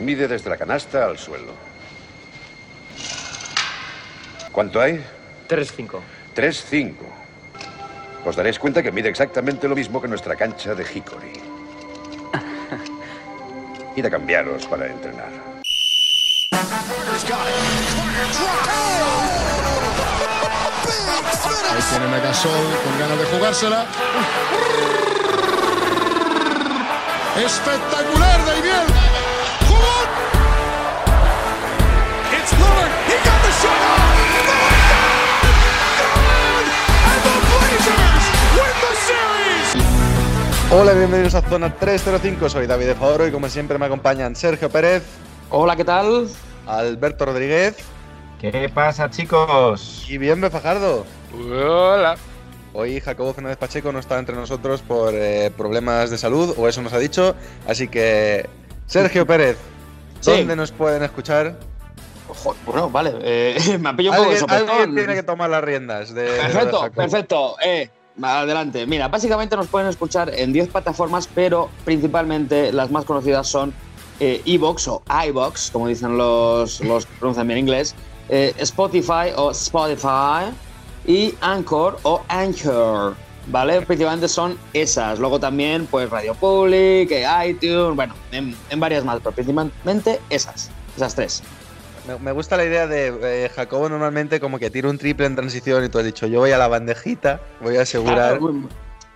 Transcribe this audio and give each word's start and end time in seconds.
Mide 0.00 0.28
desde 0.28 0.50
la 0.50 0.56
canasta 0.56 1.06
al 1.06 1.18
suelo. 1.18 1.52
¿Cuánto 4.52 4.80
hay? 4.80 5.04
3-5. 5.48 6.00
3-5. 6.34 6.94
Os 8.24 8.36
daréis 8.36 8.58
cuenta 8.58 8.82
que 8.82 8.90
mide 8.90 9.08
exactamente 9.08 9.68
lo 9.68 9.74
mismo 9.74 10.00
que 10.00 10.08
nuestra 10.08 10.36
cancha 10.36 10.74
de 10.74 10.82
Hickory. 10.82 11.32
Id 13.96 14.06
a 14.06 14.10
cambiaros 14.10 14.66
para 14.66 14.86
entrenar. 14.86 15.30
Ahí 21.70 21.82
tienen 21.90 22.14
a 22.14 22.18
Gasol 22.18 22.66
con 22.84 22.98
ganas 22.98 23.18
de 23.18 23.24
jugársela. 23.26 23.86
Espectacular, 27.36 28.43
Hola, 40.76 40.92
bienvenidos 40.92 41.34
a 41.34 41.42
Zona 41.42 41.72
305. 41.74 42.48
Soy 42.48 42.66
David 42.66 42.86
de 42.86 42.94
Favoro 42.94 43.26
y 43.26 43.30
como 43.30 43.48
siempre 43.48 43.78
me 43.78 43.86
acompañan 43.86 44.34
Sergio 44.34 44.68
Pérez, 44.70 45.04
Hola, 45.50 45.76
¿qué 45.76 45.84
tal? 45.84 46.28
Alberto 46.66 47.26
Rodríguez 47.26 47.76
¿Qué 48.40 48.68
pasa, 48.74 49.08
chicos? 49.10 50.04
y 50.08 50.18
Bienve 50.18 50.50
Fajardo. 50.50 51.04
Hola. 51.32 52.16
Hoy 52.72 53.00
Jacobo 53.00 53.32
Fernández 53.32 53.56
Pacheco 53.58 53.92
no 53.92 54.00
está 54.00 54.18
entre 54.18 54.34
nosotros 54.34 54.82
por 54.82 55.14
eh, 55.14 55.52
problemas 55.56 56.10
de 56.10 56.18
salud, 56.18 56.54
o 56.58 56.68
eso 56.68 56.82
nos 56.82 56.92
ha 56.92 56.98
dicho. 56.98 57.36
Así 57.68 57.86
que, 57.88 58.48
Sergio 58.86 59.26
Pérez, 59.26 59.56
Sí. 60.20 60.30
¿dónde 60.32 60.56
nos 60.56 60.72
pueden 60.72 61.02
escuchar? 61.04 61.54
Ojo, 62.28 62.56
bueno, 62.66 62.90
vale. 62.90 63.14
eh, 63.22 63.78
me 63.78 63.90
ha 63.90 63.96
pillado 63.96 64.22
un 64.22 64.28
poco 64.28 64.34
de 64.34 64.40
Alguien, 64.40 64.40
sopetón. 64.40 64.70
alguien 64.70 64.94
tiene 64.96 65.14
que 65.14 65.22
tomar 65.22 65.50
las 65.50 65.62
riendas 65.62 66.12
de. 66.14 66.24
Perfecto, 66.24 66.90
perfecto. 66.90 67.56
Eh, 67.64 67.90
adelante. 68.22 68.86
Mira, 68.86 69.08
básicamente 69.08 69.56
nos 69.56 69.66
pueden 69.68 69.88
escuchar 69.88 70.32
en 70.34 70.52
10 70.52 70.68
plataformas, 70.68 71.28
pero 71.34 71.68
principalmente 71.84 72.72
las 72.72 72.90
más 72.90 73.04
conocidas 73.04 73.46
son 73.46 73.72
eh, 74.20 74.42
Evox 74.44 74.88
o 74.88 75.02
iBox, 75.28 75.70
como 75.70 75.88
dicen 75.88 76.16
los, 76.16 76.80
los 76.80 77.06
que 77.06 77.12
pronuncian 77.18 77.46
bien 77.48 77.58
inglés, 77.58 77.94
eh, 78.28 78.54
Spotify 78.58 79.32
o 79.36 79.50
Spotify 79.50 80.52
y 81.06 81.34
Anchor 81.40 81.98
o 82.02 82.22
Anchor. 82.28 83.16
¿Vale? 83.46 83.82
Principalmente 83.82 84.26
son 84.26 84.56
esas. 84.72 85.18
Luego 85.18 85.38
también, 85.38 85.86
pues 85.86 86.08
Radio 86.08 86.34
Public, 86.34 87.10
eh, 87.10 87.26
iTunes, 87.46 87.94
bueno, 87.94 88.14
en, 88.32 88.56
en 88.70 88.80
varias 88.80 89.04
más, 89.04 89.18
pero 89.18 89.32
principalmente 89.32 90.18
esas. 90.30 90.70
Esas 90.96 91.14
tres. 91.14 91.42
Me, 92.06 92.18
me 92.18 92.32
gusta 92.32 92.56
la 92.56 92.64
idea 92.64 92.86
de 92.86 93.44
eh, 93.46 93.48
Jacobo 93.54 93.88
normalmente 93.88 94.38
como 94.40 94.58
que 94.58 94.70
tira 94.70 94.88
un 94.90 94.98
triple 94.98 95.26
en 95.26 95.36
transición 95.36 95.84
y 95.84 95.88
tú 95.88 95.98
has 95.98 96.04
dicho, 96.04 96.26
yo 96.26 96.40
voy 96.40 96.50
a 96.52 96.58
la 96.58 96.68
bandejita, 96.68 97.40
voy 97.62 97.76
a 97.78 97.82
asegurar. 97.82 98.38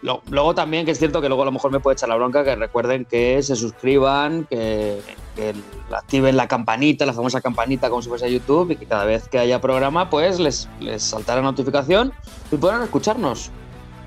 Lo- 0.00 0.22
Luego 0.30 0.54
también, 0.54 0.86
que 0.86 0.92
es 0.92 0.98
cierto 0.98 1.20
que 1.20 1.26
luego 1.28 1.42
a 1.42 1.46
lo 1.46 1.52
mejor 1.52 1.72
me 1.72 1.80
puede 1.80 1.94
echar 1.94 2.08
la 2.08 2.14
bronca, 2.14 2.44
que 2.44 2.54
recuerden 2.54 3.04
que 3.04 3.42
se 3.42 3.56
suscriban, 3.56 4.46
que, 4.48 5.00
que 5.34 5.54
activen 5.90 6.36
la 6.36 6.46
campanita, 6.46 7.04
la 7.04 7.12
famosa 7.12 7.40
campanita 7.40 7.90
como 7.90 8.00
si 8.00 8.08
fuese 8.08 8.30
YouTube, 8.32 8.70
y 8.70 8.76
que 8.76 8.86
cada 8.86 9.04
vez 9.04 9.28
que 9.28 9.38
haya 9.40 9.60
programa, 9.60 10.08
pues 10.08 10.38
les, 10.38 10.68
les 10.80 11.02
saltará 11.02 11.42
notificación 11.42 12.12
y 12.52 12.56
podrán 12.56 12.82
escucharnos. 12.84 13.50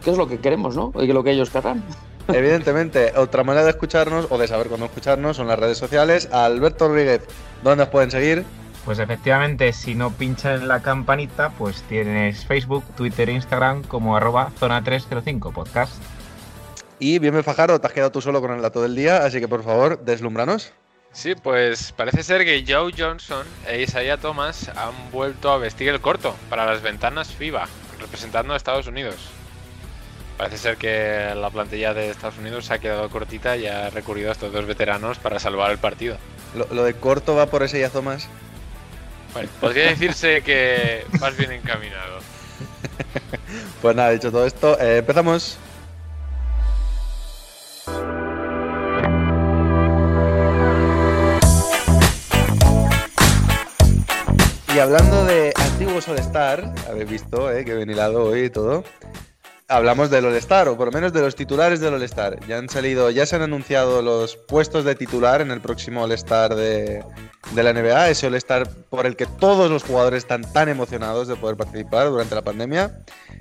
Que 0.04 0.12
es 0.12 0.18
lo 0.18 0.28
que 0.30 0.40
queremos, 0.40 0.76
¿no? 0.78 0.94
Y 0.96 1.08
lo 1.08 1.24
que 1.26 1.32
ellos 1.32 1.50
querrán. 1.50 1.84
Evidentemente, 2.30 3.12
otra 3.18 3.44
manera 3.44 3.66
de 3.66 3.72
escucharnos 3.72 4.28
o 4.30 4.38
de 4.38 4.48
saber 4.48 4.68
cuándo 4.68 4.86
escucharnos 4.86 5.36
son 5.38 5.48
las 5.48 5.60
redes 5.60 5.78
sociales. 5.78 6.30
Alberto 6.32 6.88
Rodríguez, 6.88 7.22
¿dónde 7.64 7.84
os 7.84 7.90
pueden 7.90 8.10
seguir? 8.12 8.46
Pues 8.86 8.98
efectivamente, 8.98 9.74
si 9.74 9.94
no 9.94 10.12
pinchan 10.12 10.62
en 10.62 10.68
la 10.68 10.82
campanita, 10.82 11.52
pues 11.52 11.84
tienes 11.84 12.46
Facebook, 12.46 12.84
Twitter 12.96 13.30
e 13.30 13.34
Instagram 13.34 13.84
como 13.84 14.18
arroba 14.18 14.52
zona 14.58 14.84
305 14.84 15.52
podcast. 15.52 16.02
Y 16.98 17.20
bien, 17.20 17.44
Fajardo, 17.44 17.80
te 17.80 17.88
has 17.88 17.94
quedado 17.94 18.12
tú 18.12 18.22
solo 18.22 18.42
con 18.42 18.52
el 18.52 18.62
dato 18.62 18.82
del 18.82 18.96
día, 18.96 19.24
así 19.26 19.40
que 19.40 19.48
por 19.48 19.64
favor, 19.64 20.04
deslumbranos. 20.04 20.74
Sí, 21.14 21.36
pues 21.36 21.92
parece 21.92 22.24
ser 22.24 22.46
que 22.46 22.64
Joe 22.66 22.94
Johnson 22.98 23.46
e 23.68 23.82
Isaiah 23.82 24.18
Thomas 24.18 24.70
han 24.70 25.12
vuelto 25.12 25.52
a 25.52 25.58
vestir 25.58 25.90
el 25.90 26.00
corto 26.00 26.36
para 26.50 26.66
las 26.66 26.82
ventanas 26.82 27.34
FIBA, 27.34 27.68
representando 28.00 28.54
a 28.54 28.58
Estados 28.58 28.88
Unidos. 28.88 29.16
Parece 30.38 30.58
ser 30.58 30.78
que 30.78 31.36
la 31.36 31.50
plantilla 31.50 31.94
de 31.94 32.10
Estados 32.10 32.38
Unidos 32.40 32.66
se 32.66 32.74
ha 32.74 32.80
quedado 32.80 33.10
cortita 33.10 33.58
y 33.58 33.68
ha 33.68 33.90
recurrido 33.90 34.30
a 34.30 34.32
estos 34.32 34.52
dos 34.54 34.66
veteranos 34.66 35.20
para 35.20 35.40
salvar 35.40 35.70
el 35.70 35.78
partido. 35.78 36.18
Lo, 36.56 36.66
lo 36.74 36.84
de 36.84 36.94
corto 36.94 37.36
va 37.36 37.48
por 37.48 37.66
yazo 37.68 38.02
más. 38.02 38.28
Bueno, 39.34 39.50
podría 39.60 39.88
decirse 39.88 40.42
que 40.42 41.06
vas 41.20 41.36
bien 41.38 41.52
encaminado. 41.52 42.20
Pues 43.82 43.96
nada, 43.96 44.12
dicho 44.12 44.32
todo 44.32 44.46
esto, 44.46 44.80
eh, 44.80 44.98
empezamos. 44.98 45.58
Y 54.74 54.80
hablando 54.80 55.26
de 55.26 55.52
antiguos 55.56 56.08
All-Star, 56.08 56.74
habéis 56.88 57.10
visto 57.10 57.52
eh, 57.52 57.66
que 57.66 57.72
he 57.72 57.76
venilado 57.76 58.24
hoy 58.24 58.46
y 58.46 58.50
todo. 58.50 58.84
Hablamos 59.72 60.10
del 60.10 60.26
All-Star, 60.26 60.68
o 60.68 60.76
por 60.76 60.88
lo 60.88 60.92
menos 60.92 61.14
de 61.14 61.22
los 61.22 61.34
titulares 61.34 61.80
del 61.80 61.94
All-Star. 61.94 62.46
Ya 62.46 62.58
han 62.58 62.68
salido, 62.68 63.10
ya 63.10 63.26
se 63.26 63.38
han 63.38 63.42
anunciado 63.42 64.02
los 64.02 64.36
puestos 64.36 64.84
de 64.84 64.96
titular 64.96 65.40
en 65.40 65.50
el 65.50 65.62
próximo 65.62 66.04
All-Star 66.04 66.56
de, 66.56 67.06
la 67.56 67.72
NBA, 67.72 68.10
ese 68.10 68.28
All-Star 68.28 68.68
por 68.90 69.06
el 69.06 69.16
que 69.16 69.26
todos 69.26 69.72
los 69.72 69.84
jugadores 69.84 70.24
están 70.24 70.42
tan 70.52 70.68
emocionados 70.68 71.30
de 71.30 71.38
poder 71.38 71.56
participar 71.56 72.10
durante 72.10 72.36
la 72.36 72.42
pandemia. 72.42 73.00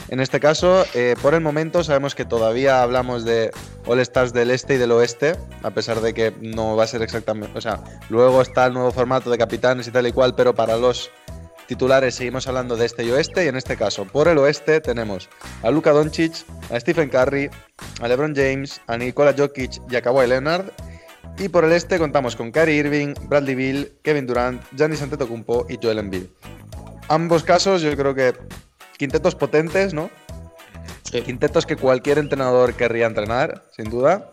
En 0.09 0.21
este 0.21 0.39
caso, 0.39 0.85
eh, 0.95 1.17
por 1.21 1.35
el 1.35 1.41
momento 1.41 1.83
sabemos 1.83 2.15
que 2.15 2.25
todavía 2.25 2.81
hablamos 2.81 3.25
de 3.25 3.51
All-Stars 3.87 4.33
del 4.33 4.53
este 4.53 4.75
y 4.75 4.79
del 4.79 4.93
oeste, 4.93 5.35
a 5.65 5.71
pesar 5.71 6.01
de 6.01 6.15
que 6.15 6.33
no 6.41 6.77
va 6.77 6.85
a 6.85 6.87
ser 6.87 7.03
exactamente, 7.03 7.59
o 7.59 7.61
sea, 7.61 7.83
luego 8.09 8.41
está 8.41 8.67
el 8.67 8.75
nuevo 8.75 8.93
formato 8.93 9.31
de 9.31 9.39
capitanes 9.39 9.89
y 9.89 9.91
tal 9.91 10.07
y 10.07 10.13
cual, 10.13 10.37
pero 10.37 10.55
para 10.55 10.77
los 10.77 11.11
titulares 11.71 12.17
seguimos 12.17 12.49
hablando 12.49 12.77
de 12.77 12.85
este 12.85 13.05
y 13.05 13.13
oeste 13.13 13.45
y 13.45 13.47
en 13.47 13.55
este 13.55 13.77
caso 13.77 14.05
por 14.05 14.27
el 14.27 14.39
oeste 14.39 14.81
tenemos 14.81 15.29
a 15.63 15.71
Luka 15.71 15.93
Doncic, 15.93 16.45
a 16.69 16.81
Stephen 16.81 17.09
Curry, 17.09 17.49
a 18.01 18.09
LeBron 18.09 18.35
James, 18.35 18.81
a 18.89 18.97
Nikola 18.97 19.33
Jokic 19.39 19.81
y 19.89 19.95
a 19.95 20.03
Kawhi 20.03 20.27
Leonard 20.27 20.65
y 21.39 21.49
por 21.49 21.65
el 21.65 21.71
este 21.71 22.01
contamos 22.01 22.35
con 22.35 22.51
Kyrie 22.51 22.75
Irving, 22.75 23.15
Bradley 23.29 23.55
Beal, 23.55 23.93
Kevin 24.03 24.27
Durant, 24.27 24.65
Giannis 24.77 25.01
Antetokounmpo 25.01 25.67
y 25.69 25.79
Joel 25.81 26.01
Embiid. 26.01 26.25
Ambos 27.07 27.45
casos 27.45 27.83
yo 27.83 27.97
creo 27.97 28.17
que 28.17 28.35
quintetos 28.99 29.37
potentes, 29.37 29.95
¿no? 29.95 30.11
Quintetos 31.25 31.67
que 31.67 31.77
cualquier 31.77 32.19
entrenador 32.19 32.75
querría 32.75 33.07
entrenar, 33.07 33.63
sin 33.71 33.91
duda. 33.91 34.29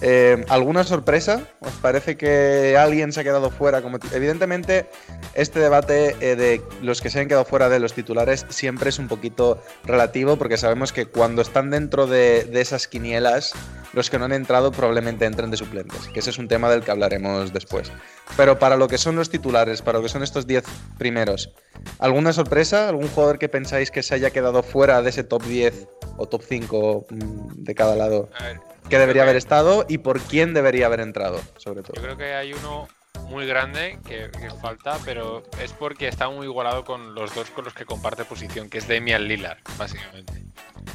Eh, 0.00 0.44
¿Alguna 0.48 0.84
sorpresa? 0.84 1.48
¿Os 1.60 1.72
parece 1.74 2.16
que 2.16 2.76
alguien 2.76 3.12
se 3.12 3.20
ha 3.20 3.24
quedado 3.24 3.50
fuera? 3.50 3.80
Como 3.82 3.98
Evidentemente, 4.12 4.86
este 5.34 5.60
debate 5.60 6.16
eh, 6.20 6.36
de 6.36 6.62
los 6.82 7.00
que 7.00 7.10
se 7.10 7.20
han 7.20 7.28
quedado 7.28 7.44
fuera 7.44 7.68
de 7.68 7.78
los 7.78 7.94
titulares 7.94 8.46
siempre 8.48 8.90
es 8.90 8.98
un 8.98 9.08
poquito 9.08 9.62
relativo 9.84 10.36
porque 10.36 10.56
sabemos 10.56 10.92
que 10.92 11.06
cuando 11.06 11.42
están 11.42 11.70
dentro 11.70 12.06
de, 12.06 12.44
de 12.44 12.60
esas 12.60 12.88
quinielas, 12.88 13.54
los 13.94 14.10
que 14.10 14.18
no 14.18 14.24
han 14.24 14.32
entrado 14.32 14.72
probablemente 14.72 15.24
entren 15.24 15.50
de 15.50 15.56
suplentes, 15.56 16.08
que 16.08 16.20
ese 16.20 16.30
es 16.30 16.38
un 16.38 16.48
tema 16.48 16.68
del 16.70 16.82
que 16.82 16.90
hablaremos 16.90 17.52
después. 17.52 17.92
Pero 18.36 18.58
para 18.58 18.76
lo 18.76 18.88
que 18.88 18.98
son 18.98 19.16
los 19.16 19.30
titulares, 19.30 19.82
para 19.82 19.98
lo 19.98 20.02
que 20.02 20.08
son 20.08 20.22
estos 20.22 20.46
10 20.46 20.64
primeros, 20.98 21.52
¿alguna 21.98 22.32
sorpresa? 22.32 22.88
¿Algún 22.88 23.08
jugador 23.08 23.38
que 23.38 23.48
pensáis 23.48 23.90
que 23.90 24.02
se 24.02 24.14
haya 24.14 24.30
quedado 24.30 24.62
fuera 24.62 25.00
de 25.02 25.10
ese 25.10 25.24
top 25.24 25.44
10 25.44 25.88
o 26.16 26.26
top 26.26 26.42
5 26.42 27.06
mm, 27.08 27.62
de 27.62 27.74
cada 27.74 27.94
lado? 27.94 28.28
A 28.38 28.44
ver, 28.44 28.60
que 28.88 28.98
debería 28.98 29.22
haber 29.22 29.36
estado 29.36 29.84
y 29.88 29.98
por 29.98 30.20
quién 30.20 30.54
debería 30.54 30.86
haber 30.86 31.00
entrado, 31.00 31.40
sobre 31.56 31.80
Yo 31.82 31.92
todo. 31.92 32.02
creo 32.02 32.16
que 32.16 32.34
hay 32.34 32.52
uno 32.52 32.88
muy 33.28 33.46
grande 33.46 33.98
que, 34.06 34.30
que 34.30 34.50
falta, 34.60 34.98
pero 35.04 35.42
es 35.62 35.72
porque 35.72 36.08
está 36.08 36.28
muy 36.28 36.46
igualado 36.46 36.84
con 36.84 37.14
los 37.14 37.34
dos 37.34 37.48
con 37.50 37.64
los 37.64 37.72
que 37.74 37.86
comparte 37.86 38.24
posición, 38.24 38.68
que 38.68 38.78
es 38.78 38.86
Damian 38.88 39.26
Lillard, 39.26 39.58
básicamente. 39.78 40.44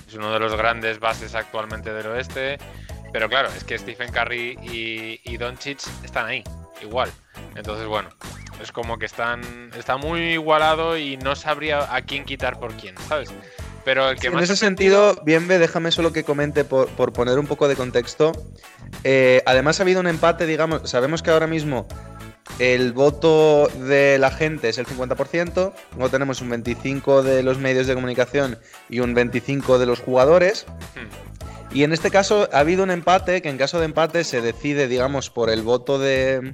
Es 0.08 0.14
uno 0.14 0.32
de 0.32 0.40
los 0.40 0.56
grandes 0.56 1.00
bases 1.00 1.34
actualmente 1.36 1.92
del 1.92 2.08
oeste, 2.08 2.58
pero 3.12 3.28
claro, 3.30 3.50
es 3.56 3.64
que 3.64 3.78
Stephen 3.78 4.12
Curry 4.12 4.58
y, 4.62 5.22
y 5.24 5.38
Doncic 5.38 5.80
están 6.04 6.28
ahí, 6.28 6.44
igual. 6.82 7.12
Entonces, 7.56 7.88
bueno, 7.88 8.10
es 8.62 8.72
como 8.72 9.00
que 9.00 9.06
están 9.08 9.72
está 9.76 9.98
muy 9.98 10.34
igualado 10.34 10.98
y 10.98 11.18
no 11.18 11.36
sabría 11.36 11.94
a 11.94 12.02
quién 12.04 12.26
quitar 12.26 12.60
por 12.60 12.74
quién, 12.76 12.96
¿sabes? 13.08 13.34
Pero 13.90 14.08
el 14.08 14.20
que 14.20 14.28
en 14.28 14.34
más 14.34 14.44
ese 14.44 14.56
sentido- 14.56 15.08
sentido, 15.14 15.26
Bienve, 15.26 15.58
déjame 15.58 15.92
solo 15.92 16.14
que 16.14 16.24
comente 16.24 16.64
por, 16.64 16.90
por 16.90 17.12
poner 17.12 17.40
un 17.40 17.48
poco 17.48 17.68
de 17.68 17.76
contexto. 17.76 18.34
Eh, 19.04 19.42
además 19.48 19.80
ha 19.80 19.84
habido 19.84 20.00
un 20.00 20.06
empate, 20.06 20.46
digamos, 20.46 20.88
sabemos 20.88 21.24
que 21.24 21.32
ahora 21.32 21.48
mismo 21.48 21.88
el 22.60 22.94
voto 22.94 23.68
de 23.68 24.20
la 24.20 24.30
gente 24.30 24.70
es 24.70 24.78
el 24.78 24.86
50%, 24.86 25.74
luego 25.96 26.10
tenemos 26.12 26.40
un 26.40 26.52
25% 26.52 27.24
de 27.24 27.42
los 27.42 27.58
medios 27.58 27.88
de 27.88 27.96
comunicación 27.96 28.60
y 28.90 29.00
un 29.00 29.16
25% 29.16 29.80
de 29.80 29.88
los 29.88 30.02
jugadores. 30.02 30.68
Hmm. 30.94 31.76
Y 31.76 31.82
en 31.84 31.92
este 31.92 32.12
caso 32.12 32.48
ha 32.54 32.60
habido 32.60 32.84
un 32.84 32.92
empate, 32.92 33.42
que 33.42 33.50
en 33.50 33.58
caso 33.58 33.80
de 33.80 33.86
empate 33.86 34.24
se 34.24 34.42
decide, 34.42 34.88
digamos, 34.88 35.32
por 35.32 35.50
el 35.50 35.64
voto 35.64 35.98
de, 35.98 36.54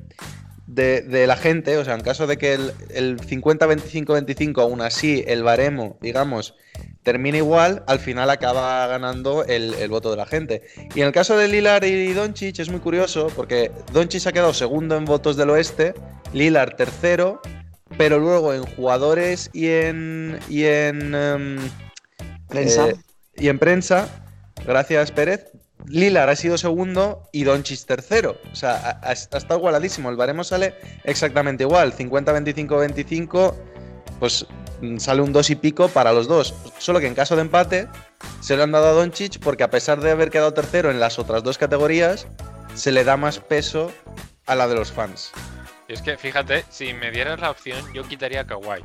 de, 0.67 1.01
de 1.01 1.27
la 1.27 1.35
gente. 1.37 1.77
O 1.77 1.85
sea, 1.85 1.95
en 1.95 2.01
caso 2.01 2.27
de 2.27 2.37
que 2.37 2.53
el, 2.53 2.73
el 2.89 3.17
50-25-25, 3.19 4.61
aún 4.61 4.81
así, 4.81 5.23
el 5.27 5.43
baremo, 5.43 5.97
digamos, 6.01 6.55
termine 7.03 7.37
igual, 7.37 7.83
al 7.87 7.99
final 7.99 8.29
acaba 8.29 8.85
ganando 8.87 9.43
el, 9.45 9.73
el 9.75 9.89
voto 9.89 10.11
de 10.11 10.17
la 10.17 10.25
gente. 10.25 10.63
Y 10.95 11.01
en 11.01 11.07
el 11.07 11.13
caso 11.13 11.37
de 11.37 11.47
Lilar 11.47 11.83
y 11.85 12.13
Doncic 12.13 12.59
es 12.59 12.69
muy 12.69 12.79
curioso, 12.79 13.27
porque 13.35 13.71
Doncic 13.93 14.25
ha 14.27 14.31
quedado 14.31 14.53
segundo 14.53 14.95
en 14.97 15.05
votos 15.05 15.37
del 15.37 15.49
oeste, 15.51 15.93
Lilar 16.33 16.75
tercero, 16.75 17.41
pero 17.97 18.19
luego 18.19 18.53
en 18.53 18.63
jugadores 18.65 19.49
y 19.53 19.67
en. 19.69 20.39
y 20.49 20.63
en. 20.65 21.13
em, 21.15 21.57
Prensa. 22.47 22.89
eh, 22.89 22.95
y 23.37 23.49
en 23.49 23.59
prensa, 23.59 24.07
gracias 24.65 25.11
Pérez, 25.11 25.45
Lilar 25.87 26.29
ha 26.29 26.35
sido 26.35 26.57
segundo 26.57 27.29
y 27.31 27.43
Doncic 27.43 27.85
tercero. 27.85 28.37
O 28.51 28.55
sea, 28.55 28.99
ha, 29.01 29.11
estado 29.11 29.57
igualadísimo. 29.57 30.09
El 30.09 30.15
baremo 30.15 30.43
sale 30.43 30.75
exactamente 31.03 31.63
igual. 31.63 31.93
50-25-25, 31.95 33.53
pues 34.19 34.45
mm, 34.81 34.97
sale 34.97 35.21
un 35.21 35.31
2 35.31 35.49
y 35.51 35.55
pico 35.55 35.87
para 35.89 36.13
los 36.13 36.27
dos. 36.27 36.53
Solo 36.79 36.99
que 36.99 37.07
en 37.07 37.15
caso 37.15 37.35
de 37.35 37.41
empate 37.41 37.87
se 38.41 38.55
lo 38.55 38.63
han 38.63 38.71
dado 38.71 38.87
a 38.87 38.91
Doncic 38.91 39.39
porque 39.39 39.63
a 39.63 39.69
pesar 39.69 40.01
de 40.01 40.11
haber 40.11 40.31
quedado 40.31 40.53
tercero 40.53 40.89
en 40.89 40.99
las 40.99 41.19
otras 41.19 41.43
dos 41.43 41.57
categorías, 41.57 42.27
se 42.73 42.91
le 42.91 43.03
da 43.03 43.17
más 43.17 43.39
peso 43.39 43.91
a 44.45 44.55
la 44.55 44.67
de 44.67 44.75
los 44.75 44.91
fans. 44.91 45.31
Y 45.87 45.93
es 45.93 46.01
que, 46.01 46.17
fíjate, 46.17 46.65
si 46.69 46.93
me 46.93 47.11
dieras 47.11 47.39
la 47.39 47.51
opción, 47.51 47.79
yo 47.93 48.03
quitaría 48.03 48.45
a. 48.45 48.83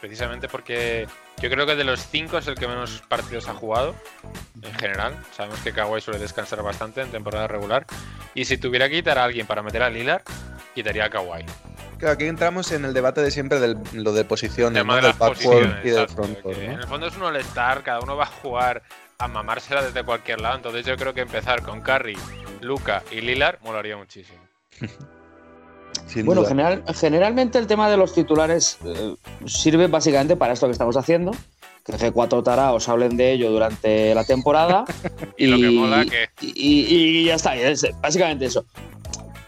Precisamente 0.00 0.48
porque 0.48 1.06
yo 1.42 1.50
creo 1.50 1.66
que 1.66 1.74
de 1.74 1.82
los 1.82 2.06
cinco 2.06 2.38
es 2.38 2.46
el 2.46 2.54
que 2.54 2.68
menos 2.68 3.02
partidos 3.08 3.48
ha 3.48 3.54
jugado, 3.54 3.96
en 4.62 4.74
general. 4.74 5.16
Sabemos 5.32 5.58
que 5.60 5.72
Kawhi 5.72 6.00
suele 6.00 6.20
descansar 6.20 6.62
bastante 6.62 7.00
en 7.02 7.10
temporada 7.10 7.48
regular. 7.48 7.84
Y 8.32 8.44
si 8.44 8.58
tuviera 8.58 8.88
que 8.88 8.94
quitar 8.94 9.18
a 9.18 9.24
alguien 9.24 9.44
para 9.44 9.60
meter 9.60 9.82
a 9.82 9.90
Lillard, 9.90 10.22
quitaría 10.72 11.06
a 11.06 11.10
Kawhi. 11.10 11.44
Claro, 11.98 12.14
aquí 12.14 12.26
entramos 12.26 12.70
en 12.70 12.84
el 12.84 12.94
debate 12.94 13.22
de 13.22 13.32
siempre 13.32 13.58
de 13.58 13.76
lo 13.92 14.12
de 14.12 14.24
posiciones, 14.24 14.80
tema 14.80 14.94
¿no? 14.94 15.00
de 15.00 15.08
del 15.08 15.18
backcourt 15.18 15.84
y 15.84 15.90
del 15.90 16.08
frontcourt. 16.08 16.58
En 16.58 16.70
el 16.72 16.86
fondo 16.86 17.08
es 17.08 17.16
un 17.16 17.24
all-star, 17.24 17.82
cada 17.82 17.98
uno 18.00 18.16
va 18.16 18.24
a 18.24 18.26
jugar 18.28 18.84
a 19.18 19.26
mamársela 19.26 19.82
desde 19.82 20.04
cualquier 20.04 20.40
lado. 20.40 20.54
Entonces 20.54 20.86
yo 20.86 20.96
creo 20.96 21.12
que 21.12 21.22
empezar 21.22 21.62
con 21.62 21.80
Curry, 21.80 22.16
Luca 22.60 23.02
y 23.10 23.20
Lillard 23.20 23.58
molaría 23.62 23.96
muchísimo. 23.96 24.38
Sin 26.06 26.26
Bueno, 26.26 26.44
general- 26.44 26.82
generalmente 26.94 27.58
el 27.58 27.66
tema 27.66 27.88
de 27.90 27.96
los 27.96 28.12
titulares 28.14 28.78
eh, 28.84 29.14
sirve 29.46 29.86
básicamente 29.86 30.36
para 30.36 30.52
esto 30.52 30.66
que 30.66 30.72
estamos 30.72 30.96
haciendo, 30.96 31.32
que 31.84 31.92
G4 31.94 32.42
taraos 32.44 32.88
hablen 32.88 33.16
de 33.16 33.32
ello 33.32 33.50
durante 33.50 34.14
la 34.14 34.24
temporada 34.24 34.84
Y 35.36 35.46
lo 35.46 35.56
que 35.56 35.70
mola 35.70 36.04
que- 36.04 36.28
y, 36.40 36.50
y- 36.80 37.18
y 37.20 37.24
ya 37.24 37.34
está, 37.36 37.56
es 37.56 37.86
básicamente 38.00 38.46
eso. 38.46 38.64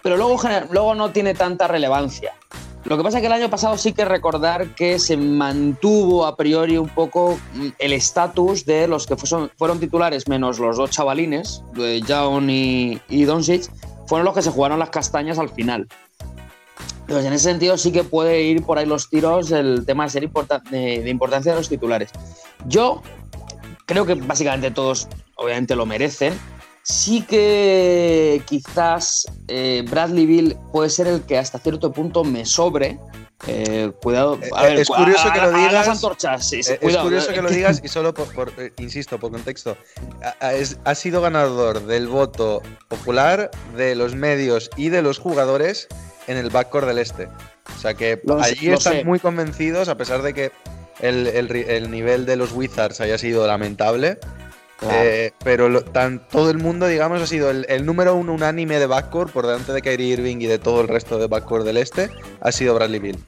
Pero 0.02 0.16
luego, 0.16 0.38
luego 0.70 0.94
no 0.94 1.10
tiene 1.10 1.34
tanta 1.34 1.66
relevancia. 1.68 2.32
Lo 2.84 2.98
que 2.98 3.02
pasa 3.02 3.16
es 3.16 3.22
que 3.22 3.28
el 3.28 3.32
año 3.32 3.48
pasado 3.48 3.78
sí 3.78 3.94
que 3.94 4.04
recordar 4.04 4.74
que 4.74 4.98
se 4.98 5.16
mantuvo 5.16 6.26
a 6.26 6.36
priori 6.36 6.76
un 6.76 6.90
poco 6.90 7.38
mm, 7.54 7.68
el 7.78 7.92
estatus 7.94 8.66
de 8.66 8.86
los 8.88 9.06
que 9.06 9.16
fueron, 9.16 9.50
fueron 9.56 9.80
titulares, 9.80 10.28
menos 10.28 10.58
los 10.58 10.76
dos 10.76 10.90
chavalines, 10.90 11.62
de 11.74 12.02
Jaun 12.06 12.50
y, 12.50 13.00
y 13.08 13.24
Doncic, 13.24 13.70
fueron 14.06 14.26
los 14.26 14.34
que 14.34 14.42
se 14.42 14.50
jugaron 14.50 14.78
las 14.78 14.90
castañas 14.90 15.38
al 15.38 15.48
final. 15.48 15.88
Entonces, 17.06 17.26
en 17.26 17.32
ese 17.34 17.44
sentido 17.50 17.76
sí 17.76 17.92
que 17.92 18.02
puede 18.04 18.42
ir 18.42 18.62
por 18.64 18.78
ahí 18.78 18.86
los 18.86 19.08
tiros 19.10 19.50
el 19.52 19.84
tema 19.86 20.04
de 20.04 20.10
ser 20.10 20.24
importa- 20.24 20.62
de, 20.70 21.02
de 21.02 21.10
importancia 21.10 21.52
de 21.52 21.58
los 21.58 21.68
titulares. 21.68 22.10
Yo 22.66 23.02
creo 23.86 24.06
que 24.06 24.14
básicamente 24.14 24.70
todos 24.70 25.06
obviamente 25.36 25.76
lo 25.76 25.84
merecen. 25.86 26.32
Sí 26.82 27.22
que 27.22 28.42
quizás 28.46 29.26
eh, 29.48 29.84
Bradley 29.90 30.26
Bill 30.26 30.56
puede 30.72 30.90
ser 30.90 31.06
el 31.06 31.22
que 31.22 31.38
hasta 31.38 31.58
cierto 31.58 31.92
punto 31.92 32.24
me 32.24 32.44
sobre. 32.44 32.98
Eh, 33.46 33.90
cuidado. 34.02 34.38
A 34.54 34.64
Eh, 34.64 34.68
ver, 34.70 34.78
es 34.80 34.88
curioso 34.88 35.28
a- 35.28 35.32
que 35.32 35.40
lo 35.40 35.46
a- 35.46 35.54
a 35.54 35.58
digas. 35.58 35.72
las 35.72 35.88
antorchas, 35.88 36.48
sí, 36.48 36.62
sí, 36.62 36.72
Eh, 36.72 36.74
es 36.74 36.80
cuidado. 36.80 37.04
curioso 37.04 37.32
que 37.32 37.42
lo 37.42 37.50
digas 37.50 37.80
y 37.84 37.88
solo 37.88 38.14
por, 38.14 38.32
por- 38.34 38.52
insisto, 38.78 39.18
por 39.18 39.30
contexto. 39.32 39.76
Ha 40.40 40.94
sido 40.94 41.20
ganador 41.20 41.84
del 41.86 42.06
voto 42.08 42.62
popular, 42.88 43.50
de 43.76 43.94
los 43.94 44.14
medios 44.14 44.70
y 44.76 44.88
de 44.88 45.02
los 45.02 45.18
jugadores 45.18 45.88
en 46.26 46.36
el 46.36 46.50
backcourt 46.50 46.86
del 46.86 46.98
este. 46.98 47.28
O 47.76 47.78
sea 47.80 47.94
que 47.94 48.20
Lo 48.24 48.40
allí 48.42 48.68
lo 48.68 48.74
están 48.74 48.94
sé. 48.94 49.04
muy 49.04 49.18
convencidos, 49.18 49.88
a 49.88 49.96
pesar 49.96 50.22
de 50.22 50.34
que 50.34 50.52
el, 51.00 51.26
el 51.26 51.90
nivel 51.90 52.24
de 52.26 52.36
los 52.36 52.52
Wizards 52.52 53.00
haya 53.00 53.18
sido 53.18 53.46
lamentable. 53.46 54.18
Claro. 54.78 54.94
Eh, 55.02 55.32
pero 55.44 55.68
lo- 55.68 55.84
tan, 55.84 56.26
todo 56.28 56.50
el 56.50 56.58
mundo, 56.58 56.86
digamos, 56.86 57.22
ha 57.22 57.26
sido 57.26 57.50
el, 57.50 57.64
el 57.68 57.86
número 57.86 58.14
uno 58.16 58.32
unánime 58.34 58.78
de 58.78 58.86
backcourt 58.86 59.32
por 59.32 59.46
delante 59.46 59.72
de 59.72 59.80
Kyrie 59.82 60.08
Irving 60.08 60.38
y 60.40 60.46
de 60.46 60.58
todo 60.58 60.80
el 60.80 60.88
resto 60.88 61.18
de 61.18 61.26
backcourt 61.28 61.64
del 61.64 61.76
este, 61.76 62.10
ha 62.40 62.52
sido 62.52 62.74
Bradley 62.74 62.98
Bill. 63.00 63.24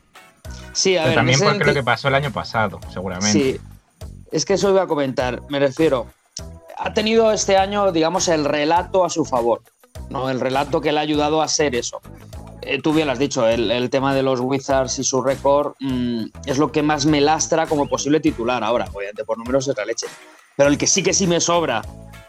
Sí, 0.73 0.97
a 0.97 1.05
Pero 1.05 1.09
ver, 1.09 1.09
en 1.11 1.15
también 1.15 1.41
porque 1.41 1.65
lo 1.65 1.75
que 1.75 1.83
pasó 1.83 2.09
el 2.09 2.15
año 2.17 2.31
pasado, 2.33 2.81
seguramente. 2.93 3.33
Sí, 3.33 3.61
es 4.33 4.45
que 4.45 4.55
eso 4.55 4.71
iba 4.71 4.83
a 4.83 4.87
comentar. 4.87 5.41
Me 5.49 5.59
refiero, 5.59 6.07
ha 6.77 6.93
tenido 6.93 7.33
este 7.33 7.57
año, 7.57 7.91
digamos, 7.93 8.29
el 8.29 8.45
relato 8.45 9.05
a 9.05 9.09
su 9.09 9.25
favor, 9.25 9.63
¿no? 10.11 10.29
El 10.29 10.41
relato 10.41 10.81
que 10.81 10.93
le 10.93 10.99
ha 10.99 11.03
ayudado 11.03 11.41
a 11.41 11.49
ser 11.49 11.75
eso. 11.77 12.03
Eh, 12.67 12.81
tú 12.83 12.93
bien 12.93 13.07
lo 13.07 13.13
has 13.13 13.19
dicho, 13.19 13.47
el, 13.47 13.71
el 13.71 13.91
tema 13.91 14.15
de 14.15 14.23
los 14.23 14.41
Wizards 14.41 14.99
y 14.99 15.05
su 15.05 15.23
récord 15.23 15.75
mm, 15.81 16.25
es 16.47 16.59
lo 16.59 16.73
que 16.73 16.83
más 16.83 17.07
me 17.07 17.21
lastra 17.21 17.67
como 17.67 17.89
posible 17.89 18.21
titular 18.21 18.63
ahora, 18.65 18.87
obviamente 18.93 19.25
por 19.25 19.39
números 19.39 19.69
es 19.69 19.77
la 19.77 19.85
leche. 19.85 20.07
Pero 20.57 20.69
el 20.71 20.79
que 20.79 20.87
sí 20.87 21.03
que 21.03 21.13
sí 21.13 21.27
me 21.27 21.39
sobra 21.41 21.83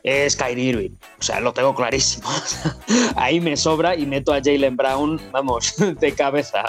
es 0.04 0.36
Kyrie 0.36 0.66
Irving. 0.66 0.92
O 1.20 1.24
sea, 1.24 1.40
lo 1.40 1.54
tengo 1.54 1.74
clarísimo. 1.74 2.30
Ahí 3.16 3.40
me 3.40 3.56
sobra 3.58 3.96
y 3.96 4.06
meto 4.06 4.34
a 4.34 4.42
Jalen 4.44 4.76
Brown, 4.76 5.20
vamos, 5.32 5.74
de 6.00 6.12
cabeza. 6.14 6.64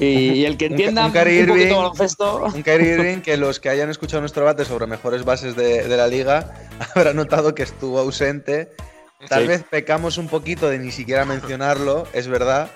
Y, 0.00 0.44
el 0.44 0.56
que 0.56 0.66
Un 0.66 0.72
entienda 0.72 1.02
un 1.02 1.06
un, 1.08 1.12
Kyrie 1.12 1.46
poquito 1.46 1.66
Irving- 1.66 1.76
baloncesto... 1.76 2.44
Un 2.54 2.62
Kyrie 2.62 2.94
Irving 2.94 3.20
que 3.20 3.36
los 3.36 3.60
que 3.60 3.68
hayan 3.68 3.90
escuchado 3.90 4.20
nuestro 4.20 4.42
debate 4.42 4.64
sobre 4.64 4.86
mejores 4.86 5.24
bases 5.24 5.54
de, 5.56 5.86
de 5.86 5.96
la 5.96 6.06
liga 6.08 6.54
habrán 6.94 7.16
notado 7.16 7.54
que 7.54 7.62
estuvo 7.62 7.98
ausente. 7.98 8.70
Tal 9.28 9.42
Sí. 9.42 9.48
vez 9.48 9.64
pecamos 9.68 10.16
un 10.18 10.28
poquito 10.28 10.68
de 10.68 10.78
ni 10.78 10.92
siquiera 10.92 11.24
mencionarlo, 11.24 12.06
es 12.12 12.28
verdad, 12.28 12.70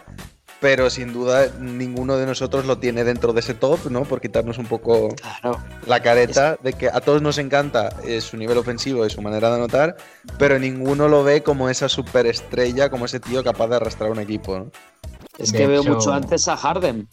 pero 0.61 0.91
sin 0.91 1.12
duda 1.12 1.47
ninguno 1.61 2.17
de 2.17 2.27
nosotros 2.27 2.67
lo 2.67 2.79
tiene 2.79 3.05
dentro 3.05 3.33
de 3.33 3.41
ese 3.41 3.55
top, 3.55 3.91
¿no? 3.91 4.03
Por 4.05 4.21
quitarnos 4.21 4.59
un 4.59 4.67
poco 4.67 5.11
Claro. 5.15 5.59
la 5.87 6.00
careta 6.03 6.56
de 6.62 6.73
que 6.73 6.89
a 6.89 7.00
todos 7.00 7.23
nos 7.23 7.39
encanta 7.39 7.94
eh, 8.05 8.21
su 8.21 8.37
nivel 8.37 8.59
ofensivo 8.59 9.06
y 9.06 9.11
su 9.11 9.23
manera 9.23 9.50
de 9.50 9.56
anotar, 9.56 9.97
pero 10.39 10.59
ninguno 10.59 11.06
lo 11.09 11.23
ve 11.23 11.43
como 11.44 11.69
esa 11.69 11.89
superestrella, 11.89 12.91
como 12.91 13.05
ese 13.05 13.21
tío 13.21 13.44
capaz 13.44 13.69
de 13.69 13.77
arrastrar 13.77 14.11
un 14.11 14.19
equipo, 14.21 14.59
¿no? 14.59 14.71
Es 15.39 15.53
De 15.53 15.59
que 15.59 15.67
veo 15.69 15.83
hecho- 15.83 15.94
mucho 15.94 16.12
antes 16.12 16.49
a 16.49 16.56
Harden. 16.56 17.08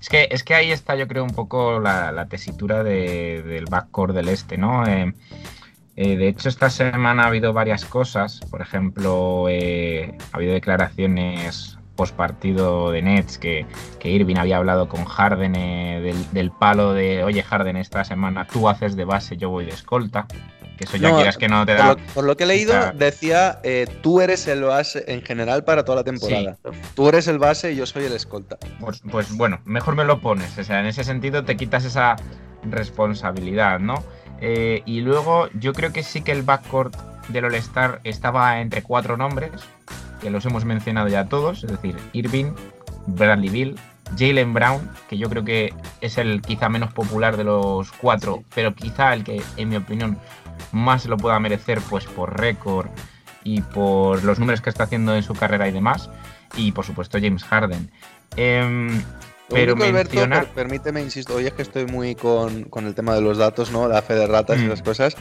Es 0.00 0.08
que, 0.08 0.28
es 0.30 0.42
que 0.42 0.54
ahí 0.54 0.72
está, 0.72 0.96
yo 0.96 1.06
creo, 1.06 1.22
un 1.24 1.30
poco 1.34 1.78
la, 1.78 2.10
la 2.10 2.26
tesitura 2.26 2.82
de- 2.82 3.42
del 3.42 3.66
backcourt 3.66 4.14
del 4.14 4.28
este, 4.28 4.58
¿no? 4.58 4.84
Eh, 4.86 5.14
eh, 5.96 6.16
de 6.16 6.28
hecho, 6.28 6.48
esta 6.48 6.70
semana 6.70 7.24
ha 7.24 7.26
habido 7.26 7.52
varias 7.52 7.84
cosas. 7.84 8.40
Por 8.50 8.60
ejemplo, 8.62 9.46
eh, 9.48 10.16
ha 10.32 10.36
habido 10.36 10.52
declaraciones 10.52 11.78
post 11.96 12.16
partido 12.16 12.90
de 12.90 13.02
Nets 13.02 13.36
que, 13.36 13.66
que 13.98 14.08
Irving 14.08 14.36
había 14.36 14.56
hablado 14.56 14.88
con 14.88 15.04
Harden 15.04 15.54
eh, 15.56 16.00
del, 16.00 16.32
del 16.32 16.50
palo 16.50 16.94
de, 16.94 17.22
oye 17.22 17.42
Harden, 17.42 17.76
esta 17.76 18.02
semana 18.04 18.46
tú 18.46 18.68
haces 18.68 18.96
de 18.96 19.04
base, 19.04 19.36
yo 19.36 19.50
voy 19.50 19.66
de 19.66 19.72
escolta. 19.72 20.26
Que 20.78 20.84
eso 20.84 20.96
ya 20.96 21.10
No, 21.10 21.16
quieras 21.16 21.36
que 21.36 21.48
no 21.48 21.66
te 21.66 21.74
Por 21.74 21.84
da... 21.84 21.88
lo, 21.88 21.96
por 22.14 22.24
lo 22.24 22.36
que 22.36 22.44
he 22.44 22.46
leído, 22.46 22.72
decía, 22.94 23.60
eh, 23.62 23.86
tú 24.00 24.22
eres 24.22 24.48
el 24.48 24.62
base 24.62 25.04
en 25.06 25.20
general 25.20 25.64
para 25.64 25.84
toda 25.84 25.96
la 25.96 26.04
temporada. 26.04 26.56
Tú 26.94 27.08
eres 27.10 27.28
el 27.28 27.38
base 27.38 27.72
y 27.72 27.76
yo 27.76 27.84
soy 27.84 28.04
el 28.06 28.12
escolta. 28.14 28.56
Pues, 28.80 29.02
pues 29.10 29.36
bueno, 29.36 29.60
mejor 29.66 29.94
me 29.94 30.04
lo 30.04 30.22
pones. 30.22 30.56
O 30.56 30.64
sea, 30.64 30.80
en 30.80 30.86
ese 30.86 31.04
sentido 31.04 31.44
te 31.44 31.58
quitas 31.58 31.84
esa 31.84 32.16
responsabilidad, 32.62 33.80
¿no? 33.80 34.02
Eh, 34.44 34.82
y 34.86 35.00
luego 35.02 35.48
yo 35.54 35.72
creo 35.72 35.92
que 35.92 36.02
sí 36.02 36.20
que 36.20 36.32
el 36.32 36.42
backcourt 36.42 36.94
del 37.28 37.44
All-Star 37.44 38.00
estaba 38.02 38.60
entre 38.60 38.82
cuatro 38.82 39.16
nombres, 39.16 39.52
que 40.20 40.30
los 40.30 40.44
hemos 40.44 40.64
mencionado 40.64 41.06
ya 41.06 41.26
todos, 41.26 41.62
es 41.62 41.70
decir, 41.70 41.96
Irving, 42.12 42.52
Bradley 43.06 43.50
Bill, 43.50 43.76
Jalen 44.18 44.52
Brown, 44.52 44.90
que 45.08 45.16
yo 45.16 45.30
creo 45.30 45.44
que 45.44 45.72
es 46.00 46.18
el 46.18 46.42
quizá 46.42 46.68
menos 46.68 46.92
popular 46.92 47.36
de 47.36 47.44
los 47.44 47.92
cuatro, 47.92 48.42
pero 48.52 48.74
quizá 48.74 49.14
el 49.14 49.22
que, 49.22 49.40
en 49.56 49.68
mi 49.68 49.76
opinión, 49.76 50.18
más 50.72 51.06
lo 51.06 51.16
pueda 51.16 51.38
merecer, 51.38 51.80
pues 51.88 52.04
por 52.06 52.38
récord 52.38 52.88
y 53.44 53.60
por 53.60 54.24
los 54.24 54.40
números 54.40 54.60
que 54.60 54.70
está 54.70 54.84
haciendo 54.84 55.14
en 55.14 55.22
su 55.22 55.34
carrera 55.34 55.68
y 55.68 55.72
demás. 55.72 56.10
Y 56.56 56.72
por 56.72 56.84
supuesto, 56.84 57.18
James 57.20 57.44
Harden. 57.44 57.90
Lo 58.36 59.02
pero 59.54 59.72
único, 59.74 59.86
Alberto, 59.88 60.14
mencionar. 60.14 60.44
per- 60.46 60.54
permíteme, 60.54 61.00
insisto, 61.02 61.34
hoy 61.34 61.46
es 61.46 61.52
que 61.52 61.62
estoy 61.62 61.86
muy 61.86 62.14
con, 62.14 62.64
con 62.64 62.86
el 62.86 62.94
tema 62.94 63.14
de 63.14 63.20
los 63.20 63.38
datos, 63.38 63.70
¿no? 63.70 63.88
La 63.88 64.02
fe 64.02 64.14
de 64.14 64.26
ratas 64.26 64.58
y 64.58 64.62
Mm. 64.64 64.66
esas 64.66 64.82
cosas. 64.82 65.16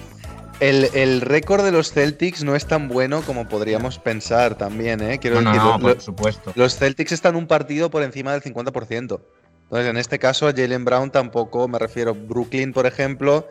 El, 0.60 0.90
el 0.94 1.22
récord 1.22 1.64
de 1.64 1.72
los 1.72 1.92
Celtics 1.92 2.44
no 2.44 2.56
es 2.56 2.68
tan 2.68 2.88
bueno 2.88 3.22
como 3.24 3.48
podríamos 3.48 3.98
pensar 3.98 4.56
también, 4.56 5.02
¿eh? 5.02 5.18
Quiero 5.18 5.42
No, 5.42 5.50
decir, 5.52 5.66
no, 5.66 5.80
por 5.80 5.96
lo- 5.96 6.00
supuesto. 6.02 6.52
los 6.56 6.78
Celtics 6.78 7.12
están 7.14 7.36
un 7.36 7.48
partido 7.48 7.90
por 7.90 8.04
encima 8.04 8.32
del 8.34 8.42
50%. 8.44 9.22
Entonces, 9.64 9.90
en 9.90 9.98
este 9.98 10.20
caso, 10.20 10.48
Jalen 10.56 10.86
Brown 10.86 11.10
tampoco, 11.12 11.68
me 11.68 11.80
refiero, 11.80 12.14
Brooklyn, 12.14 12.74
por 12.74 12.86
ejemplo, 12.86 13.48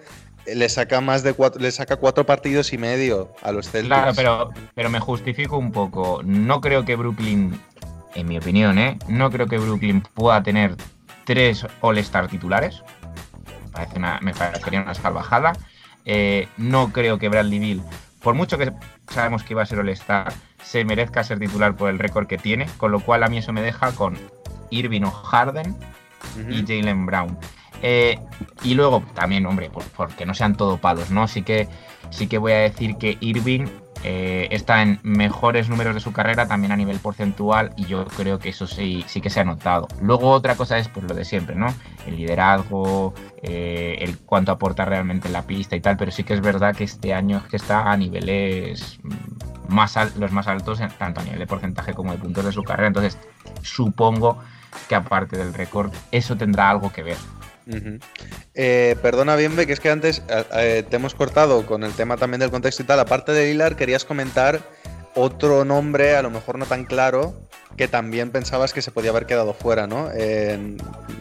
le 0.47 0.69
saca 0.69 1.01
más 1.01 1.23
de 1.23 1.33
cuatro, 1.33 1.61
le 1.61 1.71
saca 1.73 1.97
cuatro 1.97 2.25
partidos 2.27 2.73
y 2.73 2.79
medio 2.79 3.33
a 3.43 3.53
los 3.53 3.71
Celtics. 3.71 3.89
Claro, 3.89 4.13
pero, 4.15 4.51
pero 4.75 4.89
me 4.91 5.01
justifico 5.01 5.57
un 5.59 5.73
poco. 5.73 6.21
No 6.25 6.61
creo 6.61 6.85
que 6.85 6.95
Brooklyn, 6.95 7.59
en 8.15 8.27
mi 8.27 8.39
opinión, 8.39 8.79
¿eh? 8.79 8.99
no 9.09 9.31
creo 9.31 9.47
que 9.47 9.59
Brooklyn 9.59 10.03
pueda 10.15 10.43
tener 10.43 10.77
tres 11.25 11.67
All-Star 11.81 12.29
titulares. 12.29 12.83
Me, 13.47 13.71
parece 13.73 13.99
una, 13.99 14.19
me 14.21 14.35
parecería 14.35 14.83
una 14.83 14.95
salvajada. 14.95 15.53
Eh, 16.05 16.49
no 16.57 16.93
creo 16.93 17.19
que 17.19 17.29
Bradley 17.29 17.59
Bill, 17.59 17.83
por 18.23 18.35
mucho 18.35 18.59
que 18.59 18.73
sabemos 19.09 19.43
que 19.45 19.53
iba 19.53 19.63
a 19.63 19.67
ser 19.67 19.79
All-Star, 19.79 20.33
se 20.63 20.85
merezca 20.85 21.25
ser 21.25 21.39
titular 21.39 21.77
por 21.77 21.91
el 21.91 21.99
récord 21.99 22.27
que 22.27 22.39
tiene. 22.39 22.67
Con 22.77 22.93
lo 22.93 23.01
cual 23.01 23.23
a 23.23 23.29
mí 23.29 23.39
eso 23.39 23.53
me 23.53 23.63
deja 23.63 23.93
con 23.93 24.17
Irving 24.71 25.03
o 25.03 25.11
Harden 25.11 25.77
y 26.49 26.67
Jalen 26.67 27.07
Brown. 27.07 27.39
Eh, 27.83 28.19
y 28.63 28.75
luego 28.75 29.03
también, 29.15 29.47
hombre, 29.47 29.71
por, 29.71 29.85
porque 29.85 30.27
no 30.27 30.35
sean 30.35 30.57
todo 30.57 30.79
palos, 30.79 31.11
¿no? 31.11 31.29
Sí 31.29 31.43
que, 31.43 31.69
sí 32.11 32.27
que 32.27 32.39
voy 32.39 32.53
a 32.53 32.59
decir 32.59 32.97
que 32.97 33.17
Irving 33.21 33.67
eh, 34.03 34.49
está 34.51 34.81
en 34.81 34.99
mejores 35.03 35.69
números 35.69 35.95
de 35.95 36.01
su 36.01 36.13
carrera, 36.13 36.49
también 36.49 36.73
a 36.73 36.77
nivel 36.77 36.99
porcentual, 36.99 37.73
y 37.77 37.85
yo 37.85 38.07
creo 38.07 38.39
que 38.39 38.49
eso 38.49 38.67
sí, 38.67 39.05
sí 39.07 39.21
que 39.21 39.29
se 39.31 39.41
ha 39.41 39.45
notado. 39.45 39.89
Luego 40.01 40.31
otra 40.31 40.57
cosa 40.57 40.79
es 40.79 40.89
pues 40.89 41.07
lo 41.07 41.15
de 41.15 41.25
siempre, 41.25 41.55
¿no? 41.55 41.67
El 42.07 42.17
liderazgo, 42.17 43.15
eh, 43.43 43.99
el 44.01 44.19
cuánto 44.19 44.53
aporta 44.53 44.85
realmente 44.85 45.29
en 45.29 45.35
la 45.35 45.43
pista 45.43 45.77
y 45.77 45.81
tal, 45.81 45.97
pero 45.97 46.11
sí 46.11 46.25
que 46.25 46.35
es 46.35 46.41
verdad 46.41 46.75
que 46.75 46.85
este 46.85 47.13
año 47.13 47.39
es 47.39 47.45
que 47.45 47.57
está 47.57 47.91
a 47.91 47.97
niveles 47.97 48.99
más 49.69 49.97
los 50.17 50.33
más 50.33 50.49
altos, 50.49 50.81
tanto 50.99 51.21
a 51.21 51.25
nivel 51.25 51.39
de 51.39 51.47
porcentaje 51.47 51.95
como 51.95 52.13
de 52.13 52.19
puntos 52.19 52.45
de 52.45 52.53
su 52.53 52.63
carrera. 52.63 52.89
Entonces, 52.89 53.19
supongo 53.63 54.39
que 54.89 54.95
aparte 54.95 55.37
del 55.37 55.53
récord, 55.53 55.93
eso 56.11 56.37
tendrá 56.37 56.71
algo 56.71 56.91
que 56.91 57.03
ver. 57.03 57.17
Eh, 58.55 58.97
perdona, 59.03 59.37
Bienve, 59.37 59.67
que 59.67 59.73
es 59.73 59.81
que 59.81 59.91
antes 59.91 60.23
eh, 60.29 60.45
eh, 60.53 60.85
te 60.89 60.97
hemos 60.97 61.15
cortado 61.15 61.67
con 61.67 61.85
el 61.85 61.93
tema 61.93 62.17
también 62.17 62.41
del 62.41 62.51
contexto 62.51 62.83
y 62.83 62.87
tal. 62.87 63.01
Aparte 63.01 63.33
de 63.33 63.47
Lilar, 63.47 63.77
querías 63.77 64.05
comentar 64.05 64.61
otro 65.15 65.65
nombre, 65.65 66.17
a 66.17 66.23
lo 66.23 66.31
mejor 66.31 66.59
no 66.59 66.67
tan 66.67 66.85
claro, 66.85 67.49
que 67.77 67.89
también 67.89 68.31
pensabas 68.31 68.73
que 68.73 68.83
se 68.83 68.93
podía 68.93 69.11
haber 69.11 69.27
quedado 69.27 69.55
fuera, 69.55 69.87
¿no? 69.87 70.11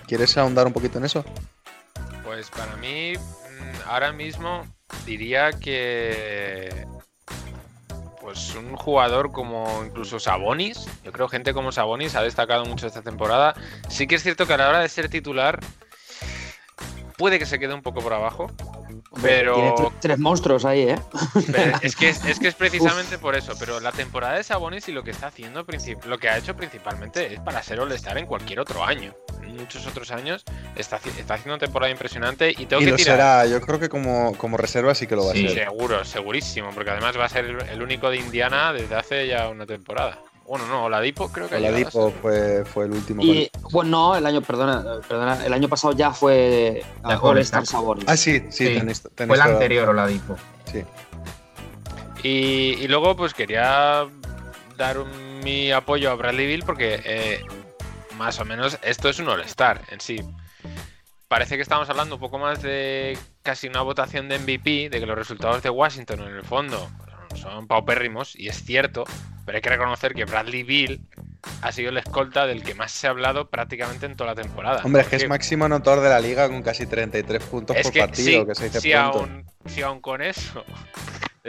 ¿Quieres 0.07 0.37
ahondar 0.37 0.67
un 0.67 0.73
poquito 0.73 0.97
en 0.97 1.05
eso? 1.05 1.25
Pues 2.23 2.49
para 2.49 2.75
mí, 2.77 3.13
mm, 3.13 3.89
ahora 3.89 4.11
mismo 4.13 4.65
diría 5.05 5.51
que. 5.51 6.85
Pues 8.21 8.53
un 8.53 8.75
jugador 8.75 9.31
como 9.31 9.83
incluso 9.83 10.19
Sabonis, 10.19 10.85
yo 11.03 11.11
creo 11.11 11.27
gente 11.29 11.53
como 11.53 11.71
Sabonis 11.71 12.15
ha 12.15 12.21
destacado 12.21 12.65
mucho 12.65 12.85
esta 12.85 13.01
temporada. 13.01 13.55
Sí 13.87 14.05
que 14.07 14.15
es 14.15 14.23
cierto 14.23 14.45
que 14.45 14.53
a 14.53 14.57
la 14.57 14.69
hora 14.69 14.79
de 14.81 14.89
ser 14.89 15.09
titular 15.09 15.59
puede 17.19 17.37
que 17.37 17.45
se 17.45 17.59
quede 17.59 17.73
un 17.75 17.83
poco 17.83 17.99
por 18.01 18.13
abajo, 18.13 18.49
pero 19.21 19.53
Tiene 19.55 19.71
tre- 19.71 19.91
tres 19.99 20.19
monstruos 20.19 20.65
ahí, 20.65 20.81
¿eh? 20.89 20.99
Pero 21.51 21.77
es 21.81 21.95
que 21.95 22.09
es, 22.09 22.23
es 22.25 22.39
que 22.39 22.47
es 22.47 22.55
precisamente 22.63 23.17
por 23.17 23.35
eso. 23.35 23.53
Pero 23.59 23.79
la 23.79 23.91
temporada 23.91 24.35
de 24.35 24.43
Sabonis 24.43 24.87
y 24.87 24.91
lo 24.93 25.03
que 25.03 25.11
está 25.11 25.27
haciendo, 25.27 25.65
princip- 25.65 26.03
lo 26.05 26.17
que 26.17 26.29
ha 26.29 26.37
hecho 26.37 26.55
principalmente 26.55 27.33
es 27.33 27.39
para 27.41 27.61
ser 27.61 27.79
All-Star 27.81 28.17
en 28.17 28.25
cualquier 28.25 28.59
otro 28.61 28.83
año. 28.83 29.13
En 29.43 29.57
muchos 29.57 29.85
otros 29.87 30.11
años 30.11 30.43
está, 30.75 30.95
está 30.97 31.33
haciendo 31.35 31.55
una 31.55 31.59
temporada 31.59 31.91
impresionante 31.91 32.51
y 32.51 32.65
tengo 32.65 32.81
Y 32.81 32.85
que 32.85 32.91
lo 32.91 32.97
tirar. 32.97 33.15
será, 33.17 33.45
yo 33.47 33.61
creo 33.61 33.79
que 33.79 33.89
como, 33.89 34.35
como 34.37 34.57
reserva 34.57 34.95
sí 34.95 35.05
que 35.05 35.15
lo 35.15 35.25
va 35.25 35.33
Sí. 35.33 35.45
a 35.45 35.49
ser. 35.49 35.63
Seguro, 35.65 36.05
segurísimo, 36.05 36.69
porque 36.73 36.91
además 36.91 37.17
va 37.17 37.25
a 37.25 37.29
ser 37.29 37.45
el 37.69 37.81
único 37.81 38.09
de 38.09 38.17
Indiana 38.17 38.71
desde 38.73 38.95
hace 38.95 39.27
ya 39.27 39.49
una 39.49 39.65
temporada. 39.65 40.19
Bueno, 40.49 40.65
no, 40.65 40.85
Oladipo 40.85 41.29
creo 41.31 41.47
que 41.47 41.57
Oladipo 41.57 42.11
fue, 42.23 42.65
fue 42.65 42.85
el 42.85 42.91
último. 42.93 43.21
Y 43.23 43.51
bueno, 43.71 43.91
no, 43.91 44.15
el 44.15 44.25
año, 44.25 44.41
perdona, 44.41 44.83
perdona, 45.07 45.45
el 45.45 45.53
año 45.53 45.69
pasado 45.69 45.93
ya 45.93 46.11
fue 46.11 46.83
Ya 47.07 47.15
a 47.15 47.19
fue 47.19 47.29
All-Star 47.29 47.59
All-Star. 47.59 47.65
Sabonis. 47.67 48.05
Ah, 48.07 48.17
sí, 48.17 48.39
sí, 48.49 48.65
Sí, 48.65 48.65
tenéis- 48.79 49.03
tenéis 49.13 49.27
Fue 49.27 49.35
el 49.35 49.41
anterior 49.41 49.89
Oladipo. 49.89 50.35
Sí. 50.65 50.83
Y, 52.23 52.75
y 52.79 52.87
luego, 52.87 53.15
pues 53.15 53.33
quería 53.33 54.07
dar 54.75 54.97
un- 54.97 55.39
mi 55.43 55.71
apoyo 55.71 56.09
a 56.11 56.15
Bradley 56.15 56.47
Bill 56.47 56.63
porque 56.65 56.99
eh, 57.05 57.41
más 58.17 58.39
o 58.39 58.45
menos 58.45 58.77
esto 58.81 59.07
es 59.09 59.19
un 59.19 59.29
All-Star 59.29 59.81
en 59.89 60.01
sí. 60.01 60.19
Parece 61.27 61.57
que 61.57 61.61
estamos 61.61 61.87
hablando 61.89 62.15
un 62.15 62.21
poco 62.21 62.39
más 62.39 62.61
de 62.63 63.17
casi 63.43 63.67
una 63.67 63.81
votación 63.83 64.27
de 64.29 64.39
MVP, 64.39 64.89
de 64.89 64.99
que 64.99 65.05
los 65.05 65.15
resultados 65.17 65.61
de 65.61 65.69
Washington 65.69 66.21
en 66.21 66.35
el 66.35 66.43
fondo 66.43 66.89
son 67.35 67.67
paupérrimos, 67.67 68.35
y 68.35 68.47
es 68.47 68.63
cierto, 68.63 69.05
pero 69.45 69.57
hay 69.57 69.61
que 69.61 69.69
reconocer 69.69 70.13
que 70.13 70.25
Bradley 70.25 70.63
Bill 70.63 71.01
ha 71.61 71.71
sido 71.71 71.89
el 71.89 71.97
escolta 71.97 72.45
del 72.45 72.63
que 72.63 72.75
más 72.75 72.91
se 72.91 73.07
ha 73.07 73.11
hablado 73.11 73.49
prácticamente 73.49 74.05
en 74.05 74.15
toda 74.15 74.33
la 74.33 74.41
temporada. 74.41 74.81
Hombre, 74.83 75.01
es 75.01 75.07
que 75.07 75.15
es 75.15 75.29
máximo 75.29 75.65
anotor 75.65 76.01
de 76.01 76.09
la 76.09 76.19
liga 76.19 76.47
con 76.47 76.61
casi 76.61 76.85
33 76.85 77.43
puntos 77.43 77.77
por 77.81 77.91
que 77.91 77.99
partido, 77.99 78.41
sí, 78.41 78.47
que 78.47 78.55
se 78.55 78.63
dice 78.65 78.81
si 78.81 78.91
pronto. 78.91 79.19
aún, 79.19 79.45
si 79.65 79.81
aún 79.81 80.01
con 80.01 80.21
eso 80.21 80.63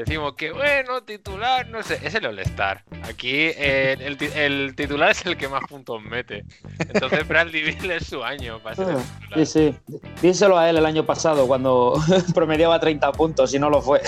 decimos 0.04 0.35
que 0.35 0.52
bueno, 0.52 1.02
titular, 1.02 1.69
no 1.69 1.83
sé, 1.83 1.99
es 2.02 2.14
el 2.14 2.26
All-Star. 2.26 2.85
Aquí 3.02 3.30
eh, 3.35 3.97
el, 4.00 4.16
ti- 4.16 4.28
el 4.35 4.75
titular 4.76 5.11
es 5.11 5.25
el 5.26 5.37
que 5.37 5.49
más 5.49 5.62
puntos 5.69 6.02
mete. 6.02 6.45
Entonces 6.78 7.26
Bradley 7.26 7.62
Bill 7.62 7.90
es 7.90 8.07
su 8.07 8.23
año 8.23 8.59
para 8.61 8.76
ser 8.76 8.88
el 8.90 8.97
Ah, 8.97 9.02
titular. 9.21 9.47
Sí, 9.47 9.73
sí. 9.87 10.00
Díselo 10.23 10.59
a 10.59 10.69
él 10.69 10.76
el 10.76 10.87
año 10.87 11.04
pasado 11.07 11.47
cuando 11.47 11.95
promediaba 12.35 12.78
30 12.80 13.12
puntos 13.12 13.52
y 13.54 13.59
no 13.59 13.71
lo 13.71 13.80
fue. 13.83 14.00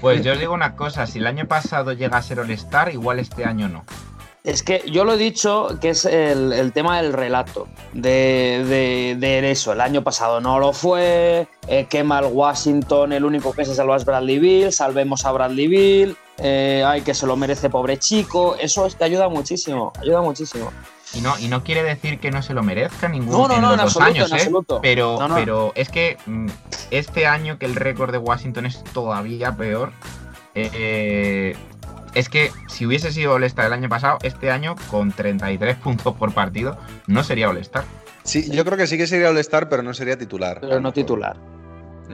Pues 0.00 0.22
yo 0.24 0.32
os 0.34 0.38
digo 0.38 0.54
una 0.54 0.76
cosa, 0.76 1.06
si 1.06 1.18
el 1.18 1.26
año 1.26 1.46
pasado 1.48 1.92
llega 1.92 2.16
a 2.18 2.22
ser 2.22 2.38
All-Star, 2.40 2.92
igual 2.92 3.18
este 3.18 3.44
año 3.44 3.68
no. 3.68 3.84
Es 4.44 4.64
que 4.64 4.82
yo 4.90 5.04
lo 5.04 5.12
he 5.12 5.16
dicho 5.18 5.68
que 5.80 5.90
es 5.90 6.04
el, 6.04 6.52
el 6.52 6.72
tema 6.72 7.00
del 7.00 7.12
relato, 7.12 7.68
de, 7.92 8.64
de- 8.66 9.16
de 9.20 9.50
eso. 9.52 9.72
El 9.72 9.80
año 9.80 10.02
pasado 10.02 10.40
no 10.40 10.58
lo 10.58 10.72
fue, 10.72 11.46
eh, 11.68 11.86
quema 11.88 12.18
el 12.18 12.24
Washington, 12.26 13.12
el 13.12 13.24
único 13.24 13.52
que 13.52 13.64
se 13.64 13.72
salva 13.74 13.96
es 13.96 14.04
Bradley 14.04 14.40
Bill, 14.40 14.72
salvemos 14.72 15.24
a 15.26 15.30
Bradley 15.30 15.68
Bill, 15.68 16.16
eh, 16.38 16.82
ay, 16.84 17.02
que 17.02 17.14
se 17.14 17.24
lo 17.28 17.36
merece 17.36 17.70
pobre 17.70 17.98
chico. 17.98 18.56
Eso 18.58 18.84
es 18.84 18.96
que 18.96 19.04
ayuda 19.04 19.28
muchísimo, 19.28 19.92
ayuda 20.00 20.22
muchísimo. 20.22 20.72
Y 21.14 21.20
no, 21.20 21.38
y 21.38 21.46
no 21.46 21.62
quiere 21.62 21.84
decir 21.84 22.18
que 22.18 22.32
no 22.32 22.42
se 22.42 22.52
lo 22.52 22.64
merezca 22.64 23.06
ningún 23.08 23.30
No, 23.30 23.46
no, 23.46 23.54
en 23.54 23.60
no, 23.62 23.68
los 23.70 23.78
en 23.78 23.84
dos 23.84 23.96
absoluto, 23.96 24.04
años, 24.18 24.30
en 24.32 24.36
¿eh? 24.36 24.40
absoluto. 24.40 24.80
Pero, 24.82 25.18
pero 25.36 25.72
es 25.76 25.88
que 25.88 26.16
mm, 26.26 26.48
este 26.90 27.26
año 27.28 27.58
que 27.58 27.66
el 27.66 27.76
récord 27.76 28.10
de 28.10 28.18
Washington 28.18 28.66
es 28.66 28.82
todavía 28.92 29.52
peor. 29.56 29.92
eh, 30.56 31.54
es 32.14 32.28
que 32.28 32.50
si 32.68 32.86
hubiese 32.86 33.12
sido 33.12 33.32
All-Star 33.34 33.66
el 33.66 33.72
año 33.72 33.88
pasado, 33.88 34.18
este 34.22 34.50
año 34.50 34.76
con 34.90 35.12
33 35.12 35.76
puntos 35.76 36.14
por 36.14 36.32
partido, 36.32 36.76
no 37.06 37.24
sería 37.24 37.48
All-Star. 37.48 37.84
Sí, 38.24 38.50
yo 38.50 38.64
creo 38.64 38.76
que 38.78 38.86
sí 38.86 38.96
que 38.96 39.06
sería 39.06 39.30
All-Star, 39.30 39.68
pero 39.68 39.82
no 39.82 39.94
sería 39.94 40.16
titular. 40.18 40.58
Pero 40.60 40.80
no 40.80 40.92
titular. 40.92 41.36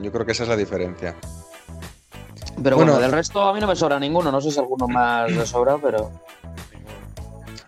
Yo 0.01 0.11
creo 0.11 0.25
que 0.25 0.31
esa 0.31 0.43
es 0.43 0.49
la 0.49 0.55
diferencia. 0.55 1.15
Pero 2.61 2.75
bueno, 2.75 2.93
Bueno. 2.93 2.99
del 2.99 3.11
resto 3.11 3.41
a 3.41 3.53
mí 3.53 3.59
no 3.59 3.67
me 3.67 3.75
sobra 3.75 3.99
ninguno, 3.99 4.31
no 4.31 4.41
sé 4.41 4.51
si 4.51 4.59
alguno 4.59 4.87
más 4.87 5.31
le 5.31 5.45
sobra, 5.45 5.77
pero... 5.77 6.11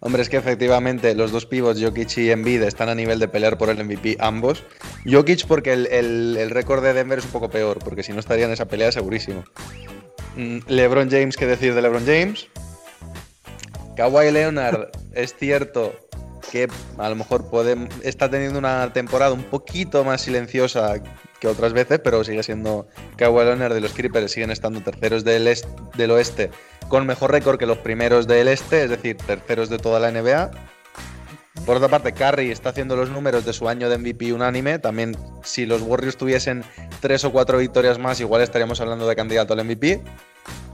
Hombre, 0.04 0.24
es 0.24 0.30
que 0.30 0.38
efectivamente 0.38 1.14
los 1.14 1.32
dos 1.32 1.46
pivots, 1.46 1.80
Jokic 1.82 2.18
y 2.18 2.32
Embiid, 2.32 2.64
están 2.64 2.90
a 2.90 2.96
nivel 2.96 3.20
de 3.20 3.28
pelear 3.28 3.58
por 3.60 3.70
el 3.70 3.84
MVP 3.86 4.18
ambos. 4.20 4.64
Jokic 5.06 5.46
porque 5.46 5.74
el, 5.74 5.86
el- 5.88 6.38
el 6.40 6.50
récord 6.50 6.82
de 6.84 6.94
Denver 6.94 7.20
es 7.20 7.26
un 7.26 7.32
poco 7.32 7.50
peor, 7.52 7.78
porque 7.80 8.02
si 8.02 8.12
no 8.12 8.20
estaría 8.20 8.46
en 8.46 8.52
esa 8.52 8.66
pelea 8.66 8.92
segurísimo. 8.92 9.44
Mm, 10.36 10.60
LeBron 10.68 11.10
James, 11.10 11.38
¿qué 11.38 11.46
decir 11.46 11.74
de 11.74 11.82
LeBron 11.82 12.06
James? 12.06 12.48
Kawhi 13.96 14.32
Leonard, 14.32 14.90
es 15.14 15.36
cierto 15.36 15.94
que 16.52 16.68
a 16.98 17.10
lo 17.10 17.16
mejor 17.16 17.46
está 18.04 18.30
teniendo 18.30 18.60
una 18.60 18.92
temporada 18.92 19.32
un 19.32 19.44
poquito 19.44 20.04
más 20.04 20.22
silenciosa 20.22 21.02
que 21.40 21.48
otras 21.48 21.72
veces, 21.74 22.00
pero 22.04 22.24
sigue 22.24 22.44
siendo 22.44 22.88
Kawhi 23.16 23.46
Leonard 23.46 23.78
y 23.78 23.80
los 23.80 23.94
Clippers 23.94 24.32
siguen 24.32 24.52
estando 24.52 24.82
terceros 24.82 25.24
del, 25.24 25.50
del 25.96 26.12
oeste 26.12 26.52
con 26.92 27.08
mejor 27.08 27.32
récord 27.32 27.58
que 27.58 27.66
los 27.66 27.78
primeros 27.78 28.28
del 28.28 28.50
este, 28.50 28.84
es 28.84 28.90
decir, 28.90 29.16
terceros 29.16 29.70
de 29.70 29.78
toda 29.78 30.02
la 30.02 30.12
NBA. 30.12 30.52
Por 31.66 31.78
otra 31.78 31.90
parte, 31.90 32.12
Curry 32.12 32.50
está 32.50 32.70
haciendo 32.70 32.96
los 32.96 33.10
números 33.10 33.46
de 33.46 33.54
su 33.54 33.70
año 33.70 33.88
de 33.90 33.98
MVP 33.98 34.34
unánime. 34.34 34.80
También, 34.80 35.16
si 35.44 35.66
los 35.66 35.82
Warriors 35.82 36.18
tuviesen 36.18 36.64
tres 37.02 37.24
o 37.24 37.32
cuatro 37.32 37.60
victorias 37.60 38.00
más, 38.00 38.20
igual 38.20 38.42
estaríamos 38.42 38.82
hablando 38.82 39.08
de 39.08 39.16
candidato 39.16 39.54
al 39.54 39.64
MVP. 39.64 40.02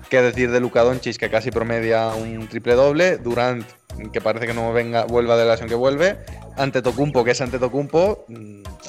¿Qué 0.10 0.22
decir 0.22 0.52
de 0.52 0.60
Luka 0.60 0.84
Doncic, 0.84 1.18
que 1.18 1.30
casi 1.30 1.52
promedia 1.52 2.08
un 2.10 2.48
triple 2.48 2.76
doble? 2.76 3.18
Durant, 3.18 3.66
que 4.14 4.22
parece 4.22 4.48
que 4.48 4.54
no 4.54 4.72
venga, 4.72 5.04
vuelva 5.04 5.36
de 5.36 5.44
la 5.46 5.52
lesión 5.52 5.68
que 5.68 5.76
vuelve. 5.76 6.18
Ante 6.56 6.82
Tocumpo, 6.82 7.24
que 7.26 7.32
es 7.32 7.42
ante 7.42 7.60
Tocumpo. 7.60 8.26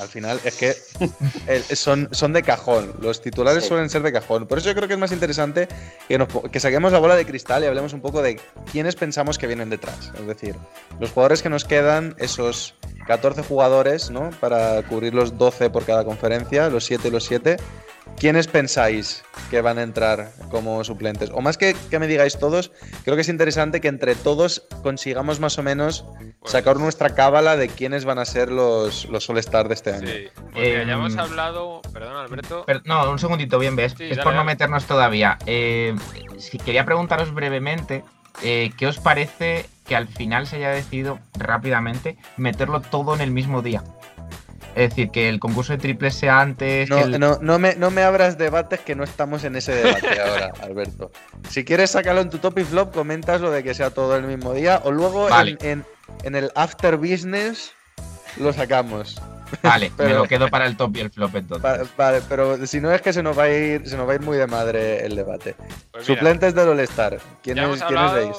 Al 0.00 0.08
final 0.08 0.40
es 0.44 0.56
que 0.56 0.74
son, 1.74 2.08
son 2.12 2.32
de 2.32 2.42
cajón. 2.42 2.92
Los 3.00 3.20
titulares 3.20 3.64
Sí. 3.64 3.68
suelen 3.68 3.90
ser 3.90 4.02
de 4.02 4.12
cajón. 4.12 4.46
Por 4.46 4.58
eso 4.58 4.68
yo 4.68 4.76
creo 4.76 4.86
que 4.86 4.94
es 4.94 5.00
más 5.00 5.10
interesante 5.12 5.66
que, 6.06 6.18
nos 6.18 6.28
que 6.52 6.60
saquemos 6.60 6.92
la 6.92 6.98
bola 7.00 7.16
de 7.16 7.26
cristal 7.26 7.64
y 7.64 7.66
hablemos 7.66 7.92
un 7.92 8.00
poco 8.00 8.22
de 8.22 8.40
quiénes 8.70 8.94
pensamos 8.94 9.38
que 9.38 9.48
vienen 9.48 9.70
detrás. 9.70 10.12
Es 10.18 10.26
decir, 10.26 10.54
los 11.00 11.10
jugadores 11.10 11.42
que 11.42 11.48
nos 11.48 11.64
quedan, 11.64 12.14
esos 12.18 12.74
14 13.08 13.42
jugadores, 13.42 14.10
¿no? 14.10 14.30
Para 14.40 14.82
cubrir 14.82 15.14
los 15.14 15.36
12 15.36 15.68
por 15.70 15.84
cada 15.84 16.04
conferencia, 16.04 16.68
los 16.70 16.84
7 16.84 17.08
y 17.08 17.10
los 17.10 17.24
7. 17.24 17.56
¿Quiénes 18.16 18.46
pensáis 18.48 19.22
que 19.50 19.60
van 19.60 19.78
a 19.78 19.82
entrar 19.82 20.30
como 20.50 20.82
suplentes? 20.84 21.30
O 21.32 21.40
más 21.40 21.58
que 21.58 21.74
que 21.90 21.98
me 21.98 22.06
digáis 22.06 22.38
todos, 22.38 22.70
creo 23.04 23.14
que 23.16 23.22
es 23.22 23.28
interesante 23.28 23.80
que 23.80 23.88
entre 23.88 24.14
todos 24.14 24.64
consigamos 24.82 25.40
más 25.40 25.58
o 25.58 25.62
menos 25.62 26.04
Pues- 26.40 26.52
sacar 26.52 26.76
nuestra 26.76 27.14
cábala 27.14 27.56
de 27.56 27.68
quiénes 27.68 28.04
van 28.04 28.18
a 28.18 28.24
ser 28.24 28.50
los, 28.50 29.06
los 29.06 29.28
All-Star 29.28 29.68
de 29.68 29.74
este 29.74 29.92
año. 29.92 30.06
Sí, 30.08 30.28
mira, 30.54 30.84
ya 30.84 30.92
hemos 30.94 31.12
Em, 31.14 31.18
hablado. 31.20 31.82
Perdón, 31.92 32.16
Alberto. 32.16 32.64
Per- 32.64 32.82
no, 32.86 33.10
un 33.10 33.18
segundito, 33.18 33.58
bien 33.58 33.76
ves. 33.76 33.94
Sí, 33.96 34.04
es 34.04 34.10
dale, 34.16 34.22
por 34.22 34.34
no 34.34 34.44
meternos 34.44 34.84
todavía. 34.86 35.38
Eh, 35.46 35.94
si 36.38 36.58
quería 36.58 36.84
preguntaros 36.84 37.32
brevemente 37.34 38.04
eh, 38.42 38.70
qué 38.78 38.86
os 38.86 38.98
parece 38.98 39.66
que 39.84 39.96
al 39.96 40.06
final 40.06 40.46
se 40.46 40.56
haya 40.56 40.70
decidido 40.70 41.18
rápidamente 41.36 42.18
meterlo 42.36 42.80
todo 42.80 43.14
en 43.14 43.20
el 43.20 43.30
mismo 43.32 43.62
día. 43.62 43.82
Es 44.78 44.90
decir, 44.90 45.10
que 45.10 45.28
el 45.28 45.40
concurso 45.40 45.72
de 45.72 45.78
triples 45.78 46.14
sea 46.14 46.40
antes. 46.40 46.88
que 46.88 46.94
No, 46.94 47.00
el- 47.00 47.18
no, 47.20 47.38
no, 47.40 47.58
me, 47.58 47.74
no 47.74 47.90
me 47.90 48.02
abras 48.02 48.38
debates 48.38 48.80
que 48.80 48.94
no 48.94 49.02
estamos 49.04 49.42
en 49.44 49.56
ese 49.56 49.74
debate 49.74 50.20
ahora, 50.20 50.52
Alberto. 50.62 51.10
Si 51.50 51.64
quieres 51.64 51.90
sacarlo 51.90 52.20
en 52.20 52.30
tu 52.30 52.38
top 52.38 52.58
y 52.58 52.64
flop, 52.64 52.94
comentas 52.94 53.40
lo 53.40 53.50
de 53.50 53.62
que 53.64 53.74
sea 53.74 53.90
todo 53.90 54.16
el 54.16 54.22
mismo 54.24 54.52
día 54.54 54.80
o 54.84 54.92
luego 54.92 55.28
Vale. 55.28 55.56
en, 55.60 55.68
en- 55.70 55.84
en 56.24 56.34
el 56.36 56.50
after 56.54 56.96
business 56.96 57.72
lo 58.38 58.52
sacamos. 58.52 59.20
Vale, 59.62 59.90
me 59.90 59.96
pero- 59.96 60.18
lo 60.18 60.24
quedo 60.28 60.48
para 60.48 60.66
el 60.66 60.76
top 60.76 60.96
y 60.96 61.00
el 61.00 61.10
flop 61.10 61.34
entonces. 61.36 61.64
Va- 61.64 61.84
Vale, 61.96 62.22
pero 62.28 62.66
si 62.66 62.80
no 62.80 62.92
es 62.92 63.02
que 63.02 63.12
se 63.12 63.22
nos 63.22 63.36
va 63.38 63.44
a 63.44 63.50
ir, 63.50 63.88
se 63.88 63.96
nos 63.96 64.06
va 64.08 64.12
a 64.12 64.14
ir 64.14 64.20
muy 64.22 64.36
de 64.36 64.46
madre 64.46 65.04
el 65.04 65.16
debate. 65.16 65.54
Pues 65.90 66.08
mira, 66.08 66.20
Suplentes 66.20 66.54
del 66.54 66.68
All-Star. 66.68 67.18
¿Quiénes, 67.42 67.82
¿quiénes 67.82 68.12
veis? 68.12 68.36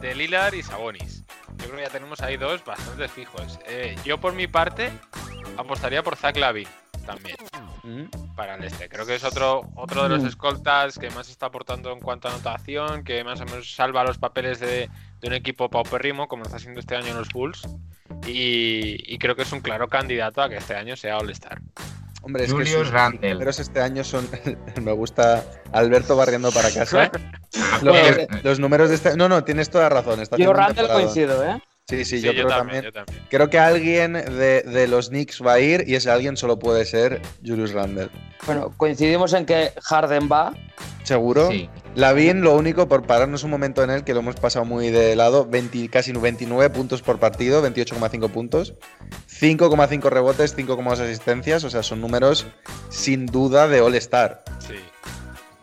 de 0.00 0.14
Lilar 0.16 0.52
y 0.54 0.62
Sabonis. 0.64 1.21
Yo 1.62 1.68
creo 1.68 1.76
que 1.76 1.82
ya 1.84 1.90
tenemos 1.90 2.20
ahí 2.20 2.36
dos 2.36 2.64
bastante 2.64 3.08
fijos. 3.08 3.58
Eh, 3.66 3.96
yo, 4.04 4.18
por 4.20 4.34
mi 4.34 4.46
parte, 4.46 4.90
apostaría 5.56 6.02
por 6.02 6.16
Zach 6.16 6.36
Lavin 6.36 6.68
también. 7.06 7.36
¿Mm? 7.84 8.04
para 8.36 8.54
el 8.54 8.62
este. 8.64 8.88
Creo 8.88 9.04
que 9.04 9.16
es 9.16 9.24
otro, 9.24 9.62
otro 9.74 10.04
de 10.04 10.08
Mm. 10.08 10.12
los 10.12 10.24
escoltas 10.24 10.98
que 10.98 11.10
más 11.10 11.28
está 11.28 11.46
aportando 11.46 11.92
en 11.92 11.98
cuanto 12.00 12.28
a 12.28 12.30
anotación, 12.30 13.02
que 13.04 13.24
más 13.24 13.40
o 13.40 13.44
menos 13.44 13.74
salva 13.74 14.04
los 14.04 14.18
papeles 14.18 14.60
de, 14.60 14.88
de 15.20 15.28
un 15.28 15.34
equipo 15.34 15.68
paupérrimo, 15.68 16.28
como 16.28 16.44
está 16.44 16.56
haciendo 16.56 16.78
este 16.80 16.94
año 16.96 17.08
en 17.08 17.16
los 17.18 17.28
Bulls. 17.30 17.68
Y, 18.26 18.96
y 19.12 19.18
creo 19.18 19.34
que 19.34 19.42
es 19.42 19.52
un 19.52 19.60
claro 19.60 19.88
candidato 19.88 20.40
a 20.42 20.48
que 20.48 20.56
este 20.58 20.76
año 20.76 20.96
sea 20.96 21.18
All-Star. 21.18 21.60
Hombre, 22.22 22.44
es 22.44 22.50
que 22.50 22.56
Julius 22.56 22.70
sus 22.70 22.90
Randle. 22.90 23.36
Pero 23.36 23.50
este 23.50 23.80
año 23.80 24.04
son. 24.04 24.28
me 24.82 24.92
gusta 24.92 25.44
Alberto 25.72 26.16
barriendo 26.16 26.50
para 26.52 26.70
casa. 26.70 27.10
Los, 27.82 27.98
pues, 27.98 28.44
los 28.44 28.60
números 28.60 28.88
de 28.88 28.94
este. 28.94 29.16
No, 29.16 29.28
no, 29.28 29.44
tienes 29.44 29.68
toda 29.68 29.88
razón. 29.88 30.20
Está 30.20 30.36
Yo 30.36 30.52
Randall 30.52 30.88
coincido, 30.88 31.44
¿eh? 31.44 31.60
Sí, 31.88 32.04
sí, 32.04 32.18
Sí, 32.18 32.22
yo, 32.22 32.32
creo 32.32 32.46
también. 32.46 32.82
yo 32.84 32.92
también. 32.92 33.26
Creo 33.28 33.50
que 33.50 33.58
alguien 33.58 34.12
de, 34.12 34.62
de 34.62 34.88
los 34.88 35.08
Knicks 35.08 35.42
va 35.44 35.54
a 35.54 35.60
ir 35.60 35.84
y 35.86 35.96
ese 35.96 36.10
alguien 36.10 36.36
solo 36.36 36.58
puede 36.58 36.84
ser 36.86 37.20
Julius 37.44 37.72
Randle. 37.72 38.08
Bueno, 38.46 38.72
coincidimos 38.76 39.32
en 39.34 39.44
que 39.44 39.72
Harden 39.82 40.30
va. 40.30 40.54
¿Seguro? 41.02 41.50
sí. 41.50 41.68
Lavín, 41.94 42.40
lo 42.40 42.56
único, 42.56 42.88
por 42.88 43.06
pararnos 43.06 43.44
un 43.44 43.50
momento 43.50 43.84
en 43.84 43.90
él, 43.90 44.02
que 44.02 44.14
lo 44.14 44.20
hemos 44.20 44.36
pasado 44.36 44.64
muy 44.64 44.88
de 44.88 45.14
lado, 45.14 45.44
20, 45.44 45.90
casi 45.90 46.12
29 46.12 46.70
puntos 46.70 47.02
por 47.02 47.18
partido, 47.18 47.62
28,5 47.62 48.30
puntos, 48.30 48.74
5,5 49.42 50.08
rebotes, 50.08 50.56
5,2 50.56 51.00
asistencias, 51.00 51.64
o 51.64 51.70
sea, 51.70 51.82
son 51.82 52.00
números 52.00 52.46
sin 52.90 53.26
duda 53.26 53.66
de 53.66 53.80
All-Star. 53.80 54.44
Sí. 54.60 54.74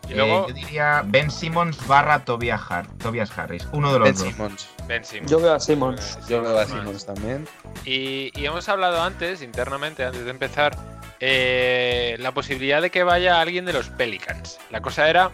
Y 0.06 0.12
Eh, 0.12 0.16
luego 0.16 0.48
yo 0.48 0.52
diría 0.54 1.02
Ben 1.06 1.30
Simmons 1.30 1.86
barra 1.86 2.24
Tobias, 2.26 2.60
Har- 2.68 2.86
Tobias 2.98 3.30
Harris. 3.38 3.66
Uno 3.72 3.92
de 3.92 4.00
los 4.00 4.08
Ben 4.08 4.14
dos. 4.16 4.24
Simmons. 4.28 4.68
Ben 4.86 5.04
Simmons. 5.04 5.30
Yo 5.30 5.40
veo 5.40 5.54
a 5.54 5.60
Simmons. 5.60 6.18
Eh, 6.20 6.24
Yo 6.28 6.42
veo 6.42 6.58
a 6.58 6.66
Simmons. 6.66 7.06
También. 7.06 7.48
Y, 7.86 8.30
y 8.38 8.44
hemos 8.44 8.68
hablado 8.68 9.02
antes, 9.02 9.40
internamente, 9.40 10.04
antes 10.04 10.24
de 10.24 10.30
empezar, 10.30 10.76
eh, 11.20 12.16
la 12.18 12.32
posibilidad 12.34 12.82
de 12.82 12.90
que 12.90 13.02
vaya 13.02 13.40
alguien 13.40 13.64
de 13.64 13.72
los 13.72 13.88
Pelicans. 13.88 14.58
La 14.70 14.80
cosa 14.82 15.08
era 15.08 15.30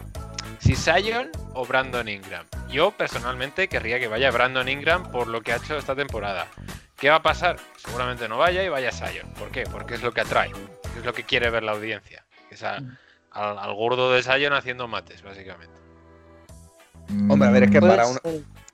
si 0.59 0.75
Zion 0.75 1.31
o 1.53 1.65
Brandon 1.65 2.07
Ingram. 2.07 2.45
Yo 2.69 2.91
personalmente 2.91 3.67
querría 3.67 3.99
que 3.99 4.07
vaya 4.07 4.31
Brandon 4.31 4.69
Ingram 4.69 5.11
por 5.11 5.27
lo 5.27 5.41
que 5.41 5.51
ha 5.53 5.57
hecho 5.57 5.77
esta 5.77 5.95
temporada. 5.95 6.47
¿Qué 6.97 7.09
va 7.09 7.17
a 7.17 7.21
pasar? 7.21 7.57
Seguramente 7.77 8.27
no 8.27 8.37
vaya 8.37 8.63
y 8.63 8.69
vaya 8.69 8.91
Zion. 8.91 9.29
¿Por 9.37 9.49
qué? 9.51 9.63
Porque 9.71 9.95
es 9.95 10.01
lo 10.03 10.11
que 10.11 10.21
atrae, 10.21 10.51
es 10.97 11.05
lo 11.05 11.13
que 11.13 11.23
quiere 11.23 11.49
ver 11.49 11.63
la 11.63 11.73
audiencia. 11.73 12.25
Es 12.49 12.63
a- 12.63 12.77
al, 13.31 13.59
al 13.59 13.73
gordo 13.75 14.11
de 14.11 14.23
Zion 14.23 14.53
haciendo 14.53 14.87
mates, 14.87 15.21
básicamente. 15.21 15.75
Hombre, 17.29 17.47
a 17.47 17.51
ver, 17.51 17.63
es 17.63 17.71
que 17.71 17.79
Mm, 17.81 17.87
para 17.87 18.07
un- 18.07 18.19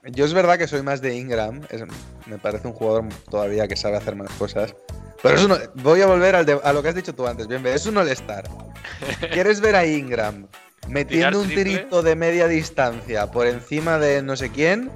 Yo 0.06 0.24
es 0.26 0.34
verdad 0.34 0.58
que 0.58 0.66
soy 0.66 0.82
más 0.82 1.00
de 1.00 1.14
Ingram, 1.16 1.62
es- 1.70 1.82
me 2.26 2.38
parece 2.38 2.66
un 2.68 2.74
jugador 2.74 3.04
todavía 3.30 3.66
que 3.68 3.76
sabe 3.76 3.96
hacer 3.96 4.16
más 4.16 4.30
cosas. 4.32 4.74
Pero 5.22 5.36
es 5.36 5.44
uno- 5.44 5.56
voy 5.76 6.02
a 6.02 6.06
volver 6.06 6.34
al 6.36 6.44
de- 6.44 6.60
a 6.62 6.72
lo 6.74 6.82
que 6.82 6.88
has 6.90 6.94
dicho 6.94 7.14
tú 7.14 7.26
antes, 7.26 7.46
bien, 7.46 7.62
bien, 7.62 7.74
es 7.74 7.86
un 7.86 7.96
All-Star. 7.96 8.44
¿Quieres 9.32 9.60
ver 9.60 9.76
a 9.76 9.86
Ingram 9.86 10.46
metiendo 10.88 11.40
un 11.40 11.48
tirito 11.48 12.02
de 12.02 12.16
media 12.16 12.46
distancia 12.48 13.30
por 13.30 13.46
encima 13.46 13.98
de 13.98 14.22
no 14.22 14.36
sé 14.36 14.50
quién? 14.50 14.90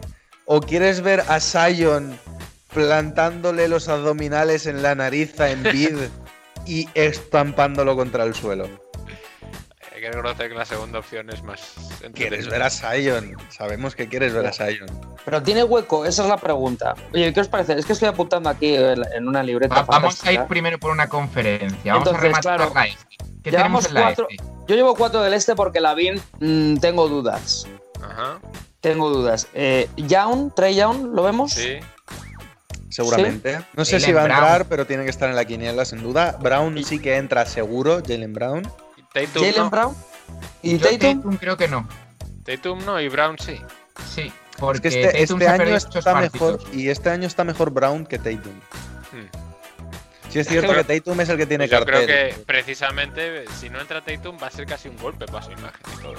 ¿O 0.44 0.60
quieres 0.60 1.00
ver 1.00 1.22
a 1.28 1.40
Sion 1.40 2.18
plantándole 2.72 3.68
los 3.68 3.88
abdominales 3.88 4.66
en 4.66 4.82
la 4.82 4.94
nariz 4.94 5.38
a 5.40 5.50
Embiid 5.50 5.96
y 6.66 6.88
estampándolo 6.94 7.96
contra 7.96 8.24
el 8.24 8.34
suelo? 8.34 8.68
Hay 9.94 10.02
que 10.02 10.10
reconocer 10.12 10.48
que 10.48 10.54
la 10.54 10.64
segunda 10.64 11.00
opción 11.00 11.28
es 11.30 11.42
más. 11.42 11.60
¿Quieres 12.14 12.48
ver 12.48 12.62
a 12.62 12.70
Sion? 12.70 13.36
Sabemos 13.50 13.96
que 13.96 14.08
quieres 14.08 14.32
ver 14.32 14.46
a 14.46 14.52
Sion. 14.52 14.88
Pero 15.24 15.42
tiene 15.42 15.64
hueco, 15.64 16.04
esa 16.06 16.22
es 16.22 16.28
la 16.28 16.36
pregunta. 16.36 16.94
Oye, 17.12 17.32
¿qué 17.32 17.40
os 17.40 17.48
parece? 17.48 17.72
Es 17.72 17.84
que 17.84 17.94
estoy 17.94 18.06
apuntando 18.08 18.48
aquí 18.48 18.76
en 18.76 19.26
una 19.26 19.42
libreta. 19.42 19.74
Va- 19.74 19.82
vamos 19.82 20.24
a 20.24 20.30
ir 20.32 20.44
primero 20.44 20.78
por 20.78 20.92
una 20.92 21.08
conferencia. 21.08 21.94
Vamos 21.94 22.06
Entonces, 22.08 22.20
a 22.20 22.22
rematar 22.22 22.56
claro, 22.58 22.72
la 22.74 22.86
este. 22.86 23.16
¿Qué 23.42 23.50
tenemos 23.50 23.86
en 23.86 23.94
la 23.94 24.02
cuatro- 24.02 24.26
este? 24.30 24.44
Yo 24.68 24.76
llevo 24.76 24.94
cuatro 24.94 25.20
del 25.22 25.34
este 25.34 25.56
porque 25.56 25.80
Lavin 25.80 26.20
mm, 26.38 26.76
tengo 26.76 27.08
dudas. 27.08 27.66
Ajá, 28.00 28.38
Tengo 28.80 29.10
dudas. 29.10 29.48
Eh, 29.54 29.88
Young, 29.96 30.54
Trey 30.54 30.76
Young, 30.76 31.12
¿lo 31.12 31.24
vemos? 31.24 31.52
sí. 31.52 31.78
Seguramente. 33.04 33.60
No 33.74 33.84
sé 33.84 33.92
Jaylen 33.92 34.06
si 34.06 34.12
va 34.12 34.20
a 34.20 34.24
Brown. 34.24 34.38
entrar, 34.38 34.66
pero 34.66 34.86
tiene 34.86 35.04
que 35.04 35.10
estar 35.10 35.28
en 35.28 35.36
la 35.36 35.44
quiniela, 35.44 35.84
sin 35.84 36.02
duda. 36.02 36.36
Brown 36.40 36.82
sí 36.84 36.98
que 36.98 37.16
entra 37.16 37.46
seguro, 37.46 38.00
Jalen 38.06 38.32
Brown. 38.32 38.62
Tatum, 39.12 39.42
Jalen 39.42 39.56
no. 39.56 39.70
Brown. 39.70 39.96
¿Y 40.62 40.78
Yo 40.78 40.88
Tatum? 40.98 41.36
creo 41.38 41.56
que 41.56 41.68
no. 41.68 41.88
Tatum 42.44 42.84
no 42.84 43.00
y 43.00 43.08
Brown 43.08 43.36
sí. 43.38 43.60
Sí, 44.14 44.22
Es 44.22 44.32
porque 44.58 44.88
que 44.90 45.02
este, 45.02 45.20
Tatum 45.26 45.40
este 45.42 45.48
año 45.48 45.76
está 45.76 46.14
mejor. 46.14 46.60
Y 46.72 46.88
este 46.88 47.10
año 47.10 47.26
está 47.26 47.44
mejor 47.44 47.70
Brown 47.70 48.04
que 48.06 48.18
Tatum. 48.18 48.52
Hmm. 49.12 49.28
Sí, 50.30 50.38
es 50.40 50.48
cierto 50.48 50.74
que 50.74 50.84
Tatum 50.84 51.20
es 51.22 51.28
el 51.30 51.36
que 51.38 51.46
tiene 51.46 51.66
Pues 51.68 51.80
yo 51.80 51.86
cartel. 51.86 52.06
creo 52.06 52.28
que 52.36 52.44
precisamente 52.44 53.44
si 53.58 53.70
no 53.70 53.80
entra 53.80 54.02
Tatum 54.02 54.36
va 54.42 54.48
a 54.48 54.50
ser 54.50 54.66
casi 54.66 54.88
un 54.88 54.96
golpe 54.98 55.24
para 55.26 55.42
su 55.42 55.52
imagen 55.52 55.80
y 55.98 56.02
todo. 56.02 56.14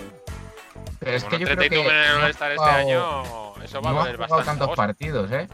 Pero 1.00 1.12
es 1.12 1.24
Como 1.24 1.38
que 1.38 1.44
no 1.44 1.46
yo 1.46 1.52
entre 1.52 1.70
creo 1.70 1.82
Tatum 1.84 1.92
que 1.92 2.00
en 2.00 2.12
el 2.14 2.20
no 2.20 2.28
este 2.28 2.64
año, 2.64 3.56
eso 3.64 3.82
va 3.82 3.92
no 3.92 3.98
a 3.98 4.02
ha 4.02 4.04
valer 4.04 4.16
jugado 4.16 4.36
bastante. 4.36 4.60
tantos 4.60 4.76
partidos, 4.76 5.32
¿eh? 5.32 5.48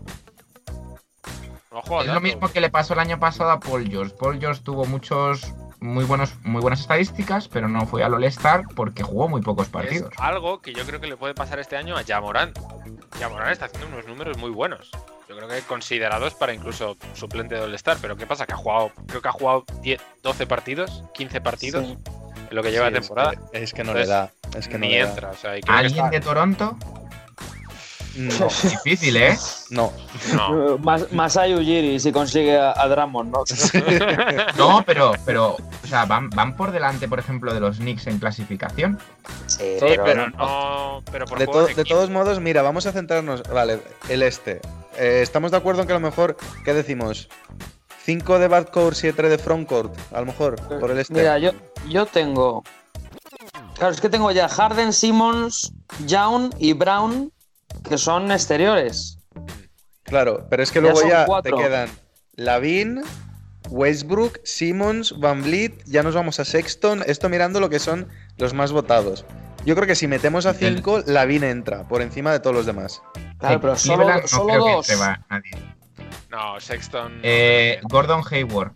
No 1.84 2.02
Es 2.02 2.08
lo 2.08 2.22
mismo 2.22 2.48
que 2.50 2.62
le 2.62 2.70
pasó 2.70 2.94
el 2.94 3.00
año 3.00 3.20
pasado 3.20 3.52
a 3.52 3.60
Paul 3.60 3.88
George. 3.90 4.14
Paul 4.18 4.40
George 4.40 4.62
tuvo 4.64 4.86
muchos 4.86 5.54
muy 5.82 6.06
buenos 6.06 6.34
muy 6.44 6.62
buenas 6.62 6.80
estadísticas, 6.80 7.48
pero 7.50 7.68
no 7.68 7.86
fue 7.86 8.04
al 8.04 8.14
All-Star 8.14 8.64
porque 8.76 9.04
jugó 9.04 9.28
muy 9.28 9.42
pocos 9.42 9.68
Es 9.68 9.72
partidos. 9.74 10.14
algo 10.18 10.62
que 10.62 10.74
yo 10.74 10.86
creo 10.86 11.02
que 11.02 11.08
le 11.08 11.18
puede 11.18 11.34
pasar 11.34 11.60
este 11.60 11.76
año 11.76 11.98
a 11.98 12.04
Jamoran. 12.04 12.54
Jamoran 13.20 13.52
está 13.52 13.66
haciendo 13.66 13.88
unos 13.88 14.08
números 14.08 14.38
muy 14.38 14.50
buenos. 14.52 14.90
Yo 15.28 15.36
creo 15.36 15.50
que 15.50 15.60
considerados 15.62 16.34
para 16.36 16.54
incluso 16.54 16.96
suplente 17.14 17.56
de 17.56 17.62
All-Star. 17.62 17.98
Pero 18.02 18.16
¿qué 18.16 18.26
pasa? 18.26 18.46
Que 18.46 18.54
ha 18.54 18.58
jugado, 18.58 18.92
creo 19.08 19.22
que 19.22 19.28
ha 19.28 19.32
jugado 19.34 19.66
10, 19.82 20.02
12 20.24 20.48
partidos, 20.48 21.04
15 21.14 21.42
partidos 21.42 21.86
Sí. 21.86 21.98
en 22.50 22.56
lo 22.56 22.64
que 22.64 22.72
lleva 22.72 22.88
Sí, 22.88 22.94
de 22.94 23.00
es 23.00 23.08
temporada. 23.08 23.32
que- 23.52 23.64
Es 23.64 23.74
que, 23.74 23.84
no 23.84 23.94
le 23.94 24.06
da. 24.06 24.32
Es 24.56 24.68
que 24.68 24.76
no 24.76 24.80
Ni 24.86 24.92
le 24.92 25.00
da. 25.04 25.10
entra. 25.10 25.30
O 25.32 25.36
sea, 25.36 25.58
y 25.58 25.62
creo 25.62 25.74
que 25.76 25.80
¿Alguien 25.82 26.06
está- 26.06 26.10
de 26.18 26.20
Toronto? 26.22 26.78
No, 28.16 28.48
Difícil, 28.64 29.18
¿eh? 29.18 29.38
no. 29.72 29.92
No. 30.34 30.78
Mas- 30.78 31.12
Masai 31.12 31.54
Ujiri 31.54 32.00
si 32.00 32.12
consigue 32.12 32.58
a, 32.58 32.72
a 32.72 32.88
Drummond, 32.88 33.32
¿no? 33.32 33.44
No, 34.58 34.84
pero, 34.86 35.14
pero, 35.26 35.58
o 35.84 35.88
sea, 35.88 36.06
van, 36.06 36.30
van 36.30 36.56
por 36.56 36.72
delante, 36.72 37.08
por 37.10 37.20
ejemplo, 37.20 37.54
de 37.54 37.60
los 37.60 37.78
Knicks 37.78 38.08
en 38.08 38.20
clasificación. 38.20 39.00
Sí, 39.48 39.64
Sí, 39.80 39.96
pero 40.04 40.30
no. 40.30 41.02
Pero 41.12 41.26
por 41.26 41.40
De, 41.40 41.48
to- 41.48 41.68
de 41.68 41.84
todos 41.84 42.10
modos, 42.10 42.40
mira, 42.40 42.62
vamos 42.62 42.86
a 42.86 42.92
centrarnos. 42.94 43.44
Vale, 43.44 43.80
el 44.08 44.24
este. 44.24 44.62
Eh, 44.98 45.20
¿Estamos 45.22 45.52
de 45.52 45.58
acuerdo 45.58 45.82
en 45.82 45.88
que 45.88 45.94
a 45.94 46.00
lo 46.00 46.06
mejor, 46.08 46.38
¿qué 46.64 46.74
decimos? 46.74 47.28
5 48.06 48.40
de 48.40 48.48
backcourt, 48.48 48.96
7 48.96 49.30
de 49.30 49.38
frontcourt, 49.38 49.94
a 50.14 50.20
lo 50.22 50.28
mejor, 50.28 50.56
por 50.80 50.92
el 50.92 51.00
este. 51.00 51.14
Mira, 51.14 51.38
yo, 51.40 51.52
yo 51.90 52.06
tengo. 52.06 52.64
Claro, 53.78 53.92
es 53.94 54.00
que 54.00 54.08
tengo 54.10 54.32
ya 54.32 54.48
Harden, 54.48 54.94
Simmons, 54.94 55.74
Young 56.06 56.54
y 56.60 56.72
Brown, 56.74 57.32
que 57.88 57.98
son 57.98 58.32
exteriores. 58.32 59.20
Claro, 60.04 60.48
pero 60.50 60.64
es 60.64 60.72
que 60.72 60.80
Ya 60.80 60.82
luego 60.92 61.08
ya 61.08 61.26
cuatro. 61.26 61.58
te 61.58 61.64
quedan 61.64 61.90
Lavin, 62.34 63.02
Westbrook, 63.70 64.40
Simmons, 64.44 65.20
Van 65.20 65.42
Vliet, 65.42 65.84
ya 65.86 66.04
nos 66.04 66.14
vamos 66.16 66.40
a 66.40 66.46
Sexton, 66.46 67.04
esto 67.08 67.30
mirando 67.30 67.60
lo 67.60 67.70
que 67.70 67.80
son 67.80 68.08
los 68.38 68.54
más 68.54 68.72
votados. 68.72 69.26
Yo 69.66 69.74
creo 69.76 69.88
que 69.88 69.96
si 69.96 70.08
metemos 70.08 70.46
a 70.46 70.52
El- 70.52 70.76
5, 70.78 71.02
Lavin 71.08 71.44
entra 71.44 71.88
por 71.88 72.02
encima 72.04 72.32
de 72.32 72.40
todos 72.40 72.56
los 72.56 72.66
demás. 72.68 73.02
Claro, 73.40 73.60
pero 73.60 73.76
solo, 73.76 74.08
no 74.08 74.28
solo 74.28 74.46
creo 74.48 74.66
que 74.66 74.72
dos. 74.74 74.90
entre 74.90 75.06
va 75.06 75.26
nadie. 75.30 75.52
No, 76.30 76.60
Sexton. 76.60 77.20
Eh, 77.24 77.80
Gordon 77.84 78.22
Hayward. 78.30 78.74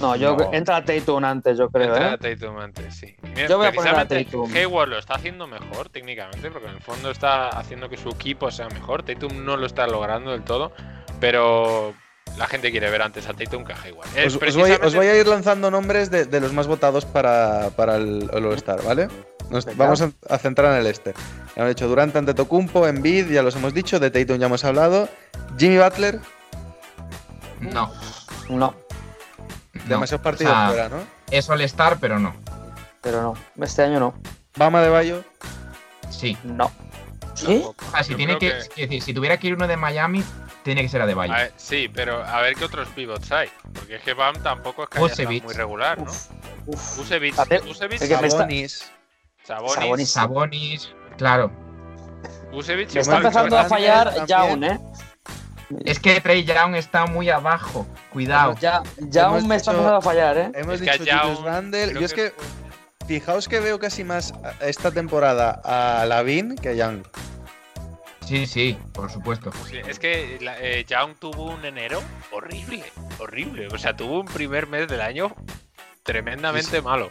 No, 0.00 0.14
yo 0.16 0.36
No. 0.36 0.50
entra 0.52 0.84
Tatum 0.84 1.24
antes, 1.24 1.56
yo 1.58 1.70
creo, 1.70 1.94
Entra 1.96 2.14
¿eh? 2.14 2.36
Tatum 2.36 2.58
antes, 2.58 2.94
sí. 2.96 3.16
Mira, 3.22 3.46
Yo 3.48 3.56
voy 3.58 3.68
a 3.68 3.72
poner 3.72 3.94
a 3.94 4.06
Tatum. 4.06 4.52
Hayward 4.54 4.88
lo 4.90 4.98
está 4.98 5.14
haciendo 5.14 5.46
mejor 5.46 5.88
técnicamente, 5.88 6.50
porque 6.50 6.68
en 6.68 6.74
el 6.74 6.82
fondo 6.82 7.10
está 7.10 7.48
haciendo 7.48 7.88
que 7.88 7.96
su 7.96 8.10
equipo 8.10 8.50
sea 8.50 8.68
mejor. 8.68 9.02
Tatum 9.02 9.44
no 9.44 9.56
lo 9.56 9.64
está 9.66 9.86
logrando 9.86 10.32
del 10.32 10.42
todo, 10.42 10.72
pero 11.20 11.94
la 12.36 12.46
gente 12.46 12.70
quiere 12.70 12.90
ver 12.90 13.00
antes 13.02 13.26
a 13.28 13.32
Tatum 13.34 13.64
que 13.64 13.72
a 13.72 13.76
Hayward. 13.82 14.08
Es 14.16 14.26
Os, 14.26 14.26
os 14.26 14.32
voy, 14.34 14.38
precisamente- 14.40 14.86
os 14.86 14.94
voy 14.94 15.06
a 15.06 15.18
ir 15.18 15.26
lanzando 15.26 15.70
nombres 15.70 16.10
de, 16.10 16.26
de 16.26 16.40
los 16.40 16.52
más 16.52 16.66
votados 16.66 17.04
para, 17.06 17.70
para 17.76 17.96
el, 17.96 18.28
el 18.32 18.44
All-Star, 18.44 18.82
¿vale? 18.82 19.08
Nos 19.48 19.64
vamos 19.76 20.02
a, 20.02 20.10
a 20.28 20.38
centrar 20.38 20.72
en 20.72 20.80
el 20.80 20.86
este. 20.88 21.14
Ya 21.54 21.62
hemos 21.62 21.68
dicho 21.68 21.86
Durant 21.88 22.14
ante 22.16 22.34
Tocumpo, 22.34 22.86
Embiid, 22.88 23.30
ya 23.30 23.42
los 23.42 23.54
hemos 23.56 23.72
dicho, 23.72 23.98
de 24.00 24.10
Tatum 24.10 24.38
ya 24.38 24.46
hemos 24.46 24.64
hablado. 24.64 25.08
Jimmy 25.56 25.78
Butler. 25.78 26.18
No, 27.60 27.90
no. 28.50 28.74
Demasiados 29.86 30.22
partidos 30.22 30.52
O 30.52 30.56
sea, 30.56 30.68
fuera, 30.68 30.88
¿no? 30.88 31.06
Es 31.30 31.48
All-Star, 31.48 31.98
pero 32.00 32.18
no. 32.18 32.34
pero 33.00 33.22
no. 33.22 33.34
Este 33.64 33.82
año 33.82 34.00
no. 34.00 34.14
Bama 34.56 34.80
de 34.82 34.88
Bayo, 34.88 35.24
Sí. 36.10 36.36
No. 36.44 36.70
¿Sí? 37.34 37.62
Sea, 37.90 38.02
si, 38.02 38.14
tiene 38.14 38.38
que, 38.38 38.62
si 39.00 39.12
tuviera 39.12 39.36
que 39.36 39.48
ir 39.48 39.54
uno 39.54 39.68
de 39.68 39.76
Miami, 39.76 40.24
tiene 40.62 40.82
que 40.82 40.88
ser 40.88 41.02
a 41.02 41.06
De 41.06 41.12
A 41.12 41.16
ver, 41.26 41.52
sí, 41.56 41.88
pero 41.92 42.24
a 42.24 42.40
ver 42.40 42.54
qué 42.56 42.64
otros 42.64 42.88
pivots 42.88 43.30
hay. 43.30 43.48
Porque 43.74 43.96
es 43.96 44.02
que 44.02 44.14
Bam 44.14 44.34
tampoco 44.42 44.84
es 44.84 44.88
que 44.88 45.22
haya 45.22 45.42
muy 45.42 45.54
regular, 45.54 45.98
¿no? 45.98 46.10
Uf, 46.66 47.10
me 47.10 47.28
está- 47.28 47.44
Sabonis. 48.28 48.92
Sabonis, 49.44 49.76
Sabonis. 49.76 50.10
Sabonis, 50.10 50.94
claro. 51.16 51.52
Vucevic 52.50 52.92
Me 52.94 53.00
está 53.00 53.18
empezando 53.18 53.58
a 53.58 53.64
fallar 53.66 54.12
también. 54.26 54.26
Young, 54.26 54.64
¿eh? 54.64 54.80
Es 55.84 55.98
que 55.98 56.20
Trey 56.20 56.44
Young 56.44 56.76
está 56.76 57.06
muy 57.06 57.28
abajo. 57.30 57.86
Cuidado. 58.12 58.54
Ya, 58.60 58.82
ya 58.98 59.26
Hemos 59.26 59.44
me 59.44 59.56
está 59.56 59.72
empezando 59.72 59.96
a 59.96 60.00
fallar, 60.00 60.38
¿eh? 60.38 60.50
Hemos 60.54 60.80
Es 60.80 60.82
que 60.82 60.98
dicho 60.98 61.14
a 61.14 61.18
Julius 61.20 61.38
Young 61.38 61.46
Randle. 61.46 61.94
Yo 61.94 62.00
es 62.00 62.12
que, 62.14 62.30
fue- 62.30 63.06
fijaos 63.08 63.48
que 63.48 63.60
veo 63.60 63.78
casi 63.78 64.04
más 64.04 64.32
esta 64.60 64.90
temporada 64.90 65.60
a 65.64 66.04
Lavin 66.06 66.56
que 66.56 66.68
a 66.70 66.72
Young. 66.74 67.02
Sí, 68.24 68.46
sí, 68.46 68.76
por 68.92 69.10
supuesto. 69.10 69.50
Sí, 69.70 69.78
es 69.86 69.98
que 70.00 70.38
eh, 70.40 70.84
Young 70.88 71.14
tuvo 71.18 71.44
un 71.52 71.64
enero 71.64 72.02
horrible, 72.32 72.82
horrible. 73.18 73.68
O 73.68 73.78
sea, 73.78 73.96
tuvo 73.96 74.20
un 74.20 74.26
primer 74.26 74.66
mes 74.66 74.88
del 74.88 75.00
año 75.00 75.34
tremendamente 76.02 76.80
malo. 76.82 77.10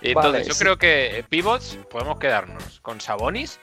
Y 0.00 0.14
Vale, 0.14 0.28
Entonces, 0.28 0.48
yo 0.48 0.54
sí. 0.54 0.60
creo 0.64 0.78
que 0.78 1.18
eh, 1.18 1.22
pivots 1.28 1.78
podemos 1.90 2.18
quedarnos 2.18 2.80
con 2.80 3.00
Sabonis, 3.00 3.58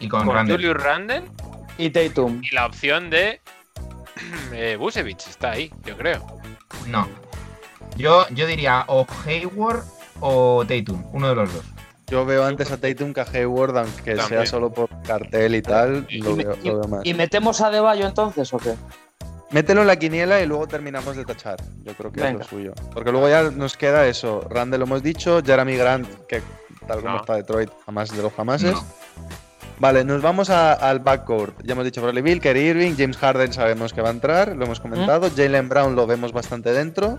Y 0.00 0.08
con, 0.08 0.24
con 0.26 0.34
Randle. 0.34 0.54
Julius 0.56 0.82
Randle 0.82 1.22
Y 1.78 1.90
Tatum. 1.90 2.40
y 2.42 2.54
la 2.54 2.66
opción 2.66 3.10
de 3.10 3.40
eh, 4.52 4.76
Vucevic 4.78 5.18
está 5.28 5.52
ahí, 5.52 5.70
yo 5.84 5.96
creo. 5.96 6.24
No. 6.86 7.08
Yo, 7.96 8.26
yo 8.30 8.46
diría 8.46 8.84
o 8.88 9.06
Hayward 9.26 9.84
o 10.20 10.64
Tatum, 10.66 11.04
uno 11.12 11.28
de 11.28 11.34
los 11.34 11.52
dos. 11.52 11.64
Yo 12.06 12.24
veo 12.26 12.44
antes 12.44 12.70
a 12.70 12.76
Tatum 12.76 13.12
que 13.14 13.20
a 13.20 13.26
Hayward, 13.32 13.78
aunque 13.78 14.16
sea 14.20 14.44
solo 14.46 14.70
por 14.72 14.88
cartel 15.02 15.54
y 15.54 15.62
tal, 15.62 16.06
Y- 16.08 16.20
lo 16.20 16.36
veo, 16.36 16.56
y- 16.62 16.68
lo 16.68 16.80
veo 16.80 16.88
más. 16.88 17.00
¿y 17.04 17.14
metemos 17.14 17.60
a 17.60 17.70
Deballo 17.70 18.06
entonces 18.06 18.52
o 18.52 18.58
qué? 18.58 18.74
Mételo 19.50 19.82
en 19.82 19.86
la 19.86 19.96
quiniela 19.96 20.40
y 20.40 20.46
luego 20.46 20.66
terminamos 20.66 21.16
de 21.16 21.24
tachar. 21.24 21.56
Yo 21.84 21.94
creo 21.94 22.10
que 22.10 22.20
Venga. 22.20 22.42
es 22.44 22.50
lo 22.52 22.58
suyo. 22.58 22.72
Porque 22.92 23.12
luego 23.12 23.28
ya 23.28 23.44
nos 23.50 23.76
queda 23.76 24.06
eso. 24.06 24.40
Randall 24.50 24.80
lo 24.80 24.86
hemos 24.86 25.02
dicho, 25.02 25.40
Jeremy 25.44 25.76
Grant, 25.76 26.08
que 26.26 26.42
tal 26.88 27.00
como 27.00 27.14
No. 27.14 27.20
está 27.20 27.36
Detroit, 27.36 27.70
jamás 27.86 28.10
de 28.14 28.22
los 28.22 28.32
jamases. 28.32 28.72
No. 28.72 28.84
Vale, 29.78 30.04
nos 30.04 30.22
vamos 30.22 30.50
a- 30.50 30.72
al 30.72 31.00
backcourt. 31.00 31.60
Ya 31.64 31.72
hemos 31.72 31.84
dicho 31.84 32.00
Bradley 32.00 32.22
Bill, 32.22 32.40
Kerry 32.40 32.60
Irving, 32.68 32.94
James 32.96 33.16
Harden 33.16 33.52
sabemos 33.52 33.92
que 33.92 34.00
va 34.02 34.08
a 34.08 34.12
entrar, 34.12 34.54
lo 34.56 34.64
hemos 34.64 34.80
comentado. 34.80 35.30
Jalen 35.34 35.68
Brown 35.68 35.96
lo 35.96 36.06
vemos 36.06 36.32
bastante 36.32 36.72
dentro, 36.72 37.18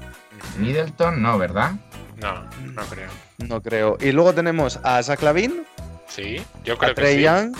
Middleton, 0.58 1.22
no, 1.22 1.38
¿verdad? 1.38 1.74
No, 2.18 2.46
no 2.74 2.82
creo. 2.84 3.10
no 3.40 3.62
creo. 3.62 3.98
Y 4.00 4.12
luego 4.14 4.34
tenemos 4.34 4.80
a 4.84 5.04
Zach 5.04 5.22
Lavin, 5.22 5.66
Sí, 6.08 6.38
yo 6.64 6.76
a 6.76 6.78
creo 6.78 6.96
que 6.96 7.02
Trey 7.02 7.16
sí. 7.18 7.24
Young, 7.24 7.56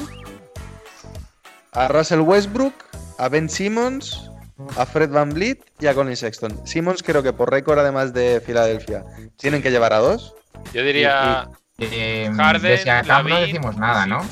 a 1.74 1.88
Russell 1.90 2.20
Westbrook, 2.22 2.74
a 3.18 3.28
Ben 3.28 3.50
Simmons, 3.50 4.30
a 4.78 4.86
Fred 4.86 5.10
Van 5.10 5.30
Vliet 5.32 5.60
y 5.80 5.88
a 5.88 5.94
Colin 5.94 6.16
Sexton. 6.16 6.66
Simmons 6.66 7.04
creo 7.04 7.22
que 7.22 7.34
por 7.34 7.52
récord, 7.52 7.78
además 7.80 8.14
de 8.14 8.42
Filadelfia, 8.46 9.04
tienen 9.38 9.62
que 9.62 9.72
llevar 9.72 9.92
a 9.94 9.98
dos. 9.98 10.34
Yo 10.74 10.84
diría 10.84 11.50
Eh, 11.80 12.32
Harden, 12.34 12.62
de 12.86 12.86
no 12.86 13.04
Lavin, 13.08 13.36
decimos 13.36 13.76
nada, 13.78 14.06
¿no? 14.06 14.26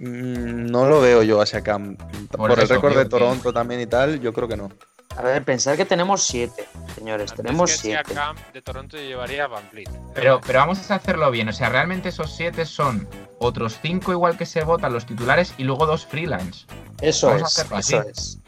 Mm, 0.00 0.66
No 0.70 0.88
lo 0.88 1.00
veo 1.00 1.22
yo 1.22 1.40
a 1.40 1.46
Siakam. 1.46 1.96
Por, 2.30 2.50
el 2.52 2.58
eso, 2.58 2.74
récord 2.74 2.96
de 2.96 3.02
que- 3.04 3.08
Toronto 3.10 3.52
también 3.52 3.80
y 3.82 3.86
tal, 3.86 4.18
yo 4.20 4.32
creo 4.32 4.48
que 4.48 4.56
no. 4.56 4.70
A 5.16 5.22
ver, 5.22 5.44
pensar 5.44 5.76
que 5.76 5.84
tenemos 5.84 6.22
siete, 6.22 6.66
señores. 6.94 7.32
antes 7.32 7.44
tenemos 7.44 7.70
que 7.72 7.76
siete. 7.76 8.04
Siakam 8.14 8.36
de 8.54 8.62
Toronto 8.62 8.96
llevaría 8.96 9.44
a 9.44 9.46
Van 9.48 9.64
Vliet. 9.70 9.90
Pero, 10.14 10.40
pero 10.46 10.60
vamos 10.60 10.90
a 10.90 10.94
hacerlo 10.94 11.30
bien. 11.30 11.48
O 11.48 11.52
sea, 11.52 11.68
realmente 11.68 12.08
esos 12.10 12.34
siete 12.34 12.64
son 12.64 13.06
otros 13.40 13.78
cinco 13.82 14.12
igual 14.12 14.38
que 14.38 14.46
se 14.46 14.62
votan 14.64 14.92
los 14.92 15.04
titulares 15.06 15.52
y 15.58 15.64
luego 15.64 15.84
dos 15.84 16.06
freelance. 16.06 16.64
Eso 17.02 17.26
Vamos 17.26 17.58
es, 17.58 17.64
eso 17.64 17.76
así. 17.76 17.96
es. 17.96 18.38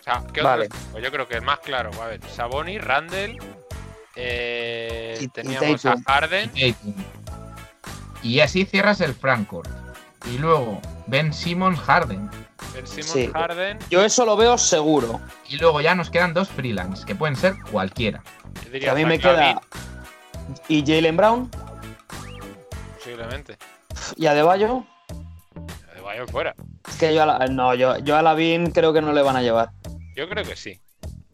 O 0.00 0.02
sea, 0.04 0.22
¿qué 0.32 0.42
Vale. 0.42 0.66
otros? 0.66 0.80
Pues 0.92 1.02
yo 1.04 1.10
creo 1.10 1.26
que 1.26 1.34
el 1.36 1.42
más 1.42 1.58
claro, 1.60 1.90
a 2.00 2.06
ver, 2.06 2.20
Saboni, 2.36 2.78
Randall, 2.78 3.38
eh, 4.14 5.18
Y- 5.20 5.28
teníamos 5.28 5.84
a 5.86 5.96
Harden. 6.06 6.50
Y 8.22 8.40
así 8.40 8.64
cierras 8.66 9.00
el 9.00 9.14
Frankfurt. 9.14 9.68
Y 10.32 10.38
luego 10.38 10.80
Ben 11.06 11.32
Simmons 11.32 11.78
Harden. 11.80 12.30
Ben 12.74 12.86
Simmons, 12.86 13.10
Sí. 13.12 13.30
Harden, 13.32 13.78
Yo 13.90 14.04
eso 14.04 14.24
lo 14.26 14.36
veo 14.36 14.58
seguro. 14.58 15.20
Y 15.48 15.56
luego 15.56 15.80
ya 15.80 15.94
nos 15.94 16.10
quedan 16.10 16.34
dos 16.34 16.48
freelance, 16.48 17.04
que 17.06 17.14
pueden 17.14 17.36
ser 17.36 17.54
cualquiera. 17.70 18.22
yo 18.54 18.60
Que 18.62 18.70
diría 18.70 18.92
a 18.92 18.94
mí 18.94 19.04
me 19.04 19.18
queda. 19.18 19.60
¿Y 20.68 20.80
Jalen 20.84 21.16
Brown? 21.16 21.50
posiblemente. 22.96 23.56
¿Y 24.16 24.26
Adebayo? 24.26 24.84
De 25.94 26.00
Bayern 26.00 26.28
fuera. 26.28 26.54
Es 26.88 26.96
que 26.96 27.14
yo 27.14 27.22
a 27.22 27.26
la, 27.26 27.46
no, 27.46 27.74
yo, 27.74 27.98
yo 27.98 28.16
a 28.16 28.22
Lavin 28.22 28.70
creo 28.70 28.92
que 28.92 29.00
no 29.00 29.12
le 29.12 29.22
van 29.22 29.36
a 29.36 29.42
llevar. 29.42 29.70
Yo 30.14 30.28
creo 30.28 30.44
que 30.44 30.56
sí. 30.56 30.80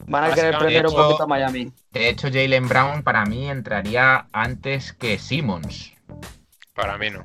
Van 0.06 0.24
a 0.30 0.34
querer 0.34 0.58
prender 0.58 0.86
un 0.86 0.94
poquito 0.94 1.22
a 1.22 1.26
Miami. 1.26 1.72
De 1.90 2.08
hecho, 2.10 2.28
Jalen 2.28 2.68
Brown 2.68 3.02
para 3.02 3.24
mí 3.24 3.48
entraría 3.48 4.26
antes 4.32 4.92
que 4.92 5.18
Simmons. 5.18 5.92
Para 6.74 6.98
mí 6.98 7.10
no. 7.10 7.24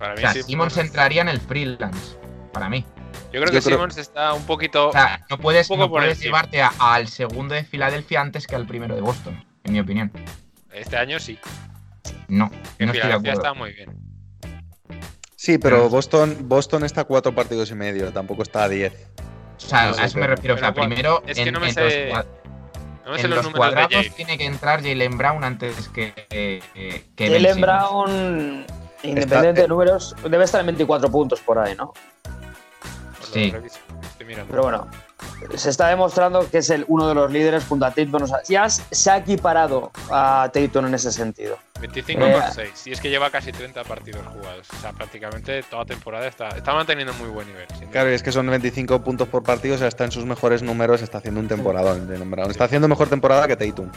Para 0.00 0.14
O 0.14 0.16
mí 0.16 0.22
sea, 0.22 0.32
Simmons- 0.32 0.46
Simmons 0.46 0.76
entraría 0.78 1.22
en 1.22 1.28
el 1.28 1.40
freelance. 1.40 2.16
Para 2.52 2.68
mí. 2.68 2.84
Yo 3.32 3.40
creo 3.40 3.44
Yo 3.44 3.44
que 3.52 3.60
creo- 3.60 3.76
Simmons 3.78 3.96
está 3.98 4.32
un 4.32 4.44
poquito. 4.44 4.88
O 4.88 4.92
sea, 4.92 5.24
no 5.30 5.38
puedes, 5.38 5.70
no 5.70 5.86
llevarte 6.14 6.62
a- 6.62 6.72
al 6.80 7.06
segundo 7.06 7.54
de 7.54 7.62
Filadelfia 7.64 8.20
antes 8.20 8.46
que 8.48 8.56
al 8.56 8.66
primero 8.66 8.94
de 8.96 9.02
Boston, 9.02 9.44
en 9.62 9.72
mi 9.72 9.78
opinión. 9.78 10.10
Este 10.72 10.96
año 10.96 11.20
sí. 11.20 11.38
No, 12.28 12.50
Que 12.78 12.86
no 12.86 12.92
estoy 12.92 13.20
de 13.22 13.30
está 13.30 13.54
muy 13.54 13.72
bien. 13.72 13.90
Sí, 15.36 15.58
pero 15.58 15.88
Boston, 15.88 16.36
Boston 16.42 16.84
está 16.84 17.02
a 17.02 17.04
cuatro 17.04 17.34
partidos 17.34 17.70
y 17.70 17.74
medio, 17.74 18.12
tampoco 18.12 18.42
está 18.42 18.64
a 18.64 18.68
diez. 18.68 18.92
O 19.56 19.60
sea, 19.60 19.88
No 19.88 19.94
sé, 19.94 20.00
a 20.02 20.04
eso 20.06 20.16
me 20.16 20.22
pero- 20.22 20.34
refiero. 20.36 20.54
O 20.54 20.58
sea, 20.58 20.72
pero 20.74 20.86
primero 20.86 21.22
es 21.26 21.36
que 21.36 21.42
en, 21.42 21.52
no 21.54 21.60
me 21.60 21.72
sé 21.72 21.80
los, 22.08 22.24
No 23.04 23.12
me 23.12 23.18
sé 23.18 23.24
en 23.24 23.30
los 23.30 23.36
los 23.36 23.44
números 23.46 23.52
de 23.52 23.52
cuadrados 23.58 24.14
tiene 24.16 24.38
que 24.38 24.44
entrar 24.46 24.82
Jalen 24.82 25.18
Brown 25.18 25.44
antes 25.44 25.88
que, 25.90 26.12
eh, 26.30 26.62
que 27.16 27.28
Jalen. 27.28 27.60
Brown, 27.60 28.66
independiente 29.02 29.62
de 29.62 29.68
números, 29.68 30.14
debe 30.28 30.44
estar 30.44 30.60
en 30.60 30.66
24 30.66 31.10
puntos 31.10 31.40
por 31.40 31.58
ahí, 31.58 31.74
¿no? 31.74 31.92
Sí. 33.32 33.50
reviso, 33.50 33.78
Estoy 34.02 34.26
mirando. 34.26 34.50
Pero 34.50 34.62
bueno, 34.62 34.88
se 35.56 35.70
está 35.70 35.88
demostrando 35.88 36.48
que 36.50 36.58
es 36.58 36.70
el, 36.70 36.84
uno 36.88 37.08
de 37.08 37.14
los 37.14 37.30
líderes 37.30 37.64
junto 37.64 37.86
a 37.86 37.90
Tatum. 37.90 38.22
O 38.22 38.26
sea, 38.26 38.38
ya 38.48 38.68
se 38.68 39.10
ha 39.10 39.18
equiparado 39.18 39.90
a 40.10 40.50
Tatum 40.52 40.86
en 40.86 40.94
ese 40.94 41.12
sentido. 41.12 41.58
25 41.80 42.22
Eh, 42.22 42.32
por 42.32 42.52
6. 42.52 42.86
Y 42.88 42.92
es 42.92 43.00
que 43.00 43.08
lleva 43.08 43.30
casi 43.30 43.52
30 43.52 43.84
partidos 43.84 44.26
jugados. 44.26 44.66
O 44.76 44.80
sea, 44.80 44.92
prácticamente 44.92 45.62
toda 45.62 45.84
temporada 45.86 46.26
está, 46.26 46.48
está 46.50 46.74
manteniendo 46.74 47.14
muy 47.14 47.28
buen 47.30 47.46
nivel. 47.46 47.66
Claro, 47.90 48.10
y 48.10 48.14
es 48.14 48.22
que 48.22 48.32
son 48.32 48.46
25 48.46 49.02
puntos 49.02 49.28
por 49.28 49.42
partido, 49.42 49.76
o 49.76 49.78
sea, 49.78 49.88
está 49.88 50.04
en 50.04 50.12
sus 50.12 50.26
mejores 50.26 50.62
números, 50.62 51.00
está 51.02 51.18
haciendo 51.18 51.40
un 51.40 51.48
temporadón. 51.48 52.06
Brown. 52.30 52.50
Está 52.50 52.64
haciendo 52.64 52.86
mejor 52.88 53.08
temporada 53.08 53.48
que 53.48 53.56
Tatum. 53.56 53.86
Mm, 53.86 53.90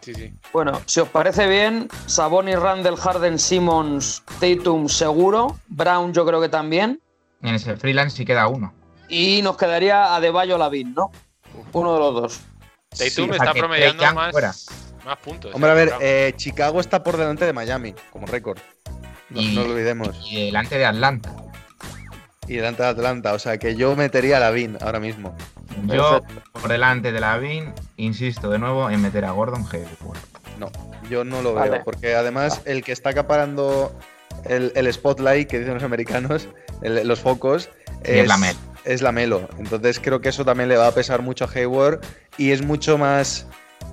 Sí, 0.00 0.14
sí. 0.14 0.34
Bueno, 0.52 0.80
si 0.86 0.98
os 0.98 1.08
parece 1.08 1.46
bien, 1.46 1.88
Sabonis, 2.06 2.58
Randall, 2.58 2.96
Harden, 2.96 3.38
Simmons, 3.38 4.24
Tatum 4.40 4.88
seguro. 4.88 5.58
Brown 5.68 6.12
yo 6.12 6.26
creo 6.26 6.40
que 6.40 6.48
también. 6.48 7.00
En 7.42 7.54
ese 7.54 7.76
freelance 7.76 8.16
sí 8.16 8.24
queda 8.24 8.48
uno. 8.48 8.72
Y 9.12 9.42
nos 9.42 9.58
quedaría 9.58 10.14
Adebayo 10.16 10.56
Lavin, 10.56 10.94
¿no? 10.94 11.10
Uno 11.72 11.92
de 11.92 11.98
los 12.00 12.14
dos. 12.14 12.40
Tatum 12.88 13.06
Sí, 13.10 13.20
o 13.22 13.26
sea, 13.26 13.36
está 13.36 13.52
promediando 13.52 14.14
más, 14.14 14.32
fuera. 14.32 14.52
más 15.04 15.18
puntos. 15.18 15.54
Hombre, 15.54 15.70
a 15.70 15.72
eh, 15.74 15.76
ver, 15.76 15.92
eh, 16.00 16.32
Chicago 16.36 16.80
está 16.80 17.02
por 17.02 17.18
delante 17.18 17.44
de 17.44 17.52
Miami, 17.52 17.94
como 18.10 18.26
récord. 18.26 18.58
No, 19.28 19.40
Y- 19.40 19.54
no 19.54 19.64
lo 19.64 19.72
olvidemos. 19.72 20.08
Y 20.30 20.46
delante 20.46 20.78
de 20.78 20.86
Atlanta. 20.86 21.34
Y 22.48 22.56
delante 22.56 22.82
de 22.82 22.88
Atlanta, 22.88 23.34
o 23.34 23.38
sea 23.38 23.58
que 23.58 23.76
yo 23.76 23.94
metería 23.96 24.38
a 24.38 24.40
Lavin 24.40 24.78
ahora 24.80 24.98
mismo. 24.98 25.36
Yo, 25.86 26.22
por 26.52 26.68
delante 26.68 27.12
de 27.12 27.20
Lavin, 27.20 27.72
insisto 27.98 28.48
de 28.50 28.58
nuevo 28.58 28.88
en 28.90 29.00
meter 29.02 29.24
a 29.26 29.30
Gordon 29.32 29.66
Hayward. 29.72 30.18
No, 30.58 30.70
yo 31.10 31.22
no 31.24 31.42
lo 31.42 31.52
Vale. 31.54 31.70
veo, 31.70 31.84
porque 31.84 32.14
además 32.14 32.62
el 32.64 32.82
que 32.82 32.92
está 32.92 33.10
acaparando 33.10 33.94
el, 34.44 34.72
el 34.74 34.90
spotlight, 34.92 35.48
que 35.48 35.58
dicen 35.58 35.74
los 35.74 35.82
americanos, 35.82 36.48
el- 36.82 37.06
los 37.06 37.20
focos, 37.20 37.68
es 38.04 38.26
Lamelo. 38.26 38.58
Es 38.84 39.02
Lamelo. 39.02 39.48
Entonces 39.58 40.00
creo 40.00 40.20
que 40.20 40.28
eso 40.30 40.44
también 40.44 40.68
le 40.68 40.76
va 40.76 40.86
a 40.88 40.92
pesar 40.92 41.22
mucho 41.22 41.44
a 41.44 41.48
Hayward 41.54 42.00
y 42.38 42.52
es 42.52 42.62
mucho 42.62 42.98
más 42.98 43.46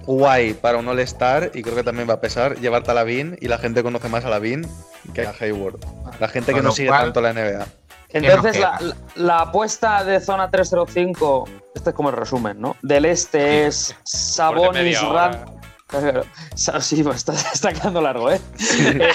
guay 0.05 0.53
para 0.53 0.77
un 0.77 0.87
All-Star 0.87 1.51
y 1.53 1.61
creo 1.61 1.75
que 1.75 1.83
también 1.83 2.09
va 2.09 2.13
a 2.15 2.21
pesar 2.21 2.57
llevarte 2.59 2.91
a 2.91 2.93
Lavin 2.93 3.37
y 3.41 3.47
la 3.47 3.57
gente 3.57 3.83
conoce 3.83 4.07
más 4.09 4.25
a 4.25 4.29
Lavin 4.29 4.67
que 5.13 5.25
a 5.25 5.33
Hayward. 5.39 5.79
La 6.19 6.27
gente 6.27 6.53
que 6.53 6.61
no 6.61 6.71
sigue 6.71 6.89
cual- 6.89 7.05
tanto 7.05 7.21
la 7.21 7.33
NBA. 7.33 7.65
Entonces, 8.11 8.59
la, 8.59 8.79
la- 8.81 8.95
la 9.15 9.39
apuesta 9.41 10.03
de 10.03 10.19
zona 10.19 10.49
305, 10.49 11.47
este 11.75 11.91
es 11.91 11.95
como 11.95 12.09
el 12.09 12.15
resumen, 12.15 12.59
¿no? 12.59 12.75
Del 12.81 13.05
este 13.05 13.67
es 13.67 13.95
Sabonis. 14.03 14.99
Rand. 15.01 15.59
Sí, 16.55 17.01
está, 17.15 17.33
está 17.53 17.73
quedando 17.73 18.01
largo, 18.01 18.31
¿eh? 18.31 18.39
Eh, 18.79 19.09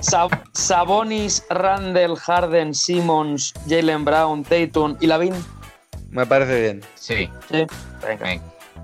Sa- 0.00 0.28
Sabonis, 0.70 1.42
Randall, 1.50 2.14
Harden, 2.16 2.72
Simmons, 2.76 3.52
Jalen 3.68 4.04
Brown, 4.04 4.44
Tatum 4.44 4.96
y 5.00 5.08
Lavin. 5.08 5.34
Me 6.12 6.24
parece 6.26 6.60
bien. 6.60 6.80
Sí, 6.94 7.28
Sí. 7.50 7.66
Venga. 8.06 8.40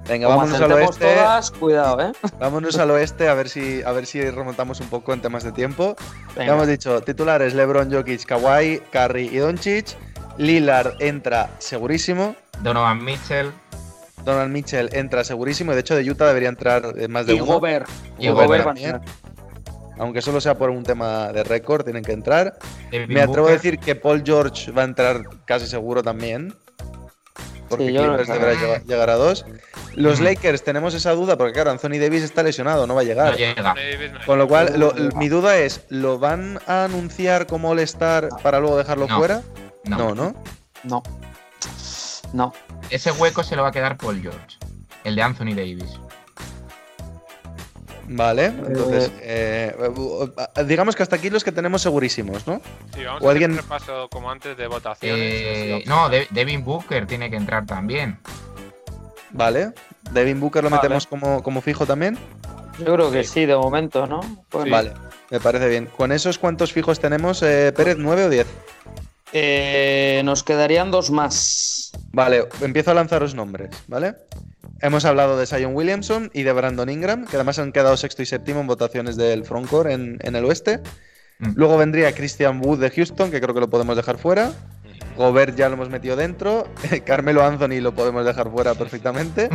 venga. 0.09 0.27
Vámonos 0.27 0.61
al 0.61 0.72
oeste. 0.72 1.14
todas, 1.14 1.53
cuidado, 1.53 2.01
¿eh? 2.01 2.12
Vámonos 2.40 2.77
al 2.79 2.90
oeste 2.90 3.29
a 3.29 3.35
ver 3.35 3.49
si 3.49 3.85
a 3.85 3.92
ver 3.92 4.07
si 4.07 4.20
remontamos 4.29 4.81
un 4.81 4.88
poco 4.88 5.12
en 5.12 5.20
temas 5.22 5.44
de 5.44 5.53
tiempo. 5.53 5.94
Venga. 6.35 6.46
Ya 6.46 6.55
hemos 6.55 6.66
dicho, 6.66 7.01
titulares 7.03 7.55
LeBron, 7.55 7.92
Jokic, 7.92 8.25
Kawhi, 8.25 8.81
Curry 8.90 9.29
y 9.33 9.37
Doncic. 9.37 9.96
Lillard 10.38 10.94
entra 10.99 11.51
segurísimo. 11.59 12.35
Donovan 12.62 13.05
Mitchell. 13.05 13.53
Donald 14.25 14.51
Mitchell 14.51 14.90
entra 14.92 15.22
segurísimo. 15.22 15.70
y 15.70 15.77
De 15.77 15.83
hecho, 15.83 15.94
de 15.94 16.11
Utah 16.11 16.27
debería 16.27 16.49
entrar 16.49 16.94
eh, 16.96 17.07
más 17.07 17.27
de 17.27 17.35
Y 17.37 17.40
uno. 17.40 17.53
Gobert. 17.55 17.88
Y 18.18 18.27
Y 18.27 18.31
Gobert 18.31 18.49
Gobert 18.49 18.64
también. 18.64 19.01
Aunque 19.99 20.21
solo 20.23 20.41
sea 20.41 20.57
por 20.59 20.71
un 20.71 20.83
tema 20.83 21.33
de 21.33 21.43
récord, 21.45 21.85
tienen 21.85 22.03
que 22.05 22.13
entrar. 22.13 22.59
Devin 22.91 23.09
Me 23.15 23.23
atrevo 23.23 23.49
a 23.49 23.53
decir 23.53 23.79
que 23.79 23.95
Paul 23.95 24.23
George 24.25 24.71
va 24.73 24.83
a 24.83 24.85
entrar 24.85 25.23
casi 25.47 25.67
seguro 25.67 26.03
también. 26.03 26.55
Porque 27.69 27.87
Sí, 27.89 27.93
yo 27.95 28.03
creo 28.03 28.17
Clippers 28.17 28.29
que 28.29 28.33
deberá 28.45 28.61
llegar, 28.61 28.85
llegar 28.85 29.11
a 29.11 29.15
dos. 29.17 29.45
Los 29.95 30.21
Mm. 30.21 30.25
Lakers 30.25 30.63
tenemos 30.63 30.95
esa 30.95 31.13
duda 31.13 31.37
porque, 31.37 31.53
claro, 31.55 31.71
Anthony 31.73 31.99
Davis 31.99 32.23
está 32.23 32.43
lesionado, 32.45 32.87
no 32.87 32.95
va 32.95 33.01
a 33.01 33.05
llegar. 33.05 33.33
No 33.33 33.37
llega. 33.39 33.75
No 33.75 34.21
Con 34.25 34.39
lo 34.39 34.47
cual, 34.47 34.79
lo- 34.79 34.93
mi 35.17 35.29
duda 35.29 35.57
es, 35.59 35.81
¿lo 35.89 36.19
van 36.19 36.61
a 36.69 36.85
anunciar 36.85 37.47
como 37.47 37.71
All-Star 37.71 38.29
para 38.43 38.61
luego 38.61 38.77
dejarlo 38.77 39.09
No. 39.09 39.19
fuera? 39.19 39.43
No. 39.85 39.97
No, 39.99 40.15
¿no? 40.15 40.35
No. 40.85 41.03
No. 42.33 42.53
Ese 42.91 43.11
hueco 43.13 43.43
se 43.43 43.57
lo 43.57 43.63
va 43.63 43.69
a 43.69 43.73
quedar 43.73 43.97
Paul 43.97 44.21
George. 44.21 44.59
El 45.05 45.17
de 45.17 45.23
Anthony 45.23 45.55
Davis. 45.55 45.99
Vale, 48.09 48.47
entonces, 48.47 49.11
eh, 49.21 49.75
eh, 49.77 50.64
digamos 50.64 50.95
que 50.95 51.03
hasta 51.03 51.16
aquí 51.16 51.29
los 51.29 51.42
que 51.42 51.51
tenemos 51.53 51.83
segurísimos, 51.83 52.47
¿no? 52.47 52.61
Sí, 52.95 53.03
vamos 53.05 53.23
O 53.23 53.29
a 53.29 53.33
alguien- 53.33 53.51
hacer 53.53 53.64
un 53.64 53.69
repaso 53.71 54.09
como 54.11 54.31
antes 54.31 54.57
de 54.57 54.66
votaciones. 54.69 55.19
Eh, 55.21 55.85
no, 55.87 56.09
De- 56.09 56.29
Devin 56.31 56.64
Booker 56.64 57.07
tiene 57.07 57.31
que 57.31 57.37
entrar 57.37 57.66
también. 57.66 58.19
Vale. 59.31 59.73
Devin 60.12 60.38
Booker 60.40 60.62
lo 60.62 60.71
Vale. 60.71 60.83
metemos 60.83 61.07
como, 61.07 61.42
como 61.42 61.61
fijo 61.61 61.85
también. 61.85 62.16
Yo 62.79 62.95
creo 62.95 63.11
que 63.11 63.25
sí, 63.25 63.45
de 63.45 63.57
momento, 63.57 64.07
¿no? 64.07 64.21
Pues- 64.51 64.71
Vale, 64.71 64.92
me 65.31 65.40
parece 65.40 65.69
bien. 65.69 65.87
¿Con 65.87 66.12
esos 66.12 66.38
cuántos 66.38 66.73
fijos 66.73 67.01
tenemos, 67.01 67.42
eh, 67.42 67.73
Pérez? 67.77 67.97
¿9 67.99 68.25
o 68.27 68.31
10? 68.31 68.47
Eh, 69.33 70.23
nos 70.25 70.45
quedarían 70.45 70.90
dos 70.90 71.11
más. 71.11 71.90
Vale, 72.12 72.47
empiezo 72.61 72.92
a 72.92 72.95
lanzaros 72.95 73.35
nombres, 73.35 73.71
¿vale? 73.88 74.14
Hemos 74.81 75.05
hablado 75.05 75.39
de 75.39 75.47
Zion 75.47 75.75
Williamson 75.75 76.31
y 76.35 76.43
de 76.43 76.53
Brandon 76.53 76.89
Ingram, 76.89 77.27
que 77.27 77.37
además 77.37 77.59
han 77.59 77.73
quedado 77.73 77.97
sexto 77.97 78.23
y 78.23 78.27
séptimo 78.27 78.61
en 78.61 78.67
votaciones 78.67 79.17
del 79.17 79.45
frontcourt 79.45 79.91
en, 79.91 80.19
en 80.23 80.37
el 80.37 80.45
oeste. 80.45 80.81
Mm. 81.39 81.53
Luego 81.57 81.79
vendría 81.79 82.12
Christian 82.15 82.61
Wood 82.65 82.81
de 82.81 82.91
Houston, 82.91 83.31
que 83.31 83.41
creo 83.41 83.55
que 83.55 83.61
lo 83.61 83.71
podemos 83.71 83.97
dejar 83.97 84.19
fuera. 84.19 84.53
Gobert 85.17 85.57
ya 85.57 85.69
lo 85.69 85.75
hemos 85.75 85.89
metido 85.89 86.17
dentro. 86.17 86.69
Carmelo 87.05 87.43
Anthony 87.43 87.81
lo 87.81 87.95
podemos 87.95 88.25
dejar 88.25 88.51
fuera 88.51 88.75
perfectamente. 88.75 89.49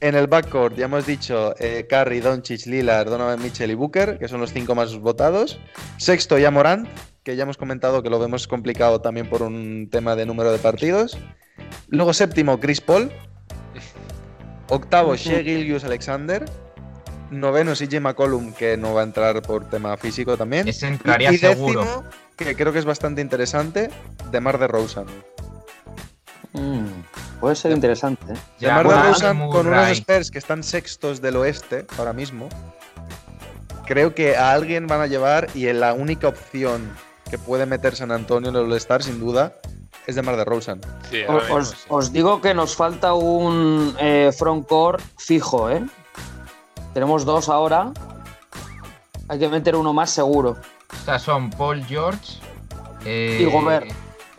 En 0.00 0.14
el 0.14 0.26
backcourt 0.26 0.76
ya 0.76 0.86
hemos 0.86 1.06
dicho 1.06 1.54
eh, 1.58 1.86
Curry, 1.88 2.20
Doncic, 2.20 2.66
Lillard, 2.66 3.08
Donovan 3.08 3.42
Mitchell 3.42 3.70
y 3.70 3.74
Booker, 3.74 4.18
que 4.18 4.28
son 4.28 4.40
los 4.40 4.52
cinco 4.52 4.74
más 4.74 4.96
votados. 4.98 5.58
Sexto 5.98 6.38
ya 6.38 6.50
Morant, 6.50 6.88
que 7.22 7.36
ya 7.36 7.44
hemos 7.44 7.56
comentado 7.56 8.02
que 8.02 8.10
lo 8.10 8.18
vemos 8.18 8.46
complicado 8.46 9.00
también 9.00 9.28
por 9.28 9.42
un 9.42 9.88
tema 9.90 10.16
de 10.16 10.26
número 10.26 10.52
de 10.52 10.58
partidos. 10.58 11.18
Luego 11.88 12.12
séptimo 12.12 12.60
Chris 12.60 12.80
Paul. 12.80 13.10
Octavo 14.74 15.14
Shea 15.16 15.42
Gilgius 15.42 15.84
Alexander. 15.84 16.44
Noveno 17.30 17.74
CJ 17.74 18.00
McCollum, 18.00 18.52
que 18.52 18.76
no 18.76 18.94
va 18.94 19.00
a 19.00 19.04
entrar 19.04 19.40
por 19.42 19.68
tema 19.68 19.96
físico 19.96 20.36
también. 20.36 20.68
Ese 20.68 20.86
entraría 20.86 21.30
y 21.32 21.38
décimo, 21.38 21.54
seguro. 21.54 22.04
que 22.36 22.54
creo 22.54 22.72
que 22.72 22.78
es 22.78 22.84
bastante 22.84 23.20
interesante, 23.20 23.90
DeMar 24.30 24.58
DeRozan. 24.58 25.06
Mm, 26.52 26.86
puede 27.40 27.56
ser 27.56 27.72
interesante. 27.72 28.32
¿eh? 28.32 28.36
DeMar 28.60 28.86
DeRozan 28.88 29.36
Murray. 29.36 29.52
con 29.52 29.66
unos 29.66 29.88
Spurs 29.90 30.30
que 30.30 30.38
están 30.38 30.62
sextos 30.62 31.20
del 31.20 31.36
oeste 31.36 31.86
ahora 31.98 32.12
mismo. 32.12 32.48
Creo 33.86 34.14
que 34.14 34.36
a 34.36 34.52
alguien 34.52 34.86
van 34.86 35.00
a 35.00 35.06
llevar 35.06 35.48
y 35.54 35.70
la 35.72 35.92
única 35.92 36.28
opción 36.28 36.90
que 37.30 37.38
puede 37.38 37.66
meter 37.66 37.96
San 37.96 38.12
Antonio 38.12 38.50
en 38.50 38.56
el 38.56 38.62
All-Star, 38.62 39.02
sin 39.02 39.18
duda, 39.18 39.56
es. 40.06 40.16
Sí, 41.10 41.22
O- 41.26 41.32
ahora 41.32 41.44
mismo 41.44 41.56
Os, 41.56 41.68
sí. 41.68 41.76
os 41.88 42.12
digo 42.12 42.40
que 42.40 42.54
nos 42.54 42.76
falta 42.76 43.14
un 43.14 43.96
eh, 43.98 44.30
frontcourt 44.36 45.02
fijo, 45.18 45.70
¿eh? 45.70 45.84
Tenemos 46.92 47.24
dos 47.24 47.48
ahora. 47.48 47.92
Hay 49.28 49.38
que 49.38 49.48
meter 49.48 49.74
uno 49.76 49.92
más 49.92 50.10
seguro. 50.10 50.56
O 50.92 51.04
sea, 51.04 51.18
son 51.18 51.50
Paul 51.50 51.84
George 51.84 52.38
eh, 53.04 53.38
Y 53.40 53.44
Gobert. 53.46 53.90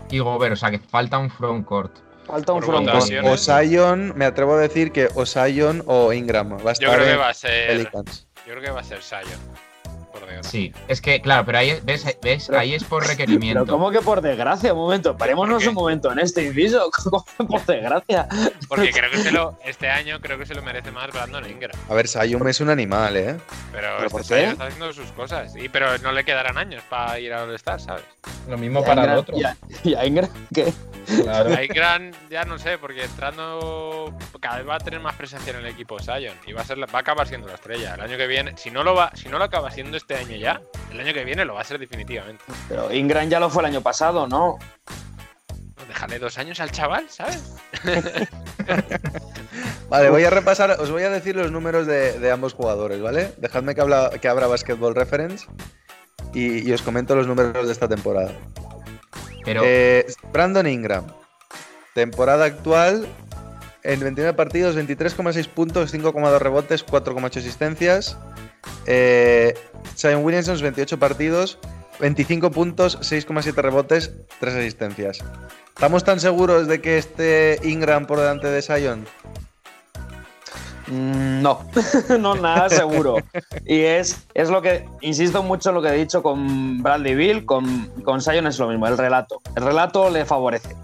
Y 0.10 0.20
Gobert, 0.20 0.54
o 0.54 0.56
sea 0.56 0.72
que 0.72 0.80
falta 0.80 1.18
un 1.18 1.30
frontcourt. 1.30 1.92
Falta 2.28 2.54
un 2.54 2.64
frontcourt. 2.64 3.12
O. 3.24 3.38
Zion, 3.38 4.14
me 4.16 4.26
atrevo 4.26 4.54
a 4.54 4.58
decir 4.58 4.92
que 4.92 5.10
o 5.16 5.26
Zion 5.26 5.84
o 5.86 6.14
Ingram. 6.14 6.58
Va 6.66 6.70
a 6.70 6.74
estar 6.74 6.90
Yo 6.90 6.94
creo 6.96 7.06
que 7.08 7.16
va 7.18 7.30
a 7.30 7.34
ser. 7.34 7.68
Pelicans. 7.68 8.28
Yo 8.46 8.52
creo 8.54 8.62
que 8.64 8.72
va 8.72 8.82
a 8.82 8.84
ser 8.84 9.02
Sion. 9.02 9.40
Por 10.20 10.26
desgracia. 10.28 10.50
Sí, 10.52 10.74
es 10.88 11.02
que, 11.02 11.22
claro, 11.22 11.46
pero 11.46 11.58
ahí, 11.58 11.78
¿ves? 11.84 12.06
¿Ves? 12.22 12.50
ahí 12.52 12.74
es 12.74 12.84
por 12.86 13.02
Pero 13.04 13.12
requerimiento. 13.12 13.66
¿cómo 13.68 13.92
que 13.92 14.00
por 14.02 14.22
desgracia? 14.22 14.74
Un 14.74 14.80
momento, 14.80 15.18
parémonos 15.18 15.66
un 15.68 15.74
momento 15.74 16.12
en 16.12 16.20
este 16.20 16.44
inciso. 16.44 16.90
¿Cómo 17.04 17.26
que 17.26 17.44
por 17.44 17.66
desgracia? 17.66 18.28
Porque 18.70 18.92
creo 18.92 19.12
que 19.12 19.18
se 19.24 19.32
lo, 19.32 19.58
este 19.66 19.90
año 19.90 20.20
creo 20.22 20.38
que 20.38 20.46
se 20.46 20.56
lo 20.56 20.62
merece 20.62 20.92
más 20.92 21.12
Brandon 21.12 21.50
Ingram. 21.50 21.78
A 21.90 21.94
ver, 21.94 22.08
Zion 22.08 22.48
es 22.48 22.62
un 22.62 22.70
animal, 22.70 23.18
¿eh? 23.18 23.36
Pero, 23.72 23.88
¿Pero 23.98 23.98
este 23.98 24.10
por 24.10 24.26
qué? 24.26 24.44
está 24.46 24.66
haciendo 24.68 24.94
sus 24.94 25.12
cosas. 25.12 25.54
Y, 25.56 25.68
pero 25.70 25.98
no 25.98 26.12
le 26.14 26.24
quedarán 26.24 26.58
años 26.58 26.82
para 26.90 27.20
ir 27.20 27.34
a 27.34 27.42
donde 27.42 27.56
está, 27.58 27.78
¿sabes? 27.78 28.04
Lo 28.48 28.58
mismo 28.58 28.84
¿Y 28.86 28.90
a 28.90 28.96
Ingram- 28.96 29.26
¿Y 29.36 29.44
a- 29.44 29.58
y 29.84 29.94
a 29.96 30.06
Ingram 30.06 30.30
qué? 30.54 30.74
Claro. 31.24 31.56
A 31.56 31.64
Ingram 31.64 32.12
ya 32.30 32.46
no 32.46 32.58
sé, 32.58 32.78
porque 32.78 33.04
entrando 33.04 34.14
cada 34.40 34.58
vez 34.58 34.68
va 34.68 34.76
a 34.76 34.80
tener 34.80 35.00
más 35.00 35.16
presencia 35.16 35.52
en 35.52 35.60
el 35.60 35.68
equipo 35.68 36.00
Sion 36.00 36.34
y 36.48 36.54
va 36.54 36.62
a 36.62 36.66
ser 36.66 36.78
la- 36.78 36.86
va 36.88 37.00
a 37.00 37.02
acabar 37.02 37.28
siendo 37.28 37.48
la 37.48 37.56
estrella. 37.56 37.96
El 37.96 38.02
año 38.02 38.18
que 38.18 38.28
viene, 38.28 38.58
si 38.58 38.72
no 38.72 38.84
lo 38.84 38.96
va, 38.96 39.12
si 39.16 39.30
no 39.30 39.38
lo 39.38 39.44
acaba 39.44 39.70
siendo 39.72 39.98
este 40.08 40.16
año 40.16 40.36
ya, 40.38 40.62
el 40.92 41.00
año 41.00 41.14
que 41.14 41.24
viene 41.26 41.46
lo 41.46 41.56
va 41.56 41.62
a 41.62 41.64
ser 41.64 41.80
definitivamente. 41.80 42.44
Pero 42.70 42.94
Ingram 42.94 43.28
ya 43.28 43.40
lo 43.40 43.50
fue 43.50 43.64
el 43.64 43.68
año 43.68 43.82
pasado, 43.82 44.28
¿no? 44.28 44.58
Déjale 45.88 46.20
dos 46.20 46.38
años 46.38 46.60
al 46.60 46.72
chaval, 46.72 47.10
¿sabes? 47.10 47.56
Vale, 49.90 50.10
voy 50.10 50.24
a 50.24 50.30
repasar, 50.30 50.72
os 50.80 50.92
voy 50.92 51.04
a 51.04 51.10
decir 51.10 51.36
los 51.36 51.52
números 51.52 51.88
de, 51.88 52.20
de 52.20 52.32
ambos 52.32 52.54
jugadores, 52.54 53.02
¿vale? 53.02 53.34
Dejadme 53.38 53.74
que, 53.76 53.82
habla- 53.82 54.10
que 54.22 54.28
abra 54.28 54.48
Basketball 54.48 54.96
Reference 54.96 55.46
y, 56.34 56.68
y 56.68 56.74
os 56.74 56.82
comento 56.82 57.16
los 57.16 57.28
números 57.28 57.66
de 57.68 57.72
esta 57.72 57.88
temporada. 57.88 58.32
Pero 59.44 59.62
Eh, 59.64 60.06
Brandon 60.34 60.68
Ingram, 60.68 61.06
temporada 61.94 62.46
actual, 62.46 63.08
en 63.86 64.00
29 64.00 64.34
partidos, 64.34 64.76
23,6 64.76 65.48
puntos, 65.48 65.94
5,2 65.94 66.40
rebotes, 66.40 66.86
4,8 66.86 67.38
asistencias. 67.38 68.18
Eh, 68.88 69.54
Zion 69.96 70.24
Williamson, 70.26 70.60
28 70.60 70.98
partidos, 70.98 71.60
25 72.00 72.52
puntos, 72.52 73.00
6,7 73.02 73.54
rebotes, 73.62 74.14
3 74.40 74.56
asistencias. 74.56 75.24
¿Estamos 75.70 76.04
tan 76.04 76.20
seguros 76.20 76.68
de 76.68 76.82
que 76.82 76.98
esté 76.98 77.60
Ingram 77.64 78.08
por 78.08 78.20
delante 78.20 78.48
de 78.48 78.62
Zion? 78.62 79.06
Mm, 80.88 81.42
No, 81.42 81.66
no, 82.20 82.36
nada 82.36 82.70
seguro. 82.70 83.18
Y 83.66 83.82
es, 83.82 84.26
es 84.34 84.50
lo 84.50 84.62
que, 84.62 84.88
insisto 85.02 85.44
mucho 85.44 85.70
en 85.70 85.76
lo 85.76 85.82
que 85.82 85.90
he 85.90 85.98
dicho 85.98 86.24
con 86.24 86.82
Bradley 86.82 87.16
Bill, 87.16 87.46
con, 87.46 87.88
con 88.04 88.22
Sion 88.22 88.48
es 88.48 88.58
lo 88.58 88.68
mismo, 88.68 88.88
el 88.88 88.98
relato. 88.98 89.42
El 89.56 89.64
relato 89.64 90.10
le 90.10 90.26
favorece. 90.26 90.76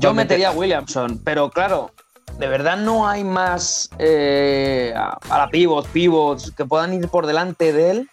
Yo 0.00 0.14
metería 0.14 0.48
a 0.48 0.52
Williamson, 0.52 1.20
pero 1.24 1.50
claro, 1.50 1.92
de 2.38 2.48
verdad 2.48 2.76
no 2.76 3.06
hay 3.08 3.24
más 3.24 3.90
eh, 3.98 4.92
a, 4.96 5.18
a 5.28 5.38
la 5.38 5.48
pivot, 5.48 5.86
pivots 5.88 6.50
que 6.52 6.64
puedan 6.64 6.92
ir 6.94 7.08
por 7.08 7.26
delante 7.26 7.72
de 7.72 7.90
él. 7.90 8.08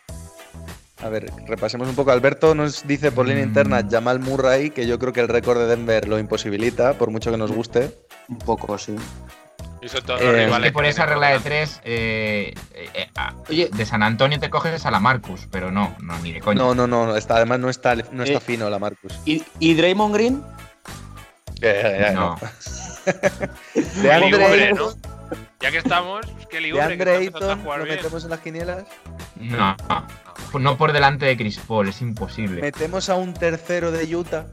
A 1.02 1.08
ver, 1.08 1.32
repasemos 1.48 1.88
un 1.88 1.96
poco. 1.96 2.12
Alberto 2.12 2.54
nos 2.54 2.86
dice 2.86 3.12
por 3.12 3.26
línea 3.26 3.46
Mm. 3.46 3.48
interna 3.48 3.88
Jamal 3.90 4.20
Murray, 4.20 4.70
que 4.72 4.86
yo 4.86 5.00
creo 5.00 5.14
que 5.14 5.22
el 5.22 5.30
récord 5.30 5.58
de 5.58 5.66
Denver 5.68 6.08
lo 6.10 6.20
imposibilita, 6.20 6.94
por 6.96 7.10
mucho 7.10 7.32
que 7.32 7.38
nos 7.38 7.52
guste. 7.54 7.98
Un 8.28 8.38
poco, 8.40 8.78
sí. 8.78 8.96
Y 9.82 9.88
son 9.88 10.04
todos 10.04 10.20
Eh, 10.22 10.48
los 10.48 10.60
que 10.60 10.72
por 10.74 10.84
esa 10.84 11.06
regla 11.06 11.30
de 11.30 11.40
tres, 11.40 11.80
eh, 11.86 12.54
eh, 12.74 12.90
eh, 12.94 13.10
ah, 13.16 13.34
Oye, 13.50 13.70
de 13.74 13.86
San 13.86 14.04
Antonio 14.04 14.38
te 14.38 14.50
coges 14.50 14.86
a 14.86 14.92
la 14.92 15.00
Marcus, 15.00 15.48
pero 15.50 15.72
no, 15.72 15.96
no, 16.02 16.20
ni 16.20 16.34
de 16.34 16.42
coña. 16.42 16.60
No, 16.62 16.76
no, 16.76 16.86
no, 16.86 17.06
no, 17.06 17.16
está, 17.16 17.38
además 17.38 17.60
no 17.62 17.70
está, 17.70 17.96
no 17.96 18.24
está 18.24 18.40
Eh, 18.40 18.42
fino 18.42 18.70
la 18.70 18.78
Marcus. 18.78 19.14
¿y, 19.24 19.42
y 19.60 19.76
Draymond 19.76 20.14
Green? 20.14 20.44
No. 22.14 22.38
De 24.02 24.12
Andre- 24.12 24.74
¿no? 24.74 24.94
Ya 25.62 25.72
que 25.72 25.78
estamos, 25.78 26.26
pues 26.26 26.48
Kelly 26.48 26.72
¿De 26.72 26.74
Oubre, 26.82 26.88
que 26.88 26.94
Andre 26.94 27.18
Ayton 27.18 27.64
lo 27.64 27.84
bien. 27.84 27.96
metemos 27.98 28.24
en 28.24 28.30
las 28.30 28.40
quinielas? 28.40 28.84
No, 29.36 29.76
no, 30.54 30.60
no 30.60 30.78
por 30.78 30.94
delante 30.94 31.26
de 31.26 31.36
Chris 31.38 31.60
Paul, 31.60 31.90
es 31.90 32.02
imposible. 32.02 32.62
¿Metemos 32.62 33.10
a 33.10 33.16
un 33.16 33.34
tercero 33.34 33.92
de 33.92 34.16
Utah? 34.16 34.46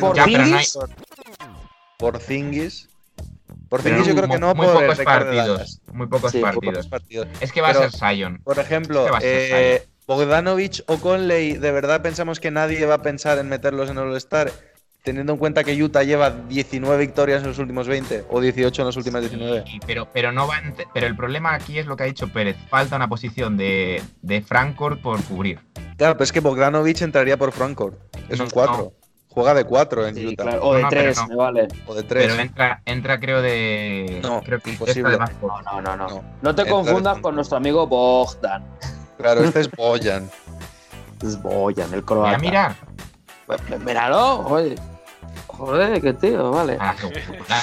¿Por 0.00 0.16
Ya, 0.16 0.24
pero 0.24 0.38
no 0.46 0.56
hay- 0.56 0.64
Zingis? 0.64 0.78
Por 1.96 2.18
Zingis. 2.20 2.88
Por 3.68 3.82
Zingis 3.82 4.06
yo 4.06 4.14
creo 4.14 4.28
que 4.28 4.38
no 4.38 4.54
muy 4.54 4.66
por 4.66 4.80
pocos 4.82 4.98
de 4.98 5.04
partidos. 5.04 5.80
Muy 5.92 6.06
pocos 6.08 6.32
Sí, 6.32 6.40
Pocos 6.40 6.86
partidos. 6.88 7.28
Es 7.40 7.52
que 7.52 7.60
va 7.60 7.68
Pero- 7.68 7.80
a 7.84 7.90
ser 7.90 7.98
Zion. 7.98 8.40
Por 8.44 8.58
ejemplo, 8.58 9.06
ser 9.20 9.20
eh, 9.22 9.88
Bogdanovich 10.06 10.82
o 10.86 10.98
Conley, 10.98 11.54
¿de 11.54 11.72
verdad 11.72 12.02
pensamos 12.02 12.38
que 12.40 12.50
nadie 12.50 12.84
va 12.86 12.94
a 12.94 13.02
pensar 13.02 13.38
en 13.38 13.48
meterlos 13.48 13.90
en 13.90 13.98
All-Star? 13.98 14.52
Teniendo 15.08 15.32
en 15.32 15.38
cuenta 15.38 15.64
que 15.64 15.82
Utah 15.82 16.02
lleva 16.02 16.28
19 16.30 16.98
victorias 16.98 17.40
en 17.40 17.48
los 17.48 17.58
últimos 17.58 17.88
20 17.88 18.26
o 18.28 18.42
18 18.42 18.82
en 18.82 18.86
las 18.86 18.96
últimas 18.98 19.22
19. 19.22 19.64
Y- 19.66 19.80
pero, 19.86 20.06
pero 20.12 20.32
no 20.32 20.46
va 20.46 20.56
pero 20.92 21.06
el 21.06 21.16
problema 21.16 21.54
aquí 21.54 21.78
es 21.78 21.86
lo 21.86 21.96
que 21.96 22.02
ha 22.02 22.06
dicho 22.06 22.28
Pérez. 22.28 22.58
Falta 22.68 22.96
una 22.96 23.08
posición 23.08 23.56
de, 23.56 24.02
de 24.20 24.42
Frankfurt 24.42 25.00
por 25.00 25.22
cubrir. 25.24 25.60
Claro, 25.96 26.12
pero 26.12 26.24
es 26.24 26.32
que 26.32 26.40
Bogdanovich 26.40 27.00
entraría 27.00 27.38
por 27.38 27.52
Frontcourt. 27.52 27.96
Es 28.28 28.36
No, 28.38 28.44
un 28.44 28.50
4. 28.50 28.92
Juega 29.30 29.54
de 29.54 29.64
4 29.64 30.08
en 30.08 30.14
Sí, 30.14 30.26
Utah. 30.26 30.42
claro, 30.42 30.62
O 30.62 30.74
de 30.74 30.82
No, 30.82 30.88
pero 30.90 31.02
tres, 31.02 31.16
no. 31.16 31.26
me 31.28 31.34
vale. 31.36 31.68
O 31.86 31.94
de 31.94 32.02
3. 32.02 32.26
Pero 32.28 32.42
entra, 32.42 32.82
entra 32.84 33.18
creo 33.18 33.40
de. 33.40 34.20
No, 34.22 34.42
creo 34.42 34.60
que 34.60 34.70
imposible. 34.72 35.12
de. 35.12 35.18
No, 35.18 35.80
no, 35.80 35.96
no, 35.96 36.22
no. 36.42 36.54
Te 36.54 36.62
Entra 36.62 36.66
confundas 36.74 37.16
de- 37.16 37.22
con 37.22 37.34
nuestro 37.34 37.56
amigo 37.56 37.86
Bogdan. 37.86 38.62
Claro, 39.16 39.42
este 39.42 39.60
es 39.60 39.70
Boyan. 39.70 40.28
Es 41.22 41.40
Boyan, 41.42 41.94
el 41.94 42.04
croata. 42.04 42.36
a 42.36 42.38
mirar. 42.38 42.76
Pues, 43.46 43.60
Míralo, 43.82 44.40
oye. 44.46 44.74
Joder, 45.58 46.00
qué 46.00 46.14
tío, 46.14 46.50
vale. 46.50 46.74
a 46.80 46.94
la 46.94 46.94
jugular. 46.94 47.62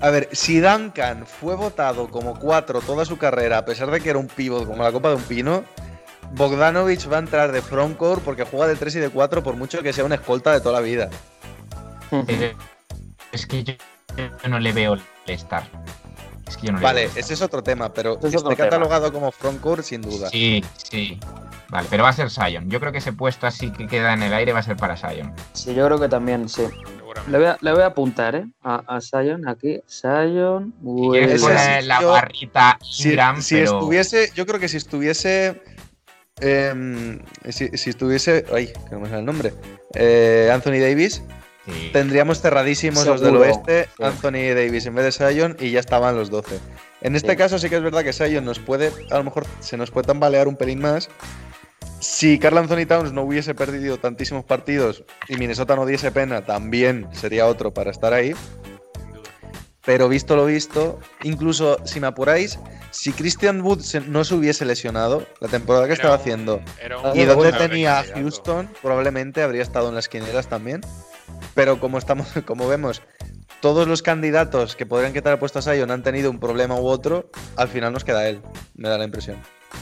A 0.00 0.10
ver, 0.10 0.28
si 0.30 0.60
Duncan 0.60 1.26
fue 1.26 1.56
votado 1.56 2.08
como 2.08 2.38
4 2.38 2.80
toda 2.82 3.04
su 3.04 3.18
carrera, 3.18 3.58
a 3.58 3.64
pesar 3.64 3.90
de 3.90 4.00
que 4.00 4.10
era 4.10 4.18
un 4.18 4.28
pívot 4.28 4.64
como 4.66 4.84
la 4.84 4.92
copa 4.92 5.08
de 5.08 5.16
un 5.16 5.22
pino, 5.22 5.64
Bogdanovich 6.34 7.10
va 7.10 7.16
a 7.16 7.20
entrar 7.20 7.50
de 7.50 7.62
frontcourt 7.62 8.22
porque 8.22 8.44
juega 8.44 8.68
de 8.68 8.76
3 8.76 8.94
y 8.96 8.98
de 9.00 9.10
4 9.10 9.42
por 9.42 9.56
mucho 9.56 9.82
que 9.82 9.92
sea 9.92 10.04
una 10.04 10.14
escolta 10.16 10.52
de 10.52 10.60
toda 10.60 10.74
la 10.74 10.80
vida. 10.80 11.10
Eh, 12.28 12.54
Es 13.32 13.46
que 13.46 13.64
yo, 13.64 13.74
no 14.48 14.60
le 14.60 14.72
veo 14.72 14.94
el 14.94 15.02
estar. 15.26 15.64
Es 16.46 16.56
que 16.56 16.66
yo 16.68 16.72
no 16.72 16.78
le 16.78 16.84
Vale, 16.84 17.00
veo 17.02 17.10
el 17.12 17.18
ese 17.18 17.34
es 17.34 17.42
otro 17.42 17.62
tema, 17.62 17.92
pero 17.92 18.18
es 18.22 18.30
tema. 18.36 18.54
catalogado 18.54 19.12
como 19.12 19.32
frontcourt 19.32 19.82
sin 19.82 20.02
duda. 20.02 20.28
Sí, 20.30 20.64
sí. 20.76 21.18
Vale, 21.70 21.86
pero 21.90 22.04
va 22.04 22.10
a 22.10 22.14
ser 22.14 22.30
Sion. 22.30 22.70
Yo 22.70 22.80
creo 22.80 22.92
que 22.92 22.98
ese 22.98 23.12
puesto 23.12 23.46
así 23.46 23.70
que 23.70 23.86
queda 23.88 24.14
en 24.14 24.22
el 24.22 24.32
aire 24.32 24.52
va 24.52 24.60
a 24.60 24.62
ser 24.62 24.76
para 24.76 24.96
Sion. 24.96 25.34
Sí, 25.52 25.74
yo 25.74 25.84
creo 25.86 25.98
que 25.98 26.08
también, 26.08 26.48
sí. 26.48 26.62
Seguramente. 27.24 27.30
Le 27.32 27.38
voy 27.38 27.46
a, 27.46 27.58
le 27.60 27.72
voy 27.72 27.82
a 27.82 27.86
apuntar, 27.86 28.34
¿eh? 28.36 28.46
A, 28.62 28.96
a 28.96 29.00
Sion 29.00 29.48
aquí. 29.48 29.80
Sion. 29.86 30.74
Sí, 30.82 31.86
la 31.86 32.00
yo- 32.00 32.10
barrita 32.10 32.78
Si, 32.82 33.08
Ingram, 33.10 33.42
si 33.42 33.54
pero 33.56 33.64
estuviese, 33.78 34.30
yo 34.34 34.46
creo 34.46 34.60
que 34.60 34.68
si 34.68 34.76
estuviese. 34.76 35.60
em, 36.40 37.20
si, 37.50 37.68
si 37.76 37.90
estuviese. 37.90 38.44
Ay, 38.54 38.68
que 38.68 38.94
no 38.94 39.00
me 39.00 39.06
sale 39.08 39.20
el 39.20 39.26
nombre. 39.26 39.52
eh, 39.94 40.50
Anthony 40.52 40.78
Davis, 40.80 41.22
sí. 41.66 41.90
tendríamos 41.92 42.40
cerradísimos 42.40 43.06
los 43.06 43.20
del 43.20 43.36
oeste, 43.36 43.88
sí. 43.96 44.02
Anthony 44.02 44.54
Davis 44.54 44.86
en 44.86 44.94
vez 44.94 45.04
de 45.18 45.32
Sion 45.32 45.56
y 45.58 45.70
ya 45.70 45.80
estaban 45.80 46.14
los 46.16 46.30
12. 46.30 46.58
En 47.00 47.16
este 47.16 47.32
Sí. 47.32 47.36
caso 47.36 47.58
sí 47.58 47.68
que 47.70 47.76
es 47.76 47.82
verdad 47.82 48.02
que 48.04 48.12
Sion 48.12 48.44
nos 48.44 48.58
puede, 48.58 48.92
a 49.10 49.18
lo 49.18 49.24
mejor 49.24 49.46
se 49.60 49.76
nos 49.76 49.90
puede 49.90 50.06
tambalear 50.06 50.46
un 50.48 50.56
pelín 50.56 50.80
más. 50.80 51.08
Si 52.00 52.38
Carl 52.38 52.58
Anthony 52.58 52.86
Towns 52.86 53.12
no 53.12 53.22
hubiese 53.22 53.54
perdido 53.54 53.98
tantísimos 53.98 54.44
partidos 54.44 55.04
y 55.28 55.36
Minnesota 55.36 55.74
no 55.76 55.84
diese 55.86 56.12
pena, 56.12 56.42
también 56.44 57.08
sería 57.12 57.46
otro 57.46 57.74
para 57.74 57.90
estar 57.90 58.12
ahí. 58.12 58.34
Pero 59.84 60.08
visto 60.08 60.36
lo 60.36 60.44
visto, 60.44 60.98
incluso 61.22 61.78
si 61.86 61.98
me 61.98 62.06
apuráis, 62.08 62.58
si 62.90 63.12
Christian 63.12 63.62
Wood 63.62 63.80
no 64.06 64.22
se 64.24 64.34
hubiese 64.34 64.64
lesionado, 64.66 65.26
la 65.40 65.48
temporada 65.48 65.86
que 65.86 65.92
Era 65.94 65.94
estaba 65.94 66.14
un- 66.14 66.20
haciendo, 66.20 66.60
y 67.14 67.24
donde 67.24 67.52
tenía 67.52 68.00
a. 68.00 68.04
Houston, 68.04 68.68
probablemente 68.82 69.42
habría 69.42 69.62
estado 69.62 69.88
en 69.88 69.94
las 69.94 70.08
quinielas 70.08 70.46
también. 70.48 70.82
Pero 71.54 71.80
como 71.80 71.96
estamos, 71.98 72.28
como 72.46 72.68
vemos, 72.68 73.02
todos 73.60 73.88
los 73.88 74.02
candidatos 74.02 74.76
que 74.76 74.84
podrían 74.86 75.12
quitar 75.14 75.32
el 75.32 75.38
puesto 75.38 75.58
a 75.58 75.62
Sion 75.62 75.90
han 75.90 76.02
tenido 76.02 76.30
un 76.30 76.38
problema 76.38 76.74
u 76.76 76.86
otro, 76.86 77.30
al 77.56 77.68
final 77.68 77.92
nos 77.92 78.04
queda 78.04 78.28
él, 78.28 78.42
me 78.74 78.88
da 78.88 78.98
la 78.98 79.04
impresión. 79.04 79.36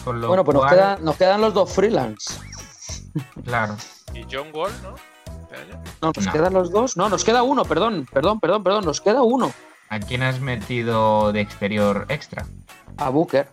Con 0.05 0.21
lo 0.21 0.29
Bueno, 0.29 0.45
pues 0.45 0.55
nos, 0.55 0.65
cual, 0.65 0.75
queda- 0.75 0.97
nos 1.01 1.17
quedan 1.17 1.41
los 1.41 1.55
dos 1.55 1.73
freelance. 1.73 2.35
Claro. 3.45 3.77
Y 4.15 4.25
John 4.31 4.49
Wall, 4.53 4.73
¿no? 4.83 4.95
No, 6.03 6.13
nos 6.15 6.27
No. 6.27 6.33
quedan 6.33 6.53
los 6.53 6.71
dos. 6.71 6.97
No, 6.97 7.09
nos 7.09 7.25
queda 7.25 7.43
uno, 7.43 7.65
perdón, 7.65 8.07
perdón, 8.13 8.41
perdón, 8.41 8.63
perdón. 8.63 8.85
Nos 8.85 9.01
queda 9.01 9.23
uno. 9.23 9.53
¿A 9.89 10.01
quién 10.01 10.23
has 10.23 10.41
metido 10.41 11.33
de 11.33 11.41
exterior 11.41 12.07
extra? 12.09 12.47
A 12.99 13.09
Booker. 13.09 13.49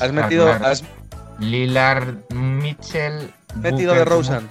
Has 0.00 0.12
metido, 0.12 0.46
Lillard, 0.46 0.64
has 0.64 0.84
Lillard, 1.38 2.14
Mitchell. 2.32 3.32
metido 3.56 3.92
Booker 3.92 3.98
de 3.98 4.04
Rosen. 4.04 4.50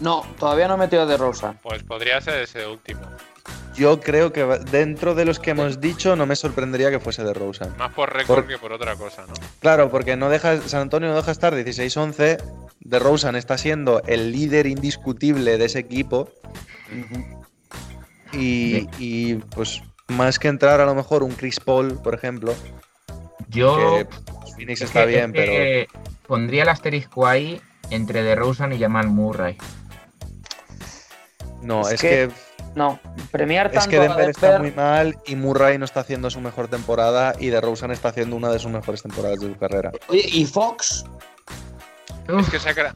No, 0.00 0.24
todavía 0.38 0.68
no 0.68 0.74
he 0.74 0.78
metido 0.78 1.06
de 1.06 1.16
Rosa. 1.16 1.54
Pues 1.62 1.82
podría 1.82 2.20
ser 2.20 2.42
ese 2.42 2.66
último. 2.66 3.00
Yo 3.76 4.00
creo 4.00 4.32
que 4.32 4.44
dentro 4.70 5.14
de 5.14 5.24
los 5.24 5.38
que 5.38 5.50
hemos 5.50 5.80
dicho, 5.80 6.16
no 6.16 6.26
me 6.26 6.34
sorprendería 6.36 6.90
que 6.90 6.98
fuese 7.00 7.22
de 7.24 7.32
Rosen. 7.34 7.76
Más 7.76 7.92
por 7.92 8.12
récord 8.12 8.40
Por- 8.42 8.46
que 8.48 8.58
por 8.58 8.72
otra 8.72 8.96
cosa, 8.96 9.26
¿no? 9.26 9.34
Claro, 9.60 9.90
porque 9.90 10.16
no 10.16 10.28
deja, 10.30 10.60
San 10.62 10.82
Antonio 10.82 11.08
no 11.10 11.16
deja 11.16 11.30
estar 11.30 11.54
16-11. 11.54 12.38
De 12.80 12.98
Rosen 12.98 13.34
está 13.36 13.58
siendo 13.58 14.02
el 14.06 14.32
líder 14.32 14.66
indiscutible 14.66 15.58
de 15.58 15.64
ese 15.64 15.78
equipo. 15.80 16.30
Y, 18.32 18.88
y, 18.98 19.34
pues 19.54 19.82
más 20.08 20.38
que 20.38 20.48
entrar 20.48 20.80
a 20.80 20.86
lo 20.86 20.94
mejor 20.94 21.22
un 21.22 21.32
Chris 21.32 21.58
Paul, 21.60 22.00
por 22.02 22.14
ejemplo, 22.14 22.54
Yo. 23.48 23.96
que 23.98 24.04
pues, 24.04 24.54
Phoenix 24.54 24.80
es 24.82 24.88
está 24.88 25.00
que- 25.02 25.06
bien, 25.06 25.24
es 25.26 25.32
pero 25.32 25.52
que 25.52 25.86
Pondría 26.26 26.64
el 26.64 26.68
asterisco 26.68 27.26
ahí 27.26 27.60
entre 27.90 28.22
DeRozan 28.24 28.72
y 28.72 28.80
Jamal 28.80 29.08
Murray. 29.08 29.56
no, 31.62 31.82
es 31.82 31.94
es, 31.94 32.00
que- 32.00 32.08
que, 32.08 32.30
No, 32.76 33.00
premiar 33.32 33.66
es 33.68 33.72
tanto 33.72 33.90
que 33.90 33.96
a 33.96 34.00
Denver 34.02 34.28
está 34.30 34.58
muy 34.58 34.70
mal 34.70 35.18
y 35.26 35.34
Murray 35.34 35.78
no 35.78 35.84
está 35.86 36.00
haciendo 36.00 36.30
su 36.30 36.40
mejor 36.40 36.68
temporada 36.68 37.34
y 37.40 37.48
DeRozan 37.48 37.90
está 37.90 38.10
haciendo 38.10 38.36
una 38.36 38.50
de 38.50 38.58
sus 38.58 38.70
mejores 38.70 39.02
temporadas 39.02 39.40
de 39.40 39.48
su 39.52 39.58
carrera. 39.58 39.90
Oye, 40.08 40.24
¿y 40.30 40.44
Fox? 40.44 41.04
Es 42.38 42.50
que 42.50 42.58
Sacra 42.58 42.94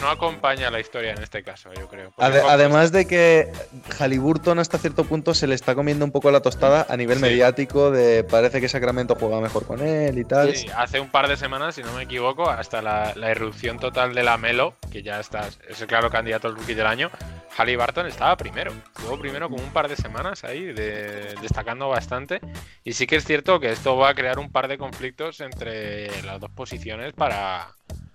no 0.00 0.10
acompaña 0.10 0.70
la 0.70 0.78
historia 0.78 1.12
en 1.12 1.22
este 1.22 1.42
caso, 1.42 1.70
yo 1.72 1.88
creo. 1.88 2.10
Porque 2.14 2.22
Ade- 2.30 2.40
Fox- 2.42 2.52
además 2.52 2.92
de 2.92 3.06
que 3.06 3.50
Halliburton 3.98 4.58
hasta 4.58 4.76
cierto 4.78 5.04
punto 5.04 5.32
se 5.34 5.46
le 5.46 5.54
está 5.54 5.74
comiendo 5.74 6.04
un 6.04 6.10
poco 6.12 6.30
la 6.30 6.40
tostada 6.40 6.86
a 6.88 6.96
nivel 6.98 7.16
Sí. 7.16 7.22
mediático 7.22 7.90
de 7.90 8.22
parece 8.22 8.60
que 8.60 8.68
Sacramento 8.68 9.16
juega 9.18 9.40
mejor 9.40 9.66
con 9.66 9.80
él 9.80 10.18
y 10.18 10.24
tal. 10.24 10.54
Sí, 10.54 10.68
hace 10.76 11.00
un 11.00 11.08
par 11.10 11.28
de 11.28 11.36
semanas, 11.36 11.74
si 11.76 11.82
no 11.82 11.92
me 11.94 12.02
equivoco, 12.02 12.48
hasta 12.50 12.82
la, 12.82 13.14
la 13.16 13.30
irrupción 13.30 13.78
total 13.78 14.14
de 14.14 14.22
la 14.22 14.36
Melo, 14.36 14.74
que 14.92 15.02
ya 15.02 15.18
está, 15.18 15.48
es 15.68 15.80
el 15.80 15.86
claro 15.88 16.10
candidato 16.10 16.46
al 16.46 16.56
rookie 16.56 16.74
del 16.74 16.86
año, 16.86 17.10
Halliburton 17.56 18.06
estaba 18.06 18.36
primero. 18.36 18.72
Estuvo 18.96 19.18
primero 19.18 19.48
como 19.48 19.62
un 19.62 19.70
par 19.72 19.88
de 19.88 19.96
semanas 19.96 20.44
ahí, 20.44 20.64
de- 20.72 21.34
destacando 21.40 21.88
bastante. 21.88 22.40
Y 22.84 22.92
sí 22.92 23.06
que 23.06 23.16
es 23.16 23.24
cierto 23.24 23.60
que 23.60 23.70
esto 23.70 23.96
va 23.96 24.10
a 24.10 24.14
crear 24.14 24.38
un 24.38 24.50
par 24.50 24.68
de 24.68 24.78
conflictos 24.78 25.40
entre 25.40 26.22
las 26.22 26.40
dos 26.40 26.50
posiciones 26.50 27.12
para, 27.12 27.68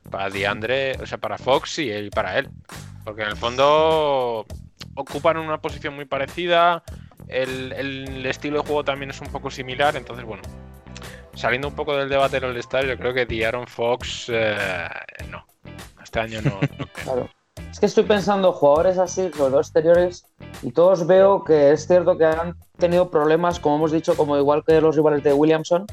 para 0.09 0.29
DeAndre, 0.29 0.93
o 1.01 1.05
sea, 1.05 1.17
para 1.17 1.37
Fox 1.37 1.79
y, 1.79 1.91
y 1.91 2.09
para 2.09 2.37
él. 2.37 2.49
Porque 3.03 3.23
en 3.23 3.29
el 3.29 3.37
fondo 3.37 4.45
ocupan 4.95 5.37
una 5.37 5.59
posición 5.59 5.95
muy 5.95 6.05
parecida. 6.05 6.83
El, 7.27 8.25
estilo 8.25 8.61
de 8.61 8.67
juego 8.67 8.83
también 8.83 9.09
es 9.11 9.21
un 9.21 9.27
poco 9.27 9.49
similar. 9.49 9.95
Entonces, 9.95 10.25
bueno, 10.25 10.43
saliendo 11.33 11.67
un 11.67 11.75
poco 11.75 11.95
del 11.95 12.09
debate 12.09 12.39
del 12.39 12.51
All-Star, 12.51 12.85
yo 12.85 12.97
creo 12.97 13.13
que 13.13 13.25
Diaron 13.25 13.67
Fox 13.67 14.27
eh, 14.29 14.87
no. 15.29 15.45
Este 16.03 16.19
año 16.19 16.41
no. 16.41 16.59
no. 16.77 16.87
Claro. 16.93 17.29
Es 17.71 17.79
que 17.79 17.85
estoy 17.85 18.03
pensando 18.03 18.51
jugadores 18.51 18.97
así, 18.97 19.31
sobre 19.35 19.51
todo 19.51 19.59
exteriores, 19.59 20.25
y 20.61 20.71
todos 20.71 21.07
veo 21.07 21.43
que 21.43 21.71
es 21.71 21.87
cierto 21.87 22.17
que 22.17 22.25
han 22.25 22.55
tenido 22.77 23.09
problemas, 23.09 23.59
como 23.59 23.77
hemos 23.77 23.91
dicho, 23.91 24.15
como 24.15 24.37
igual 24.37 24.63
que 24.65 24.81
los 24.81 24.95
rivales 24.95 25.23
de 25.23 25.33
Williamson, 25.33 25.85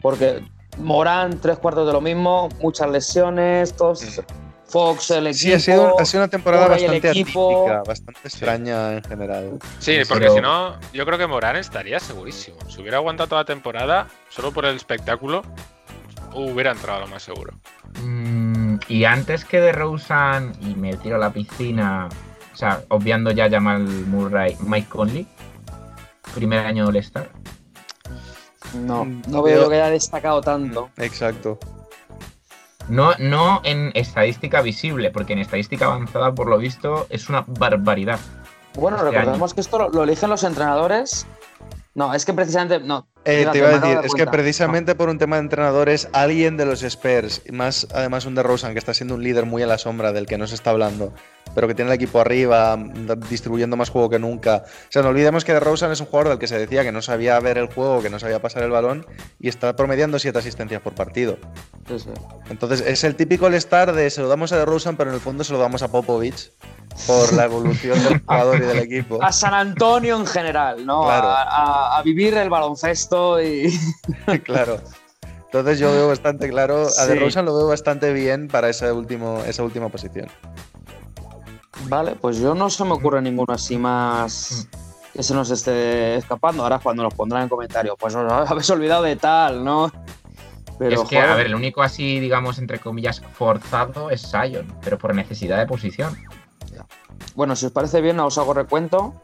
porque 0.00 0.42
Morán, 0.78 1.38
tres 1.40 1.58
cuartos 1.58 1.86
de 1.86 1.92
lo 1.92 2.00
mismo, 2.00 2.48
muchas 2.60 2.90
lesiones, 2.90 3.74
todos, 3.74 4.22
Fox, 4.68 5.10
el 5.12 5.28
equipo. 5.28 5.38
Sí, 5.42 5.52
ha 5.52 5.60
sido, 5.60 6.00
ha 6.00 6.04
sido 6.04 6.24
una 6.24 6.30
temporada 6.30 6.68
bastante 6.68 7.08
atípica, 7.08 7.82
bastante 7.86 8.20
extraña 8.24 8.94
en 8.94 9.04
general. 9.04 9.58
Sí, 9.78 9.98
porque 10.08 10.24
Pero- 10.24 10.34
si 10.34 10.40
no, 10.40 10.76
yo 10.92 11.04
creo 11.06 11.18
que 11.18 11.26
Morán 11.26 11.56
estaría 11.56 12.00
segurísimo. 12.00 12.56
Si 12.68 12.80
hubiera 12.80 12.96
aguantado 12.96 13.28
toda 13.28 13.42
la 13.42 13.46
temporada, 13.46 14.08
solo 14.28 14.52
por 14.52 14.64
el 14.64 14.74
espectáculo, 14.74 15.42
hubiera 16.44 16.72
entrado 16.72 17.00
lo 17.00 17.06
más 17.08 17.22
seguro. 17.22 17.52
Mm, 18.02 18.76
y 18.88 19.04
antes 19.04 19.44
que 19.44 19.60
DeRozan 19.60 20.52
y 20.60 20.74
me 20.74 20.96
tiro 20.96 21.16
a 21.16 21.18
la 21.18 21.30
piscina, 21.30 22.08
o 22.52 22.56
sea, 22.56 22.82
obviando 22.88 23.30
ya 23.30 23.50
Jamal 23.50 23.82
Murray, 23.82 24.56
Mike 24.60 24.88
Conley, 24.88 25.26
primer 26.34 26.66
año 26.66 26.84
de 26.84 26.90
All-Star. 26.90 27.28
No, 28.74 29.04
Mm, 29.04 29.22
no 29.28 29.42
veo 29.42 29.68
que 29.68 29.76
haya 29.76 29.90
destacado 29.90 30.40
tanto. 30.40 30.90
Exacto. 30.96 31.58
No, 32.88 33.12
no 33.18 33.60
en 33.64 33.90
estadística 33.94 34.60
visible, 34.60 35.10
porque 35.10 35.32
en 35.32 35.40
estadística 35.40 35.86
avanzada, 35.86 36.34
por 36.34 36.48
lo 36.48 36.58
visto, 36.58 37.06
es 37.10 37.28
una 37.28 37.44
barbaridad. 37.46 38.20
Bueno, 38.74 38.98
Este 38.98 39.10
recordemos 39.10 39.54
que 39.54 39.60
esto 39.60 39.78
lo, 39.78 39.88
lo 39.88 40.02
eligen 40.04 40.28
los 40.28 40.44
entrenadores 40.44 41.26
No, 41.94 42.12
es 42.12 42.24
que 42.26 42.34
precisamente. 42.34 42.78
No. 42.80 43.08
Eh, 43.26 43.46
te 43.50 43.58
iba 43.58 43.68
a 43.68 43.72
de 43.72 43.80
decir, 43.80 44.00
es 44.04 44.14
que 44.14 44.26
precisamente 44.26 44.94
por 44.94 45.08
un 45.08 45.18
tema 45.18 45.36
de 45.36 45.42
entrenadores, 45.42 46.08
alguien 46.12 46.56
de 46.56 46.64
los 46.64 46.82
Spurs, 46.82 47.42
y 47.44 47.52
más 47.52 47.86
además 47.92 48.24
un 48.24 48.34
de 48.34 48.42
Rosen, 48.42 48.72
que 48.72 48.78
está 48.78 48.94
siendo 48.94 49.14
un 49.16 49.22
líder 49.22 49.46
muy 49.46 49.62
a 49.62 49.66
la 49.66 49.78
sombra 49.78 50.12
del 50.12 50.26
que 50.26 50.38
no 50.38 50.46
se 50.46 50.54
está 50.54 50.70
hablando, 50.70 51.12
pero 51.54 51.66
que 51.66 51.74
tiene 51.74 51.90
el 51.90 51.94
equipo 51.96 52.20
arriba, 52.20 52.76
mm, 52.76 53.08
distribuyendo 53.28 53.76
más 53.76 53.90
juego 53.90 54.08
que 54.10 54.18
nunca. 54.18 54.62
O 54.66 54.90
sea, 54.90 55.02
no 55.02 55.08
olvidemos 55.08 55.44
que 55.44 55.52
de 55.54 55.60
Rosen 55.60 55.90
es 55.90 56.00
un 56.00 56.06
jugador 56.06 56.28
del 56.30 56.38
que 56.38 56.46
se 56.46 56.58
decía 56.58 56.82
que 56.84 56.92
no 56.92 57.02
sabía 57.02 57.38
ver 57.40 57.58
el 57.58 57.66
juego, 57.66 58.00
que 58.02 58.10
no 58.10 58.18
sabía 58.18 58.40
pasar 58.40 58.62
el 58.62 58.70
balón, 58.70 59.04
y 59.40 59.48
está 59.48 59.74
promediando 59.74 60.18
siete 60.18 60.38
asistencias 60.38 60.80
por 60.82 60.94
partido. 60.94 61.38
Sí, 61.88 61.98
sí. 61.98 62.10
Entonces, 62.50 62.80
es 62.86 63.02
el 63.04 63.16
típico 63.16 63.46
All-Star 63.46 63.92
de 63.92 64.08
se 64.10 64.20
lo 64.20 64.28
damos 64.28 64.52
a 64.52 64.58
DeRozan, 64.58 64.96
pero 64.96 65.10
en 65.10 65.14
el 65.14 65.20
fondo 65.20 65.42
se 65.44 65.52
lo 65.52 65.58
damos 65.58 65.82
a 65.82 65.88
Popovich 65.88 66.52
por 67.06 67.32
la 67.34 67.44
evolución 67.44 68.02
del 68.04 68.20
jugador 68.20 68.56
y 68.56 68.66
del 68.66 68.78
equipo. 68.90 69.22
A 69.22 69.32
San 69.32 69.52
Antonio 69.54 70.16
en 70.16 70.26
general, 70.26 70.84
¿no? 70.86 71.02
Claro. 71.04 71.28
A, 71.28 71.42
a- 71.42 71.98
a 71.98 72.02
vivir 72.02 72.34
el 72.34 72.48
baloncesto 72.50 73.15
y. 73.42 73.78
claro. 74.44 74.80
Entonces 75.44 75.78
yo 75.78 75.92
veo 75.92 76.08
bastante 76.08 76.48
claro, 76.48 76.82
a 76.86 76.90
Sí. 76.90 77.08
DeRozan 77.08 77.44
lo 77.46 77.56
veo 77.56 77.68
bastante 77.68 78.12
bien 78.12 78.48
para 78.48 78.68
ese 78.68 78.90
último, 78.92 79.42
esa 79.46 79.62
última 79.62 79.88
posición. 79.88 80.28
Vale, 81.88 82.16
pues 82.20 82.38
yo 82.38 82.54
no 82.54 82.68
se 82.68 82.84
me 82.84 82.92
ocurre 82.92 83.22
ninguno 83.22 83.54
así 83.54 83.76
más 83.78 84.68
que 85.12 85.22
se 85.22 85.34
nos 85.34 85.50
esté 85.50 86.16
escapando. 86.16 86.62
Ahora 86.62 86.78
cuando 86.78 87.02
nos 87.02 87.14
pondrán 87.14 87.44
en 87.44 87.48
comentarios, 87.48 87.96
pues 87.98 88.14
os 88.14 88.32
habéis 88.50 88.68
olvidado 88.70 89.02
de 89.04 89.16
tal, 89.16 89.64
¿no? 89.64 89.90
Pero, 90.78 91.02
es 91.02 91.08
que, 91.08 91.16
joder, 91.16 91.30
a 91.30 91.36
ver, 91.36 91.46
el 91.46 91.54
único 91.54 91.82
así, 91.82 92.20
digamos, 92.20 92.58
entre 92.58 92.78
comillas, 92.78 93.22
forzado 93.32 94.10
es 94.10 94.20
Sion, 94.20 94.66
pero 94.82 94.98
por 94.98 95.14
necesidad 95.14 95.58
de 95.58 95.64
posición. 95.66 96.14
bueno, 97.34 97.56
si 97.56 97.64
os 97.64 97.72
parece 97.72 98.02
bien, 98.02 98.20
os 98.20 98.36
hago 98.36 98.52
recuento. 98.52 99.14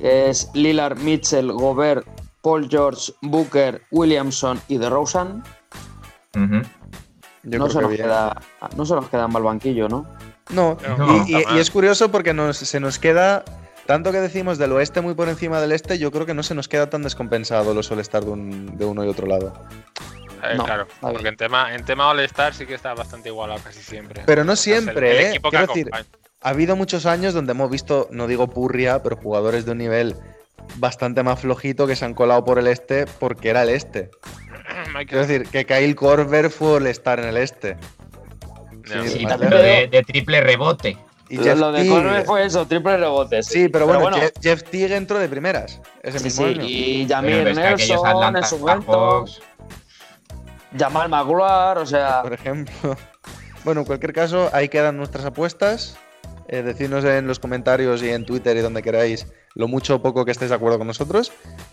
Es 0.00 0.50
Lillard, 0.54 0.98
Mitchell, 0.98 1.52
Gobert, 1.52 2.04
Paul 2.42 2.68
George, 2.70 3.12
Booker, 3.22 3.82
Williamson 3.90 4.60
y 4.68 4.78
DeRozan. 4.78 5.42
Yo 7.44 7.58
No 7.58 7.70
se, 7.70 7.80
nos 7.80 7.92
queda, 7.94 8.36
no 8.76 8.84
se 8.84 8.94
nos 8.94 9.08
queda 9.08 9.28
mal 9.28 9.42
banquillo, 9.42 9.88
¿no? 9.88 10.06
No, 10.50 10.76
No, 10.98 11.24
y, 11.26 11.58
es 11.58 11.70
curioso 11.70 12.10
porque 12.10 12.32
nos, 12.34 12.56
se 12.56 12.80
nos 12.80 12.98
queda, 12.98 13.44
tanto 13.86 14.12
que 14.12 14.18
decimos 14.20 14.58
del 14.58 14.72
oeste 14.72 15.00
muy 15.00 15.14
por 15.14 15.28
encima 15.28 15.60
del 15.60 15.72
este, 15.72 15.98
yo 15.98 16.10
creo 16.10 16.26
que 16.26 16.34
no 16.34 16.42
se 16.42 16.54
nos 16.54 16.68
queda 16.68 16.88
tan 16.90 17.02
descompensado 17.02 17.74
los 17.74 17.90
All-Star 17.90 18.24
de, 18.24 18.30
un- 18.30 18.78
de 18.78 18.84
uno 18.84 19.04
y 19.04 19.08
otro 19.08 19.26
lado. 19.26 19.52
Eh, 20.42 20.54
No, 20.56 20.64
claro, 20.64 20.86
porque 21.00 21.28
en 21.28 21.36
tema, 21.36 21.74
en 21.74 21.84
tema 21.84 22.08
All-Star 22.08 22.54
sí 22.54 22.66
que 22.66 22.74
está 22.74 22.94
bastante 22.94 23.28
igualado 23.28 23.60
casi 23.62 23.80
siempre. 23.82 24.22
Pero 24.26 24.44
no 24.44 24.52
Es 24.52 24.66
el- 24.66 24.74
siempre, 24.82 25.10
el 25.10 25.16
¿eh? 25.24 25.28
equipo 25.30 25.50
que 25.50 25.56
Quiero 25.56 25.72
decir. 25.74 25.90
Ha 26.40 26.48
habido 26.50 26.76
muchos 26.76 27.04
años 27.06 27.34
donde 27.34 27.52
hemos 27.52 27.68
visto, 27.70 28.08
no 28.10 28.26
digo 28.26 28.46
purria, 28.48 29.02
pero 29.02 29.16
jugadores 29.16 29.64
de 29.64 29.72
un 29.72 29.78
nivel 29.78 30.16
bastante 30.76 31.22
más 31.22 31.40
flojito 31.40 31.86
que 31.86 31.96
se 31.96 32.04
han 32.04 32.14
colado 32.14 32.44
por 32.44 32.58
el 32.58 32.66
este 32.66 33.06
porque 33.06 33.50
era 33.50 33.62
el 33.62 33.70
este. 33.70 34.10
Quiero 35.06 35.26
decir, 35.26 35.48
que 35.48 35.64
Kyle 35.66 35.94
Korver 35.96 36.50
fue 36.50 36.78
el 36.78 36.86
estar 36.86 37.18
en 37.20 37.26
el 37.26 37.36
este. 37.36 37.76
No, 38.94 39.02
Sí, 39.04 39.08
Sí, 39.10 39.24
vale. 39.24 39.38
pero 39.38 39.58
de, 39.58 39.86
de 39.88 40.02
triple 40.02 40.40
rebote. 40.40 40.96
Y 41.30 41.36
Lo, 41.36 41.42
Jeff 41.42 41.58
lo 41.58 41.72
de 41.72 41.86
Corver 41.88 42.24
fue 42.24 42.46
eso, 42.46 42.66
triple 42.66 42.96
rebotes. 42.96 43.46
Sí, 43.46 43.68
pero 43.68 43.86
bueno, 43.86 44.10
Jeff, 44.16 44.32
Jeff 44.40 44.62
Teague 44.62 44.96
entró 44.96 45.18
de 45.18 45.28
primeras 45.28 45.78
ese 46.02 46.18
sí, 46.20 46.24
mismo 46.24 46.46
sí, 46.46 46.52
año. 46.54 46.64
y 46.64 47.06
Jamir 47.08 47.54
Nelson 47.54 48.06
Atlanta 48.06 48.38
en 48.38 48.44
su 48.46 48.58
momento, 48.58 49.24
Jamal 50.78 51.08
Magloire, 51.10 51.80
o 51.80 51.86
sea, 51.86 52.22
por 52.22 52.32
ejemplo. 52.32 52.96
Bueno, 53.64 53.80
en 53.80 53.86
cualquier 53.86 54.12
caso, 54.14 54.48
ahí 54.54 54.68
quedan 54.68 54.96
nuestras 54.96 55.26
apuestas. 55.26 55.98
Eh, 56.48 56.62
decidnos 56.62 57.04
en 57.04 57.26
los 57.26 57.38
comentarios 57.38 58.02
y 58.02 58.08
en 58.08 58.24
Twitter 58.24 58.56
y 58.56 58.60
donde 58.60 58.82
queráis 58.82 59.26
lo 59.54 59.68
mucho 59.68 59.96
o 59.96 60.02
poco 60.02 60.24
que 60.24 60.30
estéis 60.30 60.48
de 60.48 60.56
acuerdo 60.56 60.78
con 60.78 60.86
nosotros. 60.86 61.30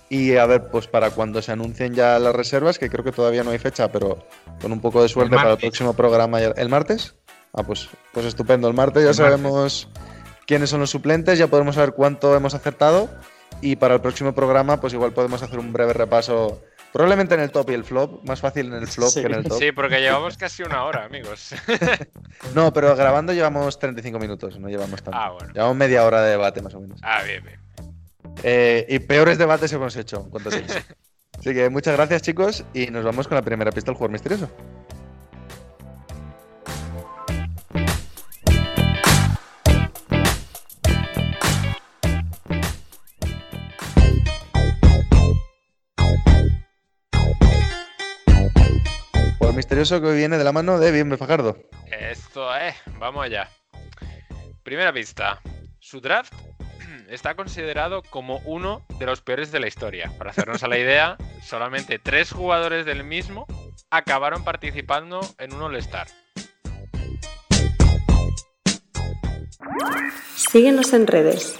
Y 0.09 0.35
a 0.35 0.45
ver, 0.45 0.69
pues 0.69 0.87
para 0.87 1.11
cuando 1.11 1.41
se 1.41 1.53
anuncien 1.53 1.93
ya 1.93 2.19
las 2.19 2.35
reservas, 2.35 2.77
que 2.77 2.89
creo 2.89 3.03
que 3.03 3.13
todavía 3.13 3.43
no 3.43 3.51
hay 3.51 3.57
fecha, 3.57 3.89
pero 3.89 4.25
con 4.61 4.73
un 4.73 4.81
poco 4.81 5.01
de 5.01 5.07
suerte 5.07 5.35
para 5.35 5.51
el 5.51 5.57
próximo 5.57 5.93
programa. 5.93 6.41
¿El 6.41 6.67
martes? 6.67 7.15
Ah, 7.53 7.63
pues, 7.63 7.89
pues 8.11 8.25
estupendo. 8.25 8.67
El 8.67 8.73
martes 8.73 9.03
ya 9.03 9.09
El 9.09 9.15
sabemos 9.15 9.87
quiénes 10.45 10.69
son 10.69 10.81
los 10.81 10.89
suplentes, 10.89 11.39
ya 11.39 11.47
podremos 11.47 11.75
saber 11.75 11.93
cuánto 11.93 12.35
hemos 12.35 12.53
acertado. 12.53 13.09
Y 13.61 13.77
para 13.77 13.93
el 13.93 14.01
próximo 14.01 14.35
programa, 14.35 14.81
pues 14.81 14.91
igual 14.93 15.13
podemos 15.13 15.41
hacer 15.41 15.57
un 15.57 15.71
breve 15.71 15.93
repaso. 15.93 16.61
Probablemente 16.95 17.35
en 17.35 17.41
el 17.41 17.51
top 17.51 17.71
y 17.71 17.73
el 17.73 17.83
flop. 17.83 18.23
Más 18.25 18.39
fácil 18.39 18.67
en 18.67 18.75
el 18.75 18.87
flop 18.87 19.09
Sí. 19.09 19.19
que 19.19 19.27
en 19.27 19.33
el 19.33 19.43
top. 19.43 19.59
Sí, 19.59 19.73
porque 19.73 19.99
llevamos 19.99 20.37
casi 20.37 20.63
una 20.63 20.85
hora, 20.85 21.03
amigos. 21.03 21.53
No, 22.53 22.71
pero 22.71 22.95
grabando 22.95 23.33
llevamos 23.33 23.77
35 23.79 24.17
minutos, 24.17 24.57
no 24.59 24.69
llevamos 24.69 25.03
tanto. 25.03 25.19
Ah, 25.19 25.31
bueno. 25.31 25.51
Llevamos 25.53 25.75
media 25.75 26.05
hora 26.05 26.21
de 26.21 26.31
debate 26.31 26.61
más 26.61 26.73
o 26.73 26.79
menos. 26.79 27.01
Ah, 27.03 27.21
bien, 27.23 27.43
bien. 27.43 27.59
Eh, 28.43 28.85
y 28.87 28.99
peores 28.99 29.37
debates 29.37 29.73
hemos 29.73 29.93
hecho 29.97 30.21
en 30.23 30.29
cuanto 30.29 30.49
tiempo. 30.51 30.71
Así 31.37 31.53
que 31.53 31.69
muchas 31.69 31.95
gracias 31.97 32.21
chicos 32.21 32.63
y 32.73 32.87
nos 32.87 33.03
vamos 33.03 33.27
con 33.27 33.35
la 33.35 33.41
primera 33.41 33.71
pista 33.71 33.91
del 33.91 33.95
jugador 33.97 34.11
misterioso. 34.13 34.49
Misterioso 49.65 49.99
que 49.99 50.05
hoy 50.05 50.17
viene 50.17 50.37
de 50.37 50.43
la 50.43 50.51
mano 50.51 50.77
de 50.77 50.91
Bienve 50.91 51.17
Fajardo. 51.17 51.57
Esto 51.89 52.55
es, 52.55 52.75
vamos 52.99 53.25
allá. 53.25 53.49
Primera 54.61 54.93
pista. 54.93 55.41
Su 55.79 56.01
draft 56.01 56.31
está 57.09 57.33
considerado 57.33 58.03
como 58.03 58.37
uno 58.45 58.85
de 58.99 59.07
los 59.07 59.21
peores 59.21 59.51
de 59.51 59.59
la 59.59 59.67
historia. 59.67 60.11
Para 60.19 60.29
hacernos 60.29 60.61
a 60.61 60.67
la 60.67 60.77
idea, 60.77 61.17
solamente 61.43 61.97
tres 61.97 62.31
jugadores 62.31 62.85
del 62.85 63.03
mismo 63.03 63.47
acabaron 63.89 64.43
participando 64.43 65.21
en 65.39 65.55
un 65.55 65.63
All-Star. 65.63 66.09
Síguenos 70.35 70.93
en 70.93 71.07
redes. 71.07 71.55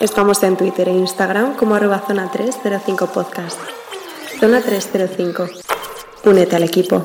Estamos 0.00 0.42
en 0.42 0.56
Twitter 0.56 0.88
e 0.88 0.92
Instagram 0.92 1.54
como 1.54 1.76
arroba 1.76 2.00
zona 2.00 2.28
305 2.32 3.12
podcast. 3.12 3.60
Zona 4.40 4.60
305. 4.60 5.73
Únete 6.24 6.56
al 6.56 6.62
equipo. 6.62 7.02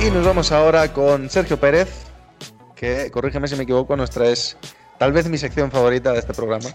Y 0.00 0.10
nos 0.10 0.26
vamos 0.26 0.50
ahora 0.50 0.92
con 0.92 1.30
Sergio 1.30 1.60
Pérez, 1.60 2.06
que, 2.74 3.10
corrígeme 3.12 3.46
si 3.46 3.54
me 3.54 3.62
equivoco, 3.62 3.96
nuestra 3.96 4.26
es 4.26 4.56
tal 4.98 5.12
vez 5.12 5.28
mi 5.28 5.38
sección 5.38 5.70
favorita 5.70 6.12
de 6.12 6.18
este 6.18 6.34
programa. 6.34 6.70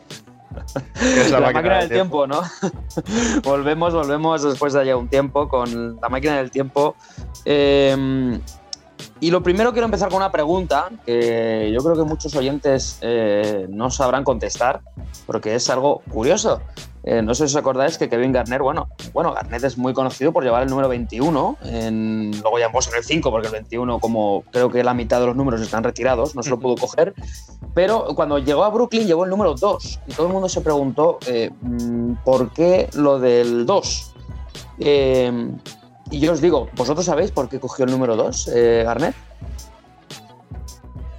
es 1.02 1.30
la, 1.30 1.42
máquina 1.42 1.80
del 1.80 1.90
tiempo, 1.90 2.26
¿no? 2.26 2.42
volvemos, 3.44 3.94
volvemos 3.94 4.44
después 4.44 4.72
de 4.72 4.86
ya 4.86 4.96
un 4.96 5.10
tiempo 5.10 5.50
con 5.50 6.00
la 6.00 6.08
máquina 6.08 6.38
del 6.38 6.52
tiempo. 6.52 6.96
Eh, 7.44 8.40
y 9.20 9.32
lo 9.32 9.42
primero 9.42 9.72
quiero 9.72 9.86
empezar 9.86 10.10
con 10.10 10.18
una 10.18 10.32
pregunta 10.32 10.90
que 11.06 11.72
yo 11.74 11.84
creo 11.84 11.96
que 11.96 12.04
muchos 12.04 12.36
oyentes 12.36 12.98
eh, 13.02 13.68
no 13.70 13.90
sabrán 13.90 14.24
contestar, 14.24 14.82
porque 15.26 15.56
es 15.56 15.70
algo 15.70 16.02
curioso. 16.12 16.62
Eh, 17.08 17.22
no 17.22 17.36
sé 17.36 17.48
si 17.48 17.54
os 17.54 17.56
acordáis 17.56 18.00
que 18.00 18.10
Kevin 18.10 18.32
Garnett, 18.32 18.62
bueno, 18.62 18.88
bueno, 19.14 19.32
Garnett 19.32 19.64
es 19.64 19.78
muy 19.78 19.94
conocido 19.94 20.34
por 20.34 20.44
llevar 20.44 20.64
el 20.64 20.70
número 20.70 20.90
21, 20.90 21.58
en, 21.64 22.32
luego 22.42 22.58
ya 22.58 22.66
en 22.66 22.98
el 22.98 23.04
5, 23.04 23.30
porque 23.30 23.48
el 23.48 23.54
21, 23.54 24.00
como 24.00 24.44
creo 24.52 24.72
que 24.72 24.84
la 24.84 24.96
mitad 24.96 25.20
de 25.20 25.28
los 25.28 25.36
números 25.36 25.62
están 25.62 25.84
retirados, 25.84 26.36
no 26.36 26.42
se 26.42 26.50
lo 26.50 26.60
pudo 26.60 26.76
coger, 26.76 27.14
pero 27.76 28.08
cuando 28.16 28.40
llegó 28.40 28.64
a 28.64 28.70
Brooklyn 28.70 29.06
llevó 29.06 29.24
el 29.24 29.30
número 29.30 29.54
2 29.54 30.00
y 30.08 30.14
todo 30.14 30.26
el 30.26 30.34
mundo 30.34 30.50
se 30.50 30.62
preguntó 30.62 31.20
eh, 31.28 31.52
mm, 31.62 32.14
por 32.26 32.52
qué 32.52 32.90
lo 32.96 33.20
del 33.20 33.68
2. 33.68 34.14
Eh, 34.80 35.52
y 36.16 36.20
yo 36.20 36.32
os 36.34 36.42
digo, 36.42 36.70
¿vosotros 36.76 37.06
sabéis 37.06 37.32
por 37.32 37.50
qué 37.50 37.60
cogió 37.60 37.86
el 37.86 37.92
número 37.92 38.16
2, 38.16 38.50
eh, 38.54 38.84
Garnett? 38.86 39.16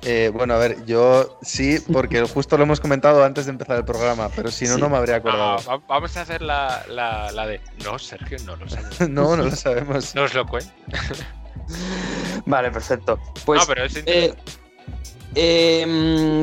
Eh, 0.08 0.30
bueno, 0.32 0.54
a 0.54 0.58
ver, 0.58 0.84
yo 0.86 1.36
sí, 1.42 1.78
porque 1.92 2.22
justo 2.34 2.56
lo 2.56 2.62
hemos 2.62 2.78
comentado 2.80 3.24
antes 3.24 3.46
de 3.46 3.50
empezar 3.50 3.76
el 3.76 3.84
programa, 3.84 4.28
pero 4.34 4.50
si 4.52 4.66
no, 4.66 4.76
Sí. 4.76 4.80
no 4.80 4.88
me 4.88 4.96
habría 4.96 5.16
Ah, 5.16 5.18
acordado. 5.18 5.56
va- 5.68 5.82
vamos 5.88 6.16
a 6.16 6.20
hacer 6.20 6.42
la, 6.42 6.84
la- 6.88 7.32
la 7.32 7.46
de. 7.46 7.60
No, 7.84 7.98
Sergio, 7.98 8.38
no 8.44 8.54
lo 8.56 8.68
sabes. 8.68 9.00
No, 9.10 9.36
no 9.36 9.42
lo 9.44 9.56
sabemos. 9.56 10.14
No 10.14 10.22
os 10.22 10.34
lo 10.34 10.46
cuento. 10.46 10.70
Vale, 12.46 12.70
perfecto. 12.70 13.18
Pues 13.44 13.60
no, 13.60 13.66
pero 13.66 13.84
es 13.84 13.96
eh, 14.06 14.32
eh, 15.34 15.84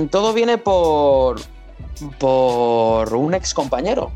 mm, 0.04 0.08
todo 0.10 0.34
viene 0.34 0.58
por, 0.58 1.40
por 2.20 3.14
un 3.16 3.34
ex 3.34 3.54
compañero. 3.54 4.12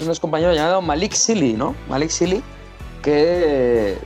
Un 0.00 0.08
ex 0.08 0.20
compañero 0.20 0.52
llamado 0.52 0.82
Malik 0.82 1.12
Silly, 1.14 1.54
¿no? 1.54 1.74
Malik 1.88 2.10
Silly, 2.10 2.42
que 3.02 3.98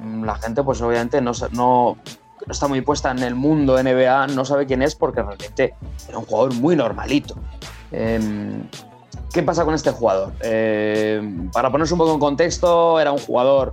mm, 0.00 0.24
la 0.24 0.34
gente, 0.36 0.62
pues 0.62 0.80
obviamente, 0.82 1.20
no, 1.20 1.32
no, 1.52 1.96
no 2.46 2.52
está 2.52 2.68
muy 2.68 2.80
puesta 2.80 3.10
en 3.10 3.20
el 3.20 3.34
mundo 3.34 3.82
NBA, 3.82 4.28
no 4.28 4.44
sabe 4.44 4.66
quién 4.66 4.82
es 4.82 4.94
porque 4.94 5.22
realmente 5.22 5.74
era 6.08 6.18
un 6.18 6.26
jugador 6.26 6.54
muy 6.54 6.76
normalito. 6.76 7.36
Em, 7.90 8.68
¿Qué 9.32 9.42
pasa 9.42 9.64
con 9.64 9.74
este 9.74 9.90
jugador? 9.90 10.32
Em, 10.40 11.50
para 11.50 11.70
ponerse 11.70 11.94
un 11.94 11.98
poco 11.98 12.12
en 12.12 12.20
contexto, 12.20 13.00
era 13.00 13.12
un 13.12 13.18
jugador 13.18 13.72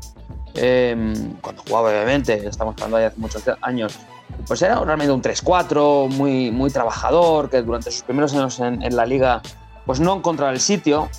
em, 0.56 1.34
cuando 1.42 1.64
jugaba 1.68 1.90
obviamente, 1.90 2.48
estamos 2.48 2.76
hablando 2.76 2.98
de 2.98 3.06
hace 3.08 3.20
muchos 3.20 3.44
años, 3.62 4.00
pues 4.48 4.62
era 4.62 4.80
realmente 4.80 5.12
un 5.12 5.22
3-4, 5.22 6.08
muy, 6.10 6.52
muy 6.52 6.70
trabajador, 6.70 7.50
que 7.50 7.62
durante 7.62 7.92
sus 7.92 8.04
primeros 8.04 8.34
años 8.34 8.60
en, 8.60 8.82
en 8.82 8.96
la 8.96 9.06
liga 9.06 9.42
pues 9.86 10.00
no 10.00 10.16
encontraba 10.16 10.52
el 10.52 10.60
sitio. 10.60 11.10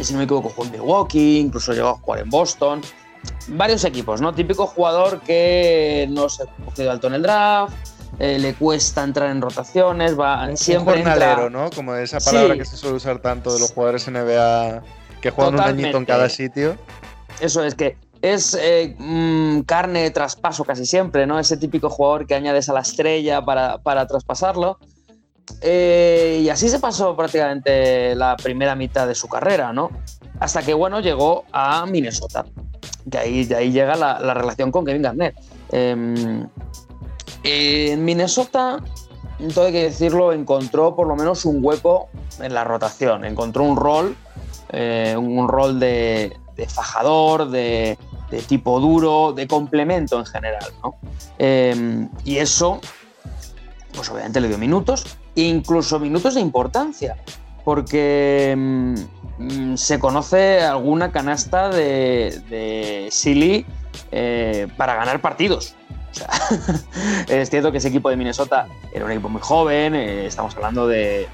Si 0.00 0.12
no 0.12 0.18
me 0.18 0.24
equivoco, 0.24 0.48
jugó 0.48 0.64
en 0.64 0.72
Milwaukee, 0.72 1.38
incluso 1.38 1.72
llegó 1.72 1.88
a 1.88 1.94
jugar 1.94 2.20
en 2.20 2.30
Boston. 2.30 2.80
Varios 3.48 3.84
equipos, 3.84 4.20
¿no? 4.20 4.34
Típico 4.34 4.66
jugador 4.66 5.20
que 5.20 6.06
no 6.10 6.28
se 6.28 6.44
ha 6.44 6.46
cogido 6.64 6.90
alto 6.90 7.06
en 7.06 7.14
el 7.14 7.22
draft, 7.22 7.74
eh, 8.18 8.38
le 8.38 8.54
cuesta 8.54 9.04
entrar 9.04 9.30
en 9.30 9.40
rotaciones, 9.40 10.18
va 10.18 10.54
siempre 10.56 10.98
un 10.98 11.04
jornalero, 11.04 11.50
¿no? 11.50 11.70
Como 11.70 11.94
esa 11.94 12.18
palabra 12.20 12.56
que 12.56 12.64
se 12.64 12.76
suele 12.76 12.96
usar 12.96 13.20
tanto 13.20 13.52
de 13.52 13.60
los 13.60 13.72
jugadores 13.72 14.08
NBA 14.08 14.82
que 15.20 15.30
juegan 15.30 15.54
un 15.54 15.60
añito 15.60 15.96
en 15.96 16.04
cada 16.04 16.28
sitio. 16.28 16.76
Eso 17.40 17.64
es 17.64 17.74
que 17.74 17.96
es 18.20 18.56
eh, 18.60 18.94
mm, 18.98 19.60
carne 19.62 20.02
de 20.02 20.10
traspaso 20.10 20.64
casi 20.64 20.86
siempre, 20.86 21.26
¿no? 21.26 21.38
Ese 21.38 21.56
típico 21.56 21.90
jugador 21.90 22.26
que 22.26 22.34
añades 22.34 22.68
a 22.68 22.72
la 22.72 22.80
estrella 22.80 23.44
para, 23.44 23.78
para 23.78 24.06
traspasarlo. 24.06 24.78
Eh, 25.60 26.40
y 26.42 26.48
así 26.48 26.68
se 26.68 26.78
pasó 26.78 27.16
prácticamente 27.16 28.14
la 28.14 28.36
primera 28.36 28.74
mitad 28.74 29.06
de 29.06 29.14
su 29.14 29.28
carrera, 29.28 29.72
¿no? 29.72 29.90
Hasta 30.40 30.62
que, 30.62 30.74
bueno, 30.74 31.00
llegó 31.00 31.44
a 31.52 31.86
Minnesota. 31.86 32.44
Que 33.10 33.18
ahí, 33.18 33.44
de 33.44 33.56
ahí 33.56 33.72
llega 33.72 33.96
la, 33.96 34.20
la 34.20 34.34
relación 34.34 34.70
con 34.70 34.84
Kevin 34.84 35.02
Garnett. 35.02 35.34
Eh, 35.70 36.46
en 37.44 38.04
Minnesota, 38.04 38.78
todo 39.54 39.66
hay 39.66 39.72
que 39.72 39.82
decirlo, 39.84 40.32
encontró 40.32 40.94
por 40.94 41.08
lo 41.08 41.16
menos 41.16 41.44
un 41.44 41.58
hueco 41.64 42.08
en 42.40 42.54
la 42.54 42.64
rotación. 42.64 43.24
Encontró 43.24 43.64
un 43.64 43.76
rol, 43.76 44.16
eh, 44.70 45.16
un 45.18 45.48
rol 45.48 45.80
de, 45.80 46.36
de 46.56 46.68
fajador, 46.68 47.50
de, 47.50 47.98
de, 48.30 48.42
tipo 48.42 48.78
duro, 48.80 49.32
de 49.32 49.46
complemento 49.48 50.18
en 50.18 50.26
general, 50.26 50.64
¿no? 50.82 50.94
Eh, 51.38 52.08
y 52.24 52.36
eso, 52.36 52.80
pues 53.94 54.08
obviamente 54.10 54.40
le 54.40 54.48
dio 54.48 54.58
minutos, 54.58 55.18
incluso 55.34 55.98
minutos 55.98 56.34
de 56.34 56.40
importancia, 56.40 57.16
porque 57.64 58.54
mmm, 58.56 59.74
se 59.76 59.98
conoce 59.98 60.62
alguna 60.62 61.12
canasta 61.12 61.70
de, 61.70 62.40
de 62.48 63.08
Silly 63.10 63.66
eh, 64.10 64.68
para 64.76 64.94
ganar 64.94 65.20
partidos. 65.20 65.74
Es 67.28 67.48
cierto 67.48 67.72
que 67.72 67.78
ese 67.78 67.88
equipo 67.88 68.10
de 68.10 68.16
Minnesota 68.16 68.68
era 68.92 69.04
un 69.04 69.10
equipo 69.10 69.30
muy 69.30 69.40
joven, 69.40 69.94
eh, 69.94 70.26
estamos 70.26 70.54
hablando 70.56 70.86
de, 70.86 71.28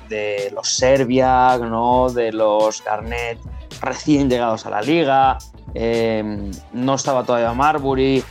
los 0.55 0.69
Serbia, 0.69 1.59
¿no? 1.59 2.11
de 2.11 2.33
los 2.33 2.83
Garnett 2.85 3.39
recién 3.81 4.31
llegados 4.31 4.67
a 4.67 4.71
la 4.71 4.81
liga, 4.81 5.39
eh, 5.75 6.51
no 6.73 6.95
estaba 6.95 7.25
todavía 7.25 7.53
Marbury, 7.53 8.23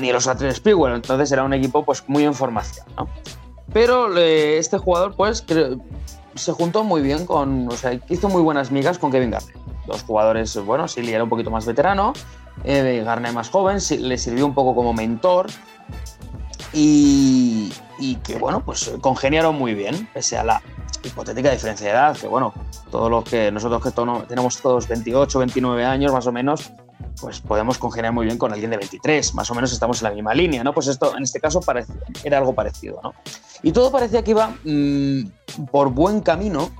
ni 0.00 0.12
los 0.12 0.26
Atlas 0.26 0.56
Sprewell, 0.56 0.94
entonces 0.94 1.30
era 1.30 1.44
un 1.44 1.52
equipo 1.52 1.84
pues, 1.84 2.02
muy 2.08 2.24
en 2.24 2.34
formación. 2.34 2.86
¿no? 2.96 3.08
Pero 3.74 4.16
eh, 4.16 4.56
este 4.56 4.78
jugador 4.78 5.14
pues 5.16 5.44
se 6.36 6.52
juntó 6.52 6.84
muy 6.84 7.02
bien 7.02 7.26
con, 7.26 7.68
o 7.68 7.76
sea, 7.76 7.98
hizo 8.08 8.28
muy 8.28 8.40
buenas 8.40 8.70
migas 8.70 8.98
con 8.98 9.10
Kevin 9.10 9.32
Garnett. 9.32 9.56
Dos 9.86 10.04
jugadores, 10.04 10.56
bueno, 10.64 10.88
Silly 10.88 11.12
era 11.12 11.24
un 11.24 11.28
poquito 11.28 11.50
más 11.50 11.66
veterano, 11.66 12.14
eh, 12.62 13.02
Garnett 13.04 13.34
más 13.34 13.50
joven, 13.50 13.78
le 13.98 14.16
sirvió 14.16 14.46
un 14.46 14.54
poco 14.54 14.74
como 14.74 14.94
mentor 14.94 15.48
y, 16.72 17.70
que, 18.24 18.36
bueno, 18.36 18.64
pues 18.64 18.92
congeniaron 19.00 19.56
muy 19.56 19.74
bien, 19.74 20.08
pese 20.14 20.38
a 20.38 20.44
la 20.44 20.62
hipotética 21.02 21.50
diferencia 21.50 21.86
de 21.86 21.92
edad, 21.92 22.16
que, 22.16 22.28
bueno, 22.28 22.54
todos 22.90 23.10
los 23.10 23.24
que 23.24 23.50
nosotros 23.50 23.82
que 23.82 23.90
tenemos 24.28 24.60
todos 24.60 24.88
28, 24.88 25.38
29 25.40 25.84
años 25.84 26.12
más 26.12 26.26
o 26.26 26.32
menos, 26.32 26.72
pues 27.20 27.40
podemos 27.40 27.78
congeniar 27.78 28.12
muy 28.12 28.26
bien 28.26 28.38
con 28.38 28.52
alguien 28.52 28.70
de 28.70 28.76
23, 28.76 29.34
más 29.34 29.50
o 29.50 29.54
menos 29.54 29.72
estamos 29.72 30.00
en 30.02 30.08
la 30.08 30.14
misma 30.14 30.34
línea, 30.34 30.64
¿no? 30.64 30.72
Pues 30.72 30.88
esto 30.88 31.16
en 31.16 31.22
este 31.22 31.40
caso 31.40 31.60
era 32.22 32.38
algo 32.38 32.54
parecido, 32.54 33.00
¿no? 33.02 33.14
Y 33.62 33.72
todo 33.72 33.90
parecía 33.90 34.22
que 34.22 34.32
iba 34.32 34.54
mmm, 34.64 35.22
por 35.70 35.90
buen 35.90 36.20
camino, 36.20 36.70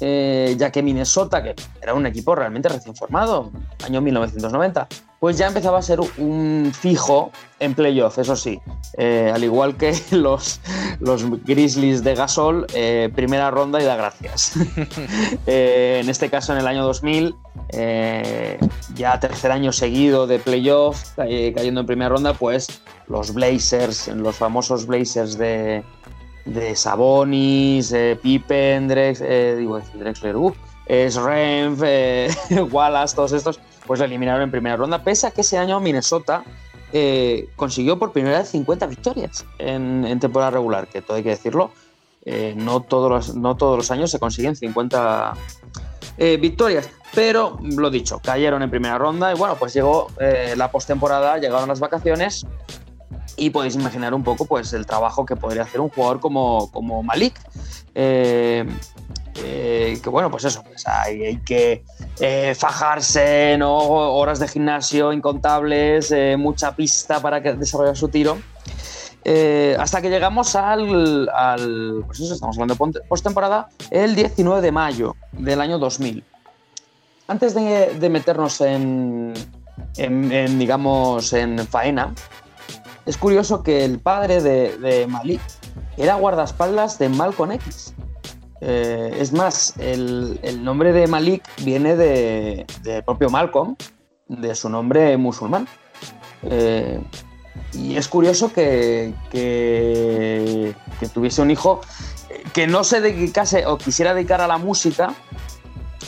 eh, 0.00 0.54
ya 0.58 0.70
que 0.70 0.82
Minnesota, 0.82 1.42
que 1.42 1.54
era 1.82 1.94
un 1.94 2.06
equipo 2.06 2.34
realmente 2.34 2.68
recién 2.68 2.94
formado, 2.94 3.50
año 3.84 4.00
1990, 4.00 4.88
pues 5.20 5.36
ya 5.36 5.46
empezaba 5.46 5.78
a 5.78 5.82
ser 5.82 6.00
un 6.00 6.72
fijo 6.74 7.30
en 7.60 7.74
playoff, 7.74 8.18
eso 8.18 8.34
sí, 8.36 8.58
eh, 8.96 9.30
al 9.32 9.44
igual 9.44 9.76
que 9.76 9.94
los, 10.12 10.60
los 10.98 11.44
Grizzlies 11.44 12.02
de 12.02 12.14
Gasol, 12.14 12.66
eh, 12.74 13.10
primera 13.14 13.50
ronda 13.50 13.80
y 13.80 13.84
da 13.84 13.96
gracias. 13.96 14.54
eh, 15.46 16.00
en 16.02 16.08
este 16.08 16.30
caso, 16.30 16.52
en 16.52 16.58
el 16.60 16.66
año 16.66 16.84
2000, 16.84 17.34
eh, 17.72 18.58
ya 18.94 19.20
tercer 19.20 19.52
año 19.52 19.72
seguido 19.72 20.26
de 20.26 20.38
playoff, 20.38 21.10
cayendo 21.16 21.82
en 21.82 21.86
primera 21.86 22.08
ronda, 22.08 22.32
pues 22.32 22.80
los 23.06 23.34
Blazers, 23.34 24.08
los 24.08 24.36
famosos 24.36 24.86
Blazers 24.86 25.36
de, 25.36 25.84
de 26.46 26.74
Sabonis, 26.74 27.94
Pippen, 28.22 28.88
Drex, 28.88 29.20
eh, 29.20 29.56
digo, 29.58 29.80
Drexler, 29.94 30.36
uh, 30.36 30.54
Srenf, 31.08 31.80
eh, 31.84 32.28
Wallace, 32.70 33.14
todos 33.14 33.32
estos, 33.32 33.60
pues 33.86 34.00
lo 34.00 34.06
eliminaron 34.06 34.42
en 34.42 34.50
primera 34.50 34.76
ronda, 34.76 35.02
pese 35.02 35.26
a 35.26 35.30
que 35.30 35.42
ese 35.42 35.56
año 35.56 35.78
Minnesota 35.78 36.42
eh, 36.92 37.48
consiguió 37.54 37.98
por 37.98 38.12
primera 38.12 38.40
vez 38.40 38.48
50 38.48 38.86
victorias 38.86 39.44
en, 39.58 40.18
temporada 40.18 40.50
regular, 40.50 40.88
que 40.88 41.00
todo 41.00 41.16
hay 41.16 41.22
que 41.22 41.30
decirlo, 41.30 41.70
eh, 42.24 42.54
no, 42.56 42.80
todos 42.80 43.36
no 43.36 43.56
todos 43.56 43.76
los 43.76 43.90
años 43.90 44.10
se 44.10 44.18
consiguen 44.18 44.56
50 44.56 45.34
victorias, 46.38 46.90
pero 47.14 47.58
lo 47.62 47.88
dicho, 47.88 48.20
cayeron 48.22 48.62
en 48.62 48.68
primera 48.68 48.98
ronda 48.98 49.32
y 49.32 49.38
bueno, 49.38 49.56
pues 49.56 49.72
llegó 49.72 50.08
la 50.54 50.70
postemporada, 50.70 51.38
llegaron 51.38 51.66
las 51.66 51.80
vacaciones 51.80 52.44
y 53.36 53.50
podéis 53.50 53.74
imaginar 53.74 54.14
un 54.14 54.22
poco 54.22 54.44
pues, 54.44 54.72
el 54.72 54.86
trabajo 54.86 55.24
que 55.24 55.36
podría 55.36 55.62
hacer 55.62 55.80
un 55.80 55.88
jugador 55.88 56.20
como, 56.20 56.70
como 56.70 57.02
Malik. 57.02 57.40
Eh, 57.94 58.66
eh, 59.42 59.98
que 60.02 60.10
bueno, 60.10 60.30
pues 60.30 60.44
eso, 60.44 60.62
pues 60.62 60.86
hay, 60.86 61.38
que 61.38 61.84
eh, 62.20 62.54
fajarse, 62.54 63.56
¿no? 63.58 63.78
horas 63.78 64.38
de 64.38 64.48
gimnasio 64.48 65.12
incontables, 65.12 66.14
mucha 66.36 66.74
pista 66.76 67.20
para 67.20 67.42
que 67.42 67.54
desarrollar 67.54 67.96
su 67.96 68.08
tiro. 68.08 68.38
hasta 69.78 70.02
que 70.02 70.10
llegamos 70.10 70.54
al, 70.56 71.28
al, 71.30 72.04
pues 72.06 72.20
eso, 72.20 72.34
estamos 72.34 72.58
hablando 72.58 72.74
de 72.92 73.00
postemporada, 73.08 73.68
el 73.90 74.14
19 74.14 74.60
de 74.60 74.72
mayo 74.72 75.16
del 75.32 75.60
año 75.60 75.78
2000. 75.78 76.24
Antes 77.30 77.54
de, 77.54 78.10
meternos 78.10 78.60
en, 78.60 79.32
en, 79.96 80.58
digamos, 80.58 81.32
en 81.32 81.64
faena, 81.64 82.12
es 83.10 83.16
curioso 83.16 83.64
que 83.64 83.84
el 83.84 83.98
padre 83.98 84.40
de, 84.40 85.06
Malik 85.08 85.40
era 85.96 86.14
guardaespaldas 86.14 86.96
de 86.98 87.08
Malcolm 87.08 87.50
X. 87.52 87.92
Eh, 88.60 89.16
es 89.18 89.32
más, 89.32 89.74
el, 89.78 90.38
nombre 90.62 90.92
de 90.92 91.08
Malik 91.08 91.42
viene 91.64 91.96
de, 91.96 92.66
de, 92.84 93.02
propio 93.02 93.28
Malcolm, 93.28 93.74
de 94.28 94.54
su 94.54 94.68
nombre 94.68 95.16
musulmán. 95.16 95.66
Eh, 96.44 97.00
y 97.72 97.96
es 97.96 98.06
curioso 98.06 98.52
que, 98.52 99.12
tuviese 101.12 101.42
un 101.42 101.50
hijo 101.50 101.80
que 102.52 102.68
no 102.68 102.84
se 102.84 103.00
dedicase 103.00 103.66
o 103.66 103.76
quisiera 103.76 104.14
dedicar 104.14 104.40
a 104.40 104.46
la 104.46 104.58
música, 104.58 105.14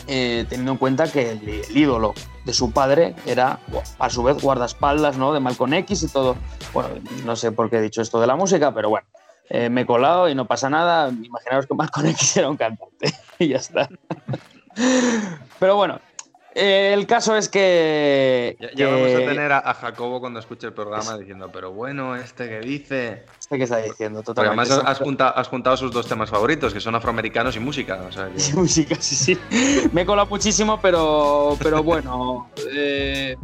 eh, 0.07 0.47
teniendo 0.49 0.71
en 0.71 0.79
cuenta 0.79 1.11
que 1.11 1.33
el, 1.33 1.77
ídolo 1.77 2.15
de 2.45 2.53
su 2.53 2.73
padre 2.73 3.15
era 3.27 3.59
a 3.99 4.11
su 4.11 4.23
vez 4.23 4.43
guardaespaldas 4.43 5.17
¿no? 5.17 5.33
de 5.33 5.41
Malcolm 5.41 5.73
X 5.75 6.03
y 6.03 6.09
todo. 6.09 6.37
Bueno, 6.73 6.91
no 7.25 7.37
sé 7.37 7.53
por 7.53 7.71
qué 7.71 7.77
he 7.77 7.83
dicho 7.83 8.03
esto 8.03 8.21
de 8.21 8.27
la 8.27 8.37
música, 8.37 8.73
pero 8.75 8.91
bueno, 8.91 9.07
eh, 9.49 9.69
me 9.69 9.83
he 9.83 9.87
colado 9.87 10.29
y 10.29 10.35
no 10.35 10.47
pasa 10.47 10.69
nada. 10.71 11.09
Imaginaos 11.09 11.67
que 11.67 11.75
Malcolm 11.75 12.07
X 12.11 12.37
era 12.37 12.49
un 12.49 12.57
cantante 12.57 13.13
y 13.39 13.49
ya 13.49 13.59
está. 13.59 13.89
pero 15.59 15.77
bueno, 15.77 16.01
eh, 16.55 16.93
el 16.93 17.07
caso 17.07 17.37
es 17.37 17.49
que. 17.49 18.57
Ya, 18.61 18.71
ya 18.75 18.89
vamos 18.89 19.13
a 19.13 19.19
tener 19.19 19.53
a, 19.53 19.59
a, 19.59 19.75
Jacobo 19.75 20.21
cuando 20.21 20.39
escuche 20.41 20.67
el 20.67 20.73
programa 20.73 21.17
diciendo, 21.17 21.51
pero 21.53 21.73
bueno, 21.73 22.15
este 22.17 22.49
que 22.49 22.61
dice. 22.61 23.25
Este 23.39 23.57
que 23.57 23.65
está 23.65 23.79
diciendo, 23.79 24.23
totalmente. 24.23 24.57
Porque 24.57 24.73
además 24.73 24.91
has 24.91 24.99
juntado, 24.99 25.37
has 25.37 25.49
juntado, 25.49 25.77
sus 25.77 25.93
dos 25.93 26.07
temas 26.07 26.31
favoritos, 26.31 26.75
que 26.75 26.81
son 26.81 26.95
afroamericanos 26.95 27.57
y 27.57 27.61
música. 27.61 28.03
O 28.07 28.13
sea, 28.13 28.29
que... 28.29 28.43
y 28.43 28.53
música, 28.57 28.97
sí, 29.01 29.15
sí. 29.15 29.89
Me 29.93 30.03
he 30.03 30.07
colado 30.07 30.29
muchísimo, 30.29 30.79
pero, 30.81 31.57
pero 31.63 31.83
bueno, 31.83 32.51
eh, 32.73 33.37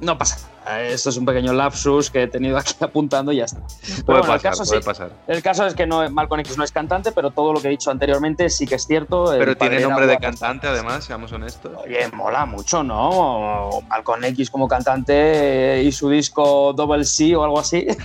no 0.00 0.16
pasa 0.16 0.36
nada. 0.36 0.51
Esto 0.66 1.10
es 1.10 1.16
un 1.16 1.24
pequeño 1.24 1.52
lapsus 1.52 2.10
que 2.10 2.22
he 2.22 2.28
tenido 2.28 2.56
aquí 2.56 2.74
apuntando 2.80 3.32
y 3.32 3.36
ya 3.36 3.44
está. 3.44 3.60
Puede 4.04 4.20
bueno, 4.20 4.20
pasar, 4.22 4.36
el 4.36 4.42
caso, 4.42 4.64
puede 4.64 4.80
sí, 4.80 4.86
pasar. 4.86 5.10
El 5.26 5.42
caso 5.42 5.66
es 5.66 5.74
que 5.74 5.86
no, 5.86 6.08
Malcolm 6.10 6.40
X 6.40 6.56
no 6.56 6.64
es 6.64 6.72
cantante, 6.72 7.12
pero 7.12 7.30
todo 7.30 7.52
lo 7.52 7.60
que 7.60 7.68
he 7.68 7.70
dicho 7.70 7.90
anteriormente 7.90 8.48
sí 8.50 8.66
que 8.66 8.76
es 8.76 8.86
cierto. 8.86 9.26
Pero 9.38 9.56
tiene 9.56 9.80
nombre 9.80 10.06
de 10.06 10.18
cantante, 10.18 10.66
además, 10.66 11.04
seamos 11.04 11.32
honestos. 11.32 11.72
Oye, 11.84 12.08
mola 12.12 12.46
mucho, 12.46 12.82
¿no? 12.82 13.82
Malcolm 13.88 14.24
X 14.24 14.50
como 14.50 14.68
cantante 14.68 15.82
y 15.82 15.92
su 15.92 16.08
disco 16.08 16.72
Double 16.72 17.04
C 17.04 17.34
o 17.36 17.44
algo 17.44 17.58
así. 17.58 17.86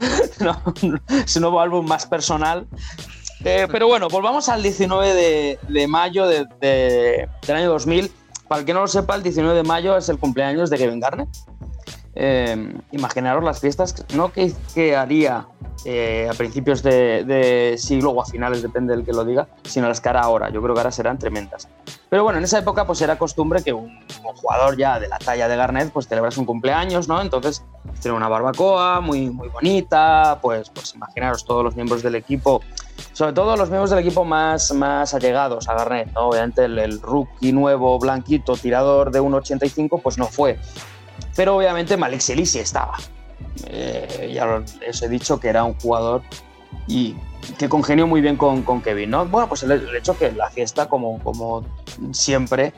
no, 0.40 0.62
su 1.26 1.40
nuevo 1.40 1.60
álbum 1.60 1.86
más 1.86 2.06
personal. 2.06 2.66
Eh, 3.44 3.66
pero 3.70 3.86
bueno, 3.86 4.08
volvamos 4.08 4.48
al 4.50 4.62
19 4.62 5.14
de, 5.14 5.58
de 5.66 5.88
mayo 5.88 6.26
de, 6.26 6.46
de, 6.60 7.28
del 7.46 7.56
año 7.56 7.70
2000 7.70 8.12
para 8.50 8.62
el 8.62 8.66
que 8.66 8.74
no 8.74 8.80
lo 8.80 8.88
sepa, 8.88 9.14
el 9.14 9.22
19 9.22 9.54
de 9.54 9.62
mayo 9.62 9.96
es 9.96 10.08
el 10.08 10.18
cumpleaños 10.18 10.70
de 10.70 10.76
Kevin 10.76 10.98
Garnett. 10.98 11.28
Eh, 12.22 12.74
imaginaros 12.92 13.42
las 13.42 13.60
fiestas, 13.60 14.04
no 14.14 14.30
que, 14.30 14.94
haría 14.94 15.46
eh, 15.86 16.28
a 16.30 16.34
principios 16.34 16.82
de, 16.82 17.76
siglo 17.78 18.10
o 18.10 18.20
a 18.20 18.26
finales, 18.26 18.60
depende 18.60 18.94
del 18.94 19.06
que 19.06 19.12
lo 19.14 19.24
diga, 19.24 19.48
sino 19.64 19.88
las 19.88 20.02
que 20.02 20.10
hará 20.10 20.20
ahora. 20.20 20.50
Yo 20.50 20.60
creo 20.60 20.74
que 20.74 20.80
ahora 20.80 20.92
serán 20.92 21.18
tremendas. 21.18 21.66
Pero 22.10 22.22
bueno, 22.22 22.36
en 22.36 22.44
esa 22.44 22.58
época 22.58 22.86
pues 22.86 23.00
era 23.00 23.16
costumbre 23.16 23.62
que 23.62 23.72
un, 23.72 23.98
jugador 24.22 24.76
ya 24.76 25.00
de 25.00 25.08
la 25.08 25.16
talla 25.18 25.48
de 25.48 25.56
Garnett 25.56 25.92
pues 25.92 26.08
celebrase 26.08 26.38
un 26.38 26.44
cumpleaños, 26.44 27.08
¿no? 27.08 27.22
Entonces 27.22 27.64
tiene 28.02 28.14
una 28.14 28.28
barbacoa 28.28 29.00
muy, 29.00 29.30
muy 29.30 29.48
bonita, 29.48 30.40
pues, 30.42 30.68
pues 30.68 30.94
imaginaros 30.94 31.46
todos 31.46 31.64
los 31.64 31.74
miembros 31.74 32.02
del 32.02 32.16
equipo, 32.16 32.60
sobre 33.14 33.32
todo 33.32 33.56
los 33.56 33.70
miembros 33.70 33.88
del 33.88 34.00
equipo 34.00 34.26
más, 34.26 34.74
más 34.74 35.14
allegados 35.14 35.70
a 35.70 35.74
Garnett, 35.74 36.12
¿no? 36.12 36.28
Obviamente 36.28 36.66
el, 36.66 36.78
el 36.78 37.00
rookie 37.00 37.52
nuevo, 37.52 37.98
blanquito, 37.98 38.56
tirador 38.56 39.10
de 39.10 39.22
1,85 39.22 40.02
pues 40.02 40.18
no 40.18 40.26
fue. 40.26 40.58
Pero 41.36 41.56
obviamente 41.56 41.96
Malik 41.96 42.20
Sili 42.20 42.46
sí 42.46 42.58
estaba. 42.58 42.96
Eh, 43.66 44.32
ya 44.34 44.62
os 44.88 45.02
he 45.02 45.08
dicho 45.08 45.40
que 45.40 45.48
era 45.48 45.64
un 45.64 45.74
jugador 45.74 46.22
y 46.86 47.16
que 47.58 47.68
congenió 47.68 48.06
muy 48.06 48.20
bien 48.20 48.36
con, 48.36 48.62
con 48.62 48.80
Kevin, 48.82 49.10
¿no? 49.10 49.26
Bueno, 49.26 49.48
pues 49.48 49.62
el, 49.62 49.72
el, 49.72 49.96
hecho 49.96 50.16
que 50.16 50.32
la 50.32 50.50
fiesta, 50.50 50.88
como, 50.88 51.18
como 51.20 51.64
siempre, 52.12 52.72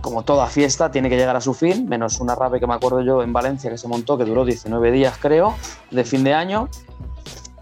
como 0.00 0.22
toda 0.22 0.46
fiesta, 0.46 0.90
tiene 0.90 1.08
que 1.08 1.16
llegar 1.16 1.36
a 1.36 1.40
su 1.40 1.54
fin, 1.54 1.88
menos 1.88 2.20
una 2.20 2.34
rave 2.34 2.60
que 2.60 2.66
me 2.66 2.74
acuerdo 2.74 3.02
yo 3.02 3.22
en 3.22 3.32
Valencia 3.32 3.70
que 3.70 3.78
se 3.78 3.88
montó, 3.88 4.16
que 4.16 4.24
duró 4.24 4.44
19 4.44 4.92
días, 4.92 5.16
creo, 5.20 5.54
de 5.90 6.04
fin 6.04 6.24
de 6.24 6.34
año. 6.34 6.68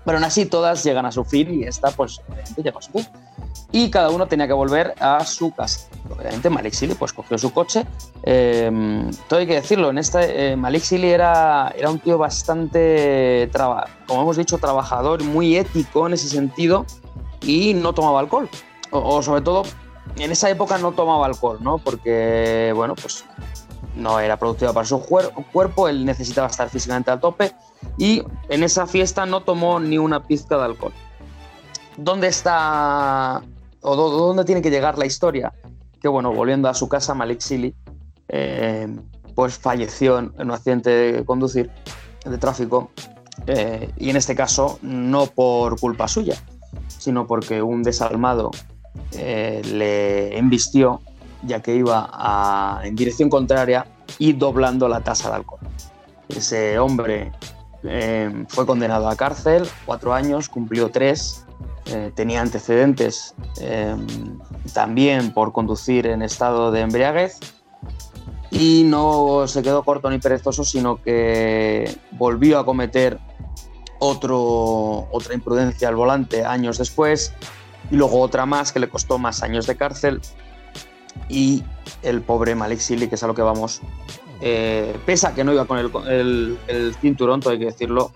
Pero 0.05 0.19
aún 0.19 0.25
así 0.25 0.47
todas 0.47 0.85
llegan 0.85 1.07
a 1.07 1.13
su 1.13 1.25
fin 1.25 1.63
y 1.63 1.65
esta, 1.65 1.91
pues, 1.91 2.21
llegó 2.57 2.79
a 2.79 2.83
su 2.83 2.93
fin. 2.93 3.07
Y 3.71 3.91
cada 3.91 4.11
uno 4.11 4.27
tenía 4.27 4.47
que 4.47 4.55
volver 4.55 4.95
a 4.99 5.25
su 5.25 5.51
casa. 5.51 5.89
Obviamente 6.11 6.49
Malik 6.49 6.73
Sili 6.73 6.95
pues 6.95 7.13
cogió 7.13 7.37
su 7.37 7.53
coche. 7.53 7.87
Eh, 8.23 9.11
todo 9.29 9.41
hay 9.41 9.47
que 9.47 9.57
decirlo, 9.57 9.91
en 9.91 9.99
este, 9.99 10.53
eh, 10.53 10.57
Malik 10.57 10.83
Sili 10.83 11.09
era, 11.09 11.73
era 11.77 11.91
un 11.91 11.99
tío 11.99 12.17
bastante, 12.17 13.51
como 14.07 14.23
hemos 14.23 14.37
dicho, 14.39 14.57
trabajador, 14.59 15.23
muy 15.23 15.57
ético 15.57 16.07
en 16.07 16.15
ese 16.15 16.29
sentido 16.29 16.87
y 17.43 17.75
no 17.75 17.93
tomaba 17.93 18.21
alcohol. 18.21 18.49
O, 18.91 19.17
o 19.17 19.23
sobre 19.23 19.43
todo, 19.43 19.65
en 20.17 20.33
esa 20.33 20.49
época 20.49 20.79
no 20.79 20.93
tomaba 20.93 21.27
alcohol, 21.27 21.59
¿no? 21.61 21.77
Porque, 21.77 22.73
bueno, 22.75 22.95
pues 22.95 23.25
no 23.99 24.21
era 24.21 24.37
productiva 24.39 24.73
para 24.73 24.87
su 24.87 25.01
cuerpo, 25.01 25.89
él 25.89 26.05
necesitaba 26.05 26.47
estar 26.47 26.69
físicamente 26.69 27.11
al 27.11 27.21
tope 27.21 27.53
y 27.97 28.23
en 28.49 28.63
esa 28.63 28.87
fiesta 28.87 29.27
no 29.27 29.43
tomó 29.43 29.81
ni 29.81 29.99
una 29.99 30.23
pizca 30.23 30.57
de 30.57 30.65
alcohol. 30.65 30.93
¿Dónde 31.97 32.29
está 32.29 33.43
o 33.83 33.97
dónde 33.97 34.45
tiene 34.45 34.63
que 34.63 34.71
llegar 34.71 34.99
la 34.99 35.07
historia? 35.07 35.53
Que 36.01 36.09
bueno, 36.09 36.33
volviendo 36.33 36.69
a 36.69 36.75
su 36.75 36.89
casa, 36.89 37.15
Malik 37.15 37.41
Sili, 37.41 37.75
eh, 38.29 38.89
pues 39.35 39.59
falleció 39.59 40.19
en, 40.19 40.33
un 40.39 40.51
accidente 40.51 40.91
de 40.91 41.25
conducir, 41.25 41.71
de 42.25 42.39
tráfico, 42.39 42.91
eh, 43.47 43.91
y 43.97 44.11
en 44.11 44.17
este 44.17 44.35
caso 44.35 44.79
no 44.83 45.27
por 45.27 45.79
culpa 45.79 46.09
suya, 46.09 46.37
sino 46.89 47.27
porque 47.27 47.63
un 47.63 47.83
desalmado 47.83 48.51
eh, 49.13 49.63
le 49.65 50.37
embistió 50.37 51.01
ya 51.45 51.63
que 51.63 51.75
iba 51.75 52.11
a, 52.13 52.81
en 52.83 52.97
dirección 52.97 53.31
contraria 53.31 53.87
y 54.19 54.33
doblando 54.33 54.89
la 54.89 55.01
tasa 55.01 55.31
de 55.31 55.37
alcohol. 55.37 55.61
Ese 56.29 56.79
hombre 56.79 57.33
fue 58.49 58.67
condenado 58.67 59.09
a 59.09 59.15
cárcel, 59.15 59.67
cuatro 59.87 60.13
años, 60.13 60.49
cumplió 60.49 60.91
tres, 60.91 61.47
eh, 61.87 62.13
tenía 62.15 62.43
antecedentes 62.43 63.35
eh, 63.61 63.97
también 64.75 65.33
por 65.33 65.53
conducir 65.53 66.07
en 66.07 66.23
estado 66.23 66.71
de 66.71 66.81
embriaguez. 66.81 67.39
Y 68.51 68.85
no 68.85 69.47
se 69.47 69.63
quedó 69.63 69.83
corto 69.85 70.11
ni 70.11 70.19
perezoso, 70.19 70.65
sino 70.65 71.03
que 71.03 71.97
volvió 72.13 72.59
a 72.59 72.65
cometer 72.65 73.19
otro, 73.99 75.09
otra 75.11 75.35
imprudencia 75.35 75.89
al 75.89 75.97
volante 75.97 76.45
años 76.45 76.79
después 76.79 77.33
y 77.91 77.97
luego 77.97 78.21
otra 78.21 78.47
más 78.47 78.73
que 78.73 78.81
le 78.81 78.89
costó 78.89 79.19
más 79.19 79.43
años 79.43 79.67
de 79.67 79.77
cárcel. 79.77 80.21
Y 81.29 81.63
el 82.03 82.23
pobre 82.23 82.55
Malik 82.55 82.79
Sili, 82.79 83.09
que 83.09 83.17
es 83.17 83.23
a 83.23 83.27
lo 83.27 83.35
que 83.35 83.43
vamos, 83.43 83.81
eh, 84.41 84.97
pese 85.05 85.27
a 85.27 85.35
que 85.35 85.45
no 85.45 85.53
iba 85.53 85.65
con 85.67 85.79
el, 85.79 86.59
cinturón, 87.01 87.41
hay 87.47 87.59
que 87.59 87.67
decirlo, 87.67 88.13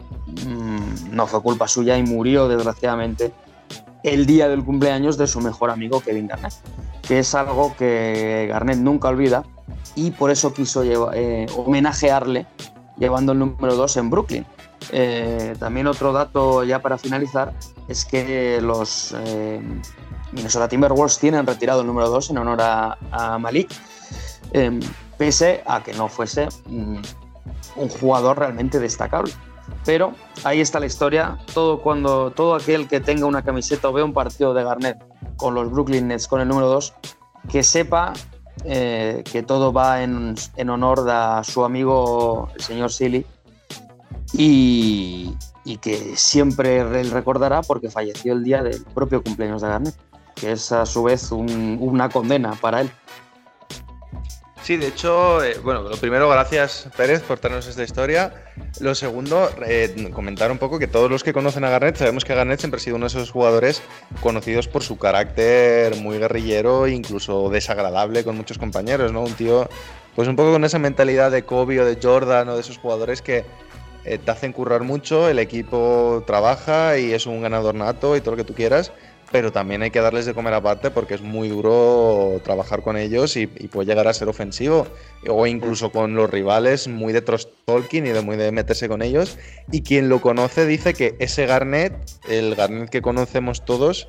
mmm, 0.47 1.15
no 1.15 1.27
fue 1.27 1.43
culpa 1.43 1.69
suya 1.69 1.97
y 1.97 2.03
murió 2.03 2.49
desgraciadamente 2.49 3.33
el 4.03 4.27
día 4.27 4.49
del 4.49 4.65
cumpleaños 4.65 5.17
de 5.17 5.27
su 5.27 5.41
mejor 5.41 5.71
amigo 5.71 6.01
Kevin 6.01 6.27
Garnett, 6.27 6.55
que 7.03 7.21
es 7.21 7.35
algo 7.35 7.75
que 7.77 8.47
Garnett 8.49 8.79
nunca 8.79 9.09
olvida 9.09 9.45
y 9.95 10.11
por 10.11 10.31
eso 10.31 10.53
quiso 10.53 10.83
eh, 11.13 11.47
homenajearle 11.57 12.47
llevando 12.99 13.33
el 13.33 13.39
número 13.39 13.75
2 13.77 13.97
en 13.97 14.11
Brooklyn. 14.11 14.47
Eh, 14.91 15.55
también 15.59 15.87
otro 15.87 16.13
dato 16.13 16.65
ya 16.65 16.83
para 16.83 16.99
finalizar 16.99 17.53
es 17.89 18.05
que 18.05 18.61
los 18.61 19.15
eh, 19.17 19.61
Minnesota 20.33 20.69
Timberwolves 20.69 21.19
tienen 21.19 21.47
retirado 21.47 21.83
el 21.83 21.87
número 21.87 22.09
2 22.09 22.31
en 22.31 22.39
honor 22.39 22.59
a, 22.61 23.39
Malik, 23.39 23.71
eh, 24.53 24.81
pese 25.23 25.63
a 25.67 25.85
que 25.85 25.93
no 25.93 26.09
fuese 26.09 26.49
mm, 26.67 26.97
un 27.77 27.89
jugador 28.01 28.41
realmente 28.41 28.81
destacable. 28.81 29.33
Pero 29.85 30.15
ahí 30.43 30.61
está 30.61 30.81
la 30.81 30.87
historia. 30.87 31.39
Todo, 31.55 31.81
cuando, 31.81 32.33
todo 32.33 32.57
aquel 32.57 32.89
que 32.89 32.99
tenga 32.99 33.27
una 33.27 33.43
camiseta 33.45 33.89
o 33.89 33.93
vea 33.93 34.05
un 34.05 34.13
partido 34.13 34.53
de 34.53 34.65
Garnett 34.65 34.99
con 35.37 35.55
los 35.55 35.71
Brooklyn 35.71 36.09
Nets 36.09 36.27
con 36.27 36.41
el 36.41 36.49
número 36.49 36.67
2, 36.67 36.95
que 37.49 37.63
sepa 37.63 38.15
eh, 38.65 39.23
que 39.31 39.45
todo 39.45 39.73
va 39.73 40.03
en, 40.03 40.35
en, 40.57 40.71
honor 40.71 41.09
a 41.09 41.45
su 41.45 41.65
amigo 41.65 42.51
el 42.57 42.61
señor 42.61 42.91
Silly 42.91 43.25
y, 44.33 45.37
y, 45.65 45.77
que 45.77 46.17
siempre 46.17 46.81
él 46.81 47.13
recordará 47.13 47.63
porque 47.63 47.91
falleció 47.91 48.33
el 48.33 48.43
día 48.43 48.65
del 48.65 48.83
propio 48.93 49.23
cumpleaños 49.23 49.63
de 49.63 49.69
Garnett, 49.69 49.95
que 50.35 50.51
es 50.51 50.73
a 50.73 50.85
su 50.85 51.05
vez 51.05 51.31
un, 51.31 51.79
una 51.81 52.09
condena 52.09 52.55
para 52.61 52.81
él. 52.81 52.91
Sí, 54.63 54.77
de 54.77 54.87
hecho, 54.87 55.43
eh, 55.43 55.59
bueno, 55.61 55.83
lo 55.83 55.97
primero, 55.97 56.29
gracias 56.29 56.89
Pérez 56.97 57.21
por 57.23 57.41
darnos 57.41 57.67
esta 57.67 57.83
historia. 57.83 58.33
Lo 58.79 58.95
segundo, 58.95 59.51
eh, 59.67 60.09
comentar 60.15 60.53
un 60.53 60.59
poco 60.59 60.79
que 60.79 60.87
todos 60.87 61.11
los 61.11 61.25
que 61.25 61.33
conocen 61.33 61.65
a 61.65 61.71
Garnett 61.71 61.97
sabemos 61.97 62.25
que 62.25 62.33
Garnett 62.33 62.61
siempre 62.61 62.79
ha 62.79 62.81
sido 62.81 62.95
uno 62.95 63.07
de 63.07 63.09
esos 63.09 63.33
jugadores 63.33 63.83
conocidos 64.21 64.69
por 64.69 64.85
su 64.85 64.99
carácter 64.99 65.97
muy 65.97 66.19
guerrillero 66.19 66.87
e 66.87 66.93
incluso 66.93 67.51
desagradable 67.51 68.23
con 68.23 68.37
muchos 68.37 68.57
compañeros, 68.57 69.13
¿no? 69.13 69.23
Un 69.23 69.35
tío, 69.35 69.69
pues 70.15 70.29
un 70.29 70.37
poco 70.37 70.53
con 70.53 70.65
esa 70.65 70.79
mentalidad 70.79 71.33
de 71.33 71.43
Kobe 71.43 71.81
o 71.81 71.85
de 71.85 71.99
Jordan 72.01 72.49
o 72.49 72.55
de 72.55 72.61
esos 72.61 72.79
jugadores 72.79 73.21
que 73.21 73.45
eh, 74.05 74.19
te 74.19 74.31
hacen 74.31 74.53
currar 74.53 74.83
mucho, 74.85 75.29
el 75.29 75.41
equipo 75.41 76.23
trabaja 76.25 76.99
y 76.99 77.13
es 77.13 77.27
un 77.27 77.43
ganador 77.43 77.75
nato 77.75 78.17
y 78.17 78.21
todo 78.21 78.33
lo 78.33 78.37
que 78.37 78.45
tú 78.45 78.55
quieras 78.55 78.93
pero 79.33 79.51
también 79.51 79.83
hay 79.83 79.91
que 79.91 80.01
darles 80.01 80.27
de 80.27 80.35
comer 80.35 80.53
aparte 80.55 80.91
porque 80.91 81.15
es 81.15 81.23
muy 81.23 81.49
duro 81.49 82.41
trabajar 82.45 82.83
con 82.83 82.97
ellos 82.97 83.37
y, 83.37 83.43
y, 83.43 83.69
puede 83.69 83.87
llegar 83.87 84.07
a 84.07 84.13
ser 84.13 84.29
ofensivo. 84.29 84.87
O 85.27 85.47
incluso 85.47 85.91
con 85.91 86.15
los 86.15 86.31
rivales, 86.31 86.87
muy 86.87 87.13
de 87.13 87.23
trust 87.23 87.49
talking 87.65 88.07
y 88.07 88.11
de 88.11 88.21
muy 88.21 88.37
de 88.37 88.53
meterse 88.53 88.89
con 88.89 89.01
ellos. 89.03 89.39
Y 89.73 89.83
quien 89.83 90.09
lo 90.09 90.21
conoce 90.21 90.67
dice 90.67 90.93
que 90.93 91.17
ese 91.19 91.47
Garnet, 91.47 91.95
el 92.29 92.55
Garnet 92.55 92.91
que 92.91 93.01
conocemos 93.01 93.65
todos, 93.65 94.09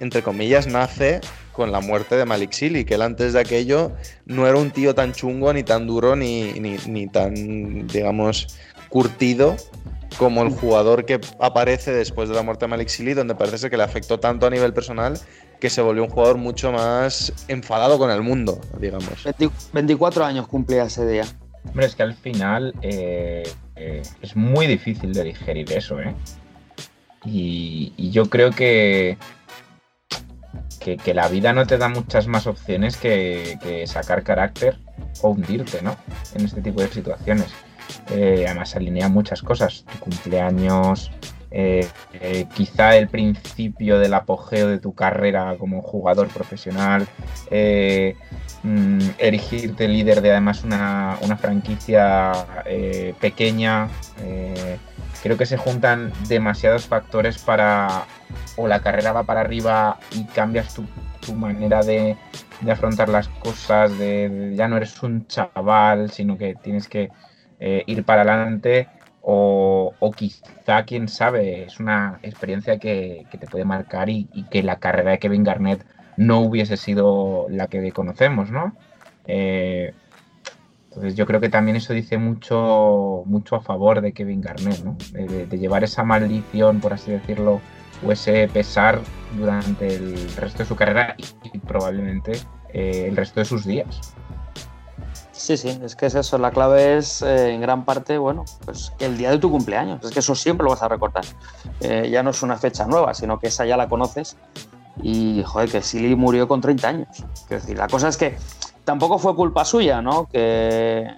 entre 0.00 0.22
comillas, 0.22 0.66
nace 0.66 1.20
con 1.52 1.72
la 1.72 1.80
muerte 1.80 2.16
de 2.16 2.24
Malik 2.24 2.52
Sili, 2.52 2.84
que 2.84 2.94
él 2.94 3.02
antes 3.02 3.32
de 3.32 3.40
aquello 3.40 3.92
no 4.24 4.46
era 4.46 4.56
un 4.56 4.70
tío 4.70 4.94
tan 4.94 5.12
chungo, 5.12 5.52
ni 5.52 5.64
tan 5.64 5.86
duro, 5.86 6.16
ni, 6.16 6.52
ni, 6.54 6.76
ni 6.86 7.08
tan, 7.08 7.86
digamos, 7.88 8.48
curtido 8.88 9.56
como 10.18 10.42
el 10.42 10.50
jugador 10.50 11.04
que 11.04 11.20
aparece 11.38 11.92
después 11.92 12.28
de 12.28 12.34
la 12.34 12.42
muerte 12.42 12.64
de 12.64 12.68
Malik 12.68 12.88
Sili, 12.88 13.14
donde 13.14 13.34
parece 13.34 13.58
ser 13.58 13.70
que 13.70 13.76
le 13.76 13.82
afectó 13.82 14.20
tanto 14.20 14.46
a 14.46 14.50
nivel 14.50 14.72
personal 14.72 15.18
que 15.60 15.70
se 15.70 15.80
volvió 15.80 16.04
un 16.04 16.10
jugador 16.10 16.38
mucho 16.38 16.72
más 16.72 17.32
enfadado 17.48 17.98
con 17.98 18.10
el 18.10 18.22
mundo, 18.22 18.60
digamos. 18.80 19.24
24 19.72 20.24
años 20.24 20.48
cumplía 20.48 20.84
ese 20.84 21.06
día. 21.06 21.24
Hombre, 21.64 21.86
es 21.86 21.94
que 21.94 22.02
al 22.02 22.14
final 22.14 22.74
eh, 22.82 23.44
eh, 23.76 24.02
es 24.20 24.36
muy 24.36 24.66
difícil 24.66 25.12
de 25.12 25.22
digerir 25.22 25.72
eso, 25.72 26.00
¿eh? 26.00 26.14
Y, 27.24 27.92
y 27.96 28.10
yo 28.10 28.28
creo 28.28 28.50
que, 28.50 29.16
que, 30.80 30.96
que, 30.96 31.14
la 31.14 31.28
vida 31.28 31.52
no 31.52 31.66
te 31.66 31.78
da 31.78 31.88
muchas 31.88 32.26
más 32.26 32.48
opciones 32.48 32.96
que, 32.96 33.58
que 33.62 33.86
sacar 33.86 34.24
carácter 34.24 34.78
o 35.20 35.28
hundirte, 35.30 35.80
¿no? 35.82 35.96
En 36.34 36.44
este 36.44 36.60
tipo 36.60 36.80
de 36.80 36.88
situaciones. 36.88 37.46
Eh, 38.10 38.44
además 38.46 38.74
alinea 38.76 39.08
muchas 39.08 39.42
cosas, 39.42 39.84
tu 39.90 39.98
cumpleaños, 39.98 41.10
eh, 41.50 41.86
eh, 42.14 42.46
quizá 42.54 42.96
el 42.96 43.08
principio 43.08 43.98
del 43.98 44.14
apogeo 44.14 44.68
de 44.68 44.78
tu 44.78 44.94
carrera 44.94 45.56
como 45.58 45.82
jugador 45.82 46.28
profesional, 46.28 47.06
mm, 48.62 48.98
erigirte 49.18 49.88
líder 49.88 50.20
de 50.22 50.30
además 50.30 50.64
una, 50.64 51.18
una 51.22 51.36
franquicia 51.36 52.32
pequeña. 53.20 53.88
creo 55.22 55.36
que 55.36 55.46
se 55.46 55.56
juntan 55.56 56.12
demasiados 56.28 56.86
factores 56.86 57.38
para 57.38 58.04
o 58.56 58.66
la 58.66 58.80
carrera 58.80 59.12
va 59.12 59.22
para 59.22 59.40
arriba 59.40 59.98
y 60.12 60.24
cambias 60.24 60.74
tu 60.74 60.84
su 61.24 61.34
manera 61.34 61.82
de, 61.82 62.16
de 62.60 62.72
afrontar 62.72 63.08
las 63.08 63.28
cosas, 63.28 63.96
de- 63.98 64.54
ya 64.56 64.66
no 64.68 64.76
eres 64.76 65.00
un 65.02 65.26
chaval, 65.28 66.10
sino 66.10 66.36
que 66.36 66.54
tienes 66.56 66.88
que 66.88 67.10
eh, 67.62 67.84
ir 67.86 68.04
para 68.04 68.22
adelante. 68.22 68.88
O, 69.24 69.94
o 70.00 70.10
quizá, 70.10 70.84
quién 70.84 71.06
sabe, 71.06 71.62
es 71.62 71.78
una 71.78 72.18
experiencia 72.24 72.78
que, 72.80 73.24
que 73.30 73.38
te 73.38 73.46
puede 73.46 73.64
marcar 73.64 74.10
y, 74.10 74.26
que 74.50 74.64
la 74.64 74.80
carrera 74.80 75.12
de 75.12 75.20
Kevin 75.20 75.44
Garnett 75.44 75.86
no 76.16 76.40
hubiese 76.40 76.76
sido 76.76 77.46
la 77.48 77.68
que 77.68 77.92
conocemos, 77.92 78.50
¿no? 78.50 78.76
Eh, 79.28 79.94
entonces 80.88 81.14
yo 81.14 81.24
creo 81.24 81.40
que 81.40 81.50
también 81.50 81.76
eso 81.76 81.92
dice 81.92 82.18
mucho, 82.18 83.22
mucho 83.26 83.54
a 83.54 83.60
favor 83.60 84.00
de 84.00 84.12
Kevin 84.12 84.40
Garnett, 84.40 84.82
¿no? 84.82 84.96
De, 85.12 85.46
llevar 85.56 85.84
esa 85.84 86.02
maldición, 86.02 86.80
por 86.80 86.92
así 86.92 87.12
decirlo, 87.12 87.60
o 88.04 88.10
ese 88.10 88.48
pesar 88.48 88.98
durante 89.38 89.86
el 89.86 90.34
resto 90.34 90.58
de 90.58 90.64
su 90.64 90.74
carrera 90.74 91.14
y, 91.16 91.56
y 91.56 91.58
probablemente 91.60 92.32
eh, 92.74 93.06
el 93.08 93.16
resto 93.16 93.38
de 93.38 93.46
sus 93.46 93.64
días. 93.64 94.16
Sí, 95.32 95.56
sí, 95.56 95.80
es 95.82 95.96
que 95.96 96.06
es 96.06 96.14
eso. 96.14 96.38
La 96.38 96.50
clave 96.50 96.98
es, 96.98 97.22
eh, 97.22 97.54
en 97.54 97.60
gran 97.60 97.84
parte, 97.84 98.18
bueno, 98.18 98.44
pues 98.64 98.92
el 99.00 99.16
día 99.16 99.30
de 99.30 99.38
tu 99.38 99.50
cumpleaños. 99.50 100.04
Es 100.04 100.10
que 100.10 100.20
eso 100.20 100.34
siempre 100.34 100.64
lo 100.64 100.70
vas 100.70 100.82
a 100.82 100.88
recordar. 100.88 101.24
Eh, 101.80 102.08
ya 102.10 102.22
no 102.22 102.30
es 102.30 102.42
una 102.42 102.56
fecha 102.58 102.86
nueva, 102.86 103.14
sino 103.14 103.38
que 103.38 103.48
esa 103.48 103.64
ya 103.64 103.76
la 103.76 103.88
conoces. 103.88 104.36
Y, 105.02 105.42
joder, 105.44 105.70
que 105.70 105.82
Silly 105.82 106.14
murió 106.14 106.46
con 106.46 106.60
30 106.60 106.88
años. 106.88 107.08
Quiero 107.48 107.62
decir, 107.62 107.78
la 107.78 107.88
cosa 107.88 108.08
es 108.08 108.16
que 108.18 108.36
tampoco 108.84 109.18
fue 109.18 109.34
culpa 109.34 109.64
suya, 109.64 110.02
¿no? 110.02 110.28
Que, 110.28 111.08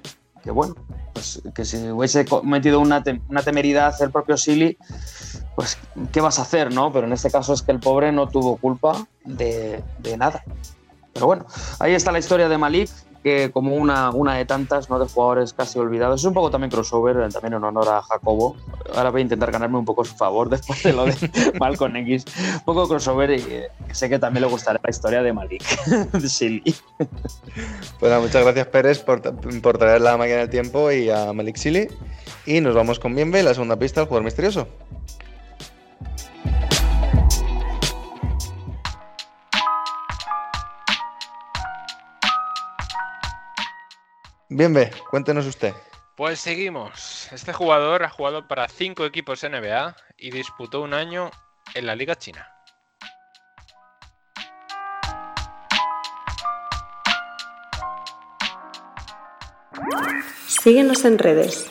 que 0.42 0.50
bueno, 0.52 0.76
pues 1.12 1.42
que 1.52 1.64
si 1.64 1.90
hubiese 1.90 2.24
cometido 2.24 2.78
una, 2.78 3.02
una 3.28 3.42
temeridad 3.42 4.00
el 4.00 4.10
propio 4.10 4.36
Silly, 4.36 4.78
pues, 5.56 5.76
¿qué 6.12 6.20
vas 6.20 6.38
a 6.38 6.42
hacer, 6.42 6.72
no? 6.72 6.92
Pero 6.92 7.06
en 7.06 7.12
este 7.12 7.30
caso 7.30 7.52
es 7.52 7.62
que 7.62 7.72
el 7.72 7.80
pobre 7.80 8.12
no 8.12 8.28
tuvo 8.28 8.56
culpa 8.56 9.06
de, 9.24 9.82
de 9.98 10.16
nada. 10.16 10.44
Pero 11.12 11.26
bueno, 11.26 11.46
ahí 11.80 11.94
está 11.94 12.12
la 12.12 12.18
historia 12.18 12.48
de 12.48 12.58
Malik, 12.58 12.90
que 13.24 13.50
como 13.50 13.74
una, 13.74 14.10
una 14.10 14.34
de 14.34 14.44
tantas, 14.44 14.90
¿no? 14.90 14.98
De 14.98 15.06
jugadores 15.06 15.54
casi 15.54 15.78
olvidados. 15.78 16.20
Es 16.20 16.26
un 16.26 16.34
poco 16.34 16.50
también 16.50 16.70
crossover, 16.70 17.16
eh, 17.16 17.28
también 17.32 17.54
en 17.54 17.64
honor 17.64 17.88
a 17.88 18.02
Jacobo. 18.02 18.54
Ahora 18.94 19.10
voy 19.10 19.22
a 19.22 19.22
intentar 19.22 19.50
ganarme 19.50 19.78
un 19.78 19.86
poco 19.86 20.04
su 20.04 20.14
favor 20.14 20.50
después 20.50 20.82
de 20.82 20.92
lo 20.92 21.06
de 21.06 21.14
Malcolm 21.58 21.96
X. 21.96 22.26
Un 22.54 22.64
poco 22.64 22.86
crossover 22.86 23.30
y 23.30 23.42
eh, 23.48 23.68
sé 23.92 24.10
que 24.10 24.18
también 24.18 24.42
le 24.42 24.50
gustará 24.50 24.78
la 24.82 24.90
historia 24.90 25.22
de 25.22 25.32
Malik. 25.32 25.64
de 26.12 26.28
Silly. 26.28 26.76
Bueno, 27.98 28.20
muchas 28.20 28.42
gracias 28.42 28.66
Pérez 28.66 28.98
por, 29.00 29.22
por 29.62 29.78
traer 29.78 30.02
la 30.02 30.18
máquina 30.18 30.38
del 30.38 30.50
tiempo 30.50 30.92
y 30.92 31.08
a 31.08 31.32
Malik 31.32 31.56
Silly. 31.56 31.88
Y 32.44 32.60
nos 32.60 32.74
vamos 32.74 32.98
con 32.98 33.14
Bienve, 33.14 33.42
la 33.42 33.54
segunda 33.54 33.76
pista, 33.76 34.02
el 34.02 34.06
jugador 34.06 34.24
misterioso. 34.24 34.68
Bienve, 44.50 44.90
cuéntenos 45.10 45.46
usted. 45.46 45.72
Pues 46.16 46.38
seguimos. 46.38 47.32
Este 47.32 47.52
jugador 47.52 48.04
ha 48.04 48.10
jugado 48.10 48.46
para 48.46 48.68
cinco 48.68 49.06
equipos 49.06 49.42
NBA 49.42 49.96
y 50.18 50.30
disputó 50.30 50.82
un 50.82 50.92
año 50.92 51.30
en 51.74 51.86
la 51.86 51.96
Liga 51.96 52.14
China. 52.16 52.46
Síguenos 60.46 61.04
en 61.04 61.18
redes. 61.18 61.70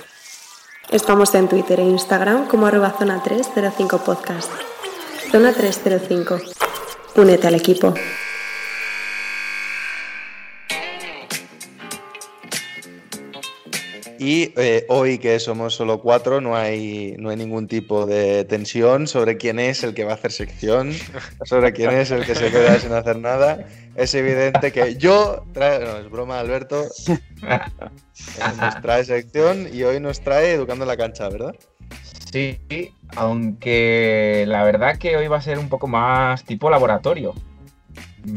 Estamos 0.90 1.34
en 1.36 1.48
Twitter 1.48 1.80
e 1.80 1.84
Instagram 1.84 2.48
como 2.48 2.68
arroba 2.68 2.92
zona 2.92 3.22
305 3.24 4.04
podcast. 4.04 4.52
Zona 5.32 5.54
305. 5.54 6.40
Únete 7.16 7.48
al 7.48 7.56
equipo. 7.56 7.94
Y 14.24 14.54
eh, 14.56 14.86
hoy 14.88 15.18
que 15.18 15.38
somos 15.38 15.76
solo 15.76 16.00
cuatro, 16.00 16.40
no 16.40 16.56
hay, 16.56 17.14
no 17.20 17.30
hay 17.30 17.36
ningún 17.36 17.68
tipo 17.68 18.06
de 18.06 18.46
tensión 18.46 19.06
sobre 19.06 19.36
quién 19.36 19.60
es 19.60 19.84
el 19.84 19.94
que 19.94 20.06
va 20.06 20.12
a 20.12 20.14
hacer 20.14 20.32
sección, 20.32 20.94
sobre 21.44 21.74
quién 21.74 21.92
es 21.92 22.10
el 22.10 22.26
que 22.26 22.34
se 22.34 22.50
queda 22.50 22.80
sin 22.80 22.94
hacer 22.94 23.20
nada. 23.20 23.68
Es 23.98 24.16
evidente 24.16 24.72
que 24.72 24.96
yo 24.96 25.46
traigo, 25.52 25.84
no, 25.88 25.98
es 25.98 26.10
broma 26.10 26.40
Alberto, 26.40 26.86
eh, 27.06 27.60
nos 28.62 28.82
trae 28.82 29.04
sección 29.04 29.68
y 29.74 29.84
hoy 29.84 30.00
nos 30.00 30.22
trae 30.22 30.54
Educando 30.54 30.86
la 30.86 30.96
Cancha, 30.96 31.28
¿verdad? 31.28 31.54
Sí, 32.32 32.62
aunque 33.18 34.46
la 34.48 34.64
verdad 34.64 34.98
que 35.00 35.18
hoy 35.18 35.28
va 35.28 35.36
a 35.36 35.42
ser 35.42 35.60
un 35.60 35.68
poco 35.68 35.88
más 35.88 36.46
tipo 36.46 36.70
laboratorio. 36.70 37.34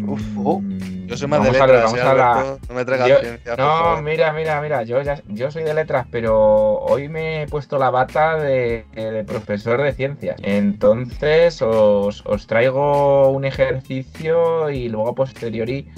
Uf, 0.07 0.20
oh, 0.45 0.61
Mm, 0.61 1.07
Yo 1.07 1.16
soy 1.16 1.28
más 1.28 1.41
de 1.43 1.51
vamos 1.51 1.61
a- 1.61 1.66
letras, 1.66 1.84
vamos 1.84 1.99
¿eh, 1.99 2.03
a 2.03 2.14
la-? 2.14 2.57
No 2.68 2.74
me 2.74 2.84
traigas 2.84 3.09
Yo- 3.09 3.20
ciencia, 3.20 3.53
No, 3.53 3.57
favor. 3.57 4.03
mira, 4.03 4.32
mira, 4.32 4.61
mira, 4.61 4.82
yo, 4.82 5.01
ya, 5.03 5.22
yo 5.28 5.51
soy 5.53 5.62
de 5.62 5.74
letras, 5.74 6.07
pero 6.11 6.78
hoy 6.80 7.09
me 7.09 7.43
he 7.43 7.47
puesto 7.47 7.78
la 7.78 7.91
bata 7.91 8.37
de, 8.37 8.84
de 8.95 9.22
profesor 9.24 9.80
de 9.82 9.93
ciencias. 9.93 10.37
Entonces 10.43 11.62
os, 11.62 12.24
os 12.26 12.47
traigo 12.49 13.28
un 13.30 13.45
ejercicio 13.45 14.70
y 14.70 14.89
luego 14.89 15.11
a 15.11 15.14
posteriori 15.14 15.89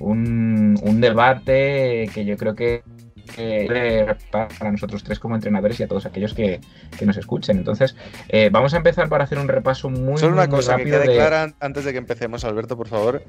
un, 0.00 0.78
un 0.82 1.00
debate 1.00 2.08
que 2.14 2.24
yo 2.24 2.36
creo 2.36 2.54
que 2.54 2.82
eh, 3.36 4.14
para 4.30 4.70
nosotros 4.70 5.02
tres 5.04 5.18
como 5.18 5.34
entrenadores 5.34 5.78
y 5.80 5.82
a 5.82 5.88
todos 5.88 6.06
aquellos 6.06 6.34
que, 6.34 6.60
que 6.98 7.06
nos 7.06 7.16
escuchen. 7.16 7.58
Entonces, 7.58 7.96
eh, 8.28 8.48
vamos 8.52 8.74
a 8.74 8.76
empezar 8.78 9.08
para 9.08 9.24
hacer 9.24 9.38
un 9.38 9.48
repaso 9.48 9.90
muy, 9.90 10.18
Solo 10.18 10.34
una 10.34 10.46
muy, 10.46 10.56
cosa 10.56 10.72
que 10.76 10.82
rápido 10.84 11.00
quede 11.02 11.10
de- 11.12 11.16
clara 11.16 11.42
an- 11.44 11.54
antes 11.60 11.84
de 11.84 11.92
que 11.92 11.98
empecemos, 11.98 12.44
Alberto, 12.44 12.76
por 12.76 12.88
favor. 12.88 13.22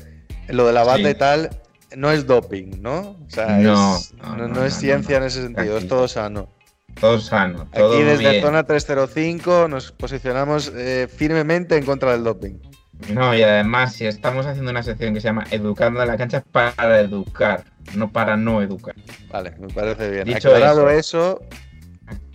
Lo 0.48 0.68
de 0.68 0.74
la 0.74 0.84
bata 0.84 0.98
Sí. 1.04 1.08
y 1.10 1.16
tal 1.16 1.50
no 1.96 2.12
es 2.12 2.28
doping, 2.28 2.82
¿no? 2.82 3.00
O 3.26 3.30
sea, 3.30 3.58
No, 3.58 3.98
es- 3.98 4.14
no, 4.16 4.24
no, 4.30 4.36
no, 4.38 4.48
no 4.48 4.54
no, 4.56 4.66
es 4.66 4.74
ciencia 4.76 5.18
no. 5.18 5.24
en 5.26 5.28
ese 5.28 5.42
sentido, 5.44 5.78
es 5.78 5.88
todo 5.88 6.08
sano. 6.08 6.50
todo 7.00 7.20
sano. 7.20 7.68
Todo 7.74 7.94
Aquí 7.96 8.04
desde 8.04 8.30
bien. 8.30 8.42
zona 8.42 8.64
305 8.64 9.68
nos 9.68 9.92
posicionamos 9.92 10.72
eh, 10.76 11.08
firmemente 11.14 11.76
en 11.78 11.84
contra 11.86 12.12
del 12.14 12.24
doping. 12.24 12.54
No, 13.14 13.36
y 13.36 13.42
además, 13.44 13.92
si 13.94 14.06
estamos 14.06 14.46
haciendo 14.46 14.72
una 14.72 14.82
sección 14.82 15.14
que 15.14 15.20
se 15.20 15.28
llama 15.28 15.44
Educando 15.52 16.02
en 16.02 16.08
la 16.08 16.16
cancha, 16.16 16.42
para 16.50 17.02
educar, 17.02 17.66
no 17.94 18.12
para 18.12 18.38
no 18.38 18.62
educar. 18.62 18.96
Vale, 19.30 19.52
me 19.60 19.68
parece 19.68 20.10
bien. 20.10 20.26
Dicho 20.26 20.50
Aclarado 20.50 20.90
eso, 20.90 21.42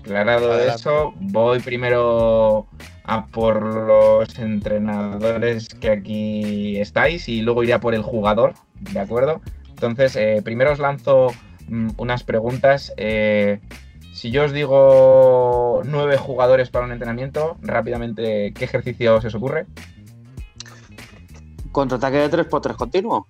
Aclarado 0.01 0.53
Adelante. 0.53 0.81
eso, 0.81 1.15
voy 1.21 1.61
primero 1.61 2.67
a 3.05 3.27
por 3.27 3.63
los 3.63 4.39
entrenadores 4.39 5.69
que 5.69 5.91
aquí 5.91 6.79
estáis 6.79 7.29
y 7.29 7.43
luego 7.43 7.63
iré 7.63 7.73
a 7.73 7.81
por 7.81 7.95
el 7.95 8.03
jugador, 8.03 8.55
¿de 8.93 9.01
acuerdo? 9.01 9.41
Entonces, 9.71 10.17
eh, 10.17 10.41
primero 10.45 10.73
os 10.73 10.79
lanzo 10.79 11.29
mm, 11.69 11.91
unas 11.97 12.23
preguntas. 12.23 12.93
eh, 12.97 13.61
si 14.13 14.31
yo 14.31 14.45
os 14.45 14.53
digo 14.53 15.83
nueve 15.85 16.19
jugadores 16.19 16.69
para 16.69 16.85
un 16.85 16.93
entrenamiento, 16.93 17.57
rápidamente, 17.63 18.53
¿qué 18.53 18.65
ejercicio 18.65 19.21
se 19.21 19.29
os 19.29 19.35
ocurre? 19.35 19.67
Contraataque 21.73 22.17
de 22.19 22.31
3x3 22.31 22.77
continuo. 22.77 23.29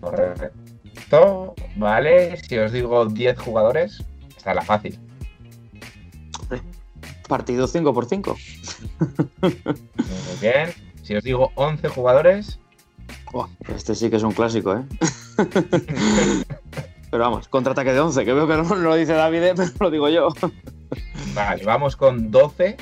Correcto, 0.00 1.54
¿vale? 1.76 2.36
Si 2.36 2.58
os 2.58 2.72
digo 2.72 3.06
10 3.06 3.38
jugadores, 3.38 4.02
está 4.36 4.54
la 4.54 4.62
fácil. 4.62 4.98
Partido 7.28 7.66
5x5. 7.66 8.36
Muy 9.40 9.52
bien. 10.40 10.70
Si 11.02 11.14
os 11.14 11.24
digo 11.24 11.52
11 11.56 11.88
jugadores, 11.88 12.58
este 13.74 13.94
sí 13.94 14.10
que 14.10 14.16
es 14.16 14.22
un 14.22 14.32
clásico, 14.32 14.74
¿eh? 14.74 14.84
pero 17.10 17.24
vamos, 17.24 17.48
contraataque 17.48 17.92
de 17.92 18.00
11, 18.00 18.24
que 18.24 18.32
veo 18.32 18.46
que 18.46 18.56
no, 18.56 18.62
no 18.62 18.76
lo 18.76 18.94
dice 18.94 19.12
David, 19.12 19.42
pero 19.56 19.68
lo 19.80 19.90
digo 19.90 20.08
yo. 20.08 20.28
vale, 21.34 21.64
vamos 21.64 21.96
con 21.96 22.30
12. 22.30 22.76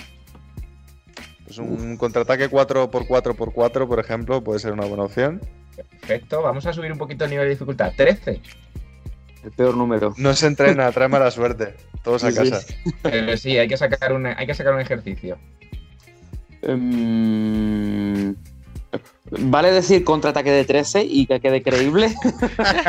pues 1.45 1.59
un 1.59 1.97
contraataque 1.97 2.51
4x4x4, 2.51 3.89
por 3.89 4.01
ejemplo, 4.01 4.45
puede 4.45 4.59
ser 4.59 4.73
una 4.73 4.85
buena 4.87 5.05
opción. 5.05 5.41
Perfecto, 5.77 6.43
vamos 6.43 6.67
a 6.67 6.73
subir 6.73 6.93
un 6.93 6.99
poquito 6.99 7.25
el 7.25 7.31
nivel 7.31 7.47
de 7.47 7.51
dificultad. 7.51 7.93
13. 7.97 8.41
El 9.45 9.51
peor 9.53 9.77
número. 9.77 10.15
No 10.19 10.35
se 10.35 10.47
entrena, 10.47 10.91
trae 10.93 11.09
mala 11.09 11.31
suerte. 11.31 11.75
Todos 12.05 12.23
a 12.25 12.31
Sí, 12.31 12.39
sí. 12.45 12.51
casa. 12.51 12.67
Pero 13.03 13.37
sí, 13.37 13.57
hay 13.59 13.69
que 13.69 13.77
sacar 13.77 14.13
un, 14.13 14.27
hay 14.27 14.47
que 14.47 14.55
sacar 14.55 14.75
un 14.75 14.81
ejercicio. 14.81 15.39
Em, 16.63 18.35
¿Vale 19.31 19.73
decir 19.73 20.05
contraataque 20.05 20.51
de 20.51 20.65
13 20.65 21.03
y 21.05 21.27
que 21.27 21.41
quede 21.41 21.63
creíble? 21.63 22.15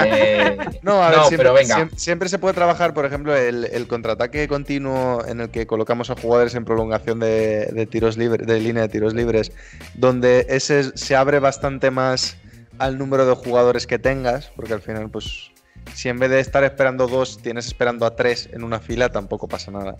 Eh, 0.05 0.57
No, 0.83 1.01
a 1.01 1.09
ver, 1.09 1.17
No, 1.19 1.23
siempre, 1.27 1.37
pero 1.49 1.53
venga. 1.53 1.75
siem- 1.77 1.95
siempre 1.95 2.27
se 2.29 2.37
puede 2.39 2.53
trabajar, 2.53 2.93
por 2.93 3.05
ejemplo, 3.05 3.35
el, 3.35 3.65
el 3.65 3.87
contraataque 3.87 4.47
continuo 4.49 5.23
en 5.25 5.39
el 5.39 5.49
que 5.49 5.65
colocamos 5.65 6.09
a 6.09 6.15
jugadores 6.15 6.53
en 6.55 6.65
prolongación 6.65 7.19
de, 7.19 7.67
de 7.67 7.85
tiros 7.85 8.17
libres, 8.17 8.45
de 8.45 8.59
línea 8.59 8.83
de 8.83 8.89
tiros 8.89 9.13
libres, 9.13 9.53
donde 9.93 10.45
ese 10.49 10.95
se 10.97 11.15
abre 11.15 11.39
bastante 11.39 11.89
más 11.91 12.35
al 12.79 12.97
número 12.97 13.25
de 13.25 13.35
jugadores 13.35 13.87
que 13.87 13.99
tengas, 13.99 14.47
porque 14.55 14.73
al 14.73 14.81
final, 14.81 15.09
pues, 15.09 15.51
si 15.93 16.09
en 16.09 16.19
vez 16.19 16.29
de 16.29 16.39
estar 16.39 16.63
esperando 16.63 17.07
dos, 17.07 17.37
tienes 17.39 17.67
esperando 17.67 18.05
a 18.05 18.15
tres 18.15 18.49
en 18.53 18.63
una 18.63 18.79
fila, 18.79 19.09
tampoco 19.09 19.47
pasa 19.47 19.71
nada. 19.71 19.95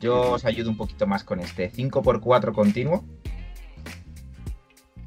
yo 0.00 0.32
os 0.32 0.44
ayudo 0.44 0.70
un 0.70 0.76
poquito 0.76 1.06
más 1.06 1.24
con 1.24 1.40
este. 1.40 1.70
5x4 1.72 2.52
continuo. 2.52 3.04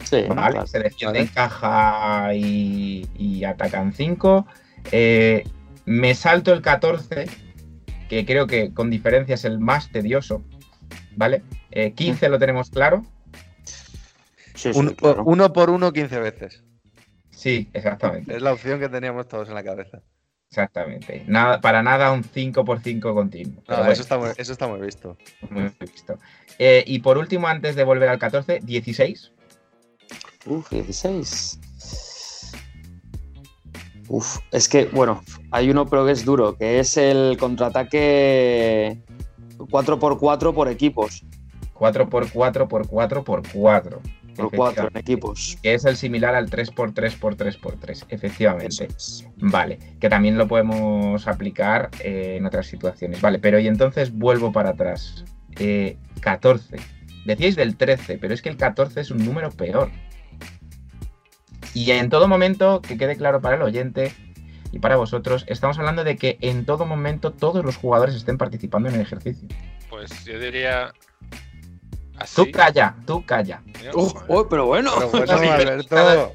Sí, 0.04 0.22
¿vale? 0.30 0.52
claro. 0.52 0.68
Se 0.68 0.80
defiende 0.80 1.20
Vale. 1.20 1.28
en 1.30 1.34
caja 1.34 2.34
y, 2.34 3.08
y 3.18 3.44
atacan 3.44 3.92
5. 3.94 4.46
me 5.86 6.16
salto 6.16 6.54
el 6.54 6.62
14, 6.62 7.28
que 8.10 8.26
creo 8.26 8.48
que 8.48 8.74
con 8.74 8.90
diferencia 8.90 9.36
es 9.36 9.44
el 9.44 9.60
más 9.60 9.92
tedioso, 9.92 10.44
¿vale? 11.16 11.42
Eh, 11.72 11.92
15 11.92 12.30
lo 12.30 12.40
tenemos 12.40 12.70
claro. 12.70 13.06
Sí, 14.56 14.72
sí, 14.74 14.80
Un- 14.80 14.90
claro. 14.92 15.24
Uno 15.26 15.52
por 15.52 15.70
uno 15.70 15.92
15 15.92 16.20
veces. 16.20 16.64
Sí, 17.38 17.70
exactamente. 17.72 18.36
Es 18.36 18.42
la 18.42 18.52
opción 18.52 18.80
que 18.80 18.90
teníamos 18.90 19.28
todos 19.28 19.48
en 19.48 19.54
la 19.54 19.64
cabeza. 19.64 20.02
Exactamente. 20.50 21.24
Nada, 21.28 21.62
para 21.62 21.84
nada 21.84 22.12
un 22.12 22.24
5 22.24 22.66
por 22.66 22.82
5 22.82 23.14
continuo. 23.14 23.62
No, 23.68 23.78
bueno, 23.78 23.92
eso, 23.92 24.02
está 24.02 24.18
muy, 24.18 24.30
eso 24.36 24.52
está 24.54 24.68
muy 24.68 24.82
visto. 24.82 25.16
muy 25.52 25.72
visto. 25.80 26.18
Eh, 26.58 26.84
y 26.88 26.98
por 26.98 27.20
último, 27.20 27.48
antes 27.48 27.76
de 27.76 27.84
volver 27.84 28.10
al 28.10 28.18
14, 28.18 28.62
16. 28.64 29.32
Uf, 30.48 30.68
16. 30.72 31.60
Uf, 34.08 34.40
es 34.52 34.68
que, 34.68 34.86
bueno, 34.86 35.22
hay 35.52 35.70
uno 35.70 35.86
pero 35.86 36.08
que 36.08 36.14
es 36.14 36.26
duro, 36.26 36.58
que 36.58 36.80
es 36.80 36.98
el 36.98 37.38
contraataque 37.38 38.98
4x4 39.60 40.56
por 40.56 40.70
equipos. 40.70 41.24
4 41.76 42.10
por 42.10 42.32
4 42.32 44.02
por 44.38 44.52
4 44.52 44.56
por 44.56 44.58
4. 44.58 44.84
Por 44.84 44.84
4 44.84 44.90
en 44.94 44.98
equipos. 44.98 45.58
Que 45.62 45.74
es 45.74 45.86
el 45.86 45.98
similar 45.98 46.36
al 46.36 46.50
3 46.50 46.72
por 46.72 46.94
3 46.94 47.16
por 47.16 47.36
3 47.36 47.58
por 47.58 47.76
3, 47.76 48.06
efectivamente. 48.10 48.86
Es. 48.86 49.28
Vale, 49.38 49.80
que 50.00 50.10
también 50.10 50.38
lo 50.38 50.48
podemos 50.48 51.28
aplicar 51.28 51.90
eh, 52.04 52.36
en 52.38 52.46
otras 52.46 52.68
situaciones. 52.68 53.22
Vale, 53.22 53.40
pero 53.40 53.60
y 53.60 53.68
entonces 53.68 54.12
vuelvo 54.12 54.52
para 54.52 54.70
atrás. 54.70 55.26
Eh, 55.60 55.98
14. 56.22 56.78
Decíais 57.26 57.56
del 57.56 57.76
13, 57.76 58.18
pero 58.20 58.34
es 58.34 58.42
que 58.42 58.50
el 58.50 58.58
14 58.58 59.02
es 59.02 59.12
un 59.12 59.26
número 59.26 59.52
peor. 59.52 59.92
Y 61.74 61.92
en 61.92 62.10
todo 62.10 62.28
momento, 62.28 62.82
que 62.82 62.98
quede 62.98 63.18
claro 63.18 63.42
para 63.42 63.56
el 63.56 63.62
oyente 63.62 64.14
y 64.72 64.80
para 64.80 64.96
vosotros, 64.96 65.46
estamos 65.48 65.78
hablando 65.78 66.04
de 66.04 66.18
que 66.18 66.38
en 66.42 66.66
todo 66.66 66.86
momento 66.86 67.32
todos 67.32 67.64
los 67.64 67.78
jugadores 67.78 68.16
estén 68.16 68.38
participando 68.38 68.90
en 68.90 68.96
el 68.96 69.02
ejercicio. 69.02 69.48
Pues 69.90 70.26
yo 70.26 70.40
diría. 70.40 70.94
Así. 72.18 72.36
Tú 72.36 72.52
calla, 72.52 72.96
tú 73.06 73.26
calla. 73.26 73.62
Oh, 73.94 74.48
pero 74.50 74.66
bueno. 74.66 74.92
Pero 74.96 75.10
bueno, 75.10 75.26
pero 75.38 75.52
Alberto. 75.72 75.88
cada- 75.96 76.30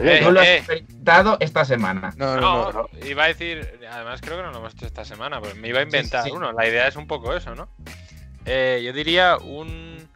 Eh, 0.00 0.20
Tú 0.22 0.30
lo 0.30 0.40
has 0.40 0.46
eh. 0.46 0.56
experimentado 0.58 1.36
esta 1.40 1.64
semana. 1.64 2.12
No, 2.16 2.36
no, 2.36 2.72
no. 2.72 2.72
No, 2.92 3.06
iba 3.06 3.24
a 3.24 3.28
decir, 3.28 3.80
además 3.90 4.20
creo 4.20 4.36
que 4.36 4.42
no 4.44 4.52
lo 4.52 4.58
hemos 4.58 4.74
hecho 4.74 4.86
esta 4.86 5.04
semana, 5.04 5.40
pues 5.40 5.56
me 5.56 5.68
iba 5.68 5.80
a 5.80 5.82
inventar 5.82 6.24
sí. 6.24 6.30
uno. 6.30 6.52
La 6.52 6.68
idea 6.68 6.86
es 6.86 6.94
un 6.96 7.06
poco 7.08 7.34
eso, 7.34 7.54
¿no? 7.54 7.68
Eh, 8.44 8.80
yo 8.84 8.92
diría 8.92 9.36
un 9.38 10.08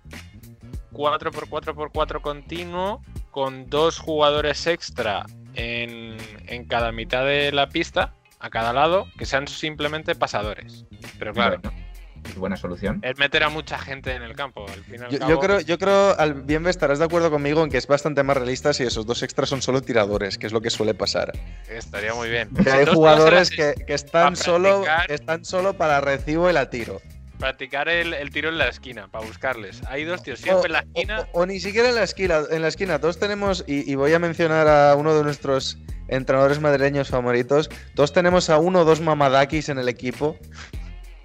4x4x4 0.92 2.20
continuo 2.20 3.02
con 3.30 3.68
dos 3.68 3.98
jugadores 3.98 4.66
extra 4.66 5.26
en, 5.54 6.16
en 6.46 6.64
cada 6.66 6.92
mitad 6.92 7.24
de 7.24 7.50
la 7.52 7.68
pista, 7.68 8.14
a 8.38 8.50
cada 8.50 8.72
lado, 8.72 9.06
que 9.18 9.26
sean 9.26 9.48
simplemente 9.48 10.14
pasadores. 10.14 10.84
Pero 11.18 11.32
claro, 11.32 11.58
Bueno, 11.62 11.76
es 12.24 12.36
buena 12.36 12.56
solución. 12.56 13.00
es 13.02 13.18
meter 13.18 13.42
a 13.42 13.48
mucha 13.48 13.78
gente 13.78 14.14
en 14.14 14.22
el 14.22 14.34
campo. 14.34 14.66
Al 14.68 14.84
fin 14.84 15.00
y 15.00 15.04
al 15.04 15.10
Yo, 15.10 15.18
cabo, 15.18 15.30
yo 15.30 15.40
creo, 15.40 15.60
yo 15.60 15.78
creo, 15.78 16.18
al 16.18 16.34
bien 16.34 16.66
estarás 16.66 16.98
de 16.98 17.04
acuerdo 17.04 17.30
conmigo 17.30 17.62
en 17.64 17.70
que 17.70 17.78
es 17.78 17.86
bastante 17.86 18.22
más 18.22 18.36
realista 18.36 18.72
si 18.72 18.84
esos 18.84 19.06
dos 19.06 19.22
extras 19.22 19.48
son 19.48 19.62
solo 19.62 19.82
tiradores, 19.82 20.38
que 20.38 20.46
es 20.46 20.52
lo 20.52 20.60
que 20.60 20.70
suele 20.70 20.94
pasar. 20.94 21.32
estaría 21.68 22.14
muy 22.14 22.30
bien. 22.30 22.48
Que 22.50 22.70
hay 22.70 22.86
jugadores 22.86 23.50
que, 23.50 23.74
que 23.86 23.94
están, 23.94 24.36
solo, 24.36 24.84
que 25.06 25.14
están 25.14 25.44
solo 25.44 25.74
para 25.74 26.00
recibo 26.00 26.48
y 26.48 26.52
la 26.52 26.70
tiro. 26.70 27.00
Practicar 27.38 27.88
el, 27.88 28.14
el 28.14 28.30
tiro 28.30 28.50
en 28.50 28.58
la 28.58 28.68
esquina, 28.68 29.08
para 29.08 29.26
buscarles. 29.26 29.82
Hay 29.88 30.04
dos 30.04 30.22
tíos 30.22 30.38
siempre 30.38 30.66
en 30.66 30.72
la 30.74 30.78
esquina. 30.80 31.28
O, 31.32 31.40
o 31.40 31.46
ni 31.46 31.58
siquiera 31.58 31.88
en 31.88 31.96
la 31.96 32.04
esquina. 32.04 32.42
En 32.50 32.62
la 32.62 32.68
esquina 32.68 33.00
todos 33.00 33.18
tenemos, 33.18 33.64
y, 33.66 33.90
y 33.90 33.96
voy 33.96 34.12
a 34.12 34.20
mencionar 34.20 34.68
a 34.68 34.94
uno 34.94 35.12
de 35.12 35.24
nuestros 35.24 35.76
entrenadores 36.06 36.60
madrileños 36.60 37.08
favoritos, 37.08 37.68
todos 37.96 38.12
tenemos 38.12 38.48
a 38.48 38.58
uno 38.58 38.82
o 38.82 38.84
dos 38.84 39.00
mamadakis 39.00 39.70
en 39.70 39.78
el 39.78 39.88
equipo. 39.88 40.36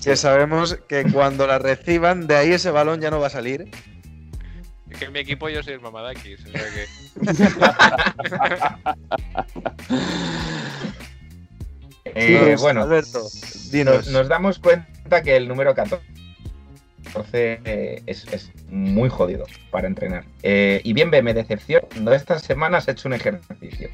Que 0.03 0.15
sabemos 0.15 0.77
que 0.87 1.03
cuando 1.13 1.47
la 1.47 1.59
reciban, 1.59 2.27
de 2.27 2.35
ahí 2.35 2.53
ese 2.53 2.71
balón 2.71 3.01
ya 3.01 3.11
no 3.11 3.19
va 3.19 3.27
a 3.27 3.31
salir. 3.31 3.69
Es 4.89 4.97
que 4.97 5.05
en 5.05 5.11
mi 5.11 5.19
equipo 5.19 5.49
yo 5.49 5.61
soy 5.63 5.73
el 5.73 5.81
mamadakis. 5.81 6.45
O 6.45 6.51
sea 6.51 6.63
que. 6.73 6.85
Eh, 12.15 12.39
Dinos, 12.39 12.61
bueno, 12.61 12.83
Alberto, 12.83 13.19
nos, 13.19 13.69
dinos. 13.69 14.07
nos 14.07 14.27
damos 14.29 14.59
cuenta 14.59 15.21
que 15.21 15.35
el 15.35 15.47
número 15.47 15.75
14 15.75 16.01
eh, 17.33 18.01
es, 18.05 18.25
es 18.31 18.51
muy 18.69 19.09
jodido 19.09 19.45
para 19.71 19.87
entrenar. 19.87 20.25
Eh, 20.43 20.81
y 20.83 20.93
bien, 20.93 21.09
me 21.09 21.33
decepciono. 21.33 21.87
Esta 22.13 22.39
semana 22.39 22.77
has 22.77 22.87
hecho 22.87 23.07
un 23.07 23.13
ejercicio. 23.13 23.89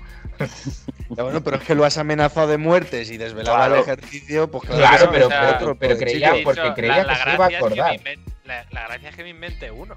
Ya, 1.15 1.23
bueno, 1.23 1.43
pero 1.43 1.57
es 1.57 1.63
que 1.63 1.75
lo 1.75 1.85
has 1.85 1.97
amenazado 1.97 2.47
de 2.47 2.57
muertes 2.57 3.11
y 3.11 3.17
desvelaba 3.17 3.57
Claro. 3.57 3.75
el 3.75 3.81
ejercicio, 3.81 4.49
pues 4.49 4.63
claro, 4.65 5.09
pero- 5.11 5.27
hace 5.27 5.55
otro, 5.55 5.75
pero 5.77 5.95
pobre 5.95 6.05
creía- 6.11 6.33
porque 6.43 6.73
creía 6.75 7.05
que 7.05 7.15
se 7.15 7.33
iba 7.33 7.45
a 7.45 7.49
es 7.49 7.55
acordar. 7.57 7.99
la, 8.45 8.65
la 8.71 8.87
gracia 8.87 9.09
es 9.09 9.15
que 9.15 9.23
me 9.23 9.29
invente 9.29 9.71
uno. 9.71 9.95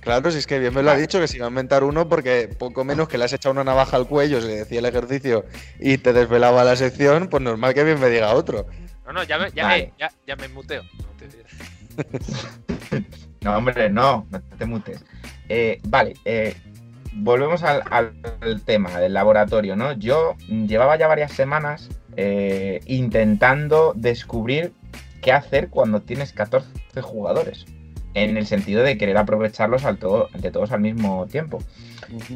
Claro, 0.00 0.30
si 0.32 0.38
es 0.38 0.46
que 0.48 0.58
bien 0.58 0.74
me 0.74 0.82
lo 0.82 0.90
ha 0.90 0.96
dicho 0.96 1.20
que 1.20 1.28
se 1.28 1.36
iba 1.36 1.46
a 1.46 1.48
inventar 1.48 1.84
uno 1.84 2.08
porque 2.08 2.48
poco 2.58 2.84
menos 2.84 3.08
que 3.08 3.18
le 3.18 3.24
has 3.24 3.32
echado 3.32 3.52
una 3.52 3.62
navaja 3.62 3.96
al 3.96 4.08
cuello, 4.08 4.40
se 4.40 4.48
le 4.48 4.54
decía 4.56 4.80
el 4.80 4.86
ejercicio 4.86 5.44
y 5.78 5.98
te 5.98 6.12
desvelaba 6.12 6.64
la 6.64 6.74
sección, 6.74 7.28
pues 7.28 7.40
normal 7.40 7.72
que 7.72 7.84
bien 7.84 8.00
me 8.00 8.08
diga 8.10 8.34
otro. 8.34 8.66
No, 9.06 9.12
no, 9.12 9.22
ya 9.22 9.38
me, 9.38 9.52
ya 9.52 9.64
Vale. 9.64 9.86
me, 9.86 9.92
ya, 9.98 10.12
ya 10.26 10.36
me 10.36 10.48
muteo. 10.48 10.82
No 10.82 11.06
te- 11.18 11.28
No, 13.42 13.56
hombre, 13.56 13.90
no, 13.90 14.26
no 14.30 14.40
te 14.56 14.66
mutes. 14.66 15.04
Eh, 15.48 15.80
vale, 15.84 16.14
eh, 16.24 16.54
volvemos 17.12 17.62
al, 17.64 18.12
tema 18.64 19.00
del 19.00 19.14
laboratorio, 19.14 19.74
¿no? 19.74 19.92
Yo 19.92 20.36
llevaba 20.48 20.96
ya 20.96 21.08
varias 21.08 21.32
semanas 21.32 21.88
eh, 22.16 22.80
intentando 22.86 23.94
descubrir 23.96 24.72
qué 25.20 25.32
hacer 25.32 25.70
cuando 25.70 26.00
tienes 26.02 26.32
14 26.32 26.68
jugadores. 27.00 27.66
En 28.14 28.36
el 28.36 28.46
sentido 28.46 28.82
de 28.82 28.96
querer 28.98 29.16
aprovecharlos 29.16 29.84
al 29.84 29.98
todo, 29.98 30.28
de 30.34 30.50
todos 30.50 30.70
al 30.70 30.80
mismo 30.80 31.26
tiempo. 31.26 31.58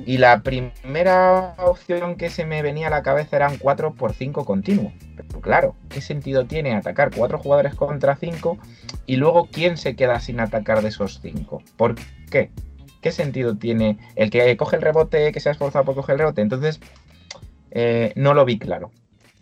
Y 0.05 0.19
la 0.19 0.43
primera 0.43 1.55
opción 1.59 2.17
que 2.17 2.31
se 2.31 2.45
me 2.45 2.63
venía 2.63 2.89
a 2.89 2.91
la 2.91 3.03
cabeza 3.03 3.37
era 3.37 3.49
un 3.49 3.59
4 3.59 3.95
por 3.95 4.13
5 4.13 4.45
continuo. 4.45 4.93
Pero 5.17 5.41
claro, 5.41 5.77
¿qué 5.89 6.01
sentido 6.01 6.47
tiene 6.47 6.75
atacar 6.75 7.11
4 7.15 7.39
jugadores 7.39 7.75
contra 7.75 8.17
5 8.17 8.59
y 9.07 9.17
luego 9.17 9.49
quién 9.51 9.77
se 9.77 9.97
queda 9.97 10.21
sin 10.21 10.41
atacar 10.41 10.83
de 10.83 10.89
esos 10.89 11.21
5? 11.21 11.63
¿Por 11.77 11.95
qué? 12.31 12.51
¿Qué 13.01 13.13
sentido 13.13 13.57
tiene 13.57 13.99
el 14.17 14.31
que 14.31 14.57
coge 14.57 14.77
el 14.77 14.83
rebote, 14.83 15.33
que 15.33 15.41
se 15.41 15.49
ha 15.49 15.53
esforzado 15.53 15.85
por 15.85 15.95
coger 15.95 16.15
el 16.15 16.19
rebote? 16.21 16.43
Entonces, 16.43 16.81
eh, 17.71 18.13
no 18.17 18.35
lo 18.35 18.45
vi 18.45 18.59
claro. 18.59 18.91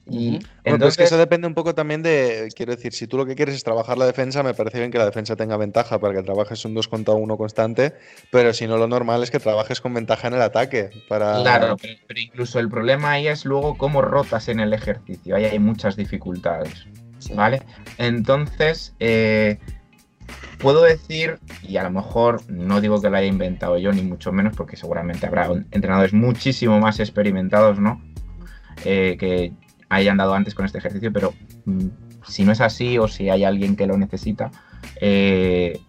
Y 0.07 0.31
Bueno, 0.31 0.39
pues 0.39 0.49
es 0.65 0.73
entonces, 0.75 0.97
que 0.99 1.05
eso 1.05 1.17
depende 1.17 1.47
un 1.47 1.55
poco 1.55 1.75
también 1.75 2.03
de, 2.03 2.53
quiero 2.55 2.75
decir, 2.75 2.93
si 2.93 3.07
tú 3.07 3.17
lo 3.17 3.25
que 3.25 3.35
quieres 3.35 3.55
es 3.55 3.65
trabajar 3.65 3.97
la 3.97 4.05
defensa, 4.05 4.43
me 4.43 4.53
parece 4.53 4.79
bien 4.79 4.91
que 4.91 4.99
la 4.99 5.07
defensa 5.07 5.35
tenga 5.35 5.57
ventaja 5.57 5.99
para 5.99 6.15
que 6.15 6.23
trabajes 6.23 6.65
un 6.65 6.75
2 6.75 6.89
contra 6.89 7.15
1 7.15 7.37
constante, 7.39 7.95
pero 8.31 8.53
si 8.53 8.67
no 8.67 8.77
lo 8.77 8.87
normal 8.87 9.23
es 9.23 9.31
que 9.31 9.41
trabajes 9.41 9.81
con 9.81 9.95
ventaja 9.95 10.29
en 10.29 10.35
el 10.35 10.43
ataque. 10.43 10.91
Para... 11.09 11.41
Claro, 11.41 11.77
pero, 11.81 11.95
pero 12.07 12.21
incluso 12.21 12.59
el 12.59 12.69
problema 12.69 13.13
ahí 13.13 13.29
es 13.29 13.45
luego 13.45 13.79
cómo 13.79 14.03
rotas 14.03 14.49
en 14.49 14.61
el 14.61 14.75
ejercicio. 14.75 15.37
Ahí 15.37 15.47
hay 15.47 15.59
muchas 15.59 15.97
dificultades. 15.97 16.87
¿Vale? 17.35 17.63
Entonces, 17.97 18.95
eh, 19.01 19.59
puedo 20.59 20.83
decir, 20.83 21.39
y 21.63 21.77
a 21.77 21.83
lo 21.83 21.91
mejor 21.91 22.43
no 22.51 22.81
digo 22.81 23.01
que 23.01 23.09
lo 23.11 23.17
haya 23.17 23.27
inventado 23.27 23.79
yo, 23.79 23.93
ni 23.93 24.03
mucho 24.03 24.33
menos, 24.33 24.55
porque 24.57 24.77
seguramente 24.77 25.27
habrá 25.27 25.49
entrenadores 25.71 26.13
muchísimo 26.13 26.79
más 26.81 27.01
experimentados, 27.01 27.79
¿no? 27.79 28.03
Eh, 28.85 29.17
que 29.19 29.53
hayan 29.89 30.17
dado 30.17 30.35
antes 30.35 30.55
con 30.55 30.65
este 30.65 30.79
ejercicio, 30.79 31.13
pero 31.13 31.35
mm, 31.65 31.87
si 32.27 32.45
no 32.45 32.53
es 32.53 32.61
así 32.61 32.99
o 32.99 33.09
si 33.09 33.29
hay 33.29 33.45
alguien 33.45 33.77
que 33.77 33.87
lo 33.87 33.97
necesita, 33.97 34.51
eh, 35.01 35.81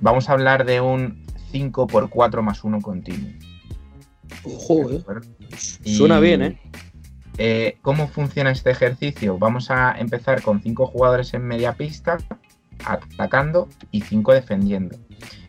vamos 0.00 0.28
a 0.28 0.32
hablar 0.32 0.64
de 0.64 0.80
un 0.80 1.24
5x4 1.52 2.42
más 2.42 2.64
1 2.64 2.80
continuo. 2.80 3.30
Ojo, 4.44 4.88
¿de 4.88 4.96
eh. 4.96 5.96
Suena 5.96 6.20
bien, 6.20 6.42
¿eh? 6.42 6.60
eh, 7.38 7.78
¿Cómo 7.82 8.08
funciona 8.08 8.50
este 8.50 8.70
ejercicio? 8.70 9.38
Vamos 9.38 9.70
a 9.70 9.92
empezar 9.98 10.42
con 10.42 10.60
cinco 10.62 10.86
jugadores 10.86 11.34
en 11.34 11.46
media 11.46 11.74
pista, 11.74 12.18
atacando 12.84 13.68
y 13.90 14.02
cinco 14.02 14.32
defendiendo. 14.32 14.96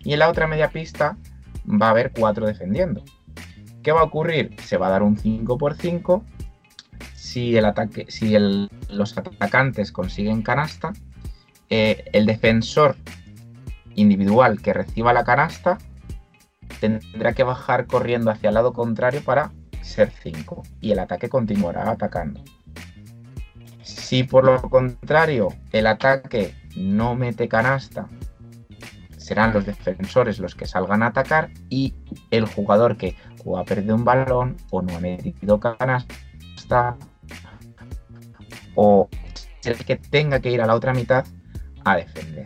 Y 0.04 0.14
en 0.14 0.20
la 0.20 0.30
otra 0.30 0.48
media 0.48 0.70
pista 0.70 1.18
va 1.70 1.88
a 1.88 1.92
haber 1.92 2.12
cuatro 2.12 2.48
defendiendo. 2.48 3.04
¿Qué 3.88 3.94
va 3.94 4.02
a 4.02 4.04
ocurrir? 4.04 4.54
Se 4.64 4.76
va 4.76 4.88
a 4.88 4.90
dar 4.90 5.02
un 5.02 5.18
5 5.18 5.58
por 5.58 5.74
5. 5.76 6.26
Si, 7.28 7.58
el 7.58 7.66
ataque, 7.66 8.06
si 8.08 8.38
los 8.90 9.18
atacantes 9.18 9.92
consiguen 9.92 10.44
canasta, 10.44 10.94
eh, 11.70 12.06
el 12.14 12.26
defensor 12.26 12.96
individual 13.96 14.62
que 14.62 14.72
reciba 14.72 15.12
la 15.12 15.26
canasta 15.26 15.78
tendrá 16.80 17.34
que 17.34 17.44
bajar 17.44 17.86
corriendo 17.86 18.32
hacia 18.32 18.48
el 18.48 18.54
lado 18.54 18.72
contrario 18.72 19.22
para 19.26 19.52
ser 19.82 20.10
5 20.24 20.64
y 20.80 20.94
el 20.94 21.00
ataque 21.00 21.28
continuará 21.28 21.92
atacando. 21.92 22.42
Si 23.82 24.24
por 24.24 24.46
lo 24.46 24.62
contrario 24.62 25.50
el 25.74 25.88
ataque 25.88 26.56
no 26.78 27.16
mete 27.16 27.50
canasta, 27.50 28.08
serán 29.18 29.52
los 29.54 29.66
defensores 29.66 30.40
los 30.40 30.56
que 30.56 30.66
salgan 30.66 31.04
a 31.04 31.08
atacar 31.08 31.50
y 31.70 31.94
el 32.32 32.46
jugador 32.46 32.96
que 32.96 33.18
o 33.44 33.58
ha 33.58 33.66
perdido 33.66 33.96
un 33.96 34.06
balón 34.06 34.56
o 34.72 34.82
no 34.82 34.96
ha 34.96 35.02
metido 35.02 35.60
canasta 35.60 36.96
o 38.78 39.10
el 39.66 39.76
que 39.84 39.98
tenga 39.98 40.40
que 40.40 40.52
ir 40.52 40.62
a 40.62 40.68
la 40.68 40.76
otra 40.76 40.94
mitad 40.94 41.26
a 41.84 41.98
defender. 41.98 42.46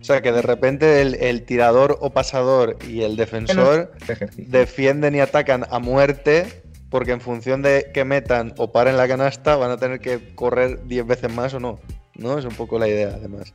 O 0.00 0.04
sea, 0.04 0.20
que 0.22 0.32
de 0.32 0.42
repente 0.42 1.00
el, 1.02 1.14
el 1.16 1.44
tirador 1.44 1.96
o 2.00 2.10
pasador 2.10 2.76
y 2.86 3.02
el 3.02 3.16
defensor 3.16 3.92
defienden 4.36 5.14
y 5.14 5.20
atacan 5.20 5.66
a 5.70 5.78
muerte 5.78 6.62
porque 6.90 7.12
en 7.12 7.20
función 7.20 7.62
de 7.62 7.90
que 7.92 8.04
metan 8.04 8.54
o 8.58 8.72
paren 8.72 8.96
la 8.96 9.06
canasta 9.08 9.56
van 9.56 9.70
a 9.70 9.76
tener 9.76 10.00
que 10.00 10.34
correr 10.34 10.84
10 10.86 11.06
veces 11.06 11.32
más 11.32 11.52
o 11.54 11.60
no. 11.60 11.78
¿No? 12.14 12.38
Es 12.38 12.44
un 12.44 12.54
poco 12.54 12.78
la 12.78 12.88
idea, 12.88 13.08
además. 13.14 13.54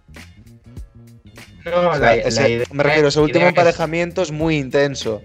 No, 1.66 1.90
O 1.90 1.94
sea, 1.94 2.00
la- 2.00 2.16
ese- 2.16 2.42
la 2.42 2.50
idea- 2.50 2.66
me 2.72 2.84
refiero, 2.84 3.08
ese 3.08 3.20
último 3.20 3.46
es- 3.46 3.50
emparejamiento 3.50 4.22
es 4.22 4.32
muy 4.32 4.58
intenso. 4.58 5.22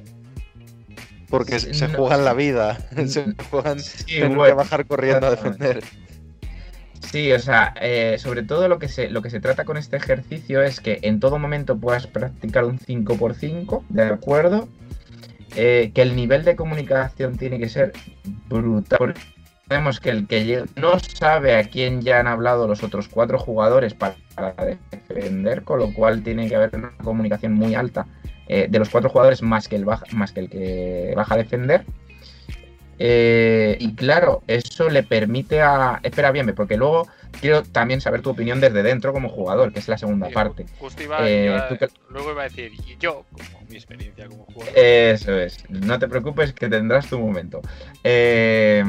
Porque 1.28 1.60
se 1.60 1.74
se 1.74 1.88
No. 1.88 1.98
juegan 1.98 2.24
la 2.24 2.32
vida. 2.32 2.78
Se 3.06 3.24
juegan 3.50 3.80
Sí, 3.80 4.18
tener 4.20 4.38
que 4.38 4.52
bajar 4.54 4.86
corriendo 4.86 5.26
a 5.26 5.30
defender. 5.32 5.82
Sí, 7.00 7.32
o 7.32 7.38
sea, 7.38 7.74
eh, 7.80 8.16
sobre 8.18 8.42
todo 8.42 8.68
lo 8.68 8.78
que, 8.78 8.88
se, 8.88 9.08
lo 9.08 9.22
que 9.22 9.30
se 9.30 9.40
trata 9.40 9.64
con 9.64 9.76
este 9.76 9.96
ejercicio 9.96 10.62
es 10.62 10.80
que 10.80 10.98
en 11.02 11.20
todo 11.20 11.38
momento 11.38 11.78
puedas 11.78 12.06
practicar 12.06 12.64
un 12.64 12.78
5x5, 12.78 13.84
¿de 13.88 14.02
acuerdo? 14.02 14.68
Eh, 15.56 15.90
que 15.94 16.02
el 16.02 16.14
nivel 16.14 16.44
de 16.44 16.56
comunicación 16.56 17.36
tiene 17.36 17.58
que 17.58 17.68
ser 17.68 17.92
brutal. 18.48 18.98
porque 18.98 19.20
Sabemos 19.68 20.00
que 20.00 20.08
el 20.08 20.26
que 20.26 20.64
no 20.76 20.98
sabe 20.98 21.54
a 21.56 21.64
quién 21.64 22.00
ya 22.00 22.20
han 22.20 22.26
hablado 22.26 22.66
los 22.66 22.82
otros 22.82 23.08
cuatro 23.08 23.38
jugadores 23.38 23.92
para, 23.92 24.16
para 24.34 24.54
defender, 24.90 25.62
con 25.62 25.78
lo 25.78 25.92
cual 25.92 26.22
tiene 26.22 26.48
que 26.48 26.56
haber 26.56 26.74
una 26.74 26.92
comunicación 27.02 27.52
muy 27.52 27.74
alta 27.74 28.06
eh, 28.46 28.66
de 28.70 28.78
los 28.78 28.88
cuatro 28.88 29.10
jugadores 29.10 29.42
más 29.42 29.68
que 29.68 29.76
el, 29.76 29.84
baja, 29.84 30.06
más 30.12 30.32
que, 30.32 30.40
el 30.40 30.48
que 30.48 31.12
baja 31.14 31.34
a 31.34 31.36
defender. 31.36 31.84
Eh, 32.98 33.76
y 33.80 33.94
claro, 33.94 34.42
eso 34.46 34.88
le 34.90 35.02
permite 35.02 35.60
a. 35.62 36.00
Espera 36.02 36.32
bien, 36.32 36.52
porque 36.54 36.76
luego 36.76 37.06
quiero 37.40 37.62
también 37.62 38.00
saber 38.00 38.22
tu 38.22 38.30
opinión 38.30 38.60
desde 38.60 38.82
dentro 38.82 39.12
como 39.12 39.28
jugador, 39.28 39.72
que 39.72 39.78
es 39.78 39.88
la 39.88 39.98
segunda 39.98 40.28
Sí, 40.28 40.34
parte. 40.34 40.66
Justo 40.78 41.02
iba, 41.02 41.28
Eh, 41.28 41.44
iba- 41.46 41.68
que- 41.78 41.88
luego 42.10 42.32
iba 42.32 42.42
a 42.42 42.44
decir, 42.44 42.72
y 42.74 42.96
yo, 42.98 43.24
como 43.30 43.64
mi 43.68 43.76
experiencia 43.76 44.26
como 44.26 44.44
jugador. 44.46 44.72
Eso 44.76 45.38
es, 45.38 45.58
no 45.68 45.98
te 45.98 46.08
preocupes 46.08 46.52
que 46.52 46.68
tendrás 46.68 47.06
tu 47.08 47.18
momento. 47.18 47.60
Eh, 48.02 48.82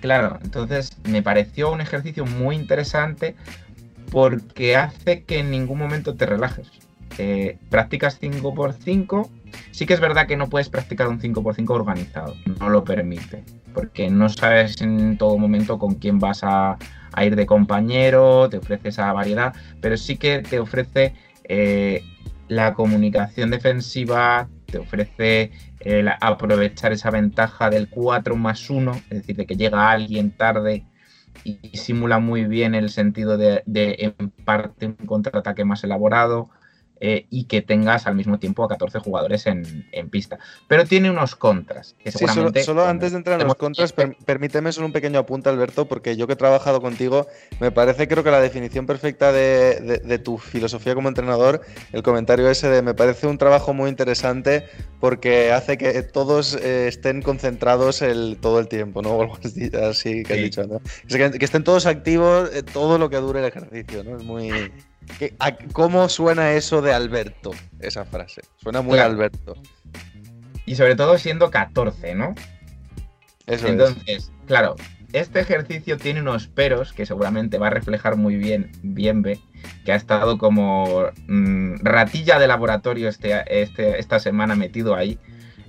claro, 0.00 0.38
entonces 0.42 0.96
me 1.08 1.22
pareció 1.22 1.70
un 1.72 1.80
ejercicio 1.80 2.24
muy 2.24 2.56
interesante 2.56 3.34
porque 4.10 4.76
hace 4.76 5.24
que 5.24 5.40
en 5.40 5.50
ningún 5.50 5.78
momento 5.78 6.14
te 6.14 6.26
relajes. 6.26 6.68
Eh, 7.18 7.58
practicas 7.70 8.18
5x5, 8.20 9.28
sí 9.70 9.86
que 9.86 9.94
es 9.94 10.00
verdad 10.00 10.26
que 10.26 10.36
no 10.36 10.48
puedes 10.48 10.68
practicar 10.68 11.08
un 11.08 11.20
5x5 11.20 11.70
organizado, 11.70 12.34
no 12.60 12.68
lo 12.68 12.84
permite, 12.84 13.44
porque 13.74 14.10
no 14.10 14.28
sabes 14.28 14.80
en 14.80 15.18
todo 15.18 15.38
momento 15.38 15.78
con 15.78 15.94
quién 15.94 16.18
vas 16.18 16.40
a, 16.42 16.78
ir 17.22 17.34
de 17.34 17.46
compañero, 17.46 18.48
te 18.50 18.58
ofrece 18.58 18.90
esa 18.90 19.10
variedad, 19.12 19.54
pero 19.80 19.96
sí 19.96 20.16
que 20.16 20.40
te 20.40 20.58
ofrece 20.58 21.14
eh, 21.44 22.02
la 22.48 22.74
comunicación 22.74 23.50
defensiva, 23.50 24.48
te 24.66 24.78
ofrece 24.78 25.50
el 25.80 26.08
aprovechar 26.20 26.92
esa 26.92 27.10
ventaja 27.10 27.70
del 27.70 27.88
4 27.88 28.36
más 28.36 28.68
1, 28.68 28.92
es 28.92 29.08
decir, 29.08 29.36
de 29.36 29.46
que 29.46 29.56
llega 29.56 29.90
alguien 29.90 30.30
tarde 30.30 30.84
y, 31.42 31.58
y 31.62 31.78
simula 31.78 32.18
muy 32.18 32.44
bien 32.44 32.74
el 32.74 32.90
sentido 32.90 33.38
de, 33.38 33.62
de 33.64 34.14
en 34.18 34.30
parte 34.44 34.86
un 34.86 35.06
contraataque 35.06 35.64
más 35.64 35.84
elaborado 35.84 36.50
eh, 37.00 37.26
y 37.30 37.44
que 37.44 37.62
tengas 37.62 38.06
al 38.06 38.14
mismo 38.14 38.38
tiempo 38.38 38.64
a 38.64 38.68
14 38.68 38.98
jugadores 39.00 39.46
en, 39.46 39.86
en 39.92 40.08
pista. 40.08 40.38
Pero 40.66 40.84
tiene 40.84 41.10
unos 41.10 41.36
contras. 41.36 41.94
Que 42.02 42.10
Sí, 42.10 42.26
solo, 42.64 42.86
antes 42.86 43.12
de 43.12 43.18
entrar 43.18 43.40
en 43.40 43.46
los 43.46 43.56
contras, 43.56 43.92
per- 43.92 44.16
permíteme 44.24 44.72
solo 44.72 44.86
un 44.86 44.92
pequeño 44.92 45.18
apunte, 45.18 45.48
Alberto, 45.48 45.86
porque 45.86 46.16
yo 46.16 46.26
que 46.26 46.32
he 46.32 46.36
trabajado 46.36 46.80
contigo, 46.80 47.26
me 47.60 47.70
parece 47.70 48.08
creo 48.08 48.24
que 48.24 48.30
la 48.30 48.40
definición 48.40 48.86
perfecta 48.86 49.32
de, 49.32 49.80
de- 49.80 49.98
de 49.98 50.18
tu 50.18 50.38
filosofía 50.38 50.94
como 50.94 51.08
entrenador, 51.08 51.60
el 51.92 52.02
comentario 52.02 52.48
ese 52.50 52.68
de 52.68 52.82
me 52.82 52.94
parece 52.94 53.26
un 53.26 53.38
trabajo 53.38 53.74
muy 53.74 53.90
interesante 53.90 54.64
porque 55.00 55.52
hace 55.52 55.76
que 55.76 56.02
todos 56.02 56.54
eh, 56.62 56.88
estén 56.88 57.20
concentrados 57.22 58.00
el, 58.02 58.38
todo 58.40 58.58
el 58.58 58.68
tiempo, 58.68 59.02
¿no? 59.02 59.10
O 59.16 59.22
algo 59.22 59.38
así, 59.44 59.70
así 59.76 60.22
que 60.24 60.32
has 60.32 60.38
Sí. 60.38 60.44
dicho, 60.44 60.66
¿no? 60.66 60.80
Que 61.38 61.44
estén 61.44 61.64
todos 61.64 61.86
activos 61.86 62.50
eh, 62.54 62.62
todo 62.62 62.98
lo 62.98 63.10
que 63.10 63.16
dure 63.16 63.40
el 63.40 63.46
ejercicio, 63.46 64.02
¿no? 64.04 64.16
Es 64.16 64.24
muy... 64.24 64.72
¿Cómo 65.72 66.08
suena 66.08 66.52
eso 66.52 66.82
de 66.82 66.92
Alberto, 66.92 67.50
esa 67.80 68.04
frase? 68.04 68.42
Suena 68.56 68.82
muy 68.82 68.94
Claro. 68.94 69.10
Alberto. 69.12 69.54
Y 70.64 70.74
sobre 70.76 70.96
todo 70.96 71.16
siendo 71.18 71.50
14, 71.50 72.14
¿no? 72.14 72.34
Eso 73.46 73.66
es. 73.66 73.72
Entonces, 73.72 74.32
claro, 74.46 74.74
este 75.12 75.40
ejercicio 75.40 75.96
tiene 75.96 76.20
unos 76.20 76.48
peros 76.48 76.92
que 76.92 77.06
seguramente 77.06 77.58
va 77.58 77.68
a 77.68 77.70
reflejar 77.70 78.16
muy 78.16 78.36
bien 78.36 78.72
Bienve, 78.82 79.38
que 79.84 79.92
ha 79.92 79.96
estado 79.96 80.38
como 80.38 81.04
mm, 81.28 81.76
ratilla 81.82 82.38
de 82.40 82.48
laboratorio 82.48 83.08
este, 83.08 83.44
este- 83.62 83.98
esta 84.00 84.18
semana 84.18 84.56
metido 84.56 84.96
ahí. 84.96 85.18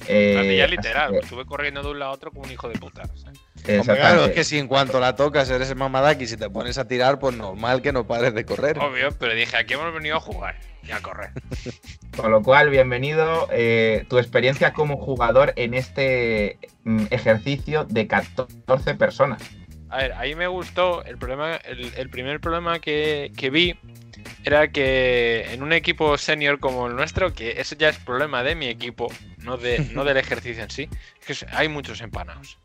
Eh, 0.08 0.34
Ratilla 0.36 0.66
así 0.66 0.76
literal, 0.76 1.12
que- 1.12 1.20
estuve 1.20 1.46
corriendo 1.46 1.84
de 1.84 1.90
un 1.92 2.00
lado 2.00 2.12
a 2.12 2.16
otro 2.16 2.32
como 2.32 2.44
un 2.46 2.52
hijo 2.52 2.68
de 2.68 2.80
puta. 2.80 3.04
o 3.14 3.18
sea. 3.18 3.32
Claro, 3.68 4.26
es 4.26 4.32
que 4.32 4.44
si 4.44 4.58
en 4.58 4.68
cuanto 4.68 5.00
la 5.00 5.16
tocas 5.16 5.50
eres 5.50 5.70
el 5.70 5.76
mamadaki 5.76 6.24
y 6.24 6.28
si 6.28 6.38
te 6.38 6.50
pones 6.50 6.78
a 6.78 6.88
tirar, 6.88 7.20
pues 7.20 7.36
normal 7.36 7.82
que 7.82 7.92
no 7.92 8.08
pares 8.08 8.34
de 8.34 8.46
correr. 8.46 8.80
Obvio, 8.80 9.10
pero 9.20 9.34
dije, 9.34 9.58
aquí 9.58 9.74
hemos 9.74 9.94
venido 9.94 10.18
a 10.18 10.20
jugar 10.20 10.56
y 10.88 10.92
a 10.92 11.00
correr. 11.02 11.32
Con 12.16 12.32
lo 12.32 12.42
cual, 12.42 12.70
bienvenido. 12.70 13.48
eh, 13.52 14.06
tu 14.10 14.18
experiencia 14.18 14.74
como 14.74 14.98
jugador 14.98 15.54
en 15.56 15.74
este 15.74 16.58
mm, 16.84 17.06
ejercicio 17.12 17.84
de 17.84 18.08
14 18.08 18.96
personas. 18.96 19.42
A 19.90 19.98
ver, 19.98 20.14
ahí 20.14 20.34
me 20.36 20.48
gustó. 20.48 21.04
El 21.04 21.18
problema, 21.18 21.56
el, 21.58 21.94
el 21.96 22.10
primer 22.10 22.40
problema 22.40 22.80
que, 22.80 23.32
que 23.38 23.50
vi 23.50 23.78
era 24.44 24.70
que 24.70 25.46
en 25.54 25.62
un 25.62 25.74
equipo 25.74 26.18
senior 26.18 26.60
como 26.60 26.88
el 26.88 26.96
nuestro, 26.96 27.34
que 27.34 27.60
eso 27.60 27.76
ya 27.76 27.90
es 27.90 27.98
problema 27.98 28.44
de 28.44 28.56
mi 28.56 28.68
equipo, 28.68 29.12
no, 29.48 29.58
de, 29.58 29.80
no 29.94 30.04
del 30.04 30.18
ejercicio 30.18 30.62
en 30.62 30.70
sí, 30.70 30.90
es 31.26 31.40
que 31.40 31.48
hay 31.52 31.70
muchos 31.70 32.02
empanados. 32.02 32.60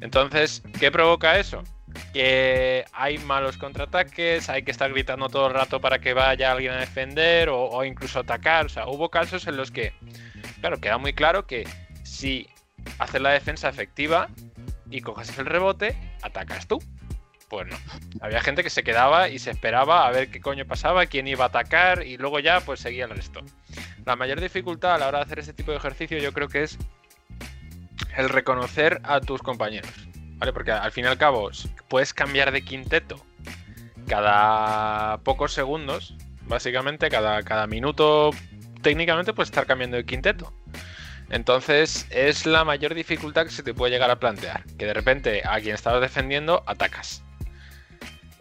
Entonces, 0.00 0.62
¿qué 0.78 0.90
provoca 0.90 1.38
eso? 1.38 1.62
Que 2.12 2.84
hay 2.92 3.16
malos 3.18 3.56
contraataques, 3.56 4.50
hay 4.50 4.62
que 4.62 4.72
estar 4.72 4.92
gritando 4.92 5.28
todo 5.28 5.46
el 5.46 5.54
rato 5.54 5.80
para 5.80 6.00
que 6.00 6.12
vaya 6.12 6.52
alguien 6.52 6.72
a 6.72 6.80
defender 6.80 7.48
o, 7.48 7.64
o 7.70 7.84
incluso 7.84 8.18
atacar. 8.18 8.66
O 8.66 8.68
sea, 8.68 8.86
hubo 8.88 9.08
casos 9.08 9.46
en 9.46 9.56
los 9.56 9.70
que, 9.70 9.94
claro, 10.60 10.78
queda 10.78 10.98
muy 10.98 11.14
claro 11.14 11.46
que 11.46 11.66
si 12.02 12.48
haces 12.98 13.20
la 13.20 13.30
defensa 13.30 13.68
efectiva 13.68 14.28
y 14.90 15.00
coges 15.00 15.38
el 15.38 15.46
rebote, 15.46 15.96
atacas 16.22 16.66
tú. 16.66 16.82
Pues 17.48 17.66
no. 17.68 17.76
Había 18.20 18.40
gente 18.40 18.62
que 18.62 18.70
se 18.70 18.82
quedaba 18.82 19.28
y 19.28 19.38
se 19.38 19.50
esperaba 19.50 20.06
a 20.06 20.10
ver 20.10 20.30
qué 20.30 20.40
coño 20.40 20.66
pasaba, 20.66 21.06
quién 21.06 21.28
iba 21.28 21.44
a 21.44 21.48
atacar 21.48 22.04
y 22.04 22.16
luego 22.16 22.40
ya 22.40 22.60
pues 22.60 22.80
seguía 22.80 23.04
el 23.04 23.10
resto. 23.10 23.40
La 24.04 24.16
mayor 24.16 24.40
dificultad 24.40 24.94
a 24.94 24.98
la 24.98 25.08
hora 25.08 25.18
de 25.18 25.24
hacer 25.24 25.38
este 25.38 25.52
tipo 25.52 25.70
de 25.70 25.76
ejercicio 25.76 26.18
yo 26.18 26.32
creo 26.32 26.48
que 26.48 26.64
es 26.64 26.78
el 28.16 28.28
reconocer 28.28 29.00
a 29.04 29.20
tus 29.20 29.42
compañeros. 29.42 29.92
¿Vale? 30.38 30.52
Porque 30.52 30.70
al 30.72 30.92
fin 30.92 31.04
y 31.04 31.08
al 31.08 31.16
cabo 31.16 31.50
puedes 31.88 32.12
cambiar 32.12 32.52
de 32.52 32.62
quinteto 32.62 33.24
cada 34.06 35.18
pocos 35.18 35.52
segundos. 35.52 36.14
Básicamente 36.42 37.08
cada, 37.10 37.42
cada 37.42 37.66
minuto 37.66 38.30
técnicamente 38.82 39.32
puedes 39.32 39.48
estar 39.48 39.66
cambiando 39.66 39.96
de 39.96 40.04
quinteto. 40.04 40.52
Entonces 41.30 42.06
es 42.10 42.46
la 42.46 42.64
mayor 42.64 42.94
dificultad 42.94 43.44
que 43.44 43.50
se 43.50 43.62
te 43.62 43.74
puede 43.74 43.92
llegar 43.92 44.10
a 44.10 44.20
plantear. 44.20 44.64
Que 44.78 44.86
de 44.86 44.94
repente 44.94 45.42
a 45.44 45.60
quien 45.60 45.74
estabas 45.74 46.00
defendiendo 46.00 46.62
atacas. 46.66 47.22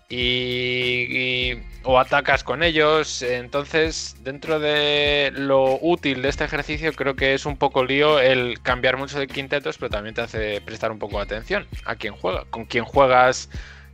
Y, 0.07 1.53
o 1.83 1.99
atacas 1.99 2.43
con 2.43 2.63
ellos. 2.63 3.21
Entonces, 3.21 4.15
dentro 4.21 4.59
de 4.59 5.31
lo 5.35 5.79
útil 5.81 6.21
de 6.21 6.29
este 6.29 6.43
ejercicio, 6.43 6.93
creo 6.93 7.15
que 7.15 7.33
es 7.33 7.45
un 7.45 7.57
poco 7.57 7.83
lío 7.83 8.19
el 8.19 8.61
cambiar 8.61 8.97
mucho 8.97 9.19
de 9.19 9.27
quintetos, 9.27 9.77
pero 9.77 9.89
también 9.89 10.15
te 10.15 10.21
hace 10.21 10.61
prestar 10.61 10.91
un 10.91 10.99
poco 10.99 11.17
de 11.17 11.23
atención 11.23 11.67
a 11.85 11.95
quién 11.95 12.13
juega. 12.13 12.45
Con 12.49 12.65
quién 12.65 12.85
juegas, 12.85 13.49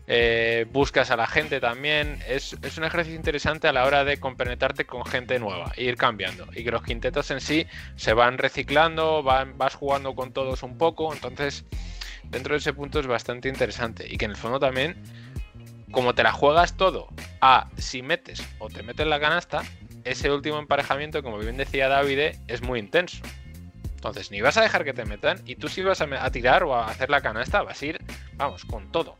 eh, 0.07 0.65
buscas 0.71 1.11
a 1.11 1.15
la 1.15 1.27
gente 1.27 1.61
también. 1.61 2.19
Es, 2.27 2.57
es 2.61 2.77
un 2.77 2.83
ejercicio 2.83 3.15
interesante 3.15 3.69
a 3.69 3.73
la 3.73 3.85
hora 3.85 4.03
de 4.03 4.17
compenetrarte 4.17 4.85
con 4.85 5.05
gente 5.05 5.39
nueva, 5.39 5.71
e 5.77 5.85
ir 5.85 5.95
cambiando. 5.95 6.47
Y 6.53 6.65
que 6.65 6.71
los 6.71 6.83
quintetos 6.83 7.31
en 7.31 7.39
sí 7.39 7.65
se 7.95 8.13
van 8.13 8.37
reciclando, 8.37 9.23
van, 9.23 9.57
vas 9.57 9.75
jugando 9.75 10.13
con 10.13 10.33
todos 10.33 10.63
un 10.63 10.77
poco. 10.77 11.13
Entonces, 11.13 11.63
dentro 12.23 12.53
de 12.53 12.59
ese 12.59 12.73
punto 12.73 12.99
es 12.99 13.07
bastante 13.07 13.47
interesante. 13.47 14.05
Y 14.09 14.17
que 14.17 14.25
en 14.25 14.31
el 14.31 14.37
fondo 14.37 14.59
también, 14.59 14.95
como 15.91 16.15
te 16.15 16.23
la 16.23 16.31
juegas 16.31 16.77
todo 16.77 17.07
a 17.41 17.69
si 17.77 18.01
metes 18.01 18.41
o 18.59 18.69
te 18.69 18.83
metes 18.83 19.07
la 19.07 19.19
canasta, 19.19 19.63
ese 20.03 20.31
último 20.31 20.59
emparejamiento, 20.59 21.21
como 21.21 21.37
bien 21.37 21.57
decía 21.57 21.87
David, 21.87 22.35
es 22.47 22.61
muy 22.61 22.79
intenso. 22.79 23.23
Entonces, 23.95 24.31
ni 24.31 24.41
vas 24.41 24.57
a 24.57 24.61
dejar 24.61 24.83
que 24.83 24.93
te 24.93 25.05
metan, 25.05 25.39
y 25.45 25.55
tú 25.55 25.67
si 25.67 25.83
vas 25.83 26.01
a, 26.01 26.25
a 26.25 26.31
tirar 26.31 26.63
o 26.63 26.73
a 26.73 26.87
hacer 26.87 27.11
la 27.11 27.21
canasta, 27.21 27.61
vas 27.61 27.79
a 27.81 27.85
ir, 27.85 27.99
vamos, 28.33 28.65
con 28.65 28.91
todo. 28.91 29.17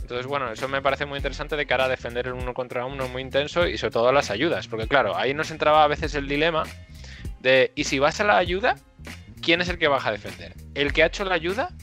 Entonces, 0.00 0.26
bueno, 0.26 0.50
eso 0.50 0.68
me 0.68 0.80
parece 0.80 1.04
muy 1.04 1.18
interesante 1.18 1.56
de 1.56 1.66
cara 1.66 1.84
a 1.84 1.88
defender 1.88 2.28
el 2.28 2.32
uno 2.32 2.54
contra 2.54 2.86
uno 2.86 3.08
muy 3.08 3.20
intenso 3.20 3.66
y 3.66 3.76
sobre 3.76 3.92
todo 3.92 4.10
las 4.10 4.30
ayudas, 4.30 4.66
porque 4.66 4.88
claro, 4.88 5.14
ahí 5.14 5.34
nos 5.34 5.50
entraba 5.50 5.84
a 5.84 5.86
veces 5.86 6.14
el 6.14 6.26
dilema 6.26 6.62
de, 7.40 7.72
¿y 7.74 7.84
si 7.84 7.98
vas 7.98 8.18
a 8.20 8.24
la 8.24 8.38
ayuda? 8.38 8.76
¿Quién 9.42 9.60
es 9.60 9.68
el 9.68 9.78
que 9.78 9.88
vas 9.88 10.06
a 10.06 10.12
defender? 10.12 10.54
¿El 10.74 10.94
que 10.94 11.02
ha 11.02 11.06
hecho 11.06 11.26
la 11.26 11.34
ayuda 11.34 11.74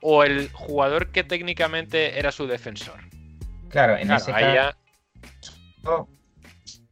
o 0.00 0.24
el 0.24 0.50
jugador 0.52 1.10
que 1.10 1.22
técnicamente 1.24 2.18
era 2.18 2.32
su 2.32 2.46
defensor? 2.46 2.98
Claro, 3.68 3.96
en 3.96 4.06
Claro, 4.08 4.22
ese 4.22 4.32
ya- 4.32 4.76
caso, 5.82 6.08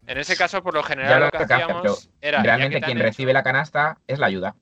En 0.06 0.18
ese 0.18 0.36
caso, 0.36 0.62
por 0.62 0.74
lo 0.74 0.82
general, 0.82 1.18
lo 1.18 1.26
lo 1.26 1.30
que 1.32 1.38
pero 1.38 1.54
hacíamos 1.54 2.10
era. 2.20 2.42
realmente 2.42 2.80
quien 2.82 2.98
hecho- 2.98 3.06
recibe 3.06 3.32
la 3.32 3.42
canasta 3.42 3.98
es 4.06 4.18
la 4.18 4.26
ayuda. 4.26 4.54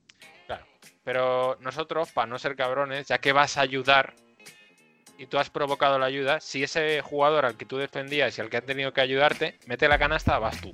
Claro. 0.47 0.65
Pero 1.05 1.57
nosotros, 1.61 2.13
para 2.13 2.29
no 2.29 2.39
ser 2.39 2.55
cabrones, 2.55 3.09
ya 3.09 3.19
que 3.19 3.33
vas 3.33 3.57
a 3.59 3.63
ayudar 3.63 4.15
y 5.19 5.27
tú 5.27 5.39
has 5.39 5.51
provocado 5.51 5.99
la 5.99 6.07
ayuda, 6.07 6.39
si 6.41 6.63
ese 6.63 7.01
jugador 7.01 7.45
al 7.45 7.57
que 7.57 7.65
tú 7.67 7.77
defendías 7.77 8.39
y 8.39 8.41
al 8.41 8.51
que 8.51 8.57
ha 8.59 8.61
tenido 8.61 8.93
que 8.93 9.01
ayudarte 9.01 9.59
mete 9.67 9.89
la 9.89 9.99
canasta, 9.99 10.39
vas 10.39 10.61
tú. 10.61 10.73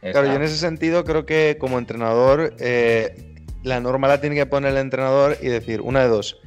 Claro, 0.00 0.26
y 0.30 0.36
en 0.36 0.42
ese 0.42 0.56
sentido 0.58 1.04
creo 1.04 1.26
que 1.26 1.56
como 1.58 1.78
entrenador, 1.78 2.54
eh, 2.60 3.34
la 3.64 3.80
norma 3.80 4.06
la 4.06 4.20
tiene 4.20 4.36
que 4.36 4.46
poner 4.46 4.70
el 4.72 4.78
entrenador 4.78 5.38
y 5.40 5.48
decir, 5.48 5.80
una 5.80 6.00
de 6.02 6.08
dos, 6.08 6.38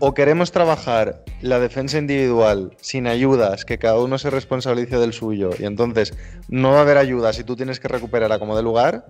o 0.00 0.14
queremos 0.14 0.52
trabajar 0.52 1.24
la 1.40 1.58
defensa 1.58 1.98
individual 1.98 2.76
sin 2.80 3.06
ayudas, 3.06 3.64
que 3.64 3.78
cada 3.78 3.98
uno 3.98 4.18
se 4.18 4.30
responsabilice 4.30 4.96
del 4.96 5.12
suyo, 5.12 5.50
y 5.58 5.64
entonces 5.64 6.14
no 6.48 6.72
va 6.72 6.78
a 6.78 6.82
haber 6.82 6.98
ayudas 6.98 7.38
y 7.38 7.44
tú 7.44 7.56
tienes 7.56 7.80
que 7.80 7.88
recuperar 7.88 8.32
a 8.32 8.38
como 8.38 8.56
de 8.56 8.62
lugar, 8.62 9.06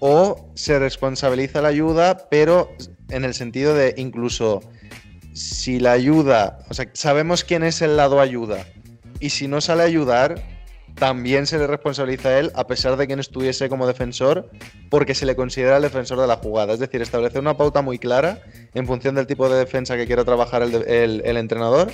o 0.00 0.50
se 0.54 0.78
responsabiliza 0.78 1.60
la 1.60 1.68
ayuda, 1.68 2.28
pero 2.30 2.70
en 3.10 3.24
el 3.24 3.34
sentido 3.34 3.74
de 3.74 3.94
incluso 3.96 4.60
si 5.32 5.80
la 5.80 5.92
ayuda, 5.92 6.58
o 6.68 6.74
sea, 6.74 6.88
sabemos 6.94 7.44
quién 7.44 7.62
es 7.62 7.82
el 7.82 7.96
lado 7.96 8.20
ayuda, 8.20 8.66
y 9.20 9.30
si 9.30 9.48
no 9.48 9.60
sale 9.60 9.82
a 9.82 9.86
ayudar, 9.86 10.57
también 10.98 11.46
se 11.46 11.58
le 11.58 11.66
responsabiliza 11.66 12.28
a 12.30 12.38
él, 12.38 12.52
a 12.54 12.66
pesar 12.66 12.96
de 12.96 13.06
que 13.06 13.14
no 13.16 13.20
estuviese 13.20 13.68
como 13.68 13.86
defensor, 13.86 14.50
porque 14.90 15.14
se 15.14 15.26
le 15.26 15.36
considera 15.36 15.76
el 15.76 15.82
defensor 15.82 16.20
de 16.20 16.26
la 16.26 16.36
jugada. 16.36 16.72
Es 16.74 16.80
decir, 16.80 17.00
establecer 17.02 17.40
una 17.40 17.56
pauta 17.56 17.82
muy 17.82 17.98
clara 17.98 18.40
en 18.74 18.86
función 18.86 19.14
del 19.14 19.26
tipo 19.26 19.48
de 19.48 19.58
defensa 19.58 19.96
que 19.96 20.06
quiera 20.06 20.24
trabajar 20.24 20.62
el, 20.62 20.74
el- 20.74 21.22
el 21.24 21.36
entrenador 21.36 21.90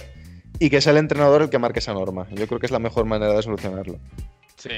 y 0.58 0.70
que 0.70 0.80
sea 0.80 0.92
el 0.92 0.98
entrenador 0.98 1.42
el 1.42 1.50
que 1.50 1.58
marque 1.58 1.80
esa 1.80 1.92
norma. 1.94 2.26
Yo 2.32 2.46
creo 2.46 2.60
que 2.60 2.66
es 2.66 2.72
la 2.72 2.78
mejor 2.78 3.04
manera 3.04 3.32
de 3.34 3.42
solucionarlo. 3.42 3.98
Sí. 4.56 4.70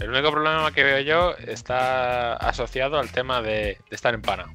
El 0.00 0.10
único 0.10 0.30
problema 0.32 0.72
que 0.72 0.82
veo 0.82 1.00
yo 1.00 1.36
está 1.46 2.34
asociado 2.34 2.98
al 2.98 3.10
tema 3.10 3.40
de, 3.42 3.78
de 3.88 3.94
estar 3.96 4.12
en 4.12 4.22
pana. 4.22 4.46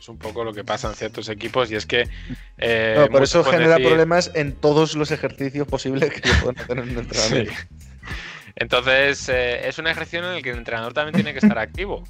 Es 0.00 0.08
un 0.08 0.18
poco 0.18 0.42
lo 0.42 0.52
que 0.52 0.64
pasa 0.64 0.88
en 0.88 0.94
ciertos 0.94 1.28
equipos 1.28 1.70
y 1.70 1.76
es 1.76 1.86
que. 1.86 2.08
eh, 2.58 2.96
No, 2.98 3.06
por 3.08 3.22
eso 3.22 3.44
genera 3.44 3.76
decir- 3.76 3.86
problemas 3.86 4.30
en 4.34 4.52
todos 4.52 4.96
los 4.96 5.10
ejercicios 5.12 5.68
posibles 5.68 6.10
que 6.10 6.26
se 6.28 6.34
pueden 6.42 6.58
hacer 6.58 6.78
en 6.78 6.88
un 6.90 6.98
entrenamiento. 6.98 7.52
Entonces, 8.56 9.28
eh, 9.28 9.68
es 9.68 9.78
un 9.78 9.86
ejercicio 9.86 10.18
en 10.20 10.36
el 10.36 10.42
que 10.42 10.50
el 10.50 10.58
entrenador 10.58 10.92
también 10.92 11.14
tiene 11.14 11.32
que 11.32 11.38
estar 11.38 11.58
activo, 11.58 12.04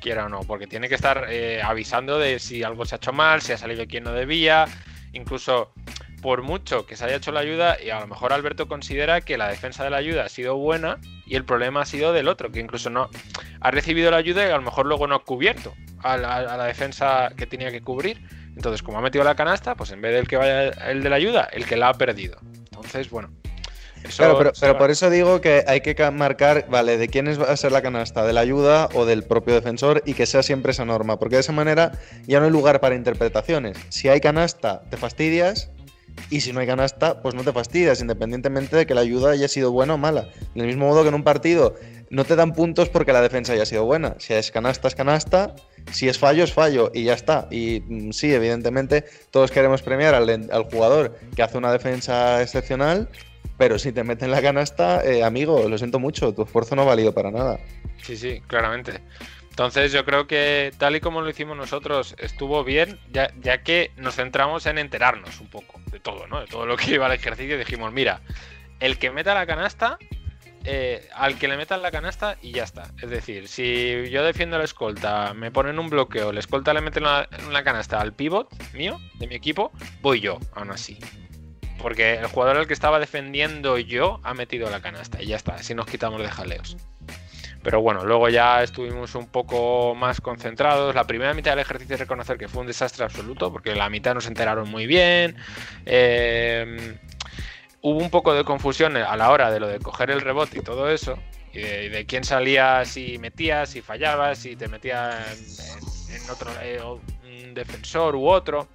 quiera 0.00 0.26
o 0.26 0.28
no, 0.28 0.40
porque 0.40 0.66
tiene 0.66 0.88
que 0.88 0.94
estar 0.94 1.26
eh, 1.28 1.60
avisando 1.62 2.18
de 2.18 2.38
si 2.38 2.62
algo 2.62 2.84
se 2.84 2.94
ha 2.94 2.98
hecho 2.98 3.12
mal, 3.12 3.42
si 3.42 3.52
ha 3.52 3.58
salido 3.58 3.86
quien 3.86 4.04
no 4.04 4.12
debía, 4.12 4.66
incluso 5.12 5.72
por 6.22 6.42
mucho 6.42 6.86
que 6.86 6.96
se 6.96 7.04
haya 7.04 7.16
hecho 7.16 7.32
la 7.32 7.40
ayuda, 7.40 7.76
y 7.82 7.90
a 7.90 8.00
lo 8.00 8.06
mejor 8.06 8.32
Alberto 8.32 8.68
considera 8.68 9.20
que 9.20 9.38
la 9.38 9.48
defensa 9.48 9.84
de 9.84 9.90
la 9.90 9.98
ayuda 9.98 10.24
ha 10.24 10.28
sido 10.28 10.56
buena 10.56 10.98
y 11.26 11.36
el 11.36 11.44
problema 11.44 11.82
ha 11.82 11.86
sido 11.86 12.12
del 12.12 12.28
otro, 12.28 12.50
que 12.50 12.60
incluso 12.60 12.90
no 12.90 13.08
ha 13.60 13.70
recibido 13.70 14.10
la 14.10 14.16
ayuda 14.16 14.46
y 14.46 14.50
a 14.50 14.56
lo 14.56 14.62
mejor 14.62 14.86
luego 14.86 15.06
no 15.06 15.16
ha 15.16 15.24
cubierto 15.24 15.74
a 16.02 16.16
la, 16.16 16.36
a 16.36 16.56
la 16.56 16.64
defensa 16.64 17.30
que 17.36 17.46
tenía 17.46 17.70
que 17.70 17.82
cubrir. 17.82 18.20
Entonces, 18.56 18.82
como 18.82 18.98
ha 18.98 19.00
metido 19.00 19.22
la 19.22 19.36
canasta, 19.36 19.76
pues 19.76 19.92
en 19.92 20.00
vez 20.00 20.12
del 20.12 20.26
que 20.26 20.36
vaya 20.36 20.70
el 20.90 21.02
de 21.02 21.10
la 21.10 21.16
ayuda, 21.16 21.48
el 21.52 21.64
que 21.64 21.76
la 21.76 21.90
ha 21.90 21.94
perdido. 21.94 22.40
Entonces, 22.72 23.08
bueno. 23.08 23.30
Eso 24.04 24.16
Claro, 24.18 24.38
pero, 24.60 24.78
por 24.78 24.90
eso 24.90 25.10
digo 25.10 25.40
que 25.40 25.64
hay 25.66 25.80
que 25.80 25.94
ca- 25.94 26.10
marcar, 26.10 26.66
vale, 26.70 26.96
de 26.98 27.08
quién 27.08 27.26
va 27.40 27.44
a 27.50 27.56
ser 27.56 27.72
la 27.72 27.82
canasta, 27.82 28.24
de 28.26 28.32
la 28.32 28.40
ayuda 28.40 28.88
o 28.94 29.04
del 29.04 29.22
propio 29.24 29.54
defensor 29.54 30.02
y 30.06 30.14
que 30.14 30.26
sea 30.26 30.42
siempre 30.42 30.72
esa 30.72 30.84
norma, 30.84 31.18
porque 31.18 31.36
de 31.36 31.40
esa 31.40 31.52
manera 31.52 31.92
ya 32.26 32.38
no 32.40 32.46
hay 32.46 32.52
lugar 32.52 32.80
para 32.80 32.94
interpretaciones. 32.94 33.76
Si 33.90 34.08
hay 34.08 34.20
canasta, 34.20 34.82
te 34.90 34.96
fastidias 34.96 35.70
y 36.30 36.40
si 36.40 36.52
no 36.52 36.60
hay 36.60 36.66
canasta, 36.66 37.22
pues 37.22 37.34
no 37.34 37.44
te 37.44 37.52
fastidias, 37.52 38.00
independientemente 38.00 38.76
de 38.76 38.86
que 38.86 38.94
la 38.94 39.02
ayuda 39.02 39.30
haya 39.32 39.48
sido 39.48 39.70
buena 39.72 39.94
o 39.94 39.98
mala. 39.98 40.28
Del 40.54 40.66
mismo 40.66 40.88
modo 40.88 41.02
que 41.02 41.08
en 41.08 41.14
un 41.14 41.22
partido 41.22 41.74
no 42.10 42.24
te 42.24 42.34
dan 42.36 42.54
puntos 42.54 42.88
porque 42.88 43.12
la 43.12 43.20
defensa 43.20 43.52
haya 43.52 43.66
sido 43.66 43.84
buena. 43.84 44.14
Si 44.18 44.32
es 44.32 44.50
canasta, 44.50 44.88
es 44.88 44.94
canasta. 44.94 45.54
Si 45.92 46.08
es 46.08 46.18
fallo, 46.18 46.42
es 46.44 46.52
fallo 46.52 46.90
y 46.94 47.04
ya 47.04 47.12
está. 47.14 47.46
Y 47.50 47.82
mm, 47.86 48.10
sí, 48.12 48.32
evidentemente, 48.32 49.04
todos 49.30 49.50
queremos 49.50 49.82
premiar 49.82 50.14
al, 50.14 50.28
al 50.50 50.64
jugador 50.64 51.18
que 51.36 51.42
hace 51.42 51.56
una 51.58 51.70
defensa 51.72 52.42
excepcional, 52.42 53.08
pero 53.58 53.78
si 53.78 53.92
te 53.92 54.04
meten 54.04 54.30
la 54.30 54.40
canasta, 54.40 55.04
eh, 55.04 55.24
amigo, 55.24 55.68
lo 55.68 55.76
siento 55.76 55.98
mucho, 55.98 56.32
tu 56.32 56.42
esfuerzo 56.42 56.76
no 56.76 56.82
ha 56.82 56.86
valido 56.86 57.12
para 57.12 57.30
nada. 57.30 57.58
Sí, 58.02 58.16
sí, 58.16 58.40
claramente. 58.46 59.00
Entonces 59.50 59.90
yo 59.90 60.04
creo 60.04 60.28
que 60.28 60.70
tal 60.78 60.94
y 60.94 61.00
como 61.00 61.20
lo 61.20 61.28
hicimos 61.28 61.56
nosotros 61.56 62.14
estuvo 62.18 62.62
bien, 62.62 63.00
ya, 63.10 63.62
que 63.64 63.90
nos 63.96 64.14
centramos 64.14 64.66
en 64.66 64.78
enterarnos 64.78 65.40
un 65.40 65.48
poco 65.48 65.80
de 65.90 65.98
todo, 65.98 66.28
¿no? 66.28 66.40
De 66.40 66.46
todo 66.46 66.64
lo 66.64 66.76
que 66.76 66.90
iba 66.94 67.06
al 67.06 67.12
ejercicio. 67.12 67.58
Dijimos, 67.58 67.92
mira, 67.92 68.20
el 68.78 68.96
que 68.98 69.10
meta 69.10 69.34
la 69.34 69.44
canasta, 69.46 69.98
eh, 70.64 71.08
al 71.12 71.36
que 71.36 71.48
le 71.48 71.56
metan 71.56 71.82
la 71.82 71.90
canasta 71.90 72.36
y 72.40 72.52
ya 72.52 72.62
está. 72.62 72.92
Es 73.02 73.10
decir, 73.10 73.48
si 73.48 74.08
yo 74.08 74.22
defiendo 74.22 74.56
la 74.56 74.64
escolta, 74.64 75.34
me 75.34 75.50
ponen 75.50 75.80
un 75.80 75.90
bloqueo, 75.90 76.30
la 76.30 76.38
escolta 76.38 76.72
le 76.72 76.80
mete 76.80 77.00
la, 77.00 77.28
la 77.50 77.64
canasta 77.64 78.00
al 78.00 78.12
pivot 78.12 78.48
mío, 78.74 79.00
de 79.14 79.26
mi 79.26 79.34
equipo, 79.34 79.72
voy 80.00 80.20
yo, 80.20 80.38
aún 80.54 80.70
así. 80.70 81.00
Porque 81.80 82.14
el 82.14 82.26
jugador 82.26 82.56
al 82.56 82.66
que 82.66 82.74
estaba 82.74 82.98
defendiendo 82.98 83.78
yo 83.78 84.20
ha 84.24 84.34
metido 84.34 84.68
la 84.70 84.80
canasta 84.80 85.22
y 85.22 85.26
ya 85.26 85.36
está, 85.36 85.54
así 85.54 85.74
nos 85.74 85.86
quitamos 85.86 86.20
de 86.20 86.28
jaleos. 86.28 86.76
Pero 87.62 87.80
bueno, 87.82 88.04
luego 88.04 88.28
ya 88.28 88.62
estuvimos 88.62 89.14
un 89.14 89.26
poco 89.26 89.94
más 89.94 90.20
concentrados. 90.20 90.94
La 90.94 91.06
primera 91.06 91.34
mitad 91.34 91.52
del 91.52 91.60
ejercicio 91.60 91.94
es 91.94 92.00
reconocer 92.00 92.38
que 92.38 92.48
fue 92.48 92.60
un 92.60 92.66
desastre 92.66 93.04
absoluto, 93.04 93.52
porque 93.52 93.74
la 93.74 93.90
mitad 93.90 94.14
nos 94.14 94.26
enteraron 94.26 94.70
muy 94.70 94.86
bien. 94.86 95.36
Eh, 95.84 96.96
hubo 97.80 97.98
un 97.98 98.10
poco 98.10 98.32
de 98.34 98.44
confusión 98.44 98.96
a 98.96 99.16
la 99.16 99.30
hora 99.30 99.50
de 99.50 99.60
lo 99.60 99.66
de 99.66 99.80
coger 99.80 100.10
el 100.10 100.20
rebote 100.20 100.58
y 100.58 100.62
todo 100.62 100.88
eso. 100.88 101.18
Y 101.52 101.60
de, 101.60 102.06
quién 102.06 102.24
salía, 102.24 102.84
si 102.84 103.18
metías, 103.18 103.70
si 103.70 103.82
fallabas, 103.82 104.38
si 104.38 104.54
te 104.54 104.68
metía 104.68 105.26
en, 106.10 106.30
otro 106.30 106.50
eh, 106.62 107.50
defensor 107.54 108.14
u 108.14 108.28
otro. 108.28 108.68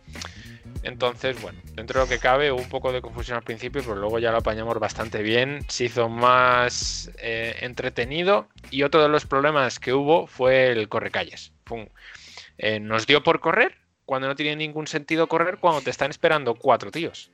Entonces, 0.82 1.42
bueno, 1.42 1.60
dentro 1.76 2.00
de 2.00 2.06
lo 2.06 2.10
que 2.10 2.20
cabe 2.20 2.52
hubo 2.52 2.62
un 2.62 2.70
poco 2.70 2.92
de 2.92 3.02
confusión 3.02 3.38
al 3.38 3.44
principio, 3.44 3.82
pero 3.82 3.96
luego 3.96 4.20
ya 4.20 4.32
lo 4.32 4.38
apañamos 4.38 4.80
bastante 4.80 5.22
bien. 5.22 5.66
Se 5.68 5.86
hizo 5.86 6.10
más 6.10 7.12
eh, 7.20 7.58
entretenido 7.62 8.48
y 8.72 8.84
otro 8.84 9.02
de 9.02 9.10
los 9.10 9.26
problemas 9.26 9.80
que 9.80 9.94
hubo 9.94 10.28
fue 10.28 10.72
el 10.72 10.90
correcalles. 10.90 11.54
Eh, 12.58 12.80
nos 12.80 13.08
dio 13.08 13.24
por 13.24 13.40
correr 13.40 13.78
cuando 14.06 14.28
no 14.28 14.36
tiene 14.36 14.56
ningún 14.56 14.88
sentido 14.88 15.28
correr 15.28 15.58
cuando 15.60 15.82
te 15.82 15.90
están 15.90 16.12
esperando 16.12 16.56
cuatro 16.56 16.92
tíos 16.92 17.32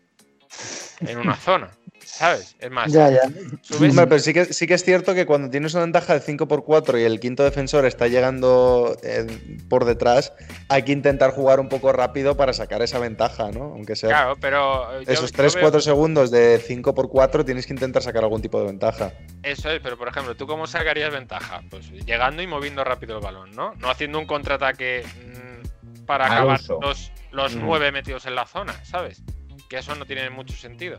en 1.01 1.17
una 1.17 1.35
zona, 1.37 1.71
¿sabes? 2.09 2.55
Es 2.59 2.71
más, 2.71 2.91
Ya, 2.91 3.09
ya. 3.09 3.21
subes- 3.61 3.89
Hombre, 3.91 4.07
pero 4.07 4.19
sí 4.19 4.33
que, 4.33 4.45
sí 4.53 4.67
que 4.67 4.73
es 4.73 4.83
cierto 4.83 5.13
que 5.13 5.25
cuando 5.25 5.49
tienes 5.49 5.73
una 5.73 5.83
ventaja 5.83 6.13
de 6.13 6.19
5 6.19 6.47
por 6.47 6.63
4 6.63 6.97
y 6.99 7.03
el 7.03 7.19
quinto 7.19 7.43
defensor 7.43 7.85
está 7.85 8.07
llegando 8.07 8.95
eh, 9.03 9.25
por 9.69 9.85
detrás, 9.85 10.33
hay 10.67 10.83
que 10.83 10.91
intentar 10.91 11.31
jugar 11.31 11.59
un 11.59 11.69
poco 11.69 11.91
rápido 11.91 12.35
para 12.35 12.53
sacar 12.53 12.81
esa 12.81 12.99
ventaja, 12.99 13.51
¿no? 13.51 13.63
Aunque 13.65 13.95
sea 13.95 14.09
claro, 14.09 14.35
pero 14.41 15.01
yo- 15.03 15.11
esos 15.11 15.31
yo 15.31 15.37
3-4 15.43 15.71
veo- 15.71 15.81
segundos 15.81 16.31
de 16.31 16.61
5 16.65 16.93
por 16.93 17.09
4 17.09 17.45
tienes 17.45 17.65
que 17.67 17.73
intentar 17.73 18.01
sacar 18.01 18.23
algún 18.23 18.41
tipo 18.41 18.59
de 18.59 18.65
ventaja. 18.65 19.13
Eso 19.43 19.69
es, 19.69 19.79
pero 19.81 19.97
por 19.97 20.07
ejemplo, 20.07 20.35
¿tú 20.35 20.47
cómo 20.47 20.67
sacarías 20.67 21.11
ventaja? 21.11 21.61
Pues 21.69 21.89
llegando 21.91 22.41
y 22.41 22.47
moviendo 22.47 22.83
rápido 22.83 23.17
el 23.17 23.23
balón, 23.23 23.51
¿no? 23.51 23.73
No 23.75 23.89
haciendo 23.89 24.19
un 24.19 24.25
contraataque 24.25 25.03
mm, 25.05 26.05
para 26.05 26.25
Al 26.25 26.31
acabar 26.33 26.59
uso. 26.59 26.79
los, 26.81 27.11
los 27.31 27.55
Mm. 27.55 27.59
nueve 27.61 27.91
metidos 27.91 28.25
en 28.25 28.35
la 28.35 28.45
zona, 28.45 28.73
¿sabes? 28.83 29.21
Que 29.69 29.77
eso 29.77 29.93
no 29.93 30.05
tiene 30.05 30.29
mucho 30.31 30.55
sentido. 30.55 30.97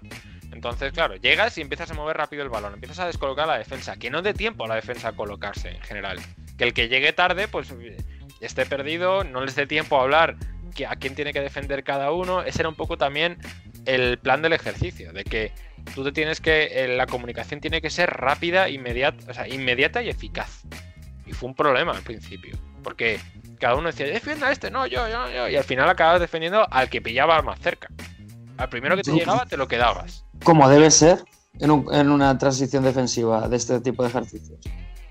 Entonces, 0.52 0.92
claro, 0.92 1.16
llegas 1.16 1.56
y 1.58 1.60
empiezas 1.60 1.90
a 1.90 1.94
mover 1.94 2.16
rápido 2.16 2.42
el 2.42 2.48
balón, 2.48 2.74
empiezas 2.74 2.98
a 2.98 3.06
descolocar 3.06 3.46
la 3.46 3.58
defensa, 3.58 3.96
que 3.96 4.10
no 4.10 4.22
dé 4.22 4.34
tiempo 4.34 4.64
a 4.64 4.68
la 4.68 4.74
defensa 4.74 5.08
a 5.08 5.12
colocarse 5.12 5.70
en 5.70 5.80
general. 5.82 6.18
Que 6.58 6.64
el 6.64 6.74
que 6.74 6.88
llegue 6.88 7.12
tarde, 7.12 7.48
pues 7.48 7.72
esté 8.40 8.66
perdido, 8.66 9.24
no 9.24 9.44
les 9.44 9.54
dé 9.54 9.66
tiempo 9.66 9.98
a 9.98 10.02
hablar 10.02 10.36
que 10.74 10.86
a 10.86 10.96
quién 10.96 11.14
tiene 11.14 11.32
que 11.32 11.40
defender 11.40 11.84
cada 11.84 12.12
uno. 12.12 12.42
Ese 12.42 12.62
era 12.62 12.68
un 12.68 12.74
poco 12.74 12.96
también 12.96 13.38
el 13.86 14.18
plan 14.18 14.42
del 14.42 14.52
ejercicio, 14.52 15.12
de 15.12 15.24
que 15.24 15.52
tú 15.94 16.04
te 16.04 16.12
tienes 16.12 16.40
que. 16.40 16.68
eh, 16.72 16.88
la 16.88 17.06
comunicación 17.06 17.60
tiene 17.60 17.80
que 17.80 17.90
ser 17.90 18.10
rápida, 18.10 18.68
inmediata, 18.68 19.30
o 19.30 19.34
sea, 19.34 19.48
inmediata 19.48 20.02
y 20.02 20.08
eficaz. 20.08 20.62
Y 21.26 21.32
fue 21.32 21.48
un 21.48 21.54
problema 21.54 21.92
al 21.92 22.02
principio. 22.02 22.56
Porque 22.82 23.20
cada 23.58 23.74
uno 23.74 23.88
decía, 23.88 24.06
defienda 24.06 24.48
a 24.48 24.52
este, 24.52 24.70
no, 24.70 24.86
yo, 24.86 25.08
yo, 25.08 25.30
yo. 25.30 25.48
Y 25.48 25.56
al 25.56 25.64
final 25.64 25.88
acabas 25.88 26.20
defendiendo 26.20 26.66
al 26.70 26.88
que 26.88 27.00
pillaba 27.00 27.40
más 27.42 27.60
cerca. 27.60 27.88
Al 28.60 28.68
primero 28.68 28.96
que 28.96 29.02
te 29.02 29.12
llegaba, 29.12 29.46
te 29.46 29.56
lo 29.56 29.66
quedabas. 29.66 30.24
Como 30.44 30.68
debe 30.68 30.90
ser 30.90 31.24
en, 31.58 31.70
un- 31.70 31.92
en 31.94 32.10
una 32.10 32.36
transición 32.38 32.84
defensiva 32.84 33.48
de 33.48 33.56
este 33.56 33.80
tipo 33.80 34.02
de 34.02 34.10
ejercicios. 34.10 34.60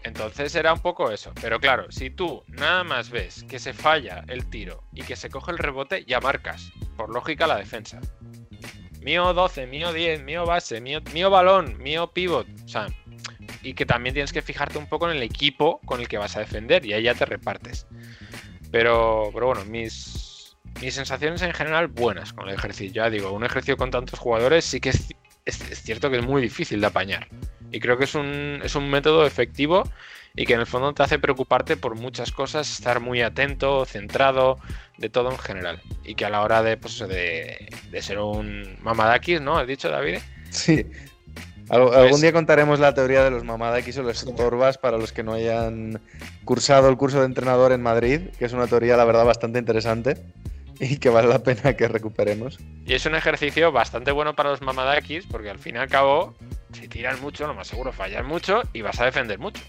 Entonces 0.04 0.56
era 0.56 0.72
un 0.74 0.80
poco 0.80 1.12
eso. 1.12 1.32
Pero 1.42 1.60
claro, 1.60 1.92
si 1.92 2.10
tú 2.10 2.44
nada 2.48 2.84
más 2.84 3.10
ves 3.10 3.44
que 3.44 3.60
se 3.60 3.74
falla 3.74 4.24
el 4.28 4.50
tiro 4.50 4.84
y 4.94 5.02
que 5.04 5.16
se 5.16 5.30
coge 5.30 5.52
el 5.52 5.58
rebote, 5.58 6.06
ya 6.06 6.20
marcas. 6.20 6.72
Por 6.96 7.10
lógica 7.14 7.48
la 7.48 7.58
defensa. 7.58 8.00
Mío 9.02 9.34
12, 9.34 9.66
mío 9.68 9.94
10, 9.94 10.24
mío 10.24 10.46
base, 10.46 10.80
mío, 10.82 11.00
mío 11.14 11.30
balón, 11.30 11.78
mío 11.80 12.12
pivot. 12.12 12.48
O 12.66 12.68
sea, 12.68 12.88
y 13.62 13.74
que 13.74 13.86
también 13.86 14.14
tienes 14.14 14.32
que 14.34 14.42
fijarte 14.42 14.78
un 14.78 14.88
poco 14.88 15.10
en 15.10 15.18
el 15.18 15.24
equipo 15.24 15.80
con 15.86 16.00
el 16.02 16.08
que 16.08 16.18
vas 16.18 16.36
a 16.38 16.40
defender 16.42 16.86
y 16.86 16.94
ahí 16.94 17.04
ya 17.04 17.16
te 17.16 17.26
repartes. 17.26 17.88
Pero, 18.72 19.30
pero 19.34 19.48
bueno, 19.48 19.66
mis, 19.66 20.29
mis 20.82 20.94
sensaciones 20.94 21.42
en 21.42 21.54
general 21.54 21.88
buenas 21.88 22.34
con 22.34 22.48
el 22.50 22.56
ejercicio. 22.56 23.04
Ya 23.04 23.10
digo, 23.10 23.32
un 23.32 23.44
ejercicio 23.44 23.78
con 23.78 23.92
tantos 23.92 24.20
jugadores 24.20 24.66
sí 24.66 24.80
que 24.80 24.90
es, 24.90 25.14
es- 25.46 25.70
es 25.72 25.82
cierto 25.82 26.10
que 26.10 26.18
es 26.18 26.26
muy 26.26 26.42
difícil 26.42 26.80
de 26.82 26.88
apañar. 26.88 27.28
Y 27.72 27.80
creo 27.80 27.98
que 27.98 28.06
es 28.06 28.16
un, 28.16 28.62
es 28.64 28.76
un 28.76 28.90
método 28.90 29.26
efectivo 29.26 29.84
y 30.36 30.46
que 30.46 30.54
en 30.54 30.60
el 30.62 30.66
fondo 30.66 30.94
te 30.94 31.04
hace 31.04 31.20
preocuparte 31.20 31.76
por 31.78 31.96
muchas 31.96 32.32
cosas, 32.32 32.72
estar 32.72 33.00
muy 33.00 33.22
atento, 33.22 33.86
centrado, 33.86 34.58
de 34.98 35.10
todo 35.10 35.32
en 35.32 35.38
general. 35.38 35.82
Y 36.04 36.16
que 36.16 36.26
a 36.26 36.30
la 36.30 36.42
hora 36.42 36.64
de, 36.64 36.78
pues, 36.78 36.98
de, 37.00 37.70
de 37.92 38.02
ser 38.02 38.20
un 38.20 38.78
mamadakis, 38.82 39.42
¿no? 39.42 39.58
¿Has 39.58 39.68
dicho, 39.68 39.90
David? 39.90 40.20
Sí. 40.50 40.86
Al- 41.70 41.94
algún 41.94 42.22
día 42.22 42.34
contaremos 42.34 42.80
la 42.80 42.94
teoría 42.96 43.24
de 43.24 43.30
los 43.32 43.44
mamadakis 43.44 43.98
o 44.00 44.04
los 44.04 44.26
torbas 44.36 44.78
para 44.80 44.98
los 44.98 45.12
que 45.12 45.22
no 45.24 45.34
hayan 45.34 46.02
cursado 46.44 46.90
el 46.90 46.98
curso 46.98 47.20
de 47.20 47.26
entrenador 47.26 47.72
en 47.72 47.82
Madrid, 47.84 48.22
que 48.40 48.46
es 48.46 48.54
una 48.54 48.66
teoría, 48.66 48.98
la 48.98 49.06
verdad, 49.06 49.26
bastante 49.26 49.60
interesante 49.60 50.18
y 50.92 50.98
que 50.98 51.10
vale 51.10 51.28
la 51.28 51.40
pena 51.40 51.74
que 51.76 51.88
recuperemos. 51.88 52.58
Y 52.86 52.94
es 52.94 53.06
un 53.06 53.16
ejercicio 53.16 53.72
bastante 53.72 54.12
bueno 54.12 54.34
para 54.36 54.50
los 54.52 54.62
mamadakis, 54.62 55.26
porque 55.26 55.50
al 55.50 55.60
fin 55.60 55.76
y 55.76 55.80
al 55.80 55.90
cabo, 55.90 56.34
si 56.74 56.88
tiran 56.88 57.20
mucho, 57.22 57.46
lo 57.48 57.54
más 57.54 57.68
seguro 57.68 57.92
fallan 57.92 58.26
mucho 58.26 58.62
y 58.74 58.82
vas 58.82 59.00
a 59.00 59.06
defender 59.06 59.40
mucho. 59.40 59.62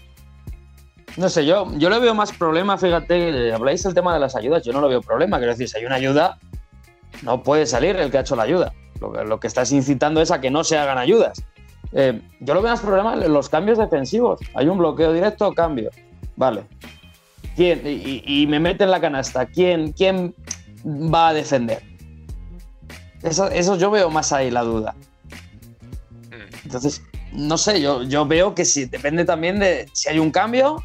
No 1.17 1.27
sé, 1.27 1.45
yo, 1.45 1.67
yo 1.77 1.89
le 1.89 1.99
veo 1.99 2.15
más 2.15 2.31
problema, 2.31 2.77
fíjate, 2.77 3.49
eh, 3.49 3.53
habláis 3.53 3.83
del 3.83 3.93
tema 3.93 4.13
de 4.13 4.19
las 4.21 4.35
ayudas, 4.35 4.63
yo 4.63 4.71
no 4.71 4.79
lo 4.79 4.87
veo 4.87 5.01
problema, 5.01 5.37
quiero 5.37 5.51
decir, 5.51 5.67
si 5.67 5.77
hay 5.77 5.85
una 5.85 5.95
ayuda, 5.95 6.37
no 7.21 7.43
puede 7.43 7.65
salir 7.65 7.97
el 7.97 8.09
que 8.09 8.17
ha 8.17 8.21
hecho 8.21 8.37
la 8.37 8.43
ayuda. 8.43 8.71
Lo 9.01 9.11
que, 9.11 9.23
lo 9.25 9.39
que 9.39 9.47
estás 9.47 9.71
incitando 9.73 10.21
es 10.21 10.31
a 10.31 10.39
que 10.39 10.49
no 10.51 10.63
se 10.63 10.77
hagan 10.77 10.97
ayudas. 10.97 11.43
Eh, 11.91 12.21
yo 12.39 12.53
lo 12.53 12.61
veo 12.61 12.71
más 12.71 12.79
problema 12.79 13.13
en 13.15 13.33
los 13.33 13.49
cambios 13.49 13.77
defensivos. 13.77 14.39
Hay 14.53 14.67
un 14.69 14.77
bloqueo 14.77 15.11
directo, 15.11 15.51
cambio. 15.53 15.89
Vale. 16.37 16.63
¿Quién? 17.57 17.81
Y, 17.85 17.89
y- 17.89 18.43
y 18.43 18.47
me 18.47 18.59
mete 18.61 18.85
en 18.85 18.91
la 18.91 19.01
canasta. 19.01 19.45
¿Quién, 19.47 19.91
quién 19.91 20.33
va 20.85 21.29
a 21.29 21.33
defender? 21.33 21.81
Eso, 23.23 23.49
eso 23.49 23.75
yo 23.77 23.91
veo 23.91 24.09
más 24.09 24.33
ahí 24.33 24.49
la 24.49 24.61
duda. 24.61 24.95
Mm. 26.29 26.55
Entonces, 26.65 27.01
no 27.31 27.57
sé, 27.57 27.81
yo, 27.81 28.03
yo 28.03 28.25
veo 28.25 28.55
que 28.55 28.65
si 28.65 28.85
depende 28.85 29.25
también 29.25 29.59
de 29.59 29.87
si 29.93 30.09
hay 30.09 30.19
un 30.19 30.31
cambio 30.31 30.83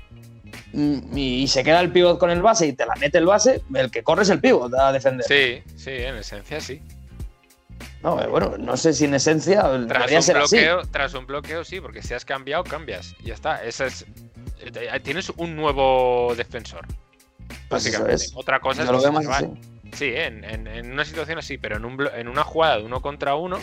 mm, 0.73 1.17
y 1.17 1.49
se 1.49 1.65
queda 1.65 1.81
el 1.81 1.91
pivot 1.93 2.19
con 2.19 2.31
el 2.31 2.43
base 2.43 2.67
y 2.67 2.73
te 2.73 2.87
la 2.87 2.95
mete 2.97 3.19
el 3.19 3.27
base, 3.27 3.63
el 3.75 3.91
que 3.91 4.03
corre 4.03 4.23
es 4.23 4.31
el 4.31 4.41
pivot 4.41 4.73
a 4.75 4.93
defender. 4.93 5.27
Sí, 5.27 5.63
sí, 5.77 5.91
en 5.91 6.17
esencia 6.17 6.61
sí. 6.61 6.81
No, 8.03 8.23
eh, 8.23 8.27
bueno, 8.27 8.57
no 8.59 8.77
sé 8.77 8.93
si 8.93 9.07
en 9.07 9.15
esencia 9.15 9.63
Tras 9.89 10.13
un, 10.13 10.23
ser 10.23 10.37
así. 10.37 10.57
bloqueo, 10.57 10.83
tras 10.91 11.15
un 11.15 11.27
bloqueo, 11.27 11.65
sí, 11.65 11.81
porque 11.81 12.03
si 12.03 12.15
has 12.15 12.25
cambiado, 12.25 12.63
cambias. 12.63 13.15
Y 13.21 13.29
ya 13.29 13.35
está. 13.35 13.65
Esa 13.65 13.87
es, 13.87 14.05
eh, 14.61 15.01
tienes 15.03 15.31
un 15.31 15.57
nuevo 15.57 16.35
defensor. 16.37 16.87
Pues 17.69 17.85
Básicamente. 17.85 18.15
es. 18.15 18.33
Otra 18.37 18.61
cosa 18.61 18.85
Yo 18.85 18.91
es 18.91 18.93
lo 18.93 18.99
que 18.99 19.19
veo 19.19 19.29
más. 19.29 19.45
Sí, 19.93 20.13
en, 20.15 20.45
en- 20.45 20.67
en 20.67 20.93
una 20.93 21.05
situación 21.05 21.39
así, 21.39 21.59
pero 21.59 21.77
en, 21.77 21.85
un 21.85 22.09
en 22.15 22.29
una 22.29 22.45
jugada 22.45 22.79
de 22.79 22.85
uno 22.85 23.01
contra 23.01 23.35
uno, 23.35 23.59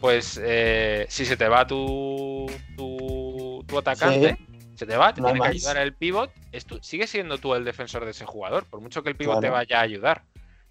pues 0.00 0.38
eh, 0.42 1.06
si 1.08 1.24
se 1.24 1.36
te 1.36 1.48
va 1.48 1.66
tu, 1.66 2.46
tu, 2.76 3.64
tu 3.66 3.78
atacante, 3.78 4.36
se 4.76 4.86
te 4.86 4.96
va, 4.96 5.14
te 5.14 5.20
No 5.20 5.26
tiene 5.28 5.40
que 5.40 5.48
ayudar 5.56 5.76
el 5.78 5.94
pivot, 5.94 6.30
es 6.52 6.66
tú- 6.66 6.78
sigue 6.82 7.06
siendo 7.06 7.38
tú 7.38 7.54
el 7.54 7.64
defensor 7.64 8.04
de 8.04 8.10
ese 8.10 8.26
jugador, 8.26 8.66
por 8.66 8.80
mucho 8.80 9.02
que 9.02 9.10
el 9.10 9.16
pivot 9.16 9.40
te 9.40 9.48
vaya 9.48 9.78
a 9.78 9.82
ayudar. 9.82 10.24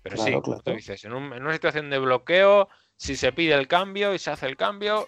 Pero 0.03 0.17
sí, 0.17 0.23
Claro, 0.31 0.41
como 0.43 0.61
tú 0.61 0.71
dices, 0.75 1.03
en, 1.05 1.13
un- 1.13 1.33
en 1.33 1.41
una 1.43 1.53
situación 1.53 1.89
de 1.89 1.97
bloqueo, 1.97 2.69
si 2.97 3.15
se 3.15 3.31
pide 3.31 3.53
el 3.55 3.67
cambio 3.67 4.13
y 4.13 4.19
se 4.19 4.29
hace 4.31 4.45
el 4.45 4.57
cambio, 4.57 5.07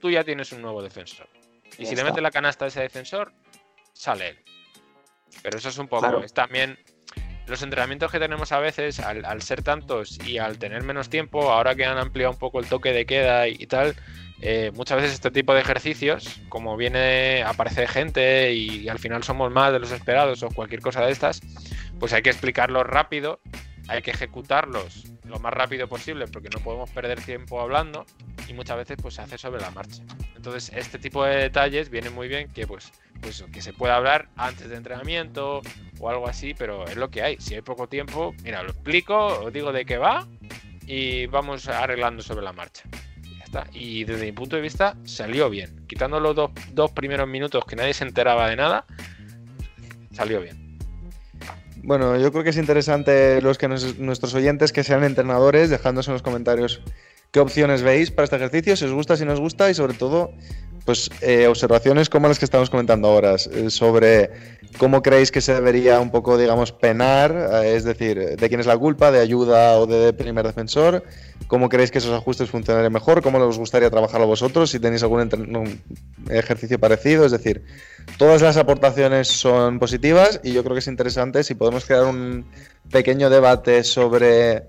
tú 0.00 0.10
ya 0.10 0.22
tienes 0.22 0.52
un 0.52 0.62
nuevo 0.62 0.82
defensor. 0.82 1.28
Y 1.78 1.84
Ya 1.84 1.88
si 1.90 1.96
le 1.96 2.04
metes 2.04 2.22
la 2.22 2.30
canasta 2.30 2.66
a 2.66 2.68
ese 2.68 2.80
defensor, 2.82 3.32
sale 3.94 4.28
él. 4.28 4.38
Pero 5.42 5.58
eso 5.58 5.70
es 5.70 5.78
un 5.78 5.88
poco, 5.88 6.04
es 6.22 6.32
también 6.32 6.78
los 7.46 7.62
entrenamientos 7.62 8.10
que 8.10 8.18
tenemos 8.18 8.52
a 8.52 8.58
veces, 8.58 9.00
al, 9.00 9.42
ser 9.42 9.62
tantos 9.62 10.18
y 10.26 10.38
al 10.38 10.58
tener 10.58 10.82
menos 10.82 11.08
tiempo, 11.08 11.50
ahora 11.50 11.74
que 11.74 11.84
han 11.84 11.98
ampliado 11.98 12.32
un 12.32 12.38
poco 12.38 12.60
el 12.60 12.66
toque 12.66 12.92
de 12.92 13.06
queda 13.06 13.48
y, 13.48 13.56
y 13.58 13.66
tal, 13.66 13.94
eh, 14.42 14.70
muchas 14.74 14.98
veces 14.98 15.14
este 15.14 15.30
tipo 15.30 15.54
de 15.54 15.60
ejercicios, 15.60 16.40
como 16.48 16.76
viene, 16.76 17.42
aparece 17.42 17.86
gente 17.86 18.52
y, 18.52 18.88
al 18.88 18.98
final 18.98 19.22
somos 19.22 19.50
más 19.50 19.72
de 19.72 19.78
los 19.78 19.90
esperados 19.92 20.42
o 20.42 20.50
cualquier 20.50 20.80
cosa 20.80 21.04
de 21.04 21.12
estas, 21.12 21.40
pues 21.98 22.12
hay 22.12 22.22
que 22.22 22.30
explicarlos 22.30 22.86
rápido, 22.86 23.40
hay 23.88 24.02
que 24.02 24.10
ejecutarlos 24.10 25.04
lo 25.24 25.38
más 25.38 25.54
rápido 25.54 25.88
posible 25.88 26.26
porque 26.26 26.48
no 26.52 26.60
podemos 26.60 26.90
perder 26.90 27.20
tiempo 27.20 27.60
hablando 27.60 28.04
y 28.46 28.52
muchas 28.52 28.76
veces 28.76 28.98
pues 29.00 29.14
se 29.14 29.22
hace 29.22 29.38
sobre 29.38 29.60
la 29.60 29.70
marcha. 29.70 30.02
Entonces 30.36 30.70
este 30.74 30.98
tipo 30.98 31.24
de 31.24 31.36
detalles 31.36 31.88
viene 31.88 32.10
muy 32.10 32.28
bien 32.28 32.48
que 32.52 32.66
pues, 32.66 32.92
pues 33.20 33.44
que 33.52 33.62
se 33.62 33.72
pueda 33.72 33.96
hablar 33.96 34.28
antes 34.36 34.68
de 34.68 34.76
entrenamiento 34.76 35.60
o 35.98 36.08
algo 36.10 36.28
así, 36.28 36.54
pero 36.54 36.86
es 36.86 36.96
lo 36.96 37.10
que 37.10 37.22
hay. 37.22 37.36
Si 37.38 37.54
hay 37.54 37.62
poco 37.62 37.88
tiempo, 37.88 38.34
mira, 38.42 38.62
lo 38.62 38.70
explico, 38.70 39.26
os 39.26 39.52
digo 39.52 39.72
de 39.72 39.84
qué 39.84 39.98
va 39.98 40.26
y 40.86 41.26
vamos 41.26 41.68
arreglando 41.68 42.22
sobre 42.22 42.44
la 42.44 42.52
marcha. 42.52 42.84
Ya 43.38 43.44
está. 43.44 43.66
Y 43.72 44.04
desde 44.04 44.26
mi 44.26 44.32
punto 44.32 44.56
de 44.56 44.62
vista 44.62 44.96
salió 45.04 45.50
bien. 45.50 45.86
Quitando 45.86 46.20
los 46.20 46.34
dos, 46.34 46.50
dos 46.72 46.90
primeros 46.92 47.28
minutos 47.28 47.64
que 47.64 47.76
nadie 47.76 47.94
se 47.94 48.04
enteraba 48.04 48.48
de 48.48 48.56
nada, 48.56 48.84
salió 50.12 50.40
bien. 50.40 50.78
Bueno, 51.82 52.18
yo 52.18 52.32
creo 52.32 52.42
que 52.42 52.50
es 52.50 52.56
interesante 52.56 53.40
los 53.42 53.58
que 53.58 53.68
nuestros 53.68 54.34
oyentes 54.34 54.72
que 54.72 54.82
sean 54.82 55.04
entrenadores, 55.04 55.70
dejándose 55.70 56.10
en 56.10 56.14
los 56.14 56.22
comentarios 56.22 56.82
qué 57.36 57.40
opciones 57.40 57.82
veis 57.82 58.10
para 58.10 58.24
este 58.24 58.36
ejercicio, 58.36 58.76
si 58.76 58.86
os 58.86 58.92
gusta, 58.92 59.14
si 59.14 59.26
no 59.26 59.34
os 59.34 59.40
gusta 59.40 59.68
y 59.68 59.74
sobre 59.74 59.92
todo, 59.92 60.30
pues 60.86 61.10
eh, 61.20 61.46
observaciones 61.46 62.08
como 62.08 62.28
las 62.28 62.38
que 62.38 62.46
estamos 62.46 62.70
comentando 62.70 63.08
ahora, 63.08 63.34
eh, 63.34 63.68
sobre 63.68 64.30
cómo 64.78 65.02
creéis 65.02 65.30
que 65.30 65.42
se 65.42 65.52
debería 65.52 66.00
un 66.00 66.10
poco, 66.10 66.38
digamos, 66.38 66.72
penar, 66.72 67.50
eh, 67.62 67.76
es 67.76 67.84
decir, 67.84 68.36
de 68.38 68.48
quién 68.48 68.60
es 68.60 68.64
la 68.64 68.78
culpa, 68.78 69.10
de 69.10 69.20
ayuda 69.20 69.76
o 69.76 69.86
de 69.86 70.14
primer 70.14 70.46
defensor, 70.46 71.04
cómo 71.46 71.68
creéis 71.68 71.90
que 71.90 71.98
esos 71.98 72.14
ajustes 72.14 72.48
funcionarían 72.48 72.90
mejor, 72.90 73.20
cómo 73.20 73.36
os 73.36 73.58
gustaría 73.58 73.90
trabajarlo 73.90 74.26
vosotros, 74.26 74.70
si 74.70 74.80
tenéis 74.80 75.02
algún 75.02 75.78
ejercicio 76.30 76.78
parecido, 76.78 77.26
es 77.26 77.32
decir, 77.32 77.64
todas 78.16 78.40
las 78.40 78.56
aportaciones 78.56 79.28
son 79.28 79.78
positivas 79.78 80.40
y 80.42 80.54
yo 80.54 80.64
creo 80.64 80.74
que 80.74 80.80
es 80.80 80.88
interesante 80.88 81.44
si 81.44 81.54
podemos 81.54 81.84
crear 81.84 82.06
un 82.06 82.46
pequeño 82.90 83.28
debate 83.28 83.84
sobre, 83.84 84.68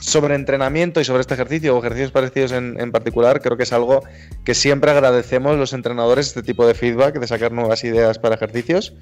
sobre 0.00 0.34
entrenamiento 0.34 1.00
y 1.00 1.04
sobre 1.04 1.20
este 1.20 1.34
ejercicio 1.34 1.74
o 1.76 1.78
ejercicios 1.78 2.10
parecidos 2.10 2.52
en, 2.52 2.80
en 2.80 2.92
particular, 2.92 3.40
creo 3.40 3.56
que 3.56 3.64
es 3.64 3.72
algo 3.72 4.02
que 4.44 4.54
siempre 4.54 4.90
agradecemos 4.90 5.56
los 5.56 5.72
entrenadores, 5.72 6.28
este 6.28 6.42
tipo 6.42 6.66
de 6.66 6.74
feedback, 6.74 7.18
de 7.18 7.26
sacar 7.26 7.52
nuevas 7.52 7.84
ideas 7.84 8.18
para 8.18 8.36
ejercicios. 8.36 8.94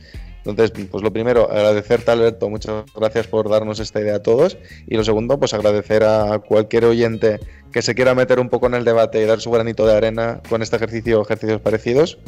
Entonces, 0.44 0.86
pues 0.90 1.02
lo 1.02 1.12
primero, 1.12 1.50
agradecerte 1.50 2.10
Alberto, 2.12 2.48
muchas 2.48 2.84
gracias 2.94 3.26
por 3.26 3.48
darnos 3.48 3.80
esta 3.80 4.00
idea 4.00 4.16
a 4.16 4.22
todos. 4.22 4.56
Y 4.86 4.96
lo 4.96 5.02
segundo, 5.02 5.38
pues 5.38 5.54
agradecer 5.54 6.04
a 6.04 6.38
cualquier 6.38 6.84
oyente 6.84 7.40
que 7.72 7.82
se 7.82 7.94
quiera 7.94 8.14
meter 8.14 8.38
un 8.38 8.48
poco 8.48 8.68
en 8.68 8.74
el 8.74 8.84
debate 8.84 9.20
y 9.20 9.26
dar 9.26 9.40
su 9.40 9.50
granito 9.50 9.86
de 9.86 9.96
arena 9.96 10.40
con 10.48 10.62
este 10.62 10.76
ejercicio 10.76 11.18
o 11.18 11.22
ejercicios 11.22 11.60
parecidos, 11.60 12.18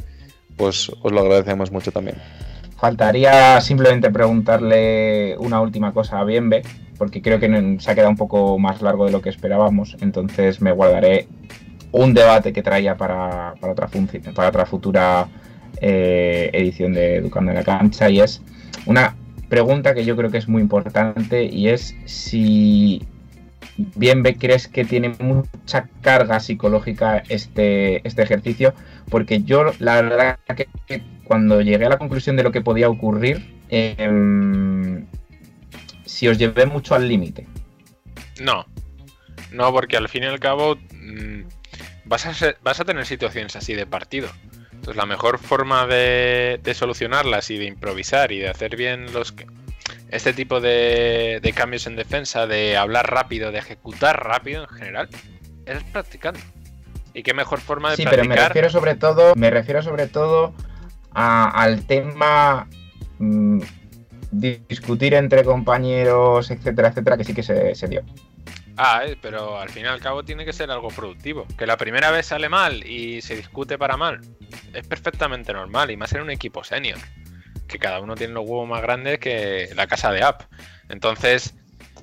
pues 0.57 0.91
os 1.03 1.13
lo 1.13 1.21
agradecemos 1.21 1.71
mucho 1.71 1.93
también. 1.93 2.17
Faltaría 2.77 3.61
simplemente 3.61 4.11
preguntarle 4.11 5.37
una 5.39 5.61
última 5.61 5.93
cosa 5.93 6.21
a 6.21 6.25
Bienve, 6.25 6.63
porque 6.99 7.23
creo 7.23 7.39
que 7.39 7.77
se 7.79 7.91
ha 7.91 7.95
quedado 7.95 8.11
un 8.11 8.17
poco 8.17 8.59
más 8.59 8.83
largo 8.83 9.07
de 9.07 9.13
lo 9.13 9.23
que 9.23 9.31
esperábamos, 9.31 9.97
entonces 10.01 10.61
me 10.61 10.73
guardaré 10.73 11.29
un 11.93 12.13
debate 12.13 12.53
que 12.53 12.63
traía 12.63 12.97
para, 12.97 13.55
para 13.61 13.73
otra, 13.73 13.89
para 14.35 14.49
otra 14.49 14.67
futura 14.67 15.29
eh, 15.81 16.51
edición 16.53 16.93
de 16.93 17.17
Educando 17.17 17.53
en 17.53 17.57
la 17.57 17.65
Cancha, 17.65 18.11
y 18.11 18.21
es 18.21 18.43
una 18.85 19.17
pregunta 19.49 19.95
que 19.95 20.05
yo 20.05 20.17
creo 20.17 20.31
que 20.31 20.39
es 20.39 20.49
muy 20.49 20.61
importante, 20.61 21.45
y 21.45 21.69
es 21.69 21.97
si 22.05 23.07
Bienve 23.95 24.35
crees 24.35 24.67
que 24.67 24.85
tiene 24.85 25.13
mucha 25.21 25.89
carga 26.01 26.41
psicológica 26.41 27.23
este, 27.29 28.07
este 28.07 28.23
ejercicio, 28.23 28.75
porque 29.09 29.43
yo 29.43 29.67
la 29.79 30.03
verdad 30.03 30.39
que 30.57 30.67
que 30.89 31.03
cuando 31.25 31.61
llegué 31.61 31.87
a 31.87 31.91
la 31.91 31.99
conclusión 31.99 32.35
de 32.37 32.43
lo 32.43 32.51
que 32.51 32.63
podía 32.63 32.89
ocurrir, 32.89 33.55
em, 33.69 35.05
si 36.09 36.27
os 36.29 36.39
llevé 36.39 36.67
mucho 36.67 36.95
al 36.95 37.07
límite. 37.09 37.47
No, 38.41 38.67
no, 39.53 39.73
porque 39.73 39.97
al 39.97 40.09
fin 40.09 40.23
y 40.23 40.27
al 40.27 40.41
cabo 40.41 40.77
mm, 40.93 41.43
vas, 42.05 42.27
a 42.27 42.35
ser- 42.35 42.59
vas 42.63 42.81
a 42.81 42.85
tener 42.85 43.07
situaciones 43.07 43.55
así 43.57 43.75
de 43.75 43.87
partido. 43.87 44.29
Entonces 44.73 44.97
la 44.97 45.07
mejor 45.07 45.39
forma 45.39 45.87
de, 45.87 46.61
de 46.63 46.75
solucionarlas 46.75 47.51
y 47.51 47.59
de 47.59 47.65
improvisar 47.67 48.33
y 48.33 48.39
de 48.39 48.49
hacer 48.49 48.77
bien 48.77 49.13
los 49.13 49.33
que- 49.33 49.47
este 50.11 50.33
tipo 50.33 50.61
de, 50.61 51.41
de 51.43 51.53
cambios 51.53 51.87
en 51.87 51.97
defensa, 51.97 52.47
de 52.47 52.77
hablar 52.77 53.11
rápido, 53.11 53.53
de 53.53 53.59
ejecutar 53.59 54.25
rápido 54.25 54.63
en 54.63 54.69
general, 54.71 55.09
es 55.67 55.83
practicando. 55.85 56.41
Y 57.13 57.23
qué 57.23 57.35
mejor 57.35 57.61
forma 57.61 57.91
de 57.91 57.97
Sí, 57.97 58.05
pero 58.09 58.25
me 58.25 58.37
refiero 58.37 58.71
sobre 58.71 58.95
todo, 58.95 59.35
me 59.35 59.51
refiero 59.51 59.83
sobre 59.83 60.07
todo 60.07 60.55
a- 61.13 61.51
al 61.51 61.85
tema 61.87 62.69
mm, 63.19 63.61
discutir 64.31 65.15
entre 65.15 65.45
compañeros, 65.45 66.51
etcétera, 66.51 66.89
etcétera, 66.89 67.17
que 67.17 67.25
sí 67.25 67.35
que 67.35 67.43
se, 67.43 67.75
se 67.75 67.89
dio. 67.89 68.03
Ah, 68.77 69.03
eh, 69.05 69.17
pero 69.21 69.59
al 69.59 69.71
fin 69.71 69.85
y 69.85 69.89
al 69.89 70.01
cabo 70.01 70.23
tiene 70.23 70.45
que 70.45 70.53
ser 70.53 70.71
algo 70.71 70.89
productivo. 70.89 71.47
Que 71.57 71.67
la 71.67 71.77
primera 71.77 72.11
vez 72.11 72.27
sale 72.27 72.49
mal 72.49 72.87
y 72.87 73.21
se 73.23 73.35
discute 73.35 73.77
para 73.77 73.97
mal 73.97 74.21
es 74.73 74.87
perfectamente 74.87 75.53
normal, 75.53 75.91
y 75.91 75.97
más 75.97 76.13
en 76.13 76.23
un 76.23 76.31
equipo 76.31 76.65
senior, 76.65 76.99
que 77.67 77.79
cada 77.79 78.01
uno 78.01 78.15
tiene 78.15 78.35
los 78.35 78.45
huevos 78.45 78.69
más 78.69 78.83
grandes 78.83 79.19
que 79.19 79.71
la 79.75 79.87
casa 79.87 80.13
de 80.13 80.23
App. 80.23 80.43
Entonces, 80.89 81.55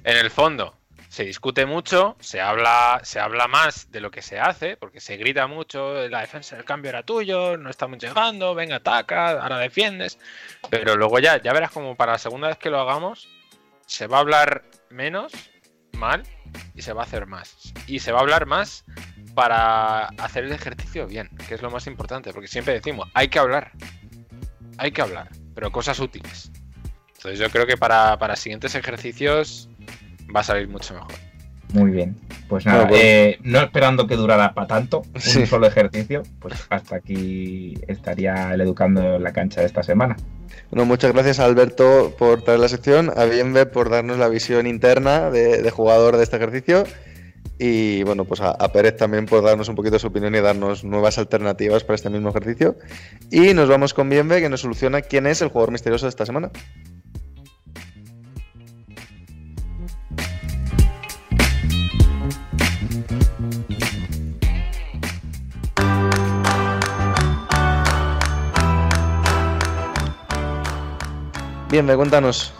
En 0.03 0.17
el 0.17 0.29
fondo, 0.29 0.77
se 1.15 1.23
discute 1.23 1.65
mucho, 1.65 2.17
se 2.19 2.41
habla, 2.41 2.99
se 3.03 3.21
habla 3.21 3.47
más 3.47 3.89
de 3.89 4.01
lo 4.01 4.11
que 4.11 4.21
se 4.21 4.37
hace, 4.37 4.75
porque 4.75 4.99
se 4.99 5.15
grita 5.15 5.47
mucho, 5.47 6.09
la 6.09 6.19
defensa 6.19 6.57
del 6.57 6.65
cambio 6.65 6.89
era 6.89 7.03
tuyo, 7.03 7.55
no 7.55 7.69
estamos 7.69 7.99
llegando, 7.99 8.53
venga, 8.53 8.75
ataca, 8.75 9.41
ahora 9.41 9.57
defiendes. 9.57 10.19
Pero 10.69 10.97
luego 10.97 11.19
ya, 11.19 11.41
ya 11.41 11.53
verás 11.53 11.71
como 11.71 11.95
para 11.95 12.11
la 12.11 12.17
segunda 12.17 12.49
vez 12.49 12.57
que 12.57 12.69
lo 12.69 12.81
hagamos, 12.81 13.29
se 13.85 14.07
va 14.07 14.17
a 14.17 14.19
hablar 14.19 14.63
menos, 14.89 15.31
mal, 15.93 16.23
y 16.73 16.81
se 16.81 16.91
va 16.91 17.03
a 17.03 17.05
hacer 17.05 17.27
más. 17.27 17.55
Y 17.87 17.99
se 17.99 18.11
va 18.11 18.19
a 18.19 18.21
hablar 18.23 18.45
más 18.45 18.83
para 19.35 20.07
hacer 20.17 20.43
el 20.43 20.51
ejercicio 20.51 21.07
bien, 21.07 21.29
que 21.47 21.55
es 21.55 21.61
lo 21.61 21.71
más 21.71 21.87
importante, 21.87 22.33
porque 22.33 22.49
siempre 22.49 22.73
decimos, 22.73 23.09
hay 23.13 23.29
que 23.29 23.39
hablar, 23.39 23.71
hay 24.77 24.91
que 24.91 25.01
hablar, 25.01 25.29
pero 25.53 25.71
cosas 25.71 25.97
útiles. 25.97 26.51
Entonces 27.15 27.39
yo 27.39 27.49
creo 27.49 27.65
que 27.65 27.77
para, 27.77 28.19
para 28.19 28.35
siguientes 28.35 28.75
ejercicios 28.75 29.69
va 30.35 30.41
a 30.41 30.43
salir 30.43 30.67
mucho 30.67 30.93
mejor. 30.93 31.13
Muy 31.73 31.91
bien. 31.91 32.15
Pues 32.47 32.65
nada, 32.65 32.79
Bueno, 32.85 32.89
pues- 32.91 33.01
eh, 33.03 33.39
no 33.43 33.59
esperando 33.59 34.07
que 34.07 34.15
durara 34.15 34.53
para 34.53 34.67
tanto, 34.67 35.01
un 35.13 35.21
Sí. 35.21 35.45
solo 35.45 35.67
ejercicio, 35.67 36.23
pues 36.39 36.53
hasta 36.69 36.97
aquí 36.97 37.73
estaría 37.87 38.53
el 38.53 38.61
educando 38.61 39.15
en 39.15 39.23
la 39.23 39.33
cancha 39.33 39.61
de 39.61 39.67
esta 39.67 39.83
semana. 39.83 40.15
Bueno, 40.71 40.85
muchas 40.85 41.11
gracias 41.13 41.39
a 41.39 41.45
Alberto 41.45 42.15
por 42.17 42.43
traer 42.43 42.59
la 42.59 42.67
sección, 42.69 43.11
a 43.17 43.25
Bienve 43.25 43.65
por 43.65 43.89
darnos 43.89 44.17
la 44.17 44.27
visión 44.29 44.67
interna 44.67 45.29
de, 45.31 45.61
de 45.61 45.71
jugador 45.71 46.17
de 46.17 46.23
este 46.23 46.37
ejercicio 46.37 46.85
y 47.57 48.03
bueno, 48.03 48.25
pues 48.25 48.41
a, 48.41 48.51
a 48.51 48.71
Pérez 48.71 48.95
también 48.97 49.25
por 49.25 49.43
darnos 49.43 49.67
un 49.69 49.75
poquito 49.75 49.97
su 49.99 50.07
opinión 50.07 50.33
y 50.35 50.39
darnos 50.41 50.83
nuevas 50.83 51.17
alternativas 51.17 51.83
para 51.83 51.95
este 51.95 52.09
mismo 52.09 52.29
ejercicio. 52.29 52.77
Y 53.31 53.53
nos 53.53 53.67
vamos 53.69 53.93
con 53.93 54.09
Bienve 54.09 54.41
que 54.41 54.49
nos 54.49 54.61
soluciona 54.61 55.01
quién 55.01 55.27
es 55.27 55.41
el 55.41 55.49
jugador 55.49 55.71
misterioso 55.71 56.05
de 56.05 56.09
esta 56.11 56.25
semana. 56.25 56.51
Bienve, 71.75 71.97
cuéntanos. 71.97 72.53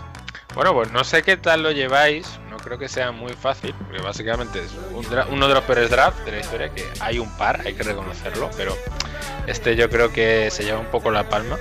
Bueno, 0.55 0.73
pues 0.73 0.91
no 0.91 1.05
sé 1.05 1.23
qué 1.23 1.37
tal 1.37 1.63
lo 1.63 1.71
lleváis, 1.71 2.27
no 2.49 2.57
creo 2.57 2.77
que 2.77 2.89
sea 2.89 3.13
muy 3.13 3.31
fácil, 3.31 3.73
porque 3.79 4.01
básicamente 4.01 4.59
es 4.59 4.71
un 4.91 5.05
uno 5.31 5.47
de 5.47 5.53
los 5.53 5.63
peores 5.63 5.89
drafts 5.89 6.25
de 6.25 6.33
la 6.33 6.39
historia, 6.39 6.69
que 6.73 6.83
hay 6.99 7.17
un 7.17 7.29
par, 7.37 7.61
hay 7.65 7.75
que 7.75 7.83
reconocerlo, 7.83 8.49
pero 8.57 8.75
este 9.47 9.77
yo 9.77 9.89
creo 9.89 10.11
que 10.11 10.51
se 10.51 10.65
lleva 10.65 10.79
un 10.79 10.87
poco 10.87 11.11
la 11.11 11.29
palma. 11.29 11.57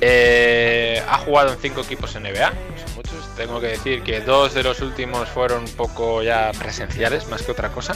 Eh, 0.00 1.02
ha 1.08 1.18
jugado 1.18 1.54
en 1.54 1.58
cinco 1.58 1.80
equipos 1.80 2.14
NBA, 2.14 2.50
no 2.50 2.78
son 2.86 2.94
muchos, 2.94 3.34
tengo 3.36 3.60
que 3.60 3.66
decir 3.66 4.04
que 4.04 4.20
dos 4.20 4.54
de 4.54 4.62
los 4.62 4.80
últimos 4.80 5.28
fueron 5.28 5.64
un 5.64 5.72
poco 5.72 6.22
ya 6.22 6.52
presenciales, 6.56 7.26
más 7.26 7.42
que 7.42 7.50
otra 7.50 7.70
cosa. 7.70 7.94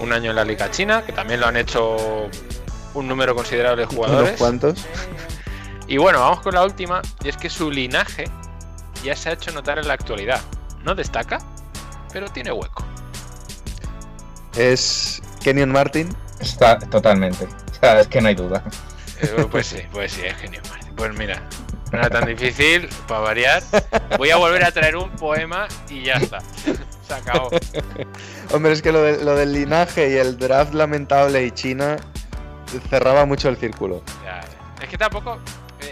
Un 0.00 0.12
año 0.12 0.32
en 0.32 0.36
la 0.36 0.44
Liga 0.44 0.70
China, 0.70 1.02
que 1.06 1.12
también 1.12 1.40
lo 1.40 1.46
han 1.46 1.56
hecho 1.56 2.28
un 2.92 3.08
número 3.08 3.34
considerable 3.34 3.86
de 3.86 3.96
Unos 3.96 4.36
jugadores. 4.36 4.76
Y 5.88 5.98
bueno, 5.98 6.20
vamos 6.20 6.40
con 6.40 6.54
la 6.54 6.64
última, 6.64 7.00
y 7.22 7.28
es 7.28 7.36
que 7.36 7.48
su 7.48 7.70
linaje 7.70 8.24
ya 9.04 9.14
se 9.14 9.28
ha 9.28 9.32
hecho 9.32 9.52
notar 9.52 9.78
en 9.78 9.86
la 9.88 9.94
actualidad. 9.94 10.40
No 10.82 10.94
destaca, 10.94 11.38
pero 12.12 12.28
tiene 12.28 12.50
hueco. 12.52 12.84
Es 14.56 15.22
Kenyon 15.42 15.70
Martin. 15.70 16.08
Está 16.40 16.78
totalmente. 16.78 17.44
O 17.70 17.74
sea, 17.80 18.00
es 18.00 18.08
que 18.08 18.20
no 18.20 18.28
hay 18.28 18.34
duda. 18.34 18.62
Eh, 19.20 19.46
pues 19.50 19.66
sí, 19.68 19.78
pues 19.92 20.12
sí, 20.12 20.22
es 20.24 20.36
genio. 20.36 20.60
Martín. 20.70 20.92
Pues 20.96 21.16
mira, 21.16 21.42
no 21.92 21.98
era 21.98 22.10
tan 22.10 22.26
difícil, 22.26 22.88
para 23.06 23.20
variar. 23.20 23.62
Voy 24.18 24.30
a 24.30 24.36
volver 24.36 24.64
a 24.64 24.72
traer 24.72 24.96
un 24.96 25.10
poema 25.10 25.68
y 25.88 26.02
ya 26.04 26.14
está. 26.14 26.40
Se 27.06 27.14
acabó. 27.14 27.50
Hombre, 28.52 28.72
es 28.72 28.82
que 28.82 28.92
lo, 28.92 29.02
de- 29.02 29.22
lo 29.24 29.34
del 29.36 29.52
linaje 29.52 30.10
y 30.10 30.14
el 30.16 30.36
draft 30.38 30.74
lamentable 30.74 31.44
y 31.44 31.50
China 31.52 31.96
cerraba 32.90 33.24
mucho 33.24 33.48
el 33.48 33.56
círculo. 33.56 34.02
Ya, 34.24 34.40
Es 34.82 34.88
que 34.88 34.98
tampoco 34.98 35.38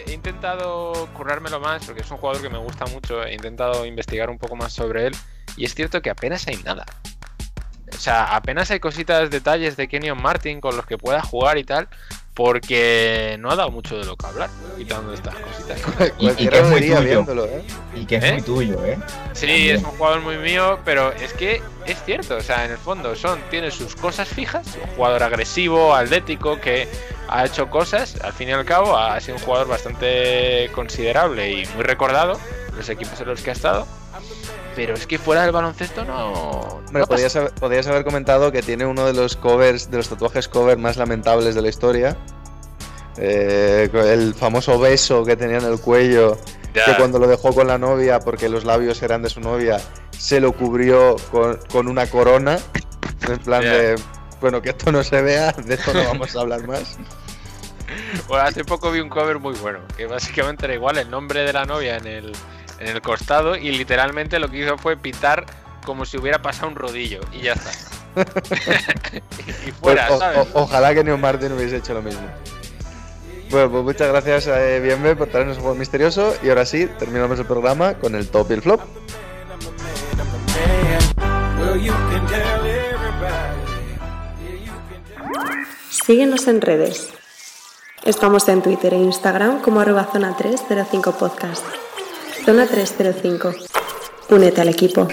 he 0.07 0.13
intentado 0.13 1.09
currármelo 1.15 1.61
más 1.61 1.85
porque 1.85 2.03
es 2.03 2.11
un 2.11 2.19
jugador 2.19 2.43
que 2.43 2.51
me 2.51 2.59
gusta 2.59 2.87
mucho. 2.87 3.25
He 3.25 3.35
intentado 3.35 3.87
investigar 3.87 4.31
un 4.31 4.39
poco 4.39 4.57
más 4.57 4.73
sobre 4.73 5.07
él 5.07 5.17
y 5.57 5.65
es 5.65 5.75
cierto 5.75 6.03
que 6.03 6.11
apenas 6.11 6.47
hay 6.47 6.57
nada. 6.57 6.85
O 7.93 7.99
sea, 7.99 8.35
apenas 8.35 8.71
hay 8.71 8.81
cositas, 8.81 9.31
detalles 9.31 9.77
de 9.77 9.89
Kenyon 9.89 10.21
Martin 10.21 10.61
con 10.61 10.77
los 10.77 10.85
que 10.85 10.99
pueda 10.99 11.23
jugar 11.23 11.59
y 11.59 11.65
tal, 11.65 11.89
porque 12.35 13.37
no 13.41 13.51
ha 13.51 13.57
dado 13.57 13.71
mucho 13.71 13.97
de 13.97 14.05
lo 14.05 14.17
que 14.17 14.27
hablar, 14.27 14.51
quitando 14.77 15.13
estas 15.15 15.35
cositas. 15.37 15.81
Y- 16.19 16.29
y 16.31 16.49
que 16.49 16.59
es 16.59 16.69
muy 16.69 16.81
tuyo. 16.81 17.01
viéndolo, 17.01 17.45
¿eh? 17.47 17.63
Y 17.95 18.05
que 18.07 18.17
es 18.17 18.25
¿Eh? 18.25 18.33
muy 18.33 18.43
tuyo, 18.43 18.85
¿eh? 18.85 18.99
Sí, 19.33 19.47
También. 19.47 19.77
es 19.77 19.83
un 19.85 19.91
jugador 19.91 20.21
muy 20.21 20.37
mío, 20.39 20.79
pero 20.85 21.13
es 21.13 21.33
que 21.33 21.63
es 21.87 22.03
cierto, 22.05 22.37
o 22.37 22.41
sea, 22.41 22.65
en 22.65 22.73
el 22.73 22.79
fondo 22.79 23.15
son, 23.15 23.39
tiene 23.51 23.71
sus 23.71 23.95
cosas 23.97 24.29
fijas, 24.29 24.67
un 24.83 24.91
jugador 24.97 25.23
agresivo, 25.23 25.95
atlético, 25.95 26.61
que 26.61 26.89
ha 27.29 27.45
hecho 27.47 27.71
cosas, 27.71 28.17
al 28.23 28.33
fin 28.33 28.49
y 28.49 28.53
al 28.53 28.65
cabo 28.65 28.97
ha 28.97 29.19
sido 29.21 29.37
un 29.39 29.43
jugador 29.43 29.69
bastante 29.69 30.71
considerable 30.75 31.51
y 31.51 31.67
muy 31.75 31.83
recordado 31.85 32.39
en 32.69 32.77
los 32.77 32.89
equipos 32.89 33.21
en 33.21 33.29
los 33.29 33.41
que 33.43 33.51
ha 33.51 33.53
estado, 33.55 33.87
pero 34.75 34.95
es 34.95 35.07
que 35.07 35.19
fuera 35.19 35.43
del 35.43 35.53
baloncesto 35.53 36.05
no... 36.05 36.33
Hombre, 36.33 37.01
no 37.01 37.07
podías 37.07 37.35
haber, 37.37 37.53
podías 37.55 37.87
haber 37.87 38.05
comentado 38.05 38.51
que 38.53 38.63
tiene 38.63 38.87
uno 38.87 39.07
de 39.07 39.13
los 39.13 39.37
covers, 39.37 39.91
de 39.91 39.99
los 39.99 40.09
tatuajes 40.09 40.49
cover 40.49 40.79
más 40.79 40.97
lamentables 40.97 41.55
de 41.55 41.63
la 41.63 41.69
historia. 41.69 42.17
Eh, 43.17 43.89
el 43.93 44.35
famoso 44.35 44.79
beso 44.79 45.25
que 45.25 45.37
tenía 45.37 45.59
en 45.59 45.65
el 45.65 45.81
cuello, 45.81 46.37
Ya, 46.75 46.85
que 46.85 46.95
cuando 46.97 47.19
lo 47.19 47.29
dejó 47.29 47.55
con 47.55 47.69
la 47.69 47.79
novia, 47.79 48.19
porque 48.19 48.49
los 48.49 48.65
labios 48.65 49.01
eran 49.03 49.23
de 49.23 49.31
su 49.31 49.41
novia, 49.41 49.81
se 50.19 50.41
lo 50.41 50.53
cubrió 50.53 51.17
con, 51.31 51.59
con 51.71 51.87
una 51.89 52.07
corona. 52.09 52.59
En 53.29 53.39
plan 53.39 53.63
Ya. 53.63 53.73
de, 53.73 53.97
bueno, 54.41 54.61
que 54.61 54.71
esto 54.71 54.91
no 54.91 55.05
se 55.05 55.23
vea, 55.23 55.53
de 55.53 55.75
esto 55.75 55.95
no 55.95 56.05
vamos 56.05 56.35
a 56.37 56.41
hablar 56.41 56.67
más. 56.67 56.99
Bueno, 58.27 58.45
hace 58.45 58.65
poco 58.65 58.91
vi 58.91 59.01
un 59.01 59.09
cover 59.11 59.39
muy 59.39 59.55
bueno, 59.57 59.81
que 59.97 60.07
básicamente 60.07 60.65
era 60.65 60.75
igual 60.75 60.97
el 60.99 61.11
nombre 61.11 61.43
de 61.45 61.53
la 61.53 61.65
novia 61.65 61.99
en 61.99 62.07
el, 62.07 62.33
en 62.81 62.89
el 62.89 63.01
costado 63.03 63.57
y 63.57 63.71
literalmente 63.73 64.39
lo 64.39 64.49
que 64.51 64.59
hizo 64.65 64.77
fue 64.79 64.97
pitar 64.97 65.45
como 65.85 66.05
si 66.07 66.17
hubiera 66.19 66.41
pasado 66.41 66.69
un 66.69 66.77
rodillo 66.77 67.21
y 67.33 67.43
ya 67.43 67.53
está. 67.53 67.71
y 69.67 69.71
fuera, 69.73 70.07
Pues, 70.09 70.11
o- 70.11 70.19
¿sabes? 70.19 70.39
o- 70.55 70.63
ojalá 70.63 70.95
que 70.95 71.05
Neo 71.05 71.19
Martin 71.19 71.53
hubiese 71.53 71.77
hecho 71.77 71.95
lo 71.95 72.03
mismo. 72.03 72.23
Bueno, 73.51 73.71
pues 73.71 73.85
muchas 73.85 74.09
gracias 74.09 74.47
a 74.49 74.65
eh, 74.65 74.81
Bienve 74.81 75.15
por 75.17 75.29
traernos 75.29 75.57
un 75.59 75.63
juego 75.65 75.77
misterioso 75.79 76.35
y 76.43 76.49
ahora 76.49 76.65
sí, 76.65 76.87
terminamos 76.99 77.39
el 77.39 77.45
programa 77.47 77.95
con 77.95 78.15
el 78.15 78.29
top 78.29 78.51
y 78.51 78.55
el 78.55 78.63
flop. 78.63 78.81
Síguenos 85.91 86.47
en 86.49 86.61
redes. 86.61 87.09
Estamos 88.05 88.49
en 88.49 88.63
Twitter 88.63 88.93
e 88.95 88.99
Instagram 88.99 89.63
como 89.63 89.81
arroba 89.81 90.05
zona 90.13 90.37
305 90.37 91.13
podcast. 91.13 91.65
Zona 92.45 92.67
305. 92.67 93.53
Únete 94.31 94.61
al 94.61 94.69
equipo. 94.69 95.09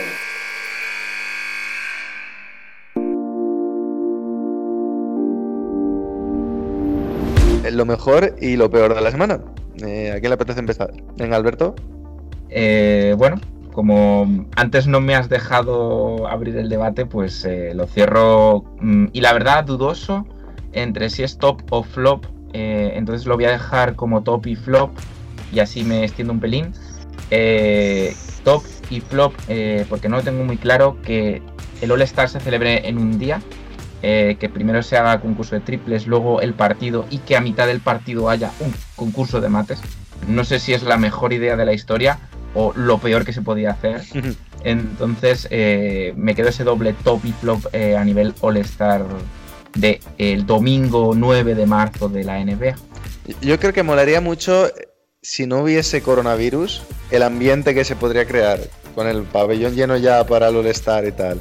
Eh, 7.64 7.72
Lo 7.72 7.86
mejor 7.86 8.36
y 8.41 8.56
lo 8.56 8.70
peor 8.70 8.95
de 8.95 9.02
la 9.02 9.12
semana. 9.12 9.40
Eh, 9.86 10.12
¿A 10.12 10.20
quién 10.20 10.30
le 10.30 10.36
apetece 10.36 10.60
empezar? 10.60 10.91
Venga, 11.18 11.36
Alberto. 11.36 11.76
Eh, 12.49 13.16
bueno, 13.18 13.40
como 13.74 14.45
antes 14.56 14.88
no 14.88 14.99
me 14.99 15.16
has 15.16 15.30
dejado 15.30 16.28
abrir 16.28 16.58
el 16.58 16.70
debate, 16.70 17.06
pues 17.06 17.45
eh, 17.45 17.74
lo 17.76 17.88
cierro. 17.88 18.64
mm, 18.80 19.08
y 19.14 19.22
la 19.22 19.34
verdad, 19.34 19.64
dudoso 19.64 20.26
entre 20.74 21.10
si 21.10 21.24
es 21.24 21.38
top 21.38 21.62
o 21.70 21.84
flop. 21.84 22.26
eh, 22.53 22.94
entonces 22.95 23.26
lo 23.28 23.36
voy 23.36 23.45
a 23.45 23.52
dejar 23.52 23.95
como 23.95 24.24
top 24.24 24.48
y 24.48 24.56
flop. 24.56 24.91
Y 25.53 25.60
así 25.60 25.84
me 25.84 26.03
extiendo 26.03 26.34
un 26.34 26.40
pelín. 26.40 26.74
Eh, 27.32 28.16
top 28.44 28.64
y 28.90 28.99
flop, 29.02 29.34
eh, 29.48 29.86
porque 29.90 30.10
no 30.10 30.18
lo 30.18 30.24
tengo 30.24 30.44
muy 30.44 30.58
claro 30.58 30.98
que 31.02 31.41
el 31.82 31.91
All-Star 31.91 32.30
se 32.30 32.40
celebre 32.40 32.88
en 32.88 32.98
un 32.98 33.18
día. 33.18 33.41
eh, 34.03 34.36
que 34.40 34.49
primero 34.49 34.82
se 34.82 34.98
haga 34.98 35.20
concurso 35.22 35.53
de 35.53 35.62
triples, 35.62 36.08
luego 36.08 36.41
el 36.41 36.56
partido 36.56 37.06
y 37.12 37.20
que 37.20 37.36
a 37.38 37.40
mitad 37.41 37.68
del 37.68 37.82
partido 37.82 38.30
haya 38.30 38.52
un 38.60 38.74
concurso 38.95 39.41
de 39.41 39.49
mates. 39.49 39.80
No 40.28 40.44
sé 40.44 40.60
si 40.60 40.74
es 40.74 40.82
la 40.82 40.98
mejor 40.98 41.34
idea 41.34 41.56
de 41.56 41.66
la 41.66 41.74
historia 41.74 42.18
o 42.56 42.74
lo 42.76 42.98
peor 42.98 43.26
que 43.26 43.32
se 43.32 43.44
podía 43.44 43.70
hacer. 43.72 44.02
Entonces 44.64 45.48
eh, 45.52 46.14
me 46.18 46.34
quedo 46.34 46.49
ese 46.49 46.64
doble 46.64 46.94
top 47.03 47.24
y 47.26 47.32
flop 47.32 47.68
eh, 47.74 47.95
a 47.95 48.03
nivel 48.03 48.34
All-Star 48.41 49.06
de 49.76 49.99
el 50.18 50.45
domingo 50.48 51.14
9 51.16 51.53
de 51.53 51.66
marzo 51.68 52.10
de 52.10 52.24
la 52.24 52.44
NBA. 52.44 52.76
Yo 53.41 53.60
creo 53.60 53.72
que 53.72 53.84
molaría 53.84 54.20
mucho 54.20 54.68
si 55.22 55.45
no 55.45 55.61
hubiese 55.61 56.02
coronavirus, 56.02 56.81
el 57.11 57.22
ambiente 57.22 57.76
que 57.76 57.85
se 57.85 57.95
podría 57.95 58.26
crear 58.26 58.60
con 58.95 59.07
el 59.07 59.23
pabellón 59.23 59.76
lleno 59.76 59.95
ya 59.98 60.26
para 60.26 60.48
el 60.48 60.56
All-Star 60.56 61.06
y 61.06 61.11
tal. 61.11 61.39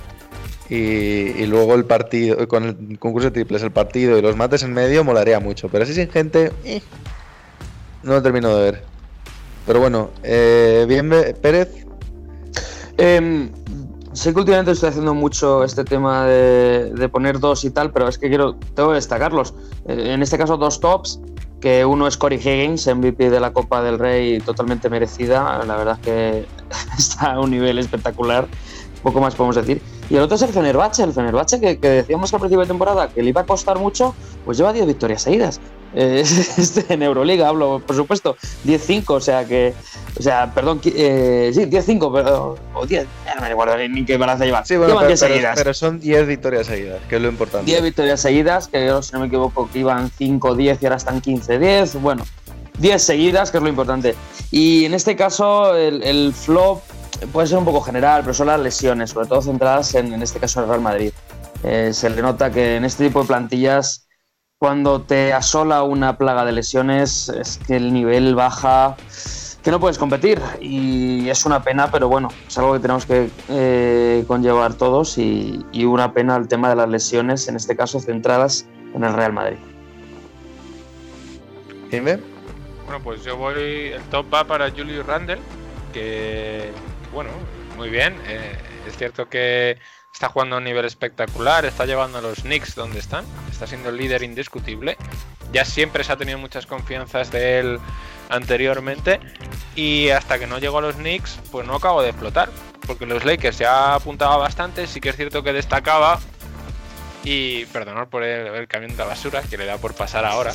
Y, 0.68 1.46
luego 1.46 1.74
el 1.74 1.84
partido, 1.84 2.46
con 2.46 2.64
el 2.64 2.98
concurso 2.98 3.28
de 3.28 3.32
triples, 3.32 3.62
el 3.62 3.72
partido 3.72 4.16
y 4.16 4.22
los 4.22 4.36
mates 4.36 4.62
en 4.62 4.72
medio, 4.72 5.02
molaría 5.02 5.40
mucho. 5.40 5.68
Pero 5.68 5.82
así 5.82 5.94
sin 5.94 6.08
gente, 6.08 6.52
eh, 6.64 6.80
no 8.04 8.12
lo 8.12 8.22
termino 8.22 8.54
de 8.54 8.70
ver. 8.70 8.84
Pero 9.66 9.80
bueno, 9.80 10.10
eh, 10.22 10.84
bien, 10.86 11.10
Pérez. 11.42 11.86
Em, 12.98 13.50
sé 14.12 14.32
que 14.32 14.38
últimamente 14.38 14.72
estoy 14.72 14.90
haciendo 14.90 15.14
mucho 15.14 15.64
este 15.64 15.82
tema 15.84 16.26
de, 16.26 16.92
de 16.94 17.08
poner 17.08 17.40
dos 17.40 17.64
y 17.64 17.70
tal, 17.70 17.90
pero 17.90 18.06
es 18.06 18.18
que 18.18 18.28
quiero, 18.28 18.54
tengo 18.74 18.90
que 18.90 18.96
destacarlos. 18.96 19.54
Eh, 19.88 20.12
en 20.12 20.22
este 20.22 20.38
caso, 20.38 20.56
dos 20.56 20.78
tops, 20.78 21.18
que 21.60 21.84
uno 21.84 22.06
es 22.06 22.16
Corey 22.16 22.38
Higgins, 22.38 22.86
MVP 22.86 23.30
de 23.30 23.40
la 23.40 23.52
Copa 23.52 23.82
del 23.82 23.98
Rey, 23.98 24.40
totalmente 24.40 24.88
merecida. 24.88 25.62
La 25.64 25.76
verdad 25.76 25.98
es 26.00 26.04
que 26.04 26.46
está 26.98 27.34
a 27.34 27.40
un 27.40 27.50
nivel 27.50 27.78
espectacular, 27.78 28.48
poco 29.02 29.20
más 29.20 29.34
podemos 29.34 29.56
decir. 29.56 29.82
Y 30.10 30.16
el 30.16 30.22
otro 30.22 30.34
es 30.34 30.42
el 30.42 30.48
Fenerbahce, 30.50 31.04
el 31.04 31.12
Fenerbahce 31.12 31.60
que, 31.60 31.78
que 31.78 31.88
decíamos 31.88 32.34
al 32.34 32.40
principio 32.40 32.62
de 32.62 32.66
temporada 32.66 33.08
que 33.08 33.22
le 33.22 33.28
iba 33.30 33.42
a 33.42 33.46
costar 33.46 33.78
mucho, 33.78 34.14
pues 34.44 34.58
lleva 34.58 34.72
10 34.72 34.86
victorias 34.86 35.22
seguidas. 35.22 35.60
Eh, 35.94 36.20
este, 36.58 36.92
en 36.92 37.02
Euroliga 37.02 37.48
hablo, 37.48 37.80
por 37.84 37.94
supuesto, 37.96 38.36
10-5, 38.66 39.04
o 39.10 39.20
sea 39.20 39.44
que, 39.44 39.72
o 40.18 40.22
sea, 40.22 40.52
perdón, 40.52 40.80
eh, 40.84 41.50
sí, 41.54 41.62
10-5, 41.62 42.12
pero, 42.12 42.56
o 42.74 42.86
10, 42.86 43.06
ya 43.24 43.34
no 43.36 43.40
me 43.40 43.48
recuerdo 43.48 43.76
ni 43.88 44.04
qué 44.04 44.16
balance 44.16 44.44
lleva. 44.44 44.64
Sí, 44.64 44.76
bueno, 44.76 44.94
pero, 44.96 45.06
10 45.08 45.20
pero- 45.20 45.32
seguidas. 45.34 45.54
pero 45.56 45.74
son 45.74 46.00
10 46.00 46.26
victorias 46.26 46.66
seguidas, 46.66 47.00
que 47.08 47.16
es 47.16 47.22
lo 47.22 47.28
importante. 47.28 47.66
10 47.70 47.82
victorias 47.82 48.20
seguidas, 48.20 48.66
que 48.68 48.86
yo, 48.86 49.02
si 49.02 49.12
no 49.12 49.20
me 49.20 49.26
equivoco, 49.26 49.68
que 49.72 49.78
iban 49.78 50.10
5-10 50.10 50.78
y 50.80 50.86
ahora 50.86 50.96
están 50.96 51.22
15-10. 51.22 52.00
Bueno, 52.00 52.24
10 52.78 53.02
seguidas, 53.02 53.50
que 53.50 53.58
es 53.58 53.62
lo 53.62 53.68
importante. 53.68 54.14
Y 54.50 54.84
en 54.86 54.94
este 54.94 55.14
caso, 55.14 55.76
el, 55.76 56.02
el 56.02 56.32
flop 56.32 56.80
puede 57.32 57.46
ser 57.46 57.58
un 57.58 57.64
poco 57.64 57.80
general, 57.80 58.22
pero 58.22 58.34
son 58.34 58.48
las 58.48 58.60
lesiones, 58.60 59.10
sobre 59.10 59.26
todo 59.26 59.42
centradas 59.42 59.94
en, 59.94 60.12
en 60.12 60.22
este 60.22 60.38
caso, 60.38 60.60
en 60.60 60.64
el 60.64 60.68
Real 60.70 60.80
Madrid. 60.80 61.12
Eh, 61.62 61.90
se 61.92 62.08
le 62.10 62.22
nota 62.22 62.50
que 62.50 62.76
en 62.76 62.84
este 62.84 63.06
tipo 63.06 63.20
de 63.20 63.26
plantillas, 63.28 64.08
cuando 64.58 65.02
te 65.02 65.32
asola 65.32 65.82
una 65.82 66.16
plaga 66.16 66.44
de 66.44 66.52
lesiones, 66.52 67.28
es 67.28 67.58
que 67.58 67.76
el 67.76 67.92
nivel 67.92 68.34
baja, 68.34 68.96
que 69.62 69.70
no 69.70 69.80
puedes 69.80 69.98
competir. 69.98 70.40
Y 70.60 71.28
es 71.28 71.44
una 71.46 71.62
pena, 71.62 71.90
pero 71.90 72.08
bueno, 72.08 72.28
es 72.46 72.58
algo 72.58 72.74
que 72.74 72.80
tenemos 72.80 73.06
que 73.06 73.30
eh, 73.48 74.24
conllevar 74.26 74.74
todos. 74.74 75.18
Y, 75.18 75.64
y 75.72 75.84
una 75.84 76.12
pena 76.12 76.36
el 76.36 76.48
tema 76.48 76.68
de 76.68 76.76
las 76.76 76.88
lesiones, 76.88 77.48
en 77.48 77.56
este 77.56 77.76
caso 77.76 78.00
centradas 78.00 78.66
en 78.94 79.04
el 79.04 79.12
Real 79.14 79.32
Madrid. 79.32 79.58
Dime. 81.90 82.18
Bueno, 82.86 83.04
pues 83.04 83.24
yo 83.24 83.36
voy. 83.36 83.92
El 83.94 84.02
top 84.10 84.26
va 84.32 84.44
para 84.44 84.70
Julius 84.70 85.06
Randle, 85.06 85.38
que, 85.92 86.70
bueno, 87.12 87.30
muy 87.76 87.90
bien. 87.90 88.20
eh, 88.26 88.58
es 88.86 88.96
cierto 88.96 89.28
que 89.28 89.78
está 90.12 90.28
jugando 90.28 90.56
a 90.56 90.58
un 90.58 90.64
nivel 90.64 90.84
espectacular, 90.84 91.64
está 91.64 91.86
llevando 91.86 92.18
a 92.18 92.20
los 92.20 92.42
Knicks 92.42 92.74
donde 92.74 92.98
están, 92.98 93.24
está 93.50 93.66
siendo 93.66 93.90
el 93.90 93.96
líder 93.96 94.22
indiscutible. 94.22 94.96
Ya 95.52 95.64
siempre 95.64 96.04
se 96.04 96.12
ha 96.12 96.16
tenido 96.16 96.38
muchas 96.38 96.66
confianzas 96.66 97.30
de 97.30 97.58
él 97.58 97.80
anteriormente 98.28 99.18
y 99.74 100.10
hasta 100.10 100.38
que 100.38 100.46
no 100.46 100.58
llegó 100.58 100.78
a 100.78 100.82
los 100.82 100.96
Knicks, 100.96 101.38
pues 101.50 101.66
no 101.66 101.74
acabo 101.76 102.02
de 102.02 102.10
explotar. 102.10 102.50
Porque 102.86 103.06
los 103.06 103.24
Lakers 103.24 103.58
ya 103.58 103.94
apuntaba 103.94 104.36
bastante, 104.36 104.86
sí 104.86 105.00
que 105.00 105.10
es 105.10 105.16
cierto 105.16 105.42
que 105.42 105.52
destacaba. 105.52 106.18
Y 107.22 107.66
perdonad 107.66 108.08
por 108.08 108.22
el, 108.24 108.46
el 108.48 108.66
camión 108.66 108.96
de 108.96 109.04
basura 109.04 109.42
que 109.42 109.58
le 109.58 109.66
da 109.66 109.76
por 109.78 109.94
pasar 109.94 110.24
ahora. 110.24 110.52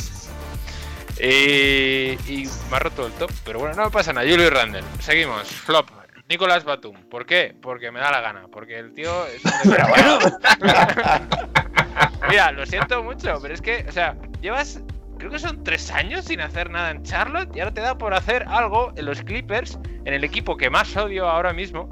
Y, 1.19 2.17
y 2.27 2.49
me 2.69 2.75
ha 2.75 2.79
roto 2.79 3.05
el 3.05 3.13
top, 3.13 3.31
pero 3.45 3.59
bueno, 3.59 3.75
no 3.75 3.91
pasa 3.91 4.11
nada. 4.11 4.27
Julio 4.27 4.49
Randall, 4.49 4.83
seguimos. 4.99 5.47
Flop. 5.47 5.87
Nicolás 6.27 6.63
Batum. 6.63 6.95
¿Por 7.09 7.25
qué? 7.25 7.55
Porque 7.61 7.91
me 7.91 7.99
da 7.99 8.11
la 8.11 8.21
gana. 8.21 8.47
Porque 8.51 8.79
el 8.79 8.93
tío 8.93 9.25
es 9.27 9.43
un 9.45 9.51
desgraciado. 9.63 10.19
Mira, 12.29 12.51
lo 12.51 12.65
siento 12.65 13.03
mucho, 13.03 13.37
pero 13.41 13.53
es 13.53 13.61
que, 13.61 13.85
o 13.87 13.91
sea, 13.91 14.15
llevas, 14.41 14.81
creo 15.17 15.29
que 15.29 15.39
son 15.39 15.63
tres 15.63 15.91
años 15.91 16.25
sin 16.25 16.41
hacer 16.41 16.69
nada 16.69 16.91
en 16.91 17.03
Charlotte 17.03 17.55
y 17.55 17.59
ahora 17.59 17.73
te 17.73 17.81
da 17.81 17.97
por 17.97 18.13
hacer 18.13 18.45
algo 18.47 18.91
en 18.95 19.05
los 19.05 19.21
Clippers, 19.21 19.79
en 20.05 20.13
el 20.13 20.23
equipo 20.23 20.57
que 20.57 20.69
más 20.69 20.95
odio 20.97 21.29
ahora 21.29 21.53
mismo. 21.53 21.89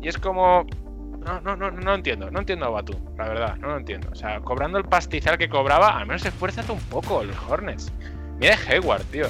Y 0.00 0.08
es 0.08 0.18
como. 0.18 0.66
No, 1.24 1.40
no, 1.40 1.54
no, 1.54 1.70
no 1.70 1.94
entiendo, 1.94 2.30
no 2.32 2.40
entiendo 2.40 2.66
a 2.66 2.70
Batum, 2.70 3.00
la 3.16 3.28
verdad, 3.28 3.56
no 3.56 3.68
lo 3.68 3.76
entiendo. 3.76 4.08
O 4.10 4.14
sea, 4.16 4.40
cobrando 4.40 4.78
el 4.78 4.84
pastizal 4.84 5.38
que 5.38 5.48
cobraba, 5.48 5.96
al 5.96 6.06
menos 6.06 6.24
esfuérzate 6.24 6.72
un 6.72 6.80
poco, 6.80 7.22
los 7.22 7.36
Hornets. 7.48 7.92
Mira 8.38 8.56
Hayward, 8.68 9.04
tío. 9.04 9.26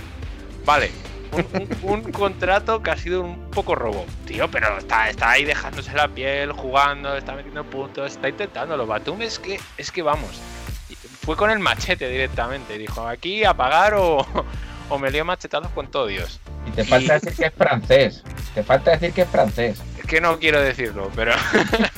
Vale, 0.64 0.90
un, 1.32 1.68
un- 1.82 1.92
un 2.04 2.12
contrato 2.12 2.82
que 2.82 2.90
ha 2.90 2.96
sido 2.96 3.22
un 3.22 3.50
poco 3.50 3.74
robo. 3.74 4.06
Tío, 4.26 4.50
pero 4.50 4.78
está, 4.78 5.08
está 5.10 5.30
ahí 5.30 5.44
dejándose 5.44 5.92
la 5.94 6.08
piel, 6.08 6.52
jugando, 6.52 7.16
está 7.16 7.34
metiendo 7.34 7.64
puntos, 7.64 8.12
está 8.12 8.28
intentándolo. 8.28 8.86
Batum 8.86 9.22
es 9.22 9.38
que, 9.38 9.58
es 9.78 9.90
que 9.90 10.02
vamos. 10.02 10.40
Fue 11.24 11.36
con 11.36 11.50
el 11.50 11.58
machete 11.60 12.08
directamente. 12.08 12.76
Dijo, 12.78 13.06
aquí 13.06 13.44
a 13.44 13.54
pagar 13.54 13.94
o, 13.94 14.26
o 14.88 14.98
me 14.98 15.10
lío 15.10 15.24
machetazos 15.24 15.70
con 15.72 15.90
todo 15.90 16.06
Dios. 16.06 16.40
Y 16.66 16.70
te 16.70 16.84
falta 16.84 17.14
decir 17.14 17.34
que 17.34 17.46
es 17.46 17.52
francés. 17.54 18.22
Te 18.54 18.62
falta 18.62 18.90
decir 18.92 19.12
que 19.12 19.22
es 19.22 19.28
francés. 19.28 19.80
Es 19.98 20.04
que 20.06 20.20
no 20.20 20.38
quiero 20.38 20.60
decirlo, 20.60 21.10
pero... 21.14 21.32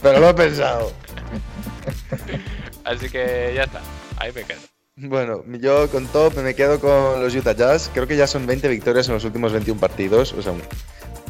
Pero 0.03 0.21
lo 0.21 0.29
he 0.31 0.35
pensado. 0.35 0.93
Así 2.85 3.09
que 3.11 3.53
ya 3.55 3.65
está. 3.65 3.81
Ahí 4.19 4.31
me 4.33 4.45
quedo. 4.45 4.61
Bueno, 4.97 5.43
yo 5.61 5.91
con 5.91 6.07
top 6.07 6.37
me 6.39 6.55
quedo 6.55 6.79
con 6.79 7.21
los 7.21 7.35
Utah 7.35 7.53
Jazz. 7.55 7.91
Creo 7.93 8.07
que 8.07 8.17
ya 8.17 8.29
son 8.29 8.47
20 8.47 8.69
victorias 8.69 9.09
en 9.09 9.15
los 9.15 9.25
últimos 9.25 9.53
21 9.53 9.81
partidos. 9.81 10.33
O 10.33 10.41
sea, 10.43 10.53
un- 10.53 10.63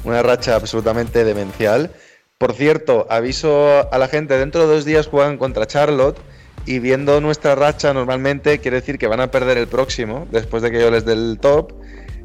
una 0.05 0.23
racha 0.23 0.55
absolutamente 0.55 1.24
demencial. 1.24 1.91
Por 2.36 2.53
cierto, 2.53 3.07
aviso 3.09 3.91
a 3.91 3.99
la 3.99 4.09
gente, 4.09 4.36
dentro 4.36 4.66
de 4.66 4.74
dos 4.74 4.85
días 4.85 5.07
juegan 5.07 5.39
contra 5.39 5.66
Charlotte. 5.66 6.19
Y 6.66 6.78
viendo 6.78 7.20
nuestra 7.20 7.55
racha 7.55 7.93
normalmente 7.95 8.59
quiere 8.59 8.78
decir 8.81 8.99
que 8.99 9.07
van 9.07 9.20
a 9.20 9.31
perder 9.31 9.59
el 9.59 9.66
próximo, 9.66 10.27
después 10.31 10.62
de 10.62 10.70
que 10.70 10.81
yo 10.81 10.91
les 10.91 11.05
dé 11.07 11.12
el 11.15 11.39
top. 11.41 11.73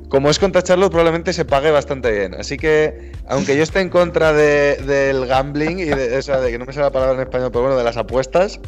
Como 0.10 0.30
es 0.30 0.40
contra 0.40 0.62
Charlotte, 0.62 0.90
probablemente 0.92 1.34
se 1.34 1.46
pague 1.46 1.72
bastante 1.72 2.12
bien. 2.12 2.34
Así 2.36 2.58
que, 2.58 3.12
aunque 3.28 3.56
yo 3.56 3.64
esté 3.64 3.80
en 3.82 3.90
contra 3.90 4.34
de- 4.34 4.76
del 4.78 5.26
gambling 5.26 5.80
y 5.80 5.86
de, 5.86 6.18
o 6.18 6.22
sea, 6.22 6.40
de 6.42 6.52
que 6.52 6.58
no 6.58 6.66
me 6.66 6.74
sale 6.74 6.86
la 6.86 6.92
palabra 6.92 7.16
en 7.16 7.22
español, 7.22 7.50
pero 7.52 7.64
bueno, 7.64 7.78
de 7.78 7.84
las 7.84 7.98
apuestas, 7.98 8.60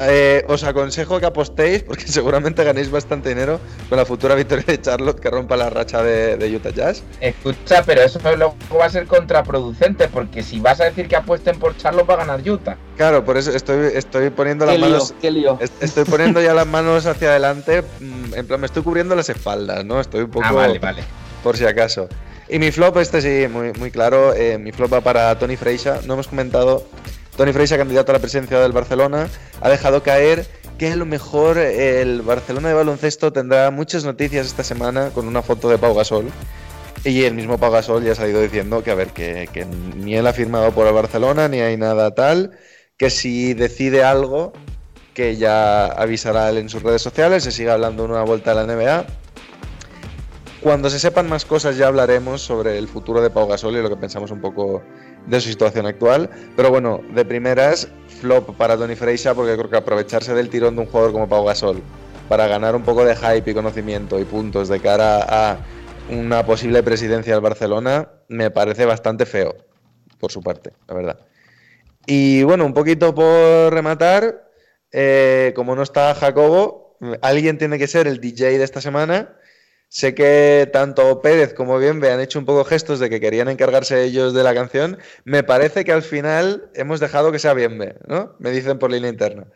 eh, 0.00 0.44
os 0.48 0.64
aconsejo 0.64 1.20
que 1.20 1.26
apostéis 1.26 1.82
porque 1.84 2.06
seguramente 2.08 2.64
ganéis 2.64 2.90
bastante 2.90 3.28
dinero 3.28 3.60
con 3.88 3.96
la 3.98 4.04
futura 4.04 4.34
victoria 4.34 4.64
de 4.66 4.80
Charlotte 4.80 5.20
que 5.20 5.30
rompa 5.30 5.56
la 5.56 5.70
racha 5.70 6.02
de, 6.02 6.36
de 6.36 6.56
Utah 6.56 6.70
Jazz. 6.70 7.02
Escucha, 7.20 7.82
pero 7.84 8.02
eso 8.02 8.18
luego 8.36 8.56
va 8.78 8.86
a 8.86 8.90
ser 8.90 9.06
contraproducente, 9.06 10.08
porque 10.08 10.42
si 10.42 10.58
vas 10.60 10.80
a 10.80 10.84
decir 10.84 11.06
que 11.08 11.16
apuesten 11.16 11.58
por 11.58 11.76
Charlos 11.76 12.08
va 12.08 12.14
a 12.14 12.18
ganar 12.18 12.40
Utah. 12.48 12.76
Claro, 12.96 13.24
por 13.24 13.36
eso 13.36 13.50
estoy, 13.52 13.90
estoy 13.94 14.30
poniendo 14.30 14.66
las 14.66 14.76
lío, 14.76 14.86
manos. 14.88 15.14
qué 15.20 15.30
lío. 15.30 15.58
est- 15.60 15.82
Estoy 15.82 16.04
poniendo 16.04 16.40
ya 16.40 16.54
las 16.54 16.66
manos 16.66 17.06
hacia 17.06 17.30
adelante. 17.30 17.82
mm, 18.00 18.34
En 18.34 18.46
plan, 18.46 18.60
me 18.60 18.66
estoy 18.66 18.82
cubriendo 18.82 19.14
las 19.14 19.28
espaldas, 19.28 19.84
¿no? 19.84 20.00
Estoy 20.00 20.22
un 20.22 20.30
poco. 20.30 20.46
Ah, 20.46 20.52
vale, 20.52 20.78
vale. 20.78 21.02
por 21.42 21.56
si 21.56 21.64
acaso. 21.66 22.08
Y 22.48 22.58
mi 22.58 22.70
flop, 22.72 22.96
este 22.98 23.20
sí, 23.22 23.48
muy, 23.48 23.72
muy 23.78 23.90
claro. 23.90 24.34
eh, 24.34 24.58
mi 24.58 24.70
flop 24.72 24.92
va 24.92 25.00
para 25.00 25.38
Tony 25.38 25.56
Freixa. 25.56 26.00
No 26.04 26.14
hemos 26.14 26.28
comentado. 26.28 26.84
Tony 27.36 27.52
Freixa, 27.52 27.76
candidato 27.76 28.12
a 28.12 28.14
la 28.14 28.18
presidencia 28.20 28.60
del 28.60 28.72
Barcelona, 28.72 29.28
ha 29.60 29.68
dejado 29.68 30.02
caer 30.02 30.46
que 30.78 30.92
a 30.92 30.96
lo 30.96 31.06
mejor 31.06 31.58
el 31.58 32.22
Barcelona 32.22 32.68
de 32.68 32.74
baloncesto 32.74 33.32
tendrá 33.32 33.70
muchas 33.70 34.04
noticias 34.04 34.46
esta 34.46 34.62
semana 34.62 35.10
con 35.10 35.26
una 35.26 35.42
foto 35.42 35.68
de 35.68 35.78
Pau 35.78 35.94
Gasol. 35.94 36.30
Y 37.04 37.24
el 37.24 37.34
mismo 37.34 37.58
Pau 37.58 37.72
Gasol 37.72 38.04
ya 38.04 38.12
ha 38.12 38.14
salido 38.14 38.40
diciendo 38.40 38.82
que, 38.82 38.90
a 38.90 38.94
ver, 38.94 39.08
que, 39.08 39.48
que 39.52 39.64
ni 39.66 40.16
él 40.16 40.26
ha 40.26 40.32
firmado 40.32 40.72
por 40.72 40.86
el 40.86 40.94
Barcelona, 40.94 41.48
ni 41.48 41.60
hay 41.60 41.76
nada 41.76 42.14
tal. 42.14 42.52
Que 42.96 43.10
si 43.10 43.54
decide 43.54 44.04
algo, 44.04 44.52
que 45.12 45.36
ya 45.36 45.86
avisará 45.86 46.48
él 46.50 46.58
en 46.58 46.68
sus 46.68 46.82
redes 46.82 47.02
sociales. 47.02 47.44
Se 47.44 47.52
sigue 47.52 47.70
hablando 47.70 48.04
una 48.04 48.22
vuelta 48.22 48.52
a 48.52 48.54
la 48.54 48.64
NBA. 48.64 49.06
Cuando 50.60 50.88
se 50.88 50.98
sepan 50.98 51.28
más 51.28 51.44
cosas 51.44 51.76
ya 51.76 51.88
hablaremos 51.88 52.40
sobre 52.40 52.78
el 52.78 52.88
futuro 52.88 53.20
de 53.20 53.28
Pau 53.28 53.46
Gasol 53.46 53.76
y 53.76 53.82
lo 53.82 53.90
que 53.90 53.96
pensamos 53.96 54.30
un 54.30 54.40
poco 54.40 54.82
de 55.26 55.40
su 55.40 55.48
situación 55.48 55.86
actual. 55.86 56.30
Pero 56.56 56.70
bueno, 56.70 57.00
de 57.14 57.24
primeras, 57.24 57.88
flop 58.20 58.56
para 58.56 58.76
Tony 58.76 58.96
Freixa 58.96 59.34
porque 59.34 59.56
creo 59.56 59.70
que 59.70 59.76
aprovecharse 59.76 60.34
del 60.34 60.48
tirón 60.48 60.76
de 60.76 60.82
un 60.82 60.86
jugador 60.86 61.12
como 61.12 61.28
Pau 61.28 61.44
Gasol 61.44 61.82
para 62.28 62.46
ganar 62.46 62.74
un 62.74 62.82
poco 62.82 63.04
de 63.04 63.14
hype 63.16 63.50
y 63.50 63.54
conocimiento 63.54 64.18
y 64.18 64.24
puntos 64.24 64.68
de 64.68 64.80
cara 64.80 65.24
a 65.28 65.58
una 66.10 66.44
posible 66.44 66.82
presidencia 66.82 67.34
del 67.34 67.42
Barcelona 67.42 68.08
me 68.28 68.50
parece 68.50 68.84
bastante 68.84 69.26
feo 69.26 69.54
por 70.18 70.32
su 70.32 70.42
parte, 70.42 70.72
la 70.88 70.94
verdad. 70.94 71.18
Y 72.06 72.42
bueno, 72.42 72.66
un 72.66 72.74
poquito 72.74 73.14
por 73.14 73.72
rematar, 73.72 74.50
eh, 74.92 75.52
como 75.56 75.74
no 75.74 75.82
está 75.82 76.14
Jacobo, 76.14 76.96
alguien 77.22 77.58
tiene 77.58 77.78
que 77.78 77.86
ser 77.86 78.06
el 78.06 78.20
DJ 78.20 78.58
de 78.58 78.64
esta 78.64 78.80
semana. 78.80 79.36
Sé 79.94 80.12
que 80.12 80.68
tanto 80.72 81.22
Pérez 81.22 81.54
como 81.54 81.78
Bienve 81.78 82.10
han 82.10 82.18
hecho 82.18 82.40
un 82.40 82.44
poco 82.44 82.64
gestos 82.64 82.98
de 82.98 83.08
que 83.08 83.20
querían 83.20 83.48
encargarse 83.48 84.02
ellos 84.02 84.34
de 84.34 84.42
la 84.42 84.52
canción. 84.52 84.98
Me 85.22 85.44
parece 85.44 85.84
que 85.84 85.92
al 85.92 86.02
final 86.02 86.68
hemos 86.74 86.98
dejado 86.98 87.30
que 87.30 87.38
sea 87.38 87.54
Bienve, 87.54 87.94
¿no? 88.08 88.34
Me 88.40 88.50
dicen 88.50 88.80
por 88.80 88.90
línea 88.90 89.08
interna. 89.08 89.46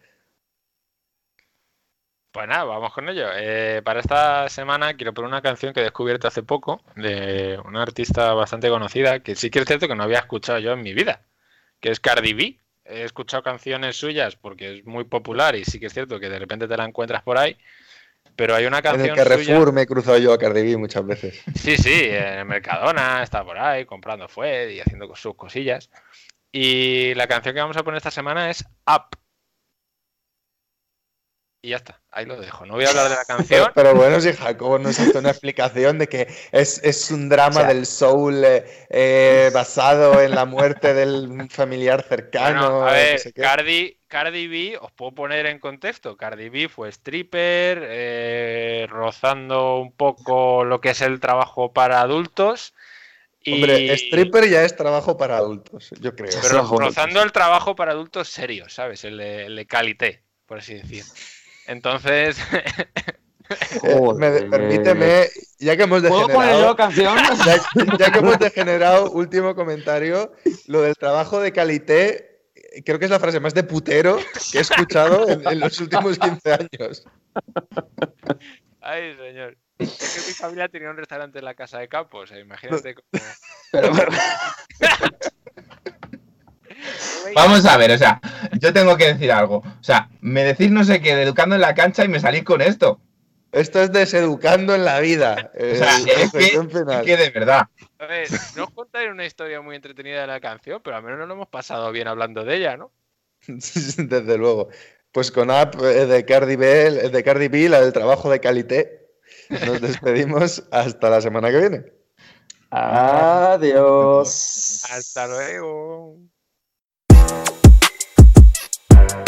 Pues 2.31 2.47
nada, 2.47 2.63
vamos 2.63 2.93
con 2.93 3.09
ello. 3.09 3.27
Eh, 3.35 3.83
para 3.85 3.99
esta 3.99 4.49
semana 4.49 4.95
quiero 4.95 5.13
poner 5.13 5.29
una 5.29 5.43
canción 5.43 5.75
que 5.75 5.81
he 5.81 5.83
descubierto 5.83 6.29
hace 6.29 6.45
poco 6.45 6.85
de 6.95 7.59
una 7.65 7.83
artista 7.83 8.33
bastante 8.33 8.69
conocida 8.69 9.19
que 9.19 9.35
sí 9.35 9.51
que 9.51 9.59
es 9.59 9.65
cierto 9.65 9.89
que 9.89 9.97
no 9.97 10.05
había 10.05 10.21
escuchado 10.21 10.61
yo 10.61 10.71
en 10.71 10.83
mi 10.83 10.95
vida, 10.95 11.23
que 11.81 11.91
es 11.91 11.99
Cardi 11.99 12.35
B. 12.35 12.61
He 12.85 13.03
escuchado 13.03 13.43
canciones 13.43 13.97
suyas 13.97 14.37
porque 14.37 14.79
es 14.79 14.85
muy 14.85 15.03
popular 15.03 15.57
y 15.57 15.65
sí 15.65 15.81
que 15.81 15.87
es 15.87 15.93
cierto 15.93 16.21
que 16.21 16.29
de 16.29 16.39
repente 16.39 16.69
te 16.69 16.77
la 16.77 16.85
encuentras 16.85 17.25
por 17.25 17.39
ahí, 17.39 17.59
pero 18.39 18.55
hay 18.55 18.67
una 18.67 18.79
En 18.79 18.83
canción 18.85 19.09
el 19.09 19.17
Carrefour 19.17 19.63
suya... 19.65 19.73
me 19.73 19.83
he 19.83 19.87
cruzado 19.89 20.17
yo 20.17 20.33
a 20.33 20.39
Cardi 20.39 20.63
B 20.63 20.77
muchas 20.77 21.05
veces. 21.05 21.43
Sí, 21.57 21.77
sí, 21.77 22.05
en 22.05 22.39
el 22.39 22.45
Mercadona 22.45 23.21
está 23.21 23.45
por 23.45 23.59
ahí 23.59 23.85
comprando 23.85 24.29
fue 24.29 24.75
y 24.75 24.81
haciendo 24.81 25.13
sus 25.17 25.35
cosillas. 25.35 25.91
Y 26.53 27.15
la 27.15 27.27
canción 27.27 27.53
que 27.53 27.61
vamos 27.61 27.77
a 27.77 27.83
poner 27.83 27.97
esta 27.99 28.13
semana 28.13 28.49
es 28.49 28.65
Up. 28.87 29.18
Y 31.69 31.73
ya 31.73 31.77
está, 31.77 32.01
ahí 32.11 32.25
lo 32.25 32.41
dejo. 32.41 32.65
No 32.65 32.77
voy 32.77 32.87
a 32.87 32.89
hablar 32.89 33.11
de 33.11 33.17
la 33.17 33.25
canción. 33.27 33.71
Pero, 33.75 33.95
bueno, 33.95 34.23
si 34.23 34.33
Jacobo 34.33 34.79
nos 34.79 34.99
hace 34.99 35.19
una 35.19 35.29
explicación 35.29 35.99
de 35.99 36.07
que 36.07 36.27
es, 36.51 36.83
es 36.83 37.11
un 37.11 37.29
drama 37.29 37.63
del 37.65 37.85
soul 37.85 38.43
eh, 38.43 38.65
eh, 38.89 39.51
basado 39.53 40.19
en 40.23 40.31
la 40.31 40.47
muerte 40.47 40.95
del 40.95 41.47
familiar 41.51 42.03
cercano. 42.09 42.71
Bueno, 42.71 42.89
a 42.89 42.93
ver, 42.93 43.13
no 43.13 43.19
sé 43.19 43.33
qué. 43.35 43.43
Cardi, 43.43 43.99
Cardi 44.09 44.49
B, 44.49 44.79
os 44.81 44.91
puedo 44.93 45.13
poner 45.13 45.45
en 45.45 45.59
contexto. 45.59 46.17
Cardi 46.17 46.49
B 46.49 46.71
fue 46.71 46.89
stripper, 46.89 47.83
eh, 47.83 48.87
rozando 48.89 49.77
un 49.77 49.93
poco 49.93 50.65
lo 50.65 50.81
que 50.81 50.89
es 50.89 51.03
el 51.03 51.21
trabajo 51.21 51.75
para 51.75 52.01
adultos. 52.01 52.73
Y... 53.43 53.57
Hombre, 53.57 53.93
stripper 53.93 54.49
ya 54.49 54.65
es 54.65 54.75
trabajo 54.75 55.19
para 55.19 55.37
adultos, 55.37 55.91
yo 56.01 56.17
creo. 56.17 56.33
Pero 56.41 56.63
rozando 56.79 57.23
el 57.23 57.31
trabajo 57.31 57.77
para 57.77 57.93
adultos 57.93 58.31
serios, 58.31 58.73
¿sabes? 58.73 59.05
El 59.05 59.19
de, 59.19 59.45
el 59.45 59.57
de 59.57 59.67
calité, 59.67 60.23
por 60.47 60.61
así 60.61 60.73
decir. 60.73 61.05
Entonces, 61.69 62.37
Eh, 63.83 63.99
me- 64.17 64.43
permíteme, 64.43 65.27
ya 65.59 65.75
que 65.75 65.85
hemos 65.85 66.03
¿Puedo 66.03 66.29
poner 66.29 66.49
degenerado, 66.51 66.67
yo 66.67 66.77
canción? 66.77 67.17
ya, 67.47 67.57
ya 67.99 68.13
que 68.13 68.19
hemos 68.19 68.39
degenerado, 68.39 69.11
último 69.13 69.55
comentario, 69.55 70.35
lo 70.67 70.83
del 70.83 70.95
trabajo 70.97 71.41
de 71.41 71.51
calité, 71.53 72.43
eh, 72.55 72.83
creo 72.85 72.99
que 72.99 73.07
es 73.07 73.11
la 73.11 73.19
frase 73.19 73.41
más 73.41 73.55
de 73.55 73.63
putero 73.63 74.19
que 74.53 74.59
he 74.59 74.61
escuchado 74.61 75.27
en, 75.31 75.49
en 75.49 75.61
los 75.61 75.81
últimos 75.81 76.19
15 76.19 76.53
años. 76.53 77.05
ay, 78.83 79.17
señor. 79.17 79.57
Es 79.79 79.97
que 79.97 80.29
mi 80.29 80.35
familia 80.35 80.69
tenía 80.69 80.91
un 80.91 80.97
restaurante 80.99 81.39
en 81.39 81.45
la 81.47 81.55
casa 81.55 81.79
de 81.79 81.89
campo, 81.89 82.19
o 82.19 82.27
sea, 82.27 82.39
imagínate 82.39 82.97
cómo... 82.97 83.07
Pero, 83.73 83.93
pero- 83.97 84.13
Vamos 87.35 87.65
a 87.67 87.77
ver, 87.77 87.91
o 87.93 87.99
sea, 87.99 88.21
yo 88.61 88.73
tengo 88.73 88.97
que 88.97 89.13
decir 89.13 89.33
algo. 89.33 89.59
O 89.59 89.83
sea, 89.85 90.09
me 90.21 90.45
decís 90.45 90.71
no 90.71 90.85
sé 90.85 91.01
qué 91.01 91.15
de 91.17 91.23
educando 91.23 91.55
en 91.55 91.61
la 91.61 91.75
cancha 91.75 92.05
y 92.05 92.09
me 92.09 92.21
salís 92.21 92.45
con 92.45 92.61
esto. 92.61 93.01
Esto 93.53 93.81
es 93.81 93.93
deseducando 93.93 94.75
en 94.75 94.85
la 94.85 95.01
vida. 95.01 95.51
O 95.55 95.75
sea, 95.75 95.99
eh, 95.99 96.03
es 96.03 96.05
que, 96.05 96.15
reflexión 96.15 96.67
es 96.67 96.73
final. 96.73 97.05
que 97.05 97.17
de 97.17 97.31
verdad. 97.31 97.69
A 97.99 98.07
ver, 98.07 98.29
no 98.57 98.65
os 98.65 98.71
contaré 98.71 99.11
una 99.11 99.25
historia 99.25 99.61
muy 99.63 99.75
entretenida 99.77 100.21
de 100.21 100.27
la 100.27 100.41
canción, 100.41 100.81
pero 100.85 100.97
al 100.97 101.03
menos 101.03 101.19
nos 101.19 101.29
lo 101.29 101.35
hemos 101.35 101.49
pasado 101.49 101.91
bien 101.91 102.09
hablando 102.09 102.45
de 102.45 102.57
ella, 102.57 102.77
¿no? 102.77 102.93
Desde 103.47 104.39
luego. 104.39 104.69
Pues 105.13 105.31
con 105.33 105.51
app 105.51 105.75
eh, 105.83 106.07
de 106.07 106.25
Cardi 106.27 106.57
B, 106.57 107.09
de 107.11 107.25
Cardi 107.25 107.49
B, 107.49 107.71
la 107.71 107.81
del 107.81 107.95
trabajo 107.95 108.31
de 108.31 108.41
calité, 108.41 109.09
nos 109.67 109.81
despedimos 109.81 110.65
hasta 110.71 111.09
la 111.09 111.23
semana 111.23 111.51
que 111.51 111.59
viene. 111.59 111.85
Adiós. 112.71 114.27
Hasta 114.91 115.27
luego. 115.27 116.19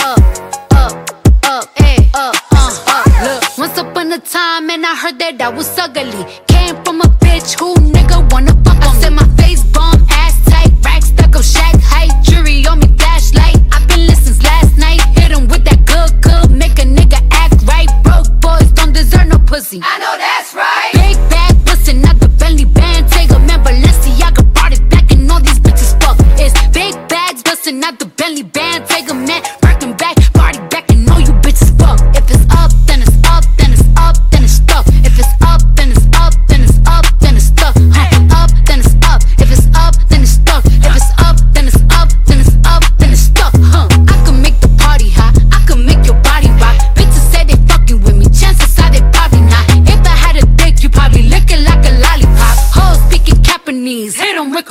Up, 0.05 1.65
ayy, 1.77 2.11
up, 2.15 2.37
uh, 2.53 2.85
up. 2.87 3.07
Look, 3.23 3.59
once 3.59 3.79
upon 3.79 4.13
a 4.13 4.19
time, 4.19 4.71
and 4.71 4.85
I 4.85 4.95
heard 4.97 5.19
that 5.19 5.41
I 5.41 5.49
was 5.49 5.79
ugly. 5.79 6.25
Came 6.47 6.77
from 6.85 7.01
a 7.01 7.09
bitch 7.25 7.59
who 7.59 7.75
nigga 7.75 8.31
wanna 8.33 8.55
fuck 8.65 8.83
on 8.87 8.97
me. 8.97 9.03
Said 9.03 9.13
my 9.13 9.27
face 9.37 9.63
bomb, 9.65 10.07
ass 10.11 10.37
tight, 10.47 10.73
rack 10.85 11.03
stuck 11.03 11.37
up, 11.37 11.43
shack 11.43 11.77
height, 11.83 12.13
jury 12.25 12.67
on 12.67 12.79
me, 12.79 12.89
flashlight. 12.99 13.59
I've 13.73 13.87
been 13.89 14.07
listening 14.07 14.41
last 14.45 14.77
night. 14.79 15.01
Hit 15.19 15.33
'em 15.33 15.49
with 15.49 15.65
that 15.65 15.85
good, 15.85 16.13
good, 16.23 16.51
make 16.51 16.79
a 16.79 16.87
nigga 16.99 17.21
act 17.33 17.63
right. 17.67 17.91
Broke 18.03 18.31
boys 18.41 18.71
don't 18.73 18.93
deserve 18.93 19.27
no 19.27 19.39
pussy. 19.39 19.81
I 19.83 19.99
know 19.99 20.15
that's 20.17 20.55
right. 20.55 21.00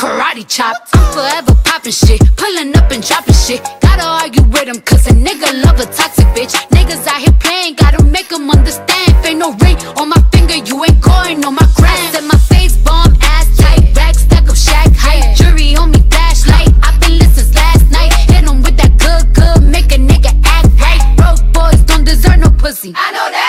Karate 0.09 0.45
chops. 0.47 0.89
I'm 0.93 1.13
forever 1.13 1.53
popping 1.63 1.91
shit, 1.91 2.21
pulling 2.35 2.75
up 2.75 2.91
and 2.91 3.05
dropping 3.05 3.35
shit. 3.45 3.61
Gotta 3.81 4.05
argue 4.21 4.43
with 4.53 4.67
'em 4.67 4.81
cause 4.81 5.05
a 5.07 5.13
nigga 5.13 5.49
love 5.63 5.79
a 5.79 5.85
toxic 5.85 6.27
bitch. 6.35 6.53
Niggas 6.75 7.05
out 7.11 7.21
here 7.25 7.37
playing, 7.45 7.75
gotta 7.75 8.01
make 8.03 8.31
'em 8.31 8.49
understand. 8.49 9.09
If 9.09 9.25
ain't 9.25 9.39
no 9.39 9.49
ring 9.63 9.77
on 9.99 10.09
my 10.09 10.21
finger, 10.33 10.57
you 10.69 10.75
ain't 10.85 11.01
going 11.01 11.45
on 11.45 11.53
my 11.61 11.67
gram. 11.77 12.11
Set 12.13 12.23
my 12.23 12.39
face 12.51 12.75
bomb, 12.85 13.13
ass 13.35 13.47
tight, 13.61 13.83
rack 13.97 14.15
stack 14.25 14.49
up 14.51 14.57
shack 14.67 14.89
height. 15.05 15.23
Jury 15.37 15.75
on 15.81 15.91
me, 15.91 16.01
flashlight. 16.11 16.71
I've 16.85 16.99
been 17.01 17.15
listening 17.21 17.45
since 17.45 17.55
last 17.61 17.85
night. 17.97 18.11
Hit 18.31 18.43
'em 18.49 18.63
with 18.65 18.77
that 18.81 18.93
good, 19.05 19.23
good, 19.39 19.61
make 19.75 19.89
a 19.97 19.99
nigga 20.11 20.31
act 20.55 20.69
right. 20.83 21.01
Broke 21.17 21.43
boys 21.57 21.81
don't 21.89 22.05
deserve 22.11 22.39
no 22.45 22.49
pussy. 22.63 22.91
I 23.05 23.07
know 23.15 23.27
that's 23.37 23.48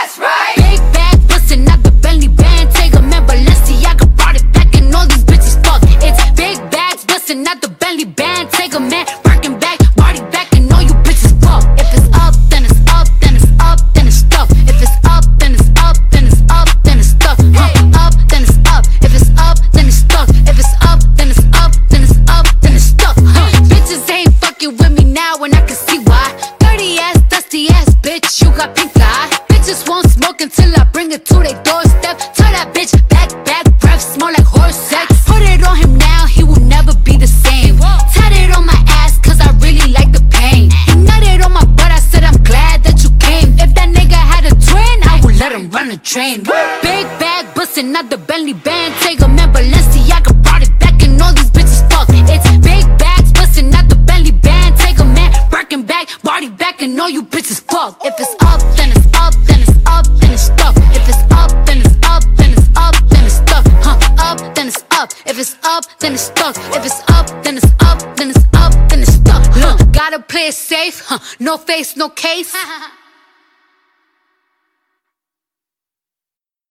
then 66.01 66.15
it's 66.15 66.23
stuck. 66.23 66.57
If 66.75 66.85
it's 66.85 67.01
up, 67.11 67.27
then 67.45 67.57
it's 67.59 67.73
up, 67.81 68.17
then 68.17 68.31
it's 68.31 68.45
up, 68.55 68.73
then 68.89 69.01
it's 69.01 69.13
stuck. 69.15 69.43
Huh, 69.53 69.77
gotta 69.93 70.19
play 70.19 70.49
it 70.49 70.55
safe, 70.55 71.05
huh? 71.07 71.19
No 71.39 71.59
face, 71.59 71.97
no 71.97 72.09
case. 72.09 72.55